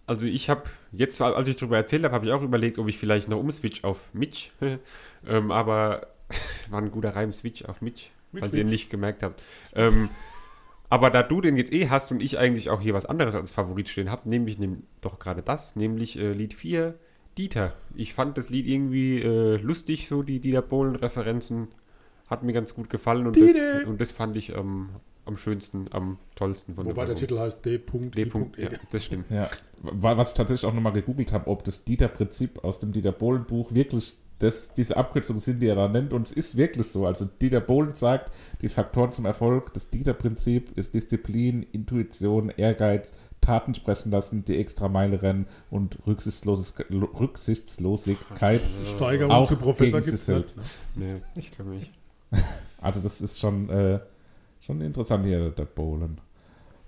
Also 0.10 0.26
ich 0.26 0.50
habe 0.50 0.64
jetzt, 0.94 1.20
als 1.20 1.50
ich 1.50 1.58
darüber 1.58 1.76
erzählt 1.76 2.06
habe, 2.06 2.16
habe 2.16 2.26
ich 2.28 2.32
auch 2.32 2.42
überlegt, 2.42 2.80
ob 2.80 2.88
ich 2.88 2.98
vielleicht 2.98 3.28
noch 3.28 3.40
umswitch 3.40 3.84
auf 3.84 4.08
Mitch. 4.14 4.52
ähm, 5.28 5.52
aber 5.52 6.08
war 6.70 6.82
ein 6.82 6.92
guter 6.92 7.14
Reim, 7.14 7.34
Switch 7.34 7.66
auf 7.66 7.82
Mitch, 7.82 8.06
Mit 8.32 8.40
falls 8.42 8.56
ihr 8.56 8.64
Mitch. 8.64 8.72
nicht 8.72 8.90
gemerkt 8.90 9.22
habt. 9.22 9.44
Ähm, 9.76 10.08
aber 10.90 11.10
da 11.10 11.24
du 11.24 11.42
den 11.42 11.58
jetzt 11.58 11.74
eh 11.74 11.90
hast 11.90 12.12
und 12.12 12.22
ich 12.22 12.38
eigentlich 12.38 12.70
auch 12.70 12.82
hier 12.82 12.94
was 12.94 13.06
anderes 13.06 13.36
als 13.36 13.52
Favorit 13.52 13.90
stehen 13.90 14.10
habe, 14.10 14.30
nehme 14.30 14.50
ich 14.50 14.58
nehm 14.58 14.84
doch 15.02 15.20
gerade 15.20 15.42
das, 15.42 15.76
nämlich 15.76 16.18
äh, 16.18 16.32
Lied 16.34 16.54
4, 16.54 16.96
Dieter. 17.38 17.74
Ich 17.96 18.14
fand 18.14 18.38
das 18.38 18.50
Lied 18.50 18.66
irgendwie 18.68 19.22
äh, 19.22 19.58
lustig, 19.58 20.08
so 20.08 20.24
die 20.24 20.40
Dieter 20.40 20.62
Bohlen-Referenzen. 20.62 21.68
Hat 22.28 22.44
mir 22.44 22.52
ganz 22.54 22.74
gut 22.74 22.90
gefallen 22.90 23.26
und, 23.28 23.38
das, 23.38 23.86
und 23.88 24.02
das 24.02 24.12
fand 24.12 24.36
ich 24.36 24.54
ähm, 24.54 24.90
am 25.26 25.38
schönsten, 25.38 25.86
am 25.92 26.18
tollsten 26.36 26.76
von 26.76 26.86
Wobei 26.86 26.94
der 27.06 27.16
Album. 27.16 27.16
Titel 27.18 27.40
heißt 27.40 27.66
D. 27.66 27.78
D. 27.78 28.24
-Punkt, 28.26 28.60
ja, 28.60 28.70
das 28.92 29.06
stimmt. 29.06 29.30
Ja, 29.30 29.50
wa- 29.84 30.18
was 30.18 30.30
ich 30.30 30.34
tatsächlich 30.36 30.68
auch 30.70 30.74
nochmal 30.74 30.92
gegoogelt 30.94 31.32
habe, 31.32 31.48
ob 31.50 31.64
das 31.64 31.84
Dieter-Prinzip 31.86 32.64
aus 32.66 32.80
dem 32.80 32.92
Dieter 32.92 33.12
Bohlen-Buch 33.14 33.74
wirklich 33.74 34.16
das, 34.40 34.74
diese 34.74 34.98
Abkürzungen 34.98 35.42
sind, 35.42 35.62
die 35.62 35.68
er 35.68 35.76
da 35.76 35.88
nennt. 35.88 36.14
Und 36.14 36.28
es 36.28 36.32
ist 36.32 36.58
wirklich 36.58 36.88
so. 36.88 37.06
Also 37.06 37.26
Dieter 37.26 37.60
Bohlen 37.62 37.96
sagt, 37.96 38.32
die 38.62 38.70
Faktoren 38.70 39.12
zum 39.12 39.26
Erfolg, 39.26 39.74
das 39.74 39.90
Dieter-Prinzip 39.90 40.78
ist 40.78 40.94
Disziplin, 40.94 41.64
Intuition, 41.64 42.50
Ehrgeiz, 42.50 43.14
Taten 43.42 43.74
sprechen 43.76 44.12
lassen, 44.12 44.46
die 44.46 44.58
extra 44.58 44.88
Meile 44.90 45.22
rennen 45.22 45.48
und 45.70 45.98
Rücksichtsloses, 46.06 46.74
Rücksichtslosigkeit. 46.92 48.62
Steigerung 48.86 49.32
Auch 49.32 49.48
zu 49.48 49.56
Professor 49.58 50.02
gegen 50.02 50.12
gibt 50.12 50.20
sich 50.20 50.22
es 50.22 50.26
selbst. 50.26 50.58
nicht. 50.58 50.80
Nee, 50.96 51.22
ich 51.36 51.52
glaube 51.52 51.72
nicht. 51.72 51.92
Also 52.80 53.00
das 53.00 53.22
ist 53.22 53.40
schon, 53.40 53.72
äh, 53.72 54.00
schon 54.60 54.82
interessant 54.82 55.26
hier, 55.26 55.50
der 55.50 55.66
Bohlen. 55.66 56.22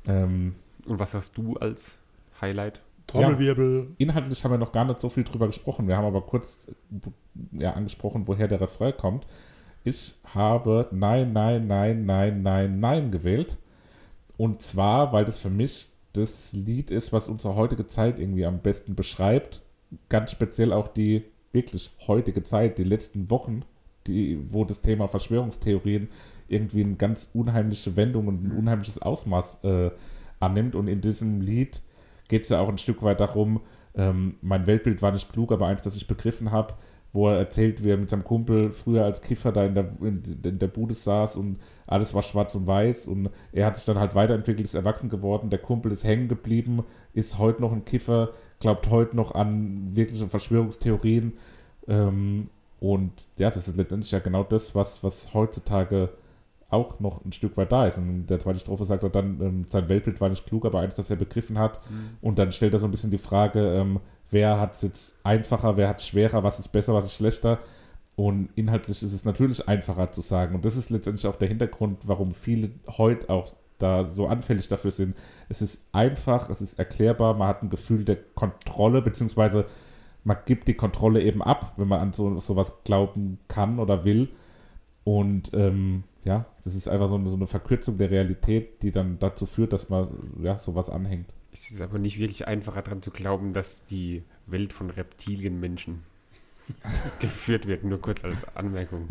Ähm, 0.07 0.53
Und 0.85 0.99
was 0.99 1.15
hast 1.15 1.35
du 1.35 1.55
als 1.57 1.97
Highlight? 2.39 2.79
Trommelwirbel. 3.07 3.87
Inhaltlich 3.97 4.43
haben 4.43 4.51
wir 4.51 4.59
noch 4.59 4.71
gar 4.71 4.85
nicht 4.85 5.01
so 5.01 5.09
viel 5.09 5.23
drüber 5.23 5.47
gesprochen. 5.47 5.87
Wir 5.87 5.97
haben 5.97 6.05
aber 6.05 6.21
kurz 6.21 6.67
ja, 7.51 7.73
angesprochen, 7.73 8.27
woher 8.27 8.47
der 8.47 8.61
Refrain 8.61 8.95
kommt. 8.95 9.25
Ich 9.83 10.13
habe 10.33 10.87
Nein, 10.91 11.33
Nein, 11.33 11.67
Nein, 11.67 12.05
Nein, 12.05 12.41
Nein, 12.41 12.79
Nein 12.79 13.11
gewählt. 13.11 13.57
Und 14.37 14.61
zwar, 14.61 15.11
weil 15.13 15.25
das 15.25 15.37
für 15.37 15.49
mich 15.49 15.89
das 16.13 16.53
Lied 16.53 16.91
ist, 16.91 17.13
was 17.13 17.27
unsere 17.27 17.55
heutige 17.55 17.87
Zeit 17.87 18.19
irgendwie 18.19 18.45
am 18.45 18.59
besten 18.59 18.95
beschreibt. 18.95 19.61
Ganz 20.09 20.31
speziell 20.31 20.73
auch 20.73 20.87
die 20.87 21.25
wirklich 21.51 21.91
heutige 22.07 22.43
Zeit, 22.43 22.77
die 22.77 22.83
letzten 22.83 23.29
Wochen, 23.29 23.63
die, 24.07 24.39
wo 24.49 24.65
das 24.65 24.81
Thema 24.81 25.07
Verschwörungstheorien 25.07 26.09
irgendwie 26.47 26.83
eine 26.83 26.95
ganz 26.95 27.29
unheimliche 27.33 27.95
Wendung 27.95 28.27
und 28.27 28.43
ein 28.43 28.51
unheimliches 28.51 29.01
Ausmaß 29.01 29.63
äh, 29.63 29.91
annimmt. 30.39 30.75
Und 30.75 30.87
in 30.87 31.01
diesem 31.01 31.41
Lied 31.41 31.81
geht 32.27 32.43
es 32.43 32.49
ja 32.49 32.59
auch 32.59 32.69
ein 32.69 32.77
Stück 32.77 33.01
weit 33.03 33.19
darum, 33.19 33.61
ähm, 33.95 34.35
mein 34.41 34.67
Weltbild 34.67 35.01
war 35.01 35.11
nicht 35.11 35.31
klug, 35.31 35.51
aber 35.51 35.67
eins, 35.67 35.81
das 35.81 35.95
ich 35.95 36.07
begriffen 36.07 36.51
habe, 36.51 36.75
wo 37.11 37.29
er 37.29 37.37
erzählt, 37.37 37.83
wie 37.83 37.89
er 37.89 37.97
mit 37.97 38.09
seinem 38.09 38.23
Kumpel 38.23 38.71
früher 38.71 39.03
als 39.03 39.21
Kiffer 39.21 39.51
da 39.51 39.65
in 39.65 39.73
der, 39.73 39.89
in, 40.01 40.23
in 40.43 40.59
der 40.59 40.67
Bude 40.67 40.93
saß 40.93 41.37
und 41.37 41.57
alles 41.87 42.13
war 42.13 42.21
schwarz 42.21 42.53
und 42.55 42.67
weiß 42.67 43.07
und 43.07 43.29
er 43.51 43.65
hat 43.65 43.77
sich 43.77 43.85
dann 43.85 43.99
halt 43.99 44.15
weiterentwickelt, 44.15 44.65
ist 44.65 44.75
erwachsen 44.75 45.09
geworden, 45.09 45.49
der 45.49 45.59
Kumpel 45.59 45.91
ist 45.91 46.03
hängen 46.03 46.27
geblieben, 46.27 46.83
ist 47.13 47.39
heute 47.39 47.61
noch 47.61 47.71
ein 47.71 47.85
Kiffer, 47.85 48.29
glaubt 48.59 48.89
heute 48.89 49.15
noch 49.15 49.33
an 49.33 49.95
wirkliche 49.95 50.27
Verschwörungstheorien 50.27 51.33
ähm, 51.87 52.49
und 52.79 53.11
ja, 53.37 53.49
das 53.49 53.67
ist 53.67 53.77
letztendlich 53.77 54.11
ja 54.11 54.19
genau 54.19 54.43
das, 54.43 54.75
was, 54.75 55.03
was 55.03 55.33
heutzutage 55.33 56.09
auch 56.69 56.99
noch 56.99 57.25
ein 57.25 57.33
Stück 57.33 57.57
weit 57.57 57.71
da 57.71 57.87
ist. 57.87 57.97
Und 57.97 58.09
in 58.09 58.27
der 58.27 58.39
zweiten 58.39 58.59
Strophe 58.59 58.85
sagt 58.85 59.03
er 59.03 59.09
dann, 59.09 59.41
ähm, 59.41 59.65
sein 59.67 59.89
Weltbild 59.89 60.21
war 60.21 60.29
nicht 60.29 60.45
klug, 60.45 60.65
aber 60.65 60.79
eins, 60.79 60.95
das 60.95 61.09
er 61.09 61.15
begriffen 61.15 61.57
hat. 61.57 61.81
Und 62.21 62.37
dann 62.39 62.51
stellt 62.51 62.73
er 62.73 62.79
so 62.79 62.85
ein 62.85 62.91
bisschen 62.91 63.11
die 63.11 63.17
Frage, 63.17 63.59
ähm, 63.73 63.99
wer 64.29 64.59
hat 64.59 64.75
es 64.75 64.81
jetzt 64.81 65.13
einfacher, 65.23 65.77
wer 65.77 65.89
hat 65.89 65.99
es 65.99 66.07
schwerer, 66.07 66.43
was 66.43 66.59
ist 66.59 66.69
besser, 66.69 66.93
was 66.93 67.05
ist 67.05 67.15
schlechter. 67.15 67.59
Und 68.15 68.49
inhaltlich 68.55 69.01
ist 69.01 69.13
es 69.13 69.23
natürlich 69.23 69.67
einfacher 69.67 70.11
zu 70.11 70.21
sagen. 70.21 70.55
Und 70.55 70.65
das 70.65 70.75
ist 70.75 70.89
letztendlich 70.89 71.25
auch 71.25 71.37
der 71.37 71.47
Hintergrund, 71.47 71.99
warum 72.05 72.33
viele 72.33 72.71
heute 72.97 73.29
auch 73.29 73.53
da 73.77 74.03
so 74.03 74.27
anfällig 74.27 74.67
dafür 74.67 74.91
sind. 74.91 75.15
Es 75.47 75.61
ist 75.61 75.81
einfach, 75.93 76.49
es 76.49 76.61
ist 76.61 76.77
erklärbar, 76.77 77.33
man 77.35 77.47
hat 77.47 77.63
ein 77.63 77.69
Gefühl 77.69 78.03
der 78.03 78.17
Kontrolle, 78.35 79.01
beziehungsweise 79.01 79.65
man 80.25 80.37
gibt 80.45 80.67
die 80.67 80.73
Kontrolle 80.73 81.21
eben 81.21 81.41
ab, 81.41 81.73
wenn 81.77 81.87
man 81.87 82.01
an 82.01 82.13
so 82.13 82.39
sowas 82.41 82.83
glauben 82.83 83.39
kann 83.47 83.79
oder 83.79 84.03
will. 84.03 84.29
Und 85.05 85.51
ähm, 85.53 86.03
ja, 86.25 86.45
das 86.63 86.75
ist 86.75 86.89
einfach 86.89 87.07
so 87.07 87.15
eine, 87.15 87.29
so 87.29 87.35
eine 87.35 87.47
Verkürzung 87.47 87.97
der 87.97 88.11
Realität, 88.11 88.83
die 88.83 88.91
dann 88.91 89.17
dazu 89.19 89.45
führt, 89.45 89.71
dass 89.71 89.89
man 89.89 90.09
ja 90.41 90.57
sowas 90.57 90.89
anhängt. 90.89 91.33
Es 91.61 91.71
ist 91.71 91.81
aber 91.81 91.99
nicht 91.99 92.19
wirklich 92.19 92.47
einfacher 92.47 92.81
daran 92.81 93.01
zu 93.01 93.11
glauben, 93.11 93.51
dass 93.51 93.83
die 93.83 94.23
Welt 94.45 94.71
von 94.71 94.89
Reptilienmenschen 94.89 96.03
geführt 97.19 97.67
wird. 97.67 97.83
Nur 97.83 97.99
kurz 97.99 98.23
als 98.23 98.45
Anmerkung. 98.55 99.09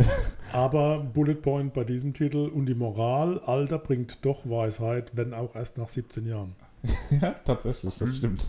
Aber 0.55 1.01
Bullet 1.01 1.35
Point 1.35 1.75
bei 1.75 1.85
diesem 1.85 2.15
Titel 2.15 2.49
und 2.49 2.65
die 2.65 2.75
Moral, 2.75 3.39
Alter 3.41 3.79
bringt 3.79 4.25
doch 4.25 4.49
Weisheit, 4.49 5.15
wenn 5.15 5.35
auch 5.35 5.57
erst 5.57 5.77
nach 5.77 5.89
17 5.89 6.27
Jahren. 6.27 6.57
ja, 7.11 7.33
tatsächlich, 7.45 7.99
das 7.99 8.17
stimmt. 8.17 8.43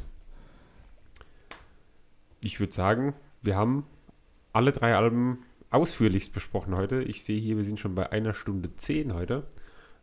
Ich 2.40 2.58
würde 2.62 2.72
sagen, 2.72 3.14
wir 3.42 3.58
haben 3.58 3.86
alle 4.54 4.72
drei 4.72 4.96
Alben 4.96 5.40
ausführlichst 5.72 6.32
besprochen 6.32 6.74
heute. 6.74 7.04
Ich 7.04 7.26
sehe 7.26 7.40
hier, 7.40 7.58
wir 7.58 7.66
sind 7.66 7.82
schon 7.82 7.96
bei 7.96 8.14
einer 8.14 8.34
Stunde 8.34 8.74
zehn 8.78 9.14
heute. 9.14 9.44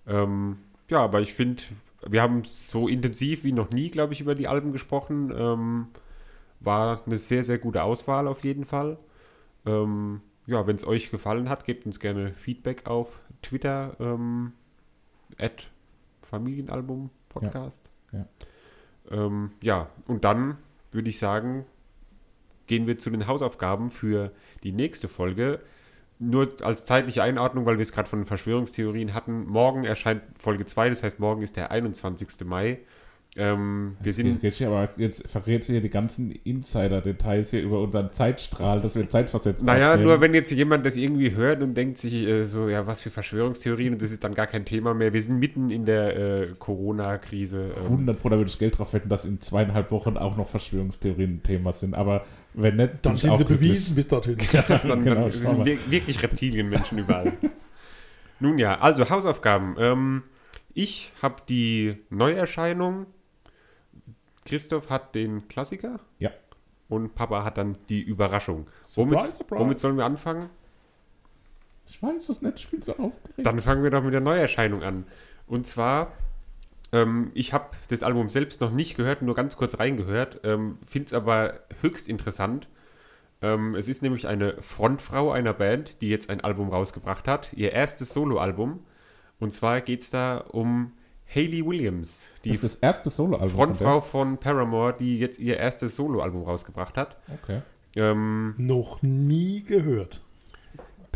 Ähm, 0.06 0.58
ja, 0.90 1.00
aber 1.02 1.22
ich 1.22 1.32
finde, 1.32 1.62
wir 2.06 2.22
haben 2.22 2.42
so 2.44 2.88
intensiv 2.88 3.44
wie 3.44 3.52
noch 3.52 3.70
nie, 3.70 3.90
glaube 3.90 4.12
ich, 4.12 4.20
über 4.20 4.34
die 4.34 4.48
Alben 4.48 4.72
gesprochen. 4.72 5.32
Ähm, 5.36 5.88
war 6.60 7.02
eine 7.06 7.18
sehr, 7.18 7.44
sehr 7.44 7.58
gute 7.58 7.82
Auswahl 7.82 8.26
auf 8.28 8.44
jeden 8.44 8.64
Fall. 8.64 8.98
Ähm, 9.64 10.20
ja, 10.46 10.66
wenn 10.66 10.76
es 10.76 10.86
euch 10.86 11.10
gefallen 11.10 11.48
hat, 11.48 11.64
gebt 11.64 11.86
uns 11.86 12.00
gerne 12.00 12.32
Feedback 12.32 12.86
auf 12.86 13.20
Twitter, 13.42 13.96
ähm, 14.00 14.52
at 15.38 15.68
Familienalbum 16.22 17.10
Podcast. 17.28 17.88
Ja, 18.12 18.26
Ähm, 19.10 19.52
ja, 19.60 19.88
und 20.06 20.24
dann 20.24 20.58
würde 20.92 21.10
ich 21.10 21.18
sagen, 21.18 21.66
gehen 22.66 22.86
wir 22.86 22.98
zu 22.98 23.10
den 23.10 23.26
Hausaufgaben 23.26 23.90
für 23.90 24.32
die 24.62 24.72
nächste 24.72 25.08
Folge. 25.08 25.60
Nur 26.18 26.48
als 26.62 26.84
zeitliche 26.84 27.22
Einordnung, 27.22 27.66
weil 27.66 27.76
wir 27.76 27.82
es 27.82 27.92
gerade 27.92 28.08
von 28.08 28.24
Verschwörungstheorien 28.24 29.12
hatten. 29.12 29.46
Morgen 29.46 29.84
erscheint 29.84 30.22
Folge 30.38 30.64
2, 30.64 30.88
das 30.88 31.02
heißt, 31.02 31.20
morgen 31.20 31.42
ist 31.42 31.56
der 31.56 31.70
21. 31.70 32.46
Mai. 32.46 32.78
Ähm, 33.38 33.96
wir 34.00 34.14
sind 34.14 34.42
Jetzt, 34.42 34.62
aber 34.62 34.88
jetzt 34.96 35.28
verrät 35.28 35.64
hier 35.64 35.82
die 35.82 35.90
ganzen 35.90 36.30
Insider-Details 36.30 37.50
hier 37.50 37.60
über 37.60 37.82
unseren 37.82 38.10
Zeitstrahl, 38.10 38.80
dass 38.80 38.96
wir 38.96 39.10
zeitversetzt 39.10 39.62
Naja, 39.62 39.90
aufnehmen. 39.90 40.08
nur 40.08 40.20
wenn 40.22 40.32
jetzt 40.32 40.50
jemand 40.52 40.86
das 40.86 40.96
irgendwie 40.96 41.32
hört 41.32 41.62
und 41.62 41.74
denkt 41.74 41.98
sich 41.98 42.14
äh, 42.14 42.44
so, 42.44 42.68
ja, 42.70 42.86
was 42.86 43.02
für 43.02 43.10
Verschwörungstheorien 43.10 43.92
und 43.92 44.00
das 44.00 44.10
ist 44.10 44.24
dann 44.24 44.34
gar 44.34 44.46
kein 44.46 44.64
Thema 44.64 44.94
mehr. 44.94 45.12
Wir 45.12 45.20
sind 45.20 45.38
mitten 45.38 45.70
in 45.70 45.84
der 45.84 46.16
äh, 46.16 46.46
Corona-Krise. 46.58 47.72
Ähm, 47.76 47.82
100 47.82 48.18
Pro, 48.18 48.30
da 48.30 48.38
würde 48.38 48.48
ich 48.48 48.58
Geld 48.58 48.78
drauf 48.78 48.94
wetten, 48.94 49.10
dass 49.10 49.26
in 49.26 49.38
zweieinhalb 49.40 49.90
Wochen 49.90 50.16
auch 50.16 50.38
noch 50.38 50.48
Verschwörungstheorien 50.48 51.34
ein 51.34 51.42
Thema 51.42 51.74
sind. 51.74 51.94
Aber 51.94 52.24
wenn 52.56 52.76
nicht, 52.76 52.90
Dann 53.02 53.16
sind 53.16 53.30
auch 53.30 53.38
sie 53.38 53.44
glücklich. 53.44 53.70
bewiesen 53.70 53.94
bis 53.94 54.08
dorthin. 54.08 54.36
dann, 54.68 55.04
Genau, 55.04 55.20
dann 55.22 55.30
sind 55.30 55.58
wir. 55.58 55.64
wir 55.64 55.90
wirklich 55.90 56.22
Reptilienmenschen 56.22 56.98
überall. 56.98 57.34
Nun 58.40 58.58
ja, 58.58 58.78
also 58.80 59.08
Hausaufgaben. 59.08 59.76
Ähm, 59.78 60.22
ich 60.74 61.12
habe 61.22 61.36
die 61.48 61.98
Neuerscheinung. 62.10 63.06
Christoph 64.44 64.90
hat 64.90 65.14
den 65.14 65.48
Klassiker. 65.48 66.00
Ja. 66.18 66.30
Und 66.88 67.14
Papa 67.14 67.44
hat 67.44 67.58
dann 67.58 67.78
die 67.88 68.02
Überraschung. 68.02 68.66
Womit, 68.94 69.14
Surprise, 69.20 69.38
surprise. 69.38 69.60
womit 69.60 69.78
sollen 69.78 69.96
wir 69.96 70.04
anfangen? 70.04 70.50
Ich 71.86 72.02
weiß 72.02 72.28
es 72.28 72.42
nicht, 72.42 72.58
ich 72.58 72.68
bin 72.68 72.82
so 72.82 72.92
aufgeregt. 72.92 73.44
Dann 73.46 73.60
fangen 73.60 73.82
wir 73.82 73.90
doch 73.90 74.02
mit 74.02 74.12
der 74.12 74.20
Neuerscheinung 74.20 74.82
an. 74.82 75.04
Und 75.46 75.66
zwar, 75.66 76.12
ähm, 76.92 77.30
ich 77.34 77.52
habe 77.52 77.70
das 77.88 78.02
Album 78.02 78.28
selbst 78.28 78.60
noch 78.60 78.70
nicht 78.70 78.96
gehört, 78.96 79.22
nur 79.22 79.34
ganz 79.34 79.56
kurz 79.56 79.78
reingehört, 79.78 80.40
ähm, 80.44 80.74
finde 80.86 81.06
es 81.06 81.12
aber 81.12 81.60
höchst 81.80 82.08
interessant. 82.08 82.68
Ähm, 83.42 83.74
es 83.74 83.88
ist 83.88 84.02
nämlich 84.02 84.26
eine 84.26 84.60
Frontfrau 84.62 85.30
einer 85.30 85.52
Band, 85.52 86.00
die 86.00 86.08
jetzt 86.08 86.30
ein 86.30 86.40
Album 86.40 86.70
rausgebracht 86.70 87.28
hat, 87.28 87.52
ihr 87.52 87.72
erstes 87.72 88.12
Soloalbum. 88.12 88.80
Und 89.38 89.52
zwar 89.52 89.80
geht 89.82 90.00
es 90.00 90.10
da 90.10 90.38
um 90.38 90.92
Hayley 91.26 91.66
Williams, 91.66 92.24
die 92.44 92.50
das 92.50 92.58
ist 92.58 92.64
das 92.64 92.74
erste 92.76 93.10
Soloalbum. 93.10 93.50
von 93.50 93.74
Frontfrau 93.74 94.00
von 94.00 94.38
Paramore, 94.38 94.94
die 94.98 95.18
jetzt 95.18 95.38
ihr 95.38 95.58
erstes 95.58 95.96
Soloalbum 95.96 96.44
rausgebracht 96.44 96.96
hat. 96.96 97.18
Okay. 97.42 97.62
Ähm, 97.96 98.54
Noch 98.56 99.02
nie 99.02 99.62
gehört. 99.64 100.20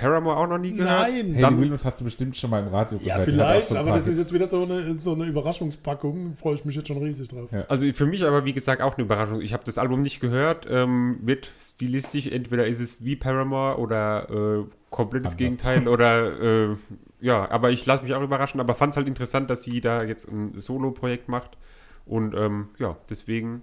Paramore 0.01 0.37
auch 0.37 0.47
noch 0.47 0.59
nie 0.59 0.73
gehört. 0.73 0.91
Nein. 0.91 1.33
Haley 1.33 1.41
Dann- 1.41 1.61
Williams 1.61 1.85
hast 1.85 2.01
du 2.01 2.05
bestimmt 2.05 2.37
schon 2.37 2.51
mal 2.51 2.63
im 2.63 2.69
Radio 2.69 2.99
Ja, 3.03 3.19
gehört. 3.19 3.21
Auch 3.21 3.25
vielleicht, 3.25 3.69
so 3.69 3.77
aber 3.77 3.91
das 3.91 4.07
ist 4.09 4.19
jetzt 4.19 4.33
wieder 4.33 4.47
so 4.47 4.63
eine, 4.63 4.99
so 4.99 5.13
eine 5.13 5.25
Überraschungspackung. 5.27 6.35
Freue 6.37 6.55
ich 6.55 6.65
mich 6.65 6.77
jetzt 6.77 6.89
schon 6.89 6.99
riesig 6.99 7.29
drauf. 7.29 7.51
Ja. 7.53 7.65
Also 7.69 7.91
für 7.93 8.07
mich 8.07 8.25
aber, 8.25 8.45
wie 8.45 8.53
gesagt, 8.53 8.81
auch 8.83 8.97
eine 8.97 9.05
Überraschung. 9.05 9.41
Ich 9.43 9.53
habe 9.53 9.63
das 9.65 9.79
Album 9.79 10.03
nicht 10.03 10.21
gehört. 10.21 10.67
Ähm, 10.71 11.19
wird 11.23 11.51
stilistisch, 11.63 12.27
entweder 12.27 12.67
ist 12.67 12.81
es 12.81 13.05
wie 13.05 13.17
Paramore 13.17 13.79
oder 13.79 14.29
äh, 14.31 14.65
komplettes 14.91 15.33
Anders. 15.33 15.37
Gegenteil 15.37 15.87
oder 15.89 16.71
äh, 16.71 16.77
ja, 17.21 17.51
aber 17.51 17.71
ich 17.71 17.85
lasse 17.85 18.03
mich 18.03 18.15
auch 18.15 18.23
überraschen, 18.23 18.61
aber 18.61 18.75
fand 18.75 18.95
es 18.95 18.97
halt 18.97 19.07
interessant, 19.07 19.51
dass 19.51 19.63
sie 19.63 19.81
da 19.83 20.03
jetzt 20.03 20.27
ein 20.29 20.53
Solo-Projekt 20.57 21.29
macht. 21.29 21.59
Und 22.07 22.35
ähm, 22.35 22.69
ja, 22.79 22.97
deswegen. 23.09 23.63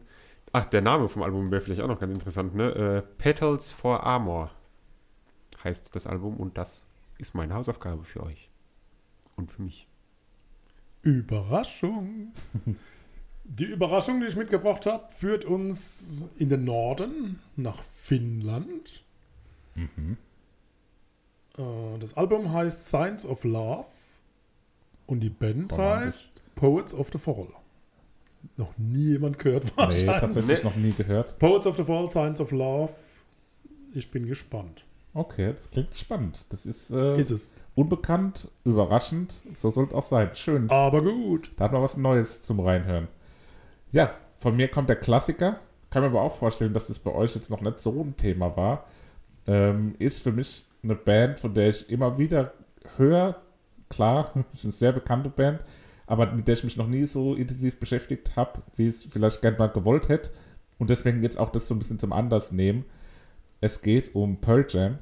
Ach, 0.54 0.66
der 0.66 0.82
Name 0.82 1.10
vom 1.10 1.24
Album 1.24 1.52
wäre 1.52 1.62
vielleicht 1.62 1.82
auch 1.82 1.88
noch 1.90 2.00
ganz 2.00 2.14
interessant, 2.14 2.56
ne? 2.56 3.04
Äh, 3.08 3.22
Petals 3.22 3.70
for 3.70 4.04
Armor 4.06 4.52
heißt 5.68 5.96
das 5.96 6.08
Album 6.08 6.38
und 6.38 6.58
das 6.58 6.86
ist 7.18 7.36
meine 7.36 7.54
Hausaufgabe 7.54 8.04
für 8.06 8.24
euch. 8.24 8.50
Und 9.36 9.52
für 9.52 9.62
mich. 9.62 9.88
Überraschung. 11.04 12.32
Die 13.50 13.66
Überraschung, 13.66 14.20
die 14.20 14.26
ich 14.28 14.36
mitgebracht 14.36 14.86
habe, 14.86 15.10
führt 15.14 15.46
uns 15.46 16.28
in 16.38 16.50
den 16.50 16.66
Norden 16.66 17.40
nach 17.56 17.82
Finnland. 17.82 19.04
Äh, 21.58 21.98
Das 22.00 22.16
Album 22.18 22.52
heißt 22.52 22.90
Signs 22.90 23.26
of 23.26 23.44
Love 23.46 23.86
und 25.06 25.22
die 25.22 25.30
Band 25.30 25.72
heißt 25.72 26.30
Poets 26.56 26.94
of 26.94 27.10
the 27.14 27.18
Fall. 27.18 27.48
Noch 28.58 28.78
nie 28.78 29.12
jemand 29.12 29.40
gehört 29.40 29.64
Nee, 29.66 29.72
wahrscheinlich. 29.78 30.20
tatsächlich 30.20 30.64
noch 30.64 30.76
nie 30.76 30.92
gehört. 30.92 31.40
Poets 31.40 31.68
of 31.68 31.78
the 31.78 31.84
Fall, 31.86 32.10
Signs 32.10 32.42
of 32.42 32.52
Love. 32.52 32.92
Ich 33.94 34.12
bin 34.12 34.26
gespannt. 34.26 34.86
Okay, 35.18 35.54
das 35.54 35.72
klingt 35.72 35.96
spannend. 35.96 36.46
Das 36.50 36.68
ist, 36.68 36.92
äh, 36.92 37.18
Ist 37.20 37.32
es. 37.32 37.52
unbekannt, 37.74 38.50
überraschend. 38.64 39.34
So 39.56 39.72
soll 39.72 39.86
es 39.86 39.94
auch 39.94 40.04
sein. 40.04 40.30
Schön. 40.36 40.70
Aber 40.70 41.02
gut. 41.02 41.52
Da 41.58 41.66
hat 41.66 41.72
man 41.72 41.82
was 41.82 41.98
Neues 41.98 42.44
zum 42.44 42.60
Reinhören. 42.60 43.08
Ja, 43.92 44.14
von 44.38 44.56
mir 44.56 44.68
kommt 44.68 44.90
der 44.90 44.98
Klassiker. 44.98 45.60
Kann 45.90 46.04
mir 46.04 46.10
aber 46.10 46.22
auch 46.22 46.36
vorstellen, 46.36 46.74
dass 46.74 46.86
das 46.86 47.00
bei 47.00 47.12
euch 47.12 47.34
jetzt 47.34 47.50
noch 47.50 47.62
nicht 47.62 47.80
so 47.80 48.00
ein 48.00 48.16
Thema 48.16 48.56
war. 48.56 48.86
Ähm, 49.48 49.96
ist 49.98 50.22
für 50.22 50.32
mich 50.32 50.66
eine 50.84 50.94
Band, 50.94 51.40
von 51.40 51.56
der 51.56 51.70
ich 51.70 51.90
immer 51.90 52.20
wieder 52.20 52.54
höre. 52.98 53.42
Klar, 53.90 54.30
ist 54.54 54.66
eine 54.66 54.74
sehr 54.74 54.92
bekannte 54.92 55.30
Band, 55.30 55.62
aber 56.06 56.32
mit 56.32 56.48
der 56.48 56.54
ich 56.54 56.64
mich 56.64 56.78
noch 56.78 56.88
nie 56.88 57.08
so 57.08 57.34
intensiv 57.34 57.80
beschäftigt 57.80 58.36
habe, 58.36 58.62
wie 58.76 58.90
ich 58.90 58.96
es 58.96 59.04
vielleicht 59.06 59.42
gerne 59.42 59.58
mal 59.58 59.68
gewollt 59.68 60.10
hätte. 60.10 60.30
Und 60.78 60.92
deswegen 60.92 61.24
jetzt 61.24 61.40
auch 61.40 61.50
das 61.50 61.68
so 61.68 61.74
ein 61.74 61.80
bisschen 61.80 61.98
zum 61.98 62.14
Anlass 62.14 62.52
nehmen. 62.52 62.86
Es 63.62 63.82
geht 63.82 64.14
um 64.14 64.40
Pearl 64.40 64.68
Jam. 64.70 65.00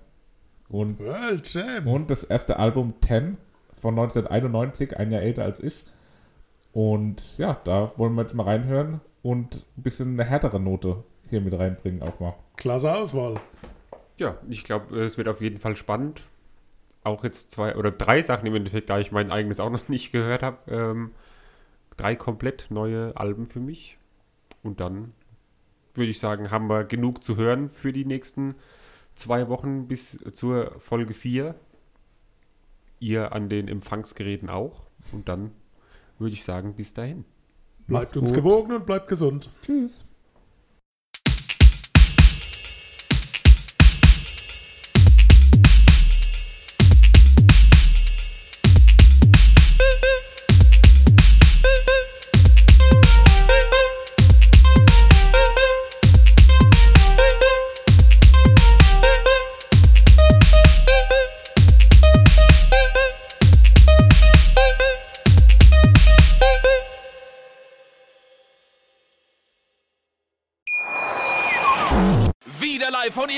Und 0.69 0.97
Pearl 0.97 1.41
Jam. 1.43 1.87
und 1.87 2.09
das 2.09 2.23
erste 2.23 2.57
Album 2.57 2.93
10 3.05 3.37
von 3.75 3.93
1991, 3.93 4.97
ein 4.97 5.11
Jahr 5.11 5.21
älter 5.21 5.43
als 5.43 5.61
ich. 5.61 5.85
Und 6.73 7.37
ja, 7.37 7.59
da 7.63 7.93
wollen 7.97 8.15
wir 8.15 8.23
jetzt 8.23 8.33
mal 8.33 8.43
reinhören 8.43 8.99
und 9.21 9.65
ein 9.77 9.83
bisschen 9.83 10.13
eine 10.13 10.23
härtere 10.29 10.59
Note 10.59 11.03
hier 11.29 11.41
mit 11.41 11.57
reinbringen 11.57 12.01
auch 12.01 12.19
mal. 12.19 12.35
Klasse 12.57 12.93
Auswahl. 12.93 13.39
Ja, 14.17 14.37
ich 14.49 14.63
glaube, 14.63 14.99
es 14.99 15.17
wird 15.17 15.27
auf 15.27 15.41
jeden 15.41 15.57
Fall 15.57 15.75
spannend. 15.75 16.21
Auch 17.03 17.23
jetzt 17.23 17.51
zwei 17.51 17.75
oder 17.75 17.91
drei 17.91 18.21
Sachen 18.21 18.47
im 18.47 18.55
Endeffekt, 18.55 18.89
da 18.89 18.99
ich 18.99 19.11
mein 19.11 19.31
eigenes 19.31 19.59
auch 19.59 19.69
noch 19.69 19.87
nicht 19.89 20.11
gehört 20.11 20.43
habe. 20.43 20.57
Ähm, 20.71 21.11
drei 21.97 22.15
komplett 22.15 22.67
neue 22.69 23.15
Alben 23.15 23.45
für 23.45 23.59
mich. 23.59 23.97
Und 24.63 24.79
dann 24.79 25.13
würde 25.93 26.09
ich 26.09 26.19
sagen, 26.19 26.51
haben 26.51 26.67
wir 26.67 26.83
genug 26.83 27.23
zu 27.23 27.37
hören 27.37 27.69
für 27.69 27.93
die 27.93 28.05
nächsten 28.05 28.55
zwei 29.15 29.47
Wochen 29.49 29.87
bis 29.87 30.17
zur 30.33 30.79
Folge 30.79 31.13
4. 31.13 31.55
Ihr 32.99 33.33
an 33.33 33.49
den 33.49 33.67
Empfangsgeräten 33.67 34.49
auch. 34.49 34.85
Und 35.11 35.27
dann 35.29 35.51
würde 36.19 36.33
ich 36.33 36.43
sagen, 36.43 36.75
bis 36.75 36.93
dahin. 36.93 37.25
Bleibt 37.87 38.05
Macht's 38.05 38.17
uns 38.17 38.33
gut. 38.33 38.43
gewogen 38.43 38.71
und 38.73 38.85
bleibt 38.85 39.07
gesund. 39.07 39.49
Tschüss. 39.61 40.05